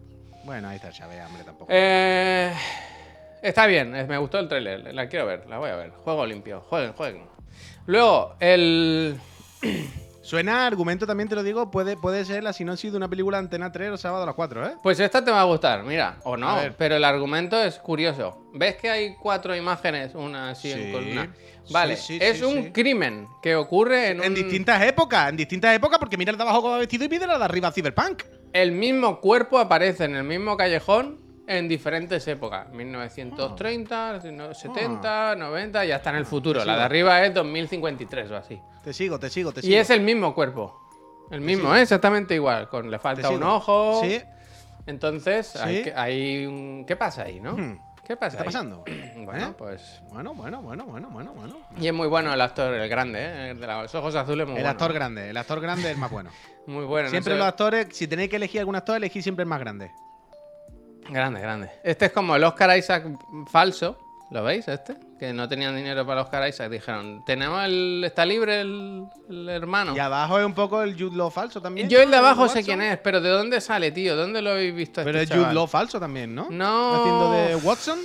Bueno, 0.44 0.68
ahí 0.68 0.76
está 0.76 0.90
Chávez, 0.90 1.20
hombre, 1.24 1.44
tampoco. 1.44 1.70
Eh, 1.72 2.52
está 3.42 3.66
bien, 3.66 3.92
me 4.08 4.18
gustó 4.18 4.40
el 4.40 4.48
tráiler, 4.48 4.92
la 4.92 5.08
quiero 5.08 5.26
ver, 5.26 5.46
la 5.48 5.58
voy 5.58 5.70
a 5.70 5.76
ver. 5.76 5.90
Juego 5.90 6.26
limpio, 6.26 6.62
jueguen, 6.62 6.92
jueguen. 6.94 7.22
Luego, 7.86 8.34
el... 8.40 9.16
Suena 10.26 10.66
argumento, 10.66 11.06
también 11.06 11.28
te 11.28 11.36
lo 11.36 11.44
digo, 11.44 11.70
puede, 11.70 11.96
puede 11.96 12.24
ser 12.24 12.42
la 12.42 12.52
sinopsis 12.52 12.90
de 12.90 12.96
una 12.96 13.08
película 13.08 13.38
Antena 13.38 13.70
3 13.70 13.92
el 13.92 13.98
sábado 13.98 14.24
a 14.24 14.26
las 14.26 14.34
4, 14.34 14.66
¿eh? 14.66 14.72
Pues 14.82 14.98
esta 14.98 15.24
te 15.24 15.30
va 15.30 15.42
a 15.42 15.44
gustar, 15.44 15.84
mira, 15.84 16.16
o 16.24 16.36
no, 16.36 16.58
pero 16.76 16.96
el 16.96 17.04
argumento 17.04 17.56
es 17.62 17.78
curioso. 17.78 18.36
¿Ves 18.52 18.74
que 18.74 18.90
hay 18.90 19.14
cuatro 19.14 19.54
imágenes, 19.54 20.16
una 20.16 20.50
así 20.50 20.72
en 20.72 20.82
Sí, 20.82 20.90
columna? 20.92 21.32
Vale, 21.70 21.96
sí, 21.96 22.18
es 22.20 22.38
sí, 22.38 22.44
un 22.44 22.64
sí. 22.64 22.72
crimen 22.72 23.28
que 23.40 23.54
ocurre 23.54 24.08
en, 24.10 24.20
En 24.20 24.30
un- 24.30 24.34
distintas 24.34 24.82
épocas, 24.82 25.28
en 25.30 25.36
distintas 25.36 25.72
épocas, 25.76 26.00
porque 26.00 26.16
mira 26.16 26.32
el 26.32 26.36
de 26.36 26.42
abajo 26.42 26.60
cómo 26.60 26.72
va 26.72 26.78
vestido 26.78 27.04
y 27.04 27.08
pide 27.08 27.24
la 27.28 27.38
de 27.38 27.44
arriba 27.44 27.70
Cyberpunk. 27.70 28.24
El 28.52 28.72
mismo 28.72 29.20
cuerpo 29.20 29.60
aparece 29.60 30.04
en 30.06 30.16
el 30.16 30.24
mismo 30.24 30.56
callejón 30.56 31.20
en 31.46 31.68
diferentes 31.68 32.26
épocas. 32.28 32.68
1930, 32.70 34.20
70, 34.54 35.36
90 35.36 35.84
y 35.86 35.92
hasta 35.92 36.10
en 36.10 36.16
el 36.16 36.26
futuro. 36.26 36.64
La 36.64 36.76
de 36.76 36.82
arriba 36.82 37.24
es 37.24 37.34
2053 37.34 38.30
o 38.30 38.36
así. 38.36 38.60
Te 38.82 38.92
sigo, 38.92 39.18
te 39.18 39.30
sigo, 39.30 39.52
te 39.52 39.60
Y 39.60 39.64
sigo. 39.64 39.80
es 39.80 39.90
el 39.90 40.00
mismo 40.00 40.34
cuerpo. 40.34 40.80
El 41.30 41.40
mismo, 41.40 41.74
¿eh? 41.74 41.82
exactamente 41.82 42.34
igual. 42.34 42.68
Con 42.68 42.90
le 42.90 42.98
falta 42.98 43.30
un 43.30 43.42
ojo. 43.42 44.00
Sí. 44.02 44.20
Entonces, 44.86 45.56
hay, 45.56 45.78
Sí. 45.78 45.82
que- 45.84 45.94
hay 45.94 46.46
un... 46.46 46.84
¿qué 46.86 46.94
pasa 46.96 47.22
ahí, 47.22 47.40
no? 47.40 47.54
Hmm. 47.56 47.78
¿Qué 48.06 48.16
pasa 48.16 48.36
¿Qué 48.38 48.48
está 48.48 48.60
ahí? 48.60 48.66
pasando? 48.66 48.84
Bueno, 49.26 49.46
¿Eh? 49.48 49.54
pues... 49.58 50.00
Bueno, 50.12 50.32
bueno, 50.34 50.62
bueno, 50.62 50.84
bueno, 50.86 51.08
bueno, 51.10 51.32
bueno. 51.34 51.56
Y 51.80 51.88
es 51.88 51.92
muy 51.92 52.06
bueno 52.06 52.32
el 52.32 52.40
actor, 52.40 52.72
el 52.72 52.88
grande, 52.88 53.18
¿eh? 53.20 53.50
El 53.50 53.60
de 53.60 53.66
los 53.66 53.92
ojos 53.96 54.14
azules, 54.14 54.46
muy 54.46 54.54
El 54.56 54.62
bueno. 54.62 54.70
actor 54.70 54.92
grande, 54.92 55.30
el 55.30 55.36
actor 55.36 55.60
grande 55.60 55.88
es 55.88 55.94
el 55.94 55.98
más 56.00 56.10
bueno. 56.10 56.30
Muy 56.68 56.84
bueno. 56.84 57.06
no 57.06 57.10
siempre 57.10 57.32
sé- 57.34 57.38
los 57.38 57.46
actores, 57.48 57.88
si 57.92 58.06
tenéis 58.08 58.28
que 58.30 58.36
elegir 58.36 58.58
algún 58.60 58.74
actor, 58.76 58.96
elegid 58.96 59.22
siempre 59.22 59.42
el 59.44 59.48
más 59.48 59.58
grande. 59.60 59.90
Grande, 61.08 61.40
grande. 61.40 61.70
Este 61.82 62.06
es 62.06 62.12
como 62.12 62.36
el 62.36 62.44
Oscar 62.44 62.76
Isaac 62.76 63.04
falso, 63.50 63.98
¿Lo 64.28 64.42
veis 64.42 64.66
este? 64.66 64.96
Que 65.20 65.32
no 65.32 65.48
tenían 65.48 65.76
dinero 65.76 66.04
para 66.04 66.22
Oscar 66.22 66.48
Isaac. 66.48 66.68
Dijeron, 66.68 67.24
tenemos 67.24 67.64
el... 67.64 68.02
Está 68.04 68.26
libre 68.26 68.60
el, 68.60 69.04
el 69.30 69.48
hermano. 69.48 69.94
Y 69.94 70.00
abajo 70.00 70.40
es 70.40 70.44
un 70.44 70.52
poco 70.52 70.82
el 70.82 70.94
Jude 71.00 71.16
Law 71.16 71.30
falso 71.30 71.62
también. 71.62 71.88
Yo 71.88 72.02
el 72.02 72.10
de 72.10 72.16
abajo 72.16 72.48
sé 72.48 72.64
quién 72.64 72.82
es, 72.82 72.98
pero 72.98 73.20
¿de 73.20 73.30
dónde 73.30 73.60
sale, 73.60 73.92
tío? 73.92 74.16
¿Dónde 74.16 74.42
lo 74.42 74.50
habéis 74.50 74.74
visto 74.74 75.02
Pero 75.04 75.20
este 75.20 75.22
es 75.22 75.30
Jude 75.30 75.42
chaval? 75.42 75.54
Law 75.54 75.66
falso 75.68 76.00
también, 76.00 76.34
¿no? 76.34 76.48
No. 76.50 76.94
Haciendo 76.96 77.32
de 77.32 77.56
Watson. 77.56 77.98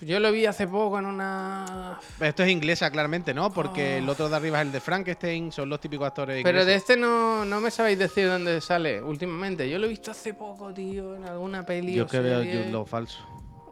Yo 0.00 0.18
lo 0.18 0.32
vi 0.32 0.46
hace 0.46 0.66
poco 0.66 0.98
en 0.98 1.06
una... 1.06 1.98
Esto 2.20 2.42
es 2.42 2.48
inglesa, 2.48 2.90
claramente, 2.90 3.34
¿no? 3.34 3.52
Porque 3.52 3.98
el 3.98 4.08
otro 4.08 4.30
de 4.30 4.36
arriba 4.36 4.60
es 4.60 4.66
el 4.66 4.72
de 4.72 4.80
Frankenstein, 4.80 5.52
son 5.52 5.68
los 5.68 5.78
típicos 5.78 6.06
actores 6.06 6.42
Pero 6.42 6.64
de 6.64 6.74
este 6.74 6.96
no, 6.96 7.44
no 7.44 7.60
me 7.60 7.70
sabéis 7.70 7.98
decir 7.98 8.26
dónde 8.26 8.60
sale 8.62 9.02
últimamente. 9.02 9.68
Yo 9.68 9.78
lo 9.78 9.86
he 9.86 9.90
visto 9.90 10.10
hace 10.10 10.32
poco, 10.32 10.72
tío, 10.72 11.16
en 11.16 11.24
alguna 11.24 11.66
peli 11.66 11.94
Yo 11.94 12.04
o 12.04 12.06
que 12.06 12.20
veo 12.20 12.38
serie. 12.38 12.60
Jude 12.60 12.72
Law 12.72 12.86
falso. 12.86 13.18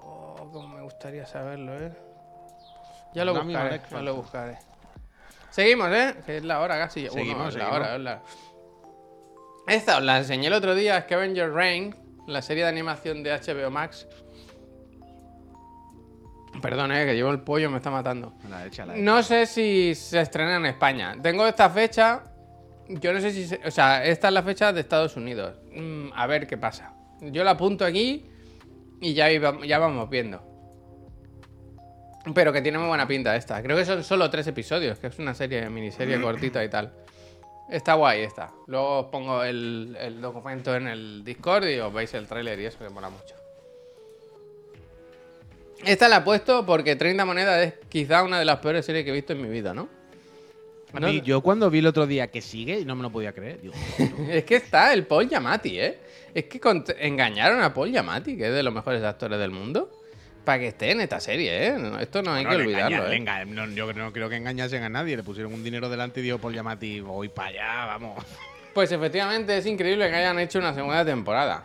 Oh, 0.05 0.51
como 0.53 0.77
me 0.77 0.83
gustaría 0.83 1.25
saberlo, 1.25 1.75
¿eh? 1.79 1.93
Ya 3.15 3.25
lo 3.25 3.35
Rami 3.35 3.55
buscaré, 3.55 3.81
ya 3.91 4.03
lo 4.03 4.15
buscaré. 4.17 4.59
Seguimos, 5.51 5.91
¿eh? 5.93 6.15
Que 6.27 6.37
es 6.37 6.45
la 6.45 6.61
hora 6.61 6.79
casi. 6.79 7.05
No, 7.05 7.13
Seguimos, 7.13 7.55
la 7.55 7.71
hora, 7.71 7.97
es 7.97 8.01
la... 8.03 8.23
Esta 9.67 9.97
os 9.97 10.03
la 10.03 10.19
enseñé 10.19 10.49
el 10.49 10.53
otro 10.53 10.75
día, 10.75 11.01
Scavenger 11.01 11.51
Rain, 11.51 11.97
la 12.27 12.43
serie 12.43 12.65
de 12.65 12.69
animación 12.69 13.23
de 13.23 13.33
HBO 13.33 13.71
Max. 13.71 14.07
Perdón, 16.63 16.93
eh, 16.93 17.05
que 17.07 17.15
llevo 17.15 17.31
el 17.31 17.41
pollo, 17.41 17.71
me 17.71 17.77
está 17.77 17.91
matando. 17.91 18.35
La 18.51 18.67
hecha, 18.67 18.85
la 18.87 18.95
hecha. 18.95 19.03
No 19.03 19.23
sé 19.23 19.47
si 19.47 19.95
se 19.95 20.21
estrena 20.21 20.57
en 20.57 20.67
España. 20.67 21.17
Tengo 21.23 21.47
esta 21.47 21.69
fecha. 21.71 22.25
Yo 22.89 23.13
no 23.13 23.21
sé 23.21 23.31
si. 23.33 23.47
se- 23.47 23.61
o 23.65 23.71
sea, 23.71 24.05
esta 24.05 24.29
es 24.29 24.35
la 24.35 24.43
fecha 24.43 24.73
de 24.73 24.81
Estados 24.81 25.17
Unidos. 25.17 25.57
Mm, 25.73 26.09
a 26.15 26.27
ver 26.27 26.47
qué 26.47 26.57
pasa. 26.57 26.95
Yo 27.21 27.45
la 27.45 27.53
apunto 27.53 27.85
aquí 27.85 28.27
y 29.01 29.15
ya, 29.15 29.31
iba- 29.31 29.59
ya 29.67 29.79
vamos 29.79 30.09
viendo. 30.11 30.43
Pero 32.35 32.53
que 32.53 32.61
tiene 32.61 32.79
muy 32.79 32.89
buena 32.89 33.07
pinta 33.07 33.35
esta. 33.37 33.63
Creo 33.63 33.77
que 33.77 33.85
son 33.85 34.05
solo 34.05 34.29
tres 34.31 34.47
episodios, 34.47 34.99
que 34.99 35.07
es 35.07 35.19
una 35.19 35.35
serie, 35.35 35.69
miniserie 35.71 36.21
cortita 36.21 36.63
y 36.65 36.69
tal. 36.69 36.93
Está 37.71 37.95
guay 37.95 38.23
esta. 38.23 38.51
Luego 38.67 39.01
os 39.01 39.07
pongo 39.07 39.45
el, 39.45 39.97
el 40.01 40.21
documento 40.21 40.75
en 40.75 40.89
el 40.89 41.23
Discord 41.25 41.67
y 41.69 41.79
os 41.79 41.93
veis 41.93 42.13
el 42.15 42.27
tráiler 42.27 42.59
y 42.61 42.67
eso 42.67 42.79
que 42.79 42.89
mola 42.89 43.09
mucho. 43.11 43.35
Esta 45.85 46.09
la 46.09 46.19
he 46.19 46.21
puesto 46.23 46.67
porque 46.67 46.97
30 46.97 47.25
monedas 47.25 47.67
es 47.67 47.75
quizá 47.89 48.23
una 48.23 48.39
de 48.39 48.45
las 48.45 48.59
peores 48.59 48.85
series 48.85 49.05
que 49.05 49.11
he 49.11 49.15
visto 49.15 49.33
en 49.33 49.43
mi 49.43 49.49
vida, 49.49 49.75
¿no? 49.75 49.89
A 50.93 51.01
mí, 51.01 51.21
yo 51.23 51.43
cuando 51.43 51.69
vi 51.71 51.81
el 51.81 51.87
otro 51.87 52.07
día 52.07 52.29
que 52.29 52.41
sigue, 52.41 52.85
no 52.85 52.97
me 52.97 53.03
lo 53.03 53.11
podía 53.11 53.33
creer. 53.33 53.61
Digo, 53.61 53.75
Es 54.31 54.45
que 54.45 54.57
está 54.57 54.93
el 54.93 55.05
Paul 55.07 55.29
Giamatti, 55.29 55.79
¿eh? 55.79 55.99
Es 56.35 56.45
que 56.45 56.61
engañaron 57.01 57.63
a 57.63 57.73
Paul 57.75 57.91
Giamatti, 57.91 58.37
que 58.37 58.49
es 58.49 58.55
de 58.55 58.63
los 58.63 58.73
mejores 58.73 59.03
actores 59.03 59.39
del 59.39 59.51
mundo, 59.51 59.91
para 60.45 60.61
que 60.61 60.69
esté 60.69 60.91
en 60.93 61.03
esta 61.03 61.21
serie, 61.21 61.69
¿eh? 61.69 61.77
Esto 62.01 62.23
no 62.23 62.33
hay 62.33 62.45
no, 62.45 62.51
que 62.51 62.57
olvidarlo, 62.57 63.13
engaña- 63.13 63.43
¿eh? 63.43 63.47
no, 63.47 63.67
yo 63.69 63.93
no 63.93 64.13
creo 64.13 64.29
que 64.31 64.37
engañasen 64.37 64.83
a 64.83 64.89
nadie. 64.89 65.17
Le 65.17 65.23
pusieron 65.23 65.53
un 65.53 65.63
dinero 65.63 65.89
delante 65.91 66.21
y 66.21 66.23
dijo 66.23 66.39
por 66.39 66.53
llamati, 66.55 67.01
voy 67.01 67.29
para 67.29 67.49
allá, 67.51 67.87
vamos. 67.87 68.25
Pues 68.73 68.91
efectivamente 68.93 69.59
es 69.59 69.67
increíble 69.67 70.09
que 70.09 70.17
hayan 70.17 70.39
hecho 70.39 70.59
una 70.59 70.73
segunda 70.73 71.05
temporada. 71.05 71.65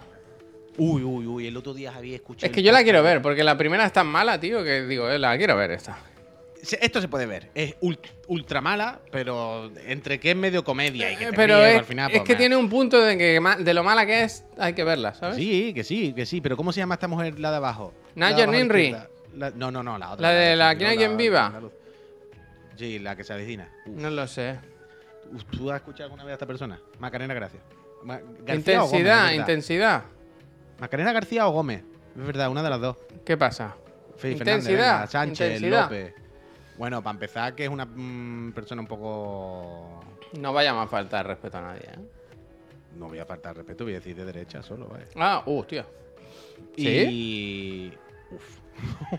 Uy, 0.77 1.03
uy, 1.03 1.27
uy, 1.27 1.47
el 1.47 1.55
otro 1.57 1.73
día 1.73 1.93
había 1.95 2.15
escuchado. 2.15 2.47
Es 2.47 2.51
que 2.51 2.63
yo 2.63 2.71
la 2.71 2.83
quiero 2.83 3.03
ver, 3.03 3.21
porque 3.21 3.43
la 3.43 3.57
primera 3.57 3.85
es 3.85 3.93
tan 3.93 4.07
mala, 4.07 4.39
tío, 4.39 4.63
que 4.63 4.83
digo, 4.85 5.09
eh, 5.09 5.19
la 5.19 5.37
quiero 5.37 5.55
ver 5.55 5.71
esta. 5.71 5.97
Esto 6.79 7.01
se 7.01 7.09
puede 7.09 7.25
ver. 7.25 7.49
Es 7.53 7.77
ult- 7.81 8.09
ultra 8.27 8.61
mala, 8.61 9.01
pero 9.11 9.69
entre 9.85 10.17
que 10.19 10.31
es 10.31 10.35
medio 10.37 10.63
comedia 10.63 11.11
y 11.11 11.17
que 11.17 11.25
te 11.25 11.33
Pero 11.33 11.57
ríes 11.57 11.71
es, 11.73 11.79
al 11.79 11.85
final. 11.85 12.09
es 12.11 12.17
pues, 12.19 12.27
que 12.27 12.33
meh. 12.33 12.37
tiene 12.39 12.55
un 12.55 12.69
punto 12.69 13.01
de 13.01 13.17
que 13.17 13.41
de 13.59 13.73
lo 13.73 13.83
mala 13.83 14.05
que 14.05 14.23
es, 14.23 14.45
hay 14.57 14.73
que 14.73 14.85
verla, 14.85 15.13
¿sabes? 15.13 15.35
Sí, 15.35 15.73
que 15.73 15.83
sí, 15.83 16.13
que 16.13 16.25
sí. 16.25 16.39
Pero 16.39 16.55
¿cómo 16.55 16.71
se 16.71 16.79
llama 16.79 16.93
esta 16.95 17.07
mujer, 17.09 17.37
la 17.37 17.51
de 17.51 17.57
abajo? 17.57 17.93
Naya 18.15 18.47
Ninri. 18.47 18.95
no, 19.33 19.71
no, 19.71 19.83
no, 19.83 19.97
la 19.97 20.11
otra. 20.11 20.21
La 20.31 20.33
de 20.33 20.55
la 20.55 20.71
sí, 20.71 20.77
¿Quién 20.77 20.87
no, 20.87 20.91
hay 20.91 20.97
quien 20.97 21.17
viva? 21.17 21.61
Sí, 22.77 22.97
la 22.99 23.15
que 23.17 23.23
se 23.25 23.33
avecina. 23.33 23.69
Uf, 23.85 23.97
No 23.97 24.09
lo 24.09 24.25
sé. 24.27 24.57
¿Tú 25.51 25.69
has 25.69 25.77
escuchado 25.81 26.05
alguna 26.05 26.23
vez 26.23 26.31
a 26.31 26.33
esta 26.35 26.45
persona? 26.45 26.79
Macarena 26.99 27.33
Gracia. 27.33 27.59
Ma- 28.03 28.19
García 28.45 28.55
Intensidad, 28.55 29.31
es 29.33 29.37
intensidad. 29.39 30.03
Macarena 30.79 31.13
García 31.13 31.47
o 31.47 31.51
Gómez. 31.51 31.83
Es 32.17 32.25
verdad, 32.25 32.49
una 32.49 32.63
de 32.63 32.69
las 32.69 32.81
dos. 32.81 32.97
¿Qué 33.25 33.37
pasa? 33.37 33.75
Intensidad, 34.15 34.37
Fernández, 34.37 34.67
venga, 34.67 35.07
Sánchez, 35.07 35.55
intensidad. 35.55 35.83
López. 35.83 36.13
Bueno, 36.77 37.03
para 37.03 37.13
empezar, 37.13 37.55
que 37.55 37.65
es 37.65 37.69
una 37.69 37.85
mm, 37.85 38.53
persona 38.53 38.81
un 38.81 38.87
poco. 38.87 40.03
No 40.39 40.53
vayamos 40.53 40.85
a 40.85 40.87
faltar 40.87 41.27
respeto 41.27 41.57
a 41.57 41.61
nadie, 41.61 41.85
¿eh? 41.85 41.99
No 42.97 43.07
voy 43.07 43.19
a 43.19 43.25
faltar 43.25 43.55
respeto, 43.55 43.83
voy 43.83 43.93
a 43.93 43.97
decir 43.97 44.15
de 44.15 44.25
derecha 44.25 44.61
solo, 44.61 44.87
¿vale? 44.87 45.05
Ah, 45.15 45.43
uh. 45.45 45.63
¿Sí? 46.75 46.83
Y. 46.83 47.93
Uf. 48.31 48.59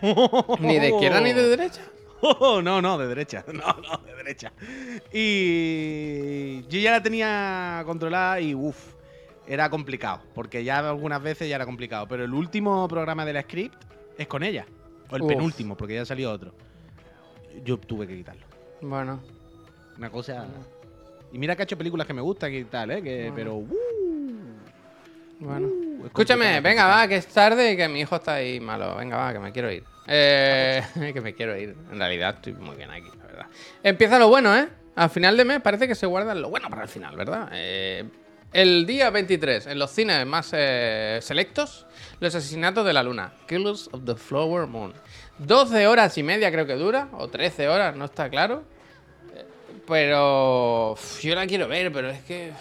¿Ni 0.61 0.79
de 0.79 0.89
izquierda 0.91 1.21
ni 1.21 1.33
de 1.33 1.49
derecha? 1.49 1.83
Oh, 2.21 2.63
no, 2.63 2.81
no, 2.81 2.99
de 2.99 3.07
derecha. 3.07 3.45
No, 3.53 3.77
no, 3.83 3.99
de 4.05 4.15
derecha. 4.15 4.53
Y 5.13 6.63
yo 6.69 6.79
ya 6.79 6.93
la 6.93 7.03
tenía 7.03 7.83
controlada 7.85 8.41
y 8.41 8.55
uff, 8.55 8.94
era 9.47 9.69
complicado. 9.71 10.21
Porque 10.35 10.65
ya 10.65 10.79
algunas 10.79 11.23
veces 11.23 11.49
ya 11.49 11.57
era 11.57 11.67
complicado. 11.67 12.07
Pero 12.09 12.25
el 12.25 12.33
último 12.35 12.87
programa 12.89 13.25
de 13.25 13.33
la 13.33 13.43
script 13.43 13.83
es 14.19 14.27
con 14.27 14.43
ella. 14.43 14.67
O 15.11 15.17
el 15.17 15.23
Uf. 15.23 15.29
penúltimo, 15.29 15.77
porque 15.77 15.95
ya 15.95 16.05
salió 16.05 16.31
otro. 16.31 16.55
Yo 17.65 17.79
tuve 17.79 18.07
que 18.07 18.17
quitarlo. 18.17 18.47
Bueno. 18.81 19.21
Una 19.99 20.11
cosa. 20.11 20.47
Y 21.33 21.39
mira 21.39 21.55
que 21.57 21.63
ha 21.63 21.65
hecho 21.65 21.79
películas 21.79 22.07
que 22.07 22.15
me 22.15 22.23
gustan 22.23 22.53
y 22.55 22.65
tal, 22.65 22.91
¿eh? 22.91 23.03
Que, 23.03 23.33
Pero. 23.35 23.57
uh, 23.57 23.69
Bueno. 25.41 25.69
uh, 25.69 26.01
es 26.01 26.07
Escúchame, 26.07 26.61
venga, 26.61 26.87
va, 26.87 27.07
que 27.09 27.17
es 27.17 27.27
tarde 27.27 27.73
y 27.73 27.77
que 27.77 27.89
mi 27.89 28.01
hijo 28.01 28.17
está 28.17 28.35
ahí 28.35 28.61
malo. 28.61 28.97
Venga, 28.97 29.17
va, 29.17 29.33
que 29.33 29.39
me 29.39 29.53
quiero 29.53 29.71
ir. 29.71 29.85
Eh, 30.07 30.83
que 31.15 31.21
me 31.21 31.35
quiero 31.35 31.57
ir. 31.57 31.77
En 31.91 31.99
realidad 31.99 32.35
estoy 32.37 32.55
muy 32.55 32.77
bien 32.77 32.91
aquí, 32.91 33.09
la 33.19 33.25
verdad. 33.27 33.47
Empieza 33.83 34.19
lo 34.19 34.29
bueno, 34.29 34.57
¿eh? 34.57 34.69
Al 34.97 35.11
final 35.11 35.37
de 35.37 35.45
mes 35.45 35.61
parece 35.61 35.89
que 35.89 35.95
se 35.95 36.07
guarda 36.07 36.35
lo 36.35 36.51
bueno 36.51 36.69
para 36.71 36.83
el 36.83 36.89
final, 36.89 37.17
¿verdad? 37.17 37.49
Eh, 37.53 38.05
el 38.55 38.87
día 38.87 39.11
23, 39.11 39.67
en 39.67 39.79
los 39.81 39.91
cines 39.91 40.25
más 40.25 40.51
eh, 40.53 41.19
selectos, 41.21 41.87
Los 42.21 42.35
asesinatos 42.37 42.87
de 42.87 42.93
la 42.93 43.03
luna. 43.03 43.33
Killers 43.49 43.91
of 43.93 44.05
the 44.05 44.15
Flower 44.15 44.69
Moon. 44.69 44.95
12 45.39 45.89
horas 45.89 46.17
y 46.17 46.23
media 46.23 46.53
creo 46.53 46.65
que 46.65 46.75
dura, 46.75 47.09
o 47.13 47.29
13 47.29 47.69
horas, 47.69 47.97
no 47.97 48.05
está 48.05 48.31
claro. 48.31 48.63
Eh, 49.35 49.45
Pero 49.89 50.95
yo 51.21 51.35
la 51.35 51.47
quiero 51.47 51.67
ver, 51.67 51.93
pero 51.93 52.09
es 52.09 52.23
que... 52.23 52.53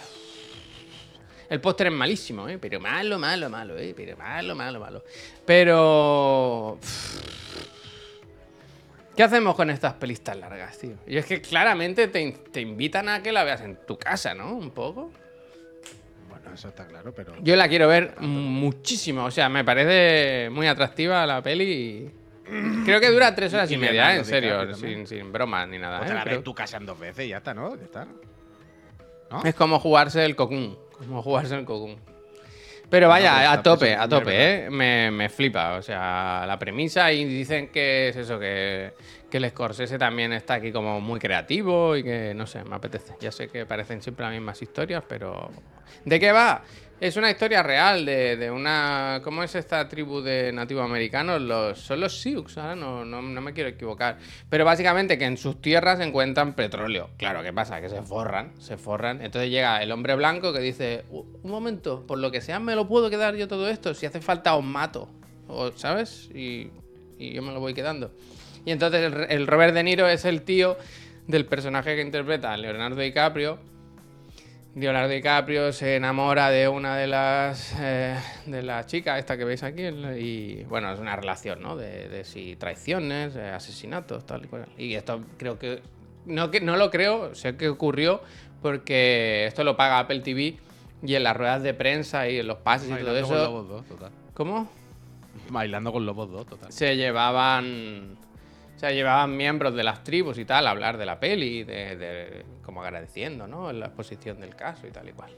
El 1.48 1.60
póster 1.60 1.86
es 1.86 1.92
malísimo, 1.92 2.48
¿eh? 2.48 2.58
Pero 2.58 2.80
malo, 2.80 3.16
malo, 3.18 3.48
malo, 3.48 3.78
¿eh? 3.78 3.94
Pero 3.96 4.16
malo, 4.16 4.56
malo, 4.56 4.80
malo. 4.80 5.04
Pero... 5.46 6.80
¿Qué 9.16 9.22
hacemos 9.22 9.54
con 9.54 9.70
estas 9.70 9.92
pelis 9.92 10.22
tan 10.22 10.40
largas, 10.40 10.76
tío? 10.76 10.96
Y 11.06 11.16
es 11.18 11.24
que 11.24 11.40
claramente 11.40 12.08
te, 12.08 12.32
te 12.32 12.60
invitan 12.60 13.08
a 13.08 13.22
que 13.22 13.30
la 13.30 13.44
veas 13.44 13.60
en 13.60 13.76
tu 13.86 13.96
casa, 13.96 14.34
¿no? 14.34 14.52
Un 14.56 14.72
poco. 14.72 15.12
Eso 16.54 16.68
está 16.68 16.86
claro, 16.86 17.12
pero. 17.14 17.34
Yo 17.42 17.56
la 17.56 17.68
quiero 17.68 17.88
ver 17.88 18.14
muchísimo. 18.20 19.24
O 19.24 19.30
sea, 19.30 19.48
me 19.48 19.64
parece 19.64 20.48
muy 20.50 20.66
atractiva 20.66 21.26
la 21.26 21.42
peli. 21.42 21.64
y 21.64 22.84
Creo 22.84 23.00
que 23.00 23.10
dura 23.10 23.34
tres 23.34 23.52
horas 23.54 23.70
y, 23.70 23.74
Y 23.74 23.78
media, 23.78 24.14
¿eh? 24.14 24.18
En 24.18 24.24
serio. 24.24 24.74
Sin, 24.74 25.06
sin 25.06 25.32
bromas 25.32 25.68
ni 25.68 25.78
nada. 25.78 26.00
O 26.00 26.04
te 26.04 26.10
¿eh? 26.10 26.14
la 26.14 26.24
ves 26.24 26.34
en 26.34 26.42
tu 26.44 26.54
casa 26.54 26.76
en 26.76 26.86
dos 26.86 26.98
veces 26.98 27.26
y 27.26 27.28
ya 27.30 27.38
está, 27.38 27.54
¿no? 27.54 27.74
Ya 27.76 27.84
está. 27.84 28.06
¿No? 29.30 29.42
Es 29.44 29.54
como 29.54 29.78
jugarse 29.80 30.24
el 30.24 30.36
cocún. 30.36 30.78
Como 30.98 31.22
jugarse 31.22 31.56
el 31.56 31.64
cocún. 31.64 31.98
Pero 32.90 33.08
vaya, 33.08 33.50
a 33.50 33.62
tope, 33.62 33.96
a 33.96 34.06
tope. 34.06 34.66
¿eh? 34.66 34.70
Me, 34.70 35.10
me 35.10 35.28
flipa. 35.28 35.76
O 35.76 35.82
sea, 35.82 36.44
la 36.46 36.58
premisa 36.58 37.10
y 37.12 37.24
dicen 37.24 37.68
que 37.68 38.08
es 38.08 38.16
eso, 38.16 38.38
que, 38.38 38.92
que 39.30 39.38
el 39.38 39.50
Scorsese 39.50 39.98
también 39.98 40.32
está 40.32 40.54
aquí 40.54 40.70
como 40.70 41.00
muy 41.00 41.18
creativo 41.18 41.96
y 41.96 42.04
que, 42.04 42.34
no 42.34 42.46
sé, 42.46 42.62
me 42.62 42.76
apetece. 42.76 43.14
Ya 43.20 43.32
sé 43.32 43.48
que 43.48 43.66
parecen 43.66 44.02
siempre 44.02 44.24
las 44.24 44.32
mismas 44.32 44.60
historias, 44.62 45.02
pero... 45.08 45.50
¿De 46.04 46.18
qué 46.20 46.32
va? 46.32 46.62
Es 47.00 47.16
una 47.16 47.30
historia 47.30 47.62
real 47.62 48.06
de, 48.06 48.50
una... 48.50 49.20
¿Cómo 49.24 49.42
es 49.42 49.54
esta 49.56 49.88
tribu 49.88 50.20
de 50.22 50.52
nativos 50.52 50.84
americanos? 50.84 51.42
Los, 51.42 51.78
son 51.80 52.00
los 52.00 52.20
Sioux, 52.22 52.56
ahora 52.56 52.76
no, 52.76 53.04
no, 53.04 53.20
me 53.20 53.52
quiero 53.52 53.68
equivocar. 53.68 54.16
Pero 54.48 54.64
básicamente 54.64 55.18
que 55.18 55.24
en 55.26 55.36
sus 55.36 55.60
tierras 55.60 56.00
encuentran 56.00 56.54
petróleo. 56.54 57.10
Claro, 57.18 57.42
¿qué 57.42 57.52
pasa? 57.52 57.80
Que 57.80 57.88
se 57.90 58.00
forran, 58.02 58.52
se 58.58 58.78
forran. 58.78 59.20
Entonces 59.22 59.50
llega 59.50 59.82
el 59.82 59.90
hombre 59.92 60.14
blanco 60.14 60.52
que 60.54 60.60
dice, 60.60 61.04
"U- 61.10 61.26
un 61.42 61.50
momento, 61.50 62.06
por 62.06 62.18
lo 62.18 62.30
que 62.30 62.40
sea 62.40 62.58
me 62.60 62.74
lo 62.74 62.86
puedo 62.88 63.10
quedar 63.10 63.34
yo 63.34 63.48
todo 63.48 63.68
esto. 63.68 63.92
Si 63.92 64.06
hace 64.06 64.20
falta 64.20 64.54
os 64.54 64.64
mato. 64.64 65.10
O, 65.48 65.72
¿Sabes? 65.72 66.30
Y, 66.34 66.70
y 67.18 67.34
yo 67.34 67.42
me 67.42 67.52
lo 67.52 67.60
voy 67.60 67.74
quedando. 67.74 68.12
Y 68.64 68.70
entonces 68.70 69.02
el, 69.12 69.26
el 69.28 69.46
Robert 69.46 69.74
De 69.74 69.82
Niro 69.82 70.08
es 70.08 70.24
el 70.24 70.40
tío 70.42 70.78
del 71.26 71.44
personaje 71.44 71.96
que 71.96 72.02
interpreta 72.02 72.56
Leonardo 72.56 73.00
DiCaprio. 73.00 73.58
Leonardo 74.74 75.08
DiCaprio 75.10 75.72
se 75.72 75.96
enamora 75.96 76.50
de 76.50 76.66
una 76.68 76.96
de 76.96 77.06
las 77.06 77.74
eh, 77.78 78.16
de 78.46 78.62
las 78.62 78.86
chicas, 78.86 79.18
esta 79.20 79.36
que 79.36 79.44
veis 79.44 79.62
aquí, 79.62 79.82
y 79.84 80.64
bueno, 80.64 80.92
es 80.92 80.98
una 80.98 81.14
relación, 81.14 81.62
¿no? 81.62 81.76
De, 81.76 82.08
de 82.08 82.24
si 82.24 82.56
traiciones, 82.56 83.36
eh, 83.36 83.50
asesinatos, 83.50 84.26
tal 84.26 84.44
y 84.44 84.48
cual. 84.48 84.66
Y 84.76 84.94
esto 84.94 85.20
creo 85.38 85.58
que 85.58 85.80
no, 86.26 86.50
que 86.50 86.60
no 86.60 86.76
lo 86.76 86.90
creo, 86.90 87.34
sé 87.34 87.56
que 87.56 87.68
ocurrió 87.68 88.20
porque 88.62 89.46
esto 89.46 89.62
lo 89.62 89.76
paga 89.76 90.00
Apple 90.00 90.20
TV 90.20 90.56
y 91.02 91.14
en 91.14 91.22
las 91.22 91.36
ruedas 91.36 91.62
de 91.62 91.74
prensa 91.74 92.28
y 92.28 92.38
en 92.38 92.46
los 92.48 92.58
pases 92.58 92.88
y 92.88 92.94
todo 92.94 93.12
Bailando 93.12 93.28
con 93.28 93.36
eso. 93.36 93.44
lobos 93.44 93.86
total. 93.86 94.10
¿Cómo? 94.32 94.68
Bailando 95.50 95.92
con 95.92 96.06
lobos 96.06 96.30
dos, 96.30 96.46
total. 96.46 96.72
se 96.72 96.96
llevaban 96.96 98.16
se 98.88 98.94
llevaban 98.94 99.36
miembros 99.36 99.74
de 99.74 99.82
las 99.84 100.02
tribus 100.04 100.38
y 100.38 100.44
tal 100.44 100.66
a 100.66 100.70
hablar 100.70 100.96
de 100.98 101.06
la 101.06 101.18
peli, 101.20 101.64
de, 101.64 101.96
de- 101.96 102.44
como 102.62 102.82
agradeciendo, 102.82 103.46
¿no? 103.46 103.72
La 103.72 103.86
exposición 103.86 104.40
del 104.40 104.54
caso 104.56 104.86
y 104.86 104.90
tal 104.90 105.08
y 105.08 105.12
cual. 105.12 105.30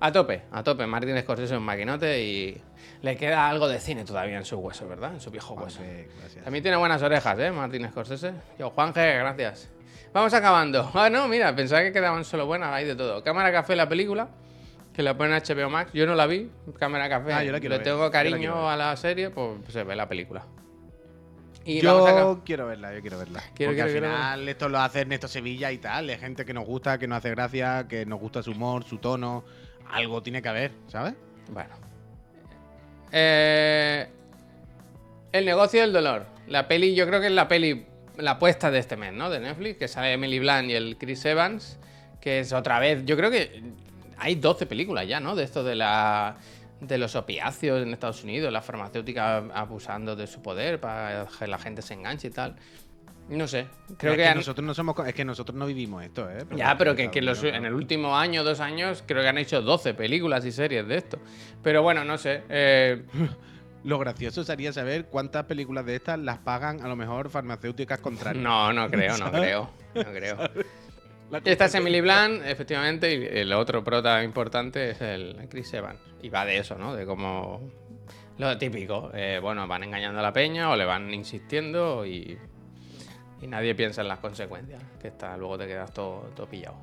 A 0.00 0.12
tope, 0.12 0.42
a 0.52 0.62
tope. 0.62 0.86
Martín 0.86 1.18
Scorsese 1.20 1.54
es 1.54 1.58
un 1.58 1.64
maquinote 1.64 2.22
y 2.22 2.60
le 3.02 3.16
queda 3.16 3.48
algo 3.48 3.68
de 3.68 3.80
cine 3.80 4.04
todavía 4.04 4.36
en 4.36 4.44
su 4.44 4.56
hueso, 4.58 4.86
¿verdad? 4.88 5.12
En 5.14 5.20
su 5.20 5.30
viejo 5.30 5.54
hueso. 5.54 5.78
Juanfe, 5.78 6.08
gracias. 6.20 6.44
También 6.44 6.62
tiene 6.62 6.76
buenas 6.76 7.02
orejas, 7.02 7.38
¿eh? 7.38 7.50
Martín 7.50 7.88
Scorsese. 7.88 8.32
Yo, 8.58 8.70
Juanje, 8.70 9.14
gracias. 9.18 9.70
Vamos 10.12 10.32
acabando. 10.34 10.90
Ah, 10.94 11.10
no, 11.10 11.26
mira, 11.28 11.54
pensaba 11.56 11.82
que 11.82 11.92
quedaban 11.92 12.24
solo 12.24 12.46
buenas, 12.46 12.72
hay 12.72 12.84
de 12.84 12.94
todo. 12.94 13.22
Cámara 13.24 13.50
Café, 13.50 13.74
la 13.74 13.88
película, 13.88 14.28
que 14.92 15.02
la 15.02 15.16
ponen 15.16 15.34
en 15.34 15.42
HBO 15.56 15.70
Max. 15.70 15.90
Yo 15.92 16.06
no 16.06 16.14
la 16.14 16.26
vi, 16.26 16.50
Cámara 16.78 17.08
Café. 17.08 17.32
Ah, 17.32 17.42
yo 17.42 17.50
la 17.50 17.58
quiero 17.58 17.72
Le 17.74 17.78
ver, 17.78 17.84
tengo 17.84 18.04
la 18.04 18.10
cariño 18.12 18.54
ver. 18.62 18.72
a 18.72 18.76
la 18.76 18.96
serie, 18.96 19.30
pues 19.30 19.58
se 19.68 19.82
ve 19.82 19.96
la 19.96 20.08
película. 20.08 20.44
Y 21.64 21.80
vamos 21.80 22.08
a 22.08 22.18
Yo 22.18 22.42
quiero 22.44 22.66
verla, 22.66 22.94
yo 22.94 23.00
quiero 23.00 23.18
verla. 23.18 23.42
Quiero, 23.54 23.72
Porque 23.72 23.82
quiero, 23.82 23.84
al 23.84 23.90
quiero 23.90 24.06
final 24.06 24.48
esto 24.48 24.68
lo 24.68 24.78
hace 24.80 25.00
Ernesto 25.00 25.28
Sevilla 25.28 25.72
y 25.72 25.78
tal, 25.78 26.06
de 26.06 26.18
gente 26.18 26.44
que 26.44 26.52
nos 26.52 26.66
gusta, 26.66 26.98
que 26.98 27.06
nos 27.06 27.18
hace 27.18 27.30
gracia, 27.30 27.86
que 27.88 28.04
nos 28.04 28.20
gusta 28.20 28.42
su 28.42 28.52
humor, 28.52 28.84
su 28.84 28.98
tono. 28.98 29.44
Algo 29.90 30.22
tiene 30.22 30.42
que 30.42 30.48
haber, 30.48 30.72
¿sabes? 30.88 31.14
Bueno. 31.50 31.74
Eh, 33.12 34.08
el 35.32 35.44
negocio 35.44 35.80
del 35.80 35.92
dolor. 35.92 36.26
La 36.48 36.68
peli, 36.68 36.94
yo 36.94 37.06
creo 37.06 37.20
que 37.20 37.28
es 37.28 37.32
la 37.32 37.48
peli, 37.48 37.86
la 38.18 38.32
apuesta 38.32 38.70
de 38.70 38.78
este 38.78 38.96
mes, 38.96 39.12
¿no? 39.12 39.30
De 39.30 39.40
Netflix, 39.40 39.78
que 39.78 39.88
sale 39.88 40.12
Emily 40.12 40.38
Blunt 40.38 40.68
y 40.70 40.74
el 40.74 40.96
Chris 40.98 41.24
Evans, 41.24 41.78
que 42.20 42.40
es 42.40 42.52
otra 42.52 42.78
vez, 42.78 43.04
yo 43.04 43.16
creo 43.16 43.30
que 43.30 43.62
hay 44.18 44.34
12 44.34 44.66
películas 44.66 45.06
ya, 45.06 45.20
¿no? 45.20 45.34
De 45.34 45.44
esto 45.44 45.64
de 45.64 45.74
la 45.74 46.36
de 46.86 46.98
los 46.98 47.14
opiáceos 47.16 47.82
en 47.82 47.92
Estados 47.92 48.22
Unidos, 48.24 48.52
la 48.52 48.62
farmacéutica 48.62 49.38
abusando 49.54 50.16
de 50.16 50.26
su 50.26 50.42
poder 50.42 50.80
para 50.80 51.26
que 51.38 51.46
la 51.46 51.58
gente 51.58 51.82
se 51.82 51.94
enganche 51.94 52.28
y 52.28 52.30
tal. 52.30 52.56
No 53.28 53.48
sé, 53.48 53.66
creo 53.96 54.12
es 54.12 54.18
que, 54.18 54.22
que, 54.24 54.28
han- 54.28 54.36
nosotros 54.36 54.66
no 54.66 54.74
somos, 54.74 54.94
es 55.06 55.14
que 55.14 55.24
nosotros 55.24 55.56
no 55.56 55.64
vivimos 55.64 56.04
esto, 56.04 56.30
¿eh? 56.30 56.44
ya, 56.54 56.76
pero 56.76 56.94
que, 56.94 57.10
que 57.10 57.22
los- 57.22 57.42
en 57.42 57.64
el 57.64 57.72
último 57.72 58.16
año, 58.18 58.44
dos 58.44 58.60
años, 58.60 59.02
creo 59.06 59.22
que 59.22 59.28
han 59.28 59.38
hecho 59.38 59.62
12 59.62 59.94
películas 59.94 60.44
y 60.44 60.52
series 60.52 60.86
de 60.86 60.96
esto. 60.98 61.18
Pero 61.62 61.82
bueno, 61.82 62.04
no 62.04 62.18
sé. 62.18 62.42
eh, 62.50 63.02
Lo 63.84 63.98
gracioso 63.98 64.44
sería 64.44 64.72
saber 64.72 65.06
cuántas 65.06 65.44
películas 65.44 65.84
de 65.84 65.96
estas 65.96 66.18
las 66.18 66.38
pagan 66.38 66.80
a 66.82 66.88
lo 66.88 66.96
mejor 66.96 67.28
farmacéuticas 67.28 68.00
contrarias. 68.00 68.42
no, 68.42 68.72
no 68.72 68.90
creo, 68.90 69.16
no 69.18 69.30
creo. 69.30 69.70
No 69.94 70.02
creo. 70.04 70.38
Esta 71.44 71.64
es 71.66 71.74
Emily 71.74 72.00
Blunt, 72.00 72.42
efectivamente, 72.44 73.14
y 73.14 73.38
el 73.38 73.52
otro 73.52 73.82
prota 73.82 74.22
importante 74.22 74.90
es 74.90 75.00
el 75.00 75.48
Chris 75.48 75.72
Evans. 75.74 76.00
Y 76.22 76.28
va 76.28 76.44
de 76.44 76.58
eso, 76.58 76.76
¿no? 76.76 76.94
De 76.94 77.04
como 77.06 77.60
lo 78.38 78.58
típico. 78.58 79.10
eh, 79.14 79.38
bueno, 79.40 79.66
van 79.66 79.84
engañando 79.84 80.20
a 80.20 80.22
la 80.22 80.32
peña 80.32 80.70
o 80.70 80.76
le 80.76 80.84
van 80.84 81.12
insistiendo 81.12 82.04
y, 82.06 82.38
y 83.40 83.46
nadie 83.46 83.74
piensa 83.74 84.02
en 84.02 84.08
las 84.08 84.18
consecuencias. 84.18 84.82
Que 85.00 85.08
está, 85.08 85.36
luego 85.36 85.58
te 85.58 85.66
quedas 85.66 85.92
todo, 85.92 86.30
todo 86.34 86.48
pillado. 86.48 86.76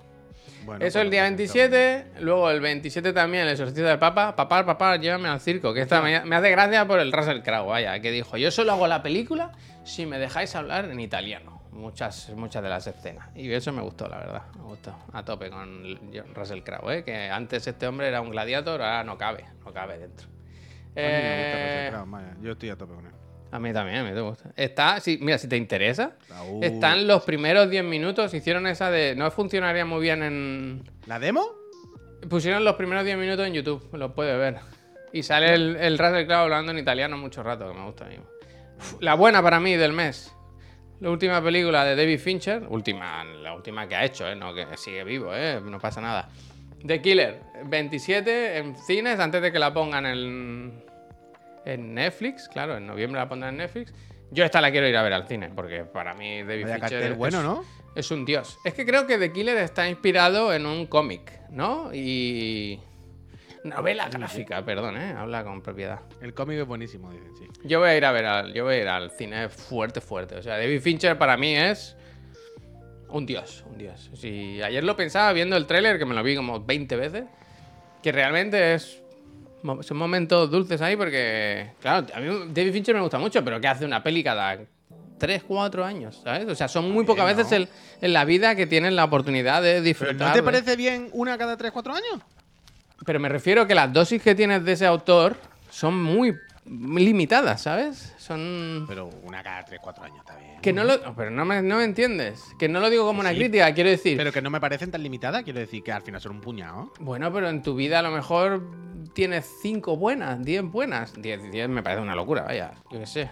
Bueno, 0.63 0.85
Eso 0.85 0.99
el 0.99 1.07
pues 1.07 1.11
día 1.11 1.21
lo 1.21 1.27
27, 1.29 2.05
luego 2.19 2.51
el 2.51 2.61
27 2.61 3.13
también 3.13 3.43
el 3.43 3.49
exorcista 3.49 3.89
del 3.89 3.99
Papa. 3.99 4.35
Papá, 4.35 4.65
papá, 4.65 4.97
llévame 4.97 5.27
al 5.27 5.39
circo. 5.39 5.73
Que 5.73 5.81
esta 5.81 6.01
me, 6.01 6.23
me 6.23 6.35
hace 6.35 6.51
gracia 6.51 6.85
por 6.87 6.99
el 6.99 7.11
Russell 7.11 7.41
Crowe, 7.41 7.67
vaya, 7.67 7.99
que 7.99 8.11
dijo, 8.11 8.37
yo 8.37 8.51
solo 8.51 8.73
hago 8.73 8.87
la 8.87 9.01
película 9.01 9.51
si 9.83 10.05
me 10.05 10.19
dejáis 10.19 10.55
hablar 10.55 10.85
en 10.85 10.99
italiano. 10.99 11.50
Muchas, 11.81 12.29
muchas 12.35 12.61
de 12.61 12.69
las 12.69 12.85
escenas. 12.85 13.29
Y 13.35 13.51
eso 13.51 13.71
me 13.71 13.81
gustó, 13.81 14.07
la 14.07 14.17
verdad. 14.19 14.43
Me 14.55 14.61
gustó. 14.63 14.95
A 15.13 15.25
tope 15.25 15.49
con 15.49 15.99
Russell 16.35 16.61
Crowe, 16.61 16.91
¿eh? 16.97 17.03
que 17.03 17.29
antes 17.29 17.65
este 17.65 17.87
hombre 17.87 18.07
era 18.07 18.21
un 18.21 18.29
gladiador, 18.29 18.81
ahora 18.81 19.03
no 19.03 19.17
cabe, 19.17 19.45
no 19.65 19.73
cabe 19.73 19.97
dentro. 19.97 20.27
A 20.27 20.29
mí 20.29 21.01
me 21.01 21.01
gusta 21.01 21.01
Eh, 21.01 21.89
Russell 21.89 21.93
Crowe, 21.99 22.11
vaya, 22.11 22.35
Yo 22.41 22.51
estoy 22.51 22.69
a 22.69 22.75
tope 22.77 22.93
con 22.93 23.05
él. 23.07 23.11
a 23.51 23.59
mí 23.59 23.73
también, 23.73 23.97
a 23.99 24.03
mí 24.03 24.11
me 24.11 24.21
gusta. 24.21 24.51
Está, 24.55 24.99
sí, 24.99 25.17
mira, 25.21 25.37
si 25.39 25.47
te 25.47 25.57
interesa, 25.57 26.13
Raúl. 26.29 26.63
están 26.63 27.07
los 27.07 27.23
primeros 27.23 27.69
10 27.69 27.83
minutos, 27.83 28.33
hicieron 28.33 28.67
esa 28.67 28.91
de... 28.91 29.15
No 29.15 29.29
funcionaría 29.31 29.85
muy 29.85 30.01
bien 30.01 30.21
en... 30.23 30.83
¿La 31.07 31.17
demo? 31.19 31.43
Pusieron 32.29 32.63
los 32.63 32.75
primeros 32.75 33.03
10 33.05 33.17
minutos 33.17 33.47
en 33.47 33.53
YouTube, 33.53 33.89
lo 33.97 34.13
puedes 34.13 34.37
ver. 34.37 34.59
Y 35.11 35.23
sale 35.23 35.53
el, 35.55 35.75
el 35.77 35.97
Russell 35.97 36.25
Crowe 36.27 36.37
hablando 36.43 36.71
en 36.71 36.77
italiano 36.77 37.17
mucho 37.17 37.41
rato, 37.43 37.67
que 37.67 37.73
me 37.77 37.85
gusta 37.85 38.05
a 38.05 38.09
mí. 38.09 38.17
La 38.99 39.15
buena 39.15 39.41
para 39.41 39.59
mí 39.59 39.75
del 39.75 39.93
mes. 39.93 40.33
La 41.01 41.09
última 41.09 41.41
película 41.43 41.83
de 41.83 41.95
David 41.95 42.19
Fincher, 42.19 42.63
última, 42.69 43.23
la 43.23 43.53
última 43.55 43.87
que 43.87 43.95
ha 43.95 44.05
hecho, 44.05 44.27
¿eh? 44.27 44.35
no 44.35 44.53
que 44.53 44.65
sigue 44.77 45.03
vivo, 45.03 45.31
¿eh? 45.35 45.59
no 45.61 45.79
pasa 45.79 45.99
nada. 45.99 46.29
The 46.85 47.01
Killer, 47.01 47.41
27 47.65 48.57
en 48.59 48.75
cines 48.75 49.19
antes 49.19 49.41
de 49.41 49.51
que 49.51 49.57
la 49.59 49.73
pongan 49.73 50.05
en, 50.05 50.83
en 51.65 51.93
Netflix, 51.95 52.47
claro, 52.47 52.77
en 52.77 52.85
noviembre 52.85 53.19
la 53.19 53.27
pondrán 53.27 53.55
en 53.55 53.57
Netflix. 53.57 53.93
Yo 54.29 54.45
esta 54.45 54.61
la 54.61 54.71
quiero 54.71 54.87
ir 54.87 54.95
a 54.95 55.01
ver 55.01 55.13
al 55.13 55.27
cine, 55.27 55.49
porque 55.55 55.83
para 55.85 56.13
mí 56.13 56.43
David 56.43 56.63
Vaya 56.63 56.75
Fincher 56.75 56.99
cartel 56.99 57.13
bueno, 57.15 57.39
es- 57.39 57.43
¿no? 57.43 57.65
es 57.95 58.11
un 58.11 58.23
dios. 58.23 58.57
Es 58.63 58.73
que 58.75 58.85
creo 58.85 59.05
que 59.07 59.17
The 59.17 59.31
Killer 59.33 59.57
está 59.57 59.89
inspirado 59.89 60.53
en 60.53 60.65
un 60.67 60.85
cómic, 60.85 61.31
¿no? 61.49 61.89
Y. 61.93 62.79
Novela 63.63 64.09
gráfica, 64.09 64.65
perdón, 64.65 64.97
¿eh? 64.97 65.13
Habla 65.17 65.43
con 65.43 65.61
propiedad. 65.61 65.99
El 66.19 66.33
cómic 66.33 66.57
es 66.59 66.65
buenísimo, 66.67 67.11
dicen, 67.11 67.31
sí. 67.37 67.45
Yo 67.63 67.79
voy 67.79 67.89
a 67.89 67.97
ir 67.97 68.05
a 68.05 68.11
ver 68.11 68.25
al, 68.25 68.53
yo 68.53 68.63
voy 68.63 68.75
a 68.75 68.81
ir 68.81 68.87
al 68.87 69.11
cine 69.11 69.49
fuerte, 69.49 70.01
fuerte. 70.01 70.35
O 70.35 70.41
sea, 70.41 70.57
David 70.57 70.81
Fincher 70.81 71.17
para 71.17 71.37
mí 71.37 71.55
es. 71.55 71.95
Un 73.09 73.25
dios, 73.25 73.63
un 73.69 73.77
dios. 73.77 74.09
Si 74.13 74.61
ayer 74.63 74.83
lo 74.83 74.95
pensaba 74.95 75.33
viendo 75.33 75.57
el 75.57 75.65
tráiler, 75.67 75.99
que 75.99 76.05
me 76.05 76.15
lo 76.15 76.23
vi 76.23 76.35
como 76.35 76.61
20 76.63 76.95
veces, 76.95 77.25
que 78.01 78.11
realmente 78.11 78.73
es. 78.73 79.01
Son 79.81 79.97
momentos 79.97 80.49
dulces 80.49 80.81
ahí 80.81 80.95
porque. 80.95 81.71
Claro, 81.81 82.07
a 82.15 82.19
mí 82.19 82.27
David 82.53 82.71
Fincher 82.73 82.95
me 82.95 83.01
gusta 83.01 83.19
mucho, 83.19 83.43
pero 83.43 83.59
que 83.61 83.67
hace 83.67 83.85
una 83.85 84.01
peli 84.01 84.23
cada 84.23 84.57
3, 85.19 85.43
4 85.43 85.85
años, 85.85 86.21
¿sabes? 86.23 86.47
O 86.47 86.55
sea, 86.55 86.67
son 86.67 86.89
muy 86.89 87.05
pocas 87.05 87.25
veces 87.27 87.51
¿no? 87.51 87.57
el- 87.57 87.67
en 88.01 88.13
la 88.13 88.25
vida 88.25 88.55
que 88.55 88.65
tienen 88.65 88.95
la 88.95 89.03
oportunidad 89.03 89.61
de 89.61 89.73
¿Pero 89.73 89.83
disfrutar. 89.83 90.27
no 90.29 90.33
te 90.33 90.41
parece 90.41 90.75
bien 90.75 91.09
una 91.11 91.37
cada 91.37 91.57
3-4 91.57 91.91
años? 91.93 92.23
Pero 93.05 93.19
me 93.19 93.29
refiero 93.29 93.67
que 93.67 93.75
las 93.75 93.91
dosis 93.91 94.21
que 94.21 94.35
tienes 94.35 94.63
de 94.63 94.73
ese 94.73 94.85
autor 94.85 95.35
son 95.69 96.01
muy 96.01 96.35
limitadas, 96.65 97.61
¿sabes? 97.63 98.13
Son. 98.17 98.85
Pero 98.87 99.09
una 99.23 99.41
cada 99.41 99.65
3-4 99.65 100.03
años 100.03 100.19
está 100.19 100.37
bien. 100.37 100.59
Que 100.61 100.71
no 100.71 100.83
lo. 100.83 101.15
Pero 101.15 101.31
no 101.31 101.43
me, 101.43 101.61
no 101.61 101.77
me 101.77 101.83
entiendes. 101.83 102.43
Que 102.59 102.69
no 102.69 102.79
lo 102.79 102.89
digo 102.89 103.05
como 103.05 103.19
una 103.19 103.31
crítica, 103.31 103.73
quiero 103.73 103.89
decir. 103.89 104.17
Pero 104.17 104.31
que 104.31 104.41
no 104.41 104.49
me 104.49 104.59
parecen 104.59 104.91
tan 104.91 105.01
limitadas, 105.01 105.43
quiero 105.43 105.59
decir 105.59 105.83
que 105.83 105.91
al 105.91 106.01
final 106.01 106.21
son 106.21 106.33
un 106.33 106.41
puñado. 106.41 106.93
Bueno, 106.99 107.31
pero 107.33 107.49
en 107.49 107.61
tu 107.63 107.75
vida 107.75 107.99
a 107.99 108.01
lo 108.01 108.11
mejor 108.11 108.63
tienes 109.13 109.49
5 109.61 109.97
buenas, 109.97 110.43
10 110.43 110.63
buenas. 110.63 111.13
10, 111.19 111.51
10 111.51 111.69
me 111.69 111.81
parece 111.81 112.01
una 112.01 112.15
locura, 112.15 112.43
vaya. 112.43 112.71
Yo 112.91 112.99
qué 112.99 113.07
sé. 113.07 113.29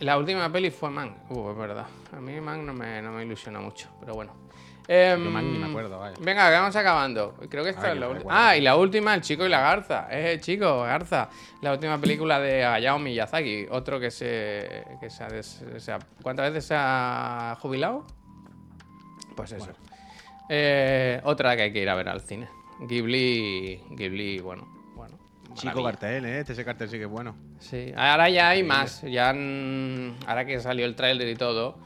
La 0.00 0.18
última 0.18 0.50
peli 0.50 0.70
fue 0.70 0.90
Man. 0.90 1.16
Uh, 1.30 1.50
es 1.50 1.56
verdad. 1.56 1.86
A 2.12 2.20
mí 2.20 2.40
Man 2.40 2.66
no 2.66 2.74
me, 2.74 3.00
no 3.00 3.12
me 3.12 3.24
ilusiona 3.24 3.60
mucho, 3.60 3.88
pero 4.00 4.14
bueno. 4.14 4.43
Yo 4.86 5.16
ni 5.16 5.58
me 5.58 5.66
acuerdo, 5.66 5.98
vaya. 5.98 6.14
Venga, 6.20 6.50
vamos 6.50 6.76
acabando. 6.76 7.34
Creo 7.48 7.64
que 7.64 7.70
esta 7.70 7.86
Ay, 7.86 7.92
es 7.94 7.98
la 8.00 8.08
última. 8.10 8.48
Ah, 8.48 8.56
y 8.56 8.60
la 8.60 8.76
última, 8.76 9.14
El 9.14 9.22
chico 9.22 9.46
y 9.46 9.48
la 9.48 9.60
garza. 9.60 10.08
Es 10.10 10.26
el 10.34 10.40
chico, 10.40 10.82
Garza. 10.82 11.28
La 11.62 11.72
última 11.72 11.98
película 11.98 12.38
de 12.38 12.64
Hayao 12.64 12.98
Miyazaki. 12.98 13.66
Otro 13.70 13.98
que 13.98 14.10
se. 14.10 14.84
Que 15.00 15.08
se 15.08 15.24
ha 15.24 15.28
des- 15.28 15.64
se 15.78 15.92
ha- 15.92 15.98
¿Cuántas 16.22 16.50
veces 16.52 16.66
se 16.66 16.74
ha 16.76 17.56
jubilado? 17.60 18.04
Pues 19.34 19.52
eso. 19.52 19.70
Eh, 20.50 21.20
otra 21.24 21.56
que 21.56 21.62
hay 21.62 21.72
que 21.72 21.80
ir 21.80 21.88
a 21.88 21.94
ver 21.94 22.08
al 22.08 22.20
cine. 22.20 22.48
Ghibli. 22.80 23.80
Ghibli, 23.90 24.40
bueno. 24.40 24.68
bueno 24.94 25.16
Chico 25.54 25.66
maravilla. 25.80 25.90
cartel, 25.92 26.24
¿eh? 26.26 26.40
Este 26.40 26.52
ese 26.52 26.64
cartel 26.64 26.88
sí 26.90 26.98
que 26.98 27.04
es 27.04 27.10
bueno. 27.10 27.34
Sí, 27.58 27.92
ahora 27.96 28.28
ya 28.28 28.50
hay 28.50 28.62
más. 28.62 29.00
Ya 29.02 29.30
han- 29.30 30.14
ahora 30.26 30.44
que 30.44 30.60
salió 30.60 30.84
el 30.84 30.94
tráiler 30.94 31.28
y 31.28 31.36
todo, 31.36 31.78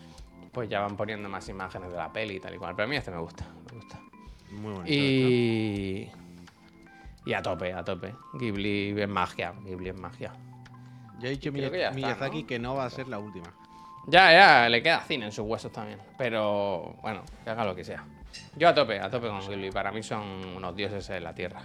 pues 0.59 0.69
ya 0.69 0.81
van 0.81 0.97
poniendo 0.97 1.29
más 1.29 1.49
imágenes 1.49 1.89
de 1.93 1.97
la 1.97 2.13
peli 2.13 2.35
y 2.35 2.41
tal 2.41 2.53
y 2.53 2.59
cual. 2.59 2.75
Pero 2.75 2.87
a 2.87 2.89
mí 2.89 2.97
este 2.97 3.13
me 3.13 3.19
gusta, 3.19 3.47
me 3.71 3.77
gusta. 3.77 4.01
Muy 4.51 4.73
bonito. 4.73 4.93
Y. 4.93 6.11
Y 7.25 7.33
a 7.33 7.41
tope, 7.41 7.73
a 7.73 7.85
tope. 7.85 8.13
Ghibli 8.35 9.01
es 9.01 9.09
magia, 9.09 9.55
Ghibli 9.65 9.91
es 9.91 9.97
magia. 9.97 10.33
Ya 11.21 11.29
he 11.29 11.31
dicho 11.31 11.53
que 11.53 11.61
ya 11.61 11.67
está, 11.69 11.91
Miyazaki 11.93 12.41
¿no? 12.43 12.47
que 12.49 12.59
no 12.59 12.75
va 12.75 12.87
a 12.87 12.91
ser 12.91 13.07
la 13.07 13.21
última. 13.21 13.55
Ya, 14.09 14.33
ya, 14.33 14.69
le 14.69 14.83
queda 14.83 15.01
cine 15.03 15.27
en 15.27 15.33
sus 15.33 15.47
huesos 15.47 15.71
también. 15.71 16.01
Pero 16.17 16.97
bueno, 17.03 17.23
que 17.45 17.51
haga 17.51 17.65
lo 17.65 17.77
que 17.77 17.85
sea. 17.85 18.05
Yo 18.57 18.69
a 18.69 18.75
tope, 18.75 18.99
a 18.99 19.09
tope 19.09 19.29
con 19.29 19.39
Ghibli. 19.49 19.71
Para 19.71 19.93
mí 19.93 20.03
son 20.03 20.23
unos 20.57 20.75
dioses 20.75 21.09
en 21.11 21.23
la 21.23 21.37
tierra. 21.37 21.61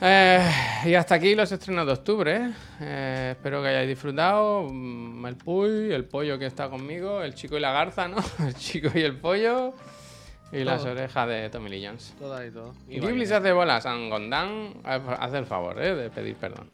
Eh. 0.00 0.50
Y 0.84 0.94
hasta 0.94 1.16
aquí 1.16 1.34
los 1.34 1.50
estrenos 1.50 1.86
de 1.86 1.92
octubre. 1.92 2.36
¿eh? 2.36 2.52
Eh, 2.80 3.28
espero 3.36 3.62
que 3.62 3.68
hayáis 3.68 3.88
disfrutado. 3.88 4.68
Mm, 4.70 5.26
El 5.26 5.36
Puy, 5.36 5.92
el 5.92 6.04
pollo 6.04 6.38
que 6.38 6.46
está 6.46 6.68
conmigo, 6.68 7.22
el 7.22 7.34
chico 7.34 7.56
y 7.56 7.60
la 7.60 7.72
garza, 7.72 8.06
¿no? 8.06 8.18
El 8.46 8.54
chico 8.54 8.90
y 8.94 9.02
el 9.02 9.16
pollo. 9.16 9.74
Y 10.50 10.64
las 10.64 10.82
orejas 10.84 11.28
de 11.28 11.50
Tommy 11.50 11.68
Lee 11.68 11.84
Jones. 11.86 12.14
Todas 12.18 12.46
y 12.46 12.50
todo. 12.50 12.74
Y 12.88 13.00
Ghibli 13.00 13.26
se 13.26 13.34
hace 13.34 13.52
bolas. 13.52 13.84
Angondán 13.84 14.74
hace 14.84 15.36
el 15.38 15.44
favor 15.44 15.82
¿eh? 15.82 15.94
de 15.94 16.10
pedir 16.10 16.36
perdón. 16.36 16.70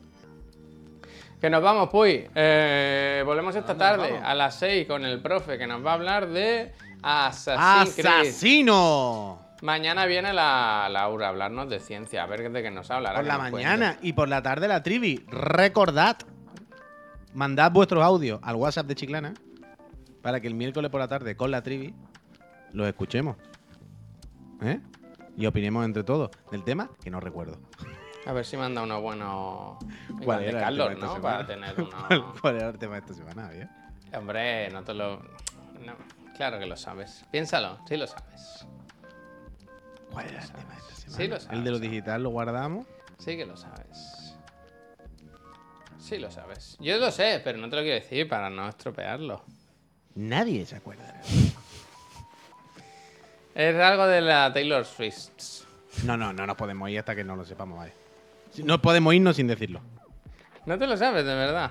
Que 1.40 1.50
nos 1.50 1.60
vamos, 1.62 1.88
Puy. 1.90 2.24
Eh, 2.34 3.22
volvemos 3.26 3.54
esta 3.56 3.72
¿A 3.72 3.74
dónde 3.74 3.84
nos 3.84 3.96
tarde 3.96 4.12
vamos? 4.12 4.28
a 4.28 4.34
las 4.34 4.54
6 4.60 4.86
con 4.86 5.04
el 5.04 5.20
profe 5.20 5.58
que 5.58 5.66
nos 5.66 5.84
va 5.84 5.90
a 5.90 5.94
hablar 5.94 6.28
de 6.28 6.72
Assassin's 7.02 7.94
Creed. 7.96 8.06
¡Asesino! 8.06 9.43
Mañana 9.64 10.04
viene 10.04 10.34
la 10.34 10.88
Laura 10.90 11.24
a 11.24 11.28
hablarnos 11.30 11.70
de 11.70 11.80
ciencia, 11.80 12.22
a 12.22 12.26
ver 12.26 12.52
de 12.52 12.62
qué 12.62 12.70
nos 12.70 12.90
hablará. 12.90 13.16
Por 13.20 13.24
la 13.24 13.36
cuente. 13.38 13.52
mañana 13.52 13.96
y 14.02 14.12
por 14.12 14.28
la 14.28 14.42
tarde 14.42 14.68
la 14.68 14.82
trivi. 14.82 15.24
Recordad. 15.28 16.18
Mandad 17.32 17.72
vuestros 17.72 18.04
audios 18.04 18.40
al 18.42 18.56
WhatsApp 18.56 18.86
de 18.86 18.94
Chiclana 18.94 19.32
para 20.20 20.40
que 20.40 20.48
el 20.48 20.54
miércoles 20.54 20.90
por 20.90 21.00
la 21.00 21.08
tarde 21.08 21.34
con 21.34 21.50
la 21.50 21.62
trivi 21.62 21.94
los 22.72 22.86
escuchemos. 22.86 23.38
¿Eh? 24.60 24.80
Y 25.38 25.46
opinemos 25.46 25.82
entre 25.86 26.04
todos 26.04 26.30
del 26.50 26.62
tema 26.62 26.90
que 27.02 27.08
no 27.10 27.18
recuerdo. 27.18 27.58
A 28.26 28.34
ver 28.34 28.44
si 28.44 28.58
manda 28.58 28.82
uno 28.82 29.00
bueno. 29.00 29.78
¿Cuál 30.22 30.40
de 30.40 30.50
era 30.50 30.68
el 30.68 30.76
tema 30.76 30.92
esta 30.92 31.06
¿no? 31.06 31.14
semana? 31.14 31.22
Para 31.22 31.46
tener 31.46 31.74
uno. 31.80 31.90
¿Cuál, 32.06 32.24
cuál 32.38 32.56
era 32.56 32.68
el 32.68 32.78
tema 32.78 32.92
de 32.96 33.00
esta 33.00 33.14
semana, 33.14 33.48
bien? 33.48 33.70
Hombre, 34.14 34.68
no 34.68 34.84
te 34.84 34.92
lo. 34.92 35.20
no, 35.20 35.94
claro 36.36 36.58
que 36.58 36.66
lo 36.66 36.76
sabes. 36.76 37.24
Piénsalo, 37.30 37.78
sí 37.88 37.96
lo 37.96 38.06
sabes. 38.06 38.66
¿Cuál 40.14 40.26
era 40.28 40.42
el 40.42 40.50
tema 40.50 40.72
de 40.74 40.78
esta 40.80 40.94
semana? 40.96 41.16
Sí 41.16 41.28
lo 41.28 41.40
sabes, 41.40 41.58
El 41.58 41.64
de 41.64 41.70
lo 41.70 41.78
digital 41.78 42.22
lo 42.22 42.30
guardamos. 42.30 42.86
Sí 43.18 43.36
que 43.36 43.44
lo 43.46 43.56
sabes. 43.56 44.34
Sí 45.98 46.18
lo 46.18 46.30
sabes. 46.30 46.76
Yo 46.80 46.98
lo 46.98 47.10
sé, 47.10 47.40
pero 47.44 47.58
no 47.58 47.68
te 47.68 47.76
lo 47.76 47.82
quiero 47.82 47.96
decir 48.00 48.28
para 48.28 48.48
no 48.50 48.68
estropearlo. 48.68 49.42
Nadie 50.14 50.64
se 50.66 50.76
acuerda. 50.76 51.20
Es 53.54 53.76
algo 53.76 54.06
de 54.06 54.20
la 54.20 54.52
Taylor 54.52 54.84
Swift. 54.84 55.64
No, 56.04 56.16
no, 56.16 56.32
no 56.32 56.46
nos 56.46 56.56
podemos 56.56 56.90
ir 56.90 56.98
hasta 56.98 57.14
que 57.14 57.24
no 57.24 57.36
lo 57.36 57.44
sepamos. 57.44 57.86
Si- 58.50 58.62
No 58.64 58.82
podemos 58.82 59.14
irnos 59.14 59.36
sin 59.36 59.46
decirlo. 59.46 59.80
No 60.66 60.78
te 60.78 60.86
lo 60.86 60.96
sabes, 60.96 61.24
de 61.24 61.34
verdad. 61.34 61.70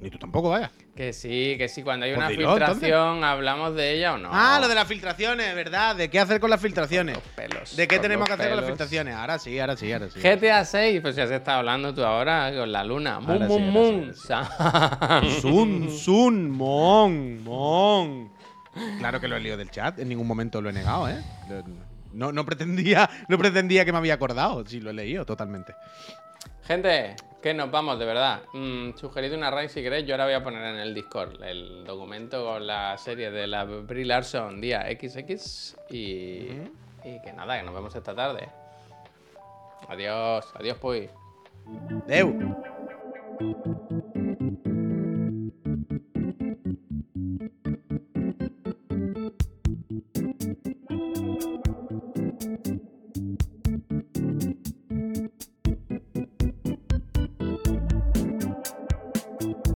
Ni 0.00 0.10
tú 0.10 0.18
tampoco, 0.18 0.50
vaya. 0.50 0.70
Que 0.94 1.12
sí, 1.12 1.54
que 1.56 1.68
sí, 1.68 1.82
cuando 1.82 2.04
hay 2.04 2.12
Pues 2.12 2.18
una 2.18 2.28
dilo, 2.28 2.50
filtración, 2.50 3.24
¿hablamos 3.24 3.74
de 3.74 3.92
ella 3.96 4.14
o 4.14 4.18
no? 4.18 4.28
Ah, 4.32 4.58
lo 4.60 4.68
de 4.68 4.74
las 4.74 4.86
filtraciones, 4.86 5.54
¿verdad? 5.54 5.96
¿De 5.96 6.10
qué 6.10 6.20
hacer 6.20 6.40
con 6.40 6.50
las 6.50 6.60
filtraciones? 6.60 7.14
Los 7.16 7.24
pelos. 7.34 7.76
¿De 7.76 7.88
qué 7.88 7.98
tenemos 7.98 8.26
que 8.26 8.34
hacer 8.34 8.48
con 8.48 8.56
las 8.58 8.66
filtraciones? 8.66 9.14
Ahora 9.14 9.38
sí, 9.38 9.58
ahora 9.58 9.76
sí, 9.76 9.92
ahora 9.92 10.08
sí. 10.10 10.20
GTA 10.20 10.64
6, 10.64 11.00
pues 11.00 11.16
ya 11.16 11.26
se 11.26 11.36
está 11.36 11.58
hablando 11.58 11.94
tú 11.94 12.04
ahora 12.04 12.52
con 12.54 12.70
la 12.70 12.84
luna. 12.84 13.20
Moon, 13.20 13.38
sí, 13.38 13.44
moon, 13.46 13.70
moon. 13.72 14.14
Sun, 15.40 15.90
Sun, 15.90 16.50
Mon, 16.50 17.42
Mon. 17.42 18.32
Claro 18.98 19.20
que 19.20 19.28
lo 19.28 19.36
he 19.36 19.40
leído 19.40 19.56
del 19.56 19.70
chat, 19.70 19.98
en 20.00 20.08
ningún 20.08 20.26
momento 20.26 20.60
lo 20.60 20.70
he 20.70 20.72
negado, 20.72 21.08
¿eh? 21.08 21.22
No, 22.12 22.30
no, 22.30 22.44
pretendía, 22.44 23.08
no 23.28 23.38
pretendía 23.38 23.84
que 23.84 23.92
me 23.92 23.98
había 23.98 24.14
acordado, 24.14 24.64
sí, 24.66 24.80
lo 24.80 24.90
he 24.90 24.94
leído 24.94 25.24
totalmente. 25.24 25.74
Gente, 26.66 27.14
que 27.42 27.52
nos 27.52 27.70
vamos, 27.70 27.98
de 27.98 28.06
verdad. 28.06 28.42
Mm, 28.54 28.94
sugerid 28.96 29.34
una 29.34 29.50
raid 29.50 29.68
si 29.68 29.82
queréis. 29.82 30.06
Yo 30.06 30.14
ahora 30.14 30.24
voy 30.24 30.34
a 30.34 30.42
poner 30.42 30.64
en 30.64 30.80
el 30.80 30.94
Discord 30.94 31.42
el 31.42 31.84
documento 31.84 32.42
con 32.42 32.66
la 32.66 32.96
serie 32.96 33.30
de 33.30 33.46
la 33.46 33.64
Brie 33.64 34.06
Larson 34.06 34.62
día 34.62 34.86
XX. 34.90 35.76
Y, 35.90 36.48
y 37.04 37.20
que 37.22 37.32
nada, 37.34 37.58
que 37.58 37.64
nos 37.64 37.74
vemos 37.74 37.94
esta 37.94 38.14
tarde. 38.14 38.48
Adiós, 39.88 40.50
adiós, 40.54 40.78
pues. 40.80 41.10
Deu. 42.06 42.34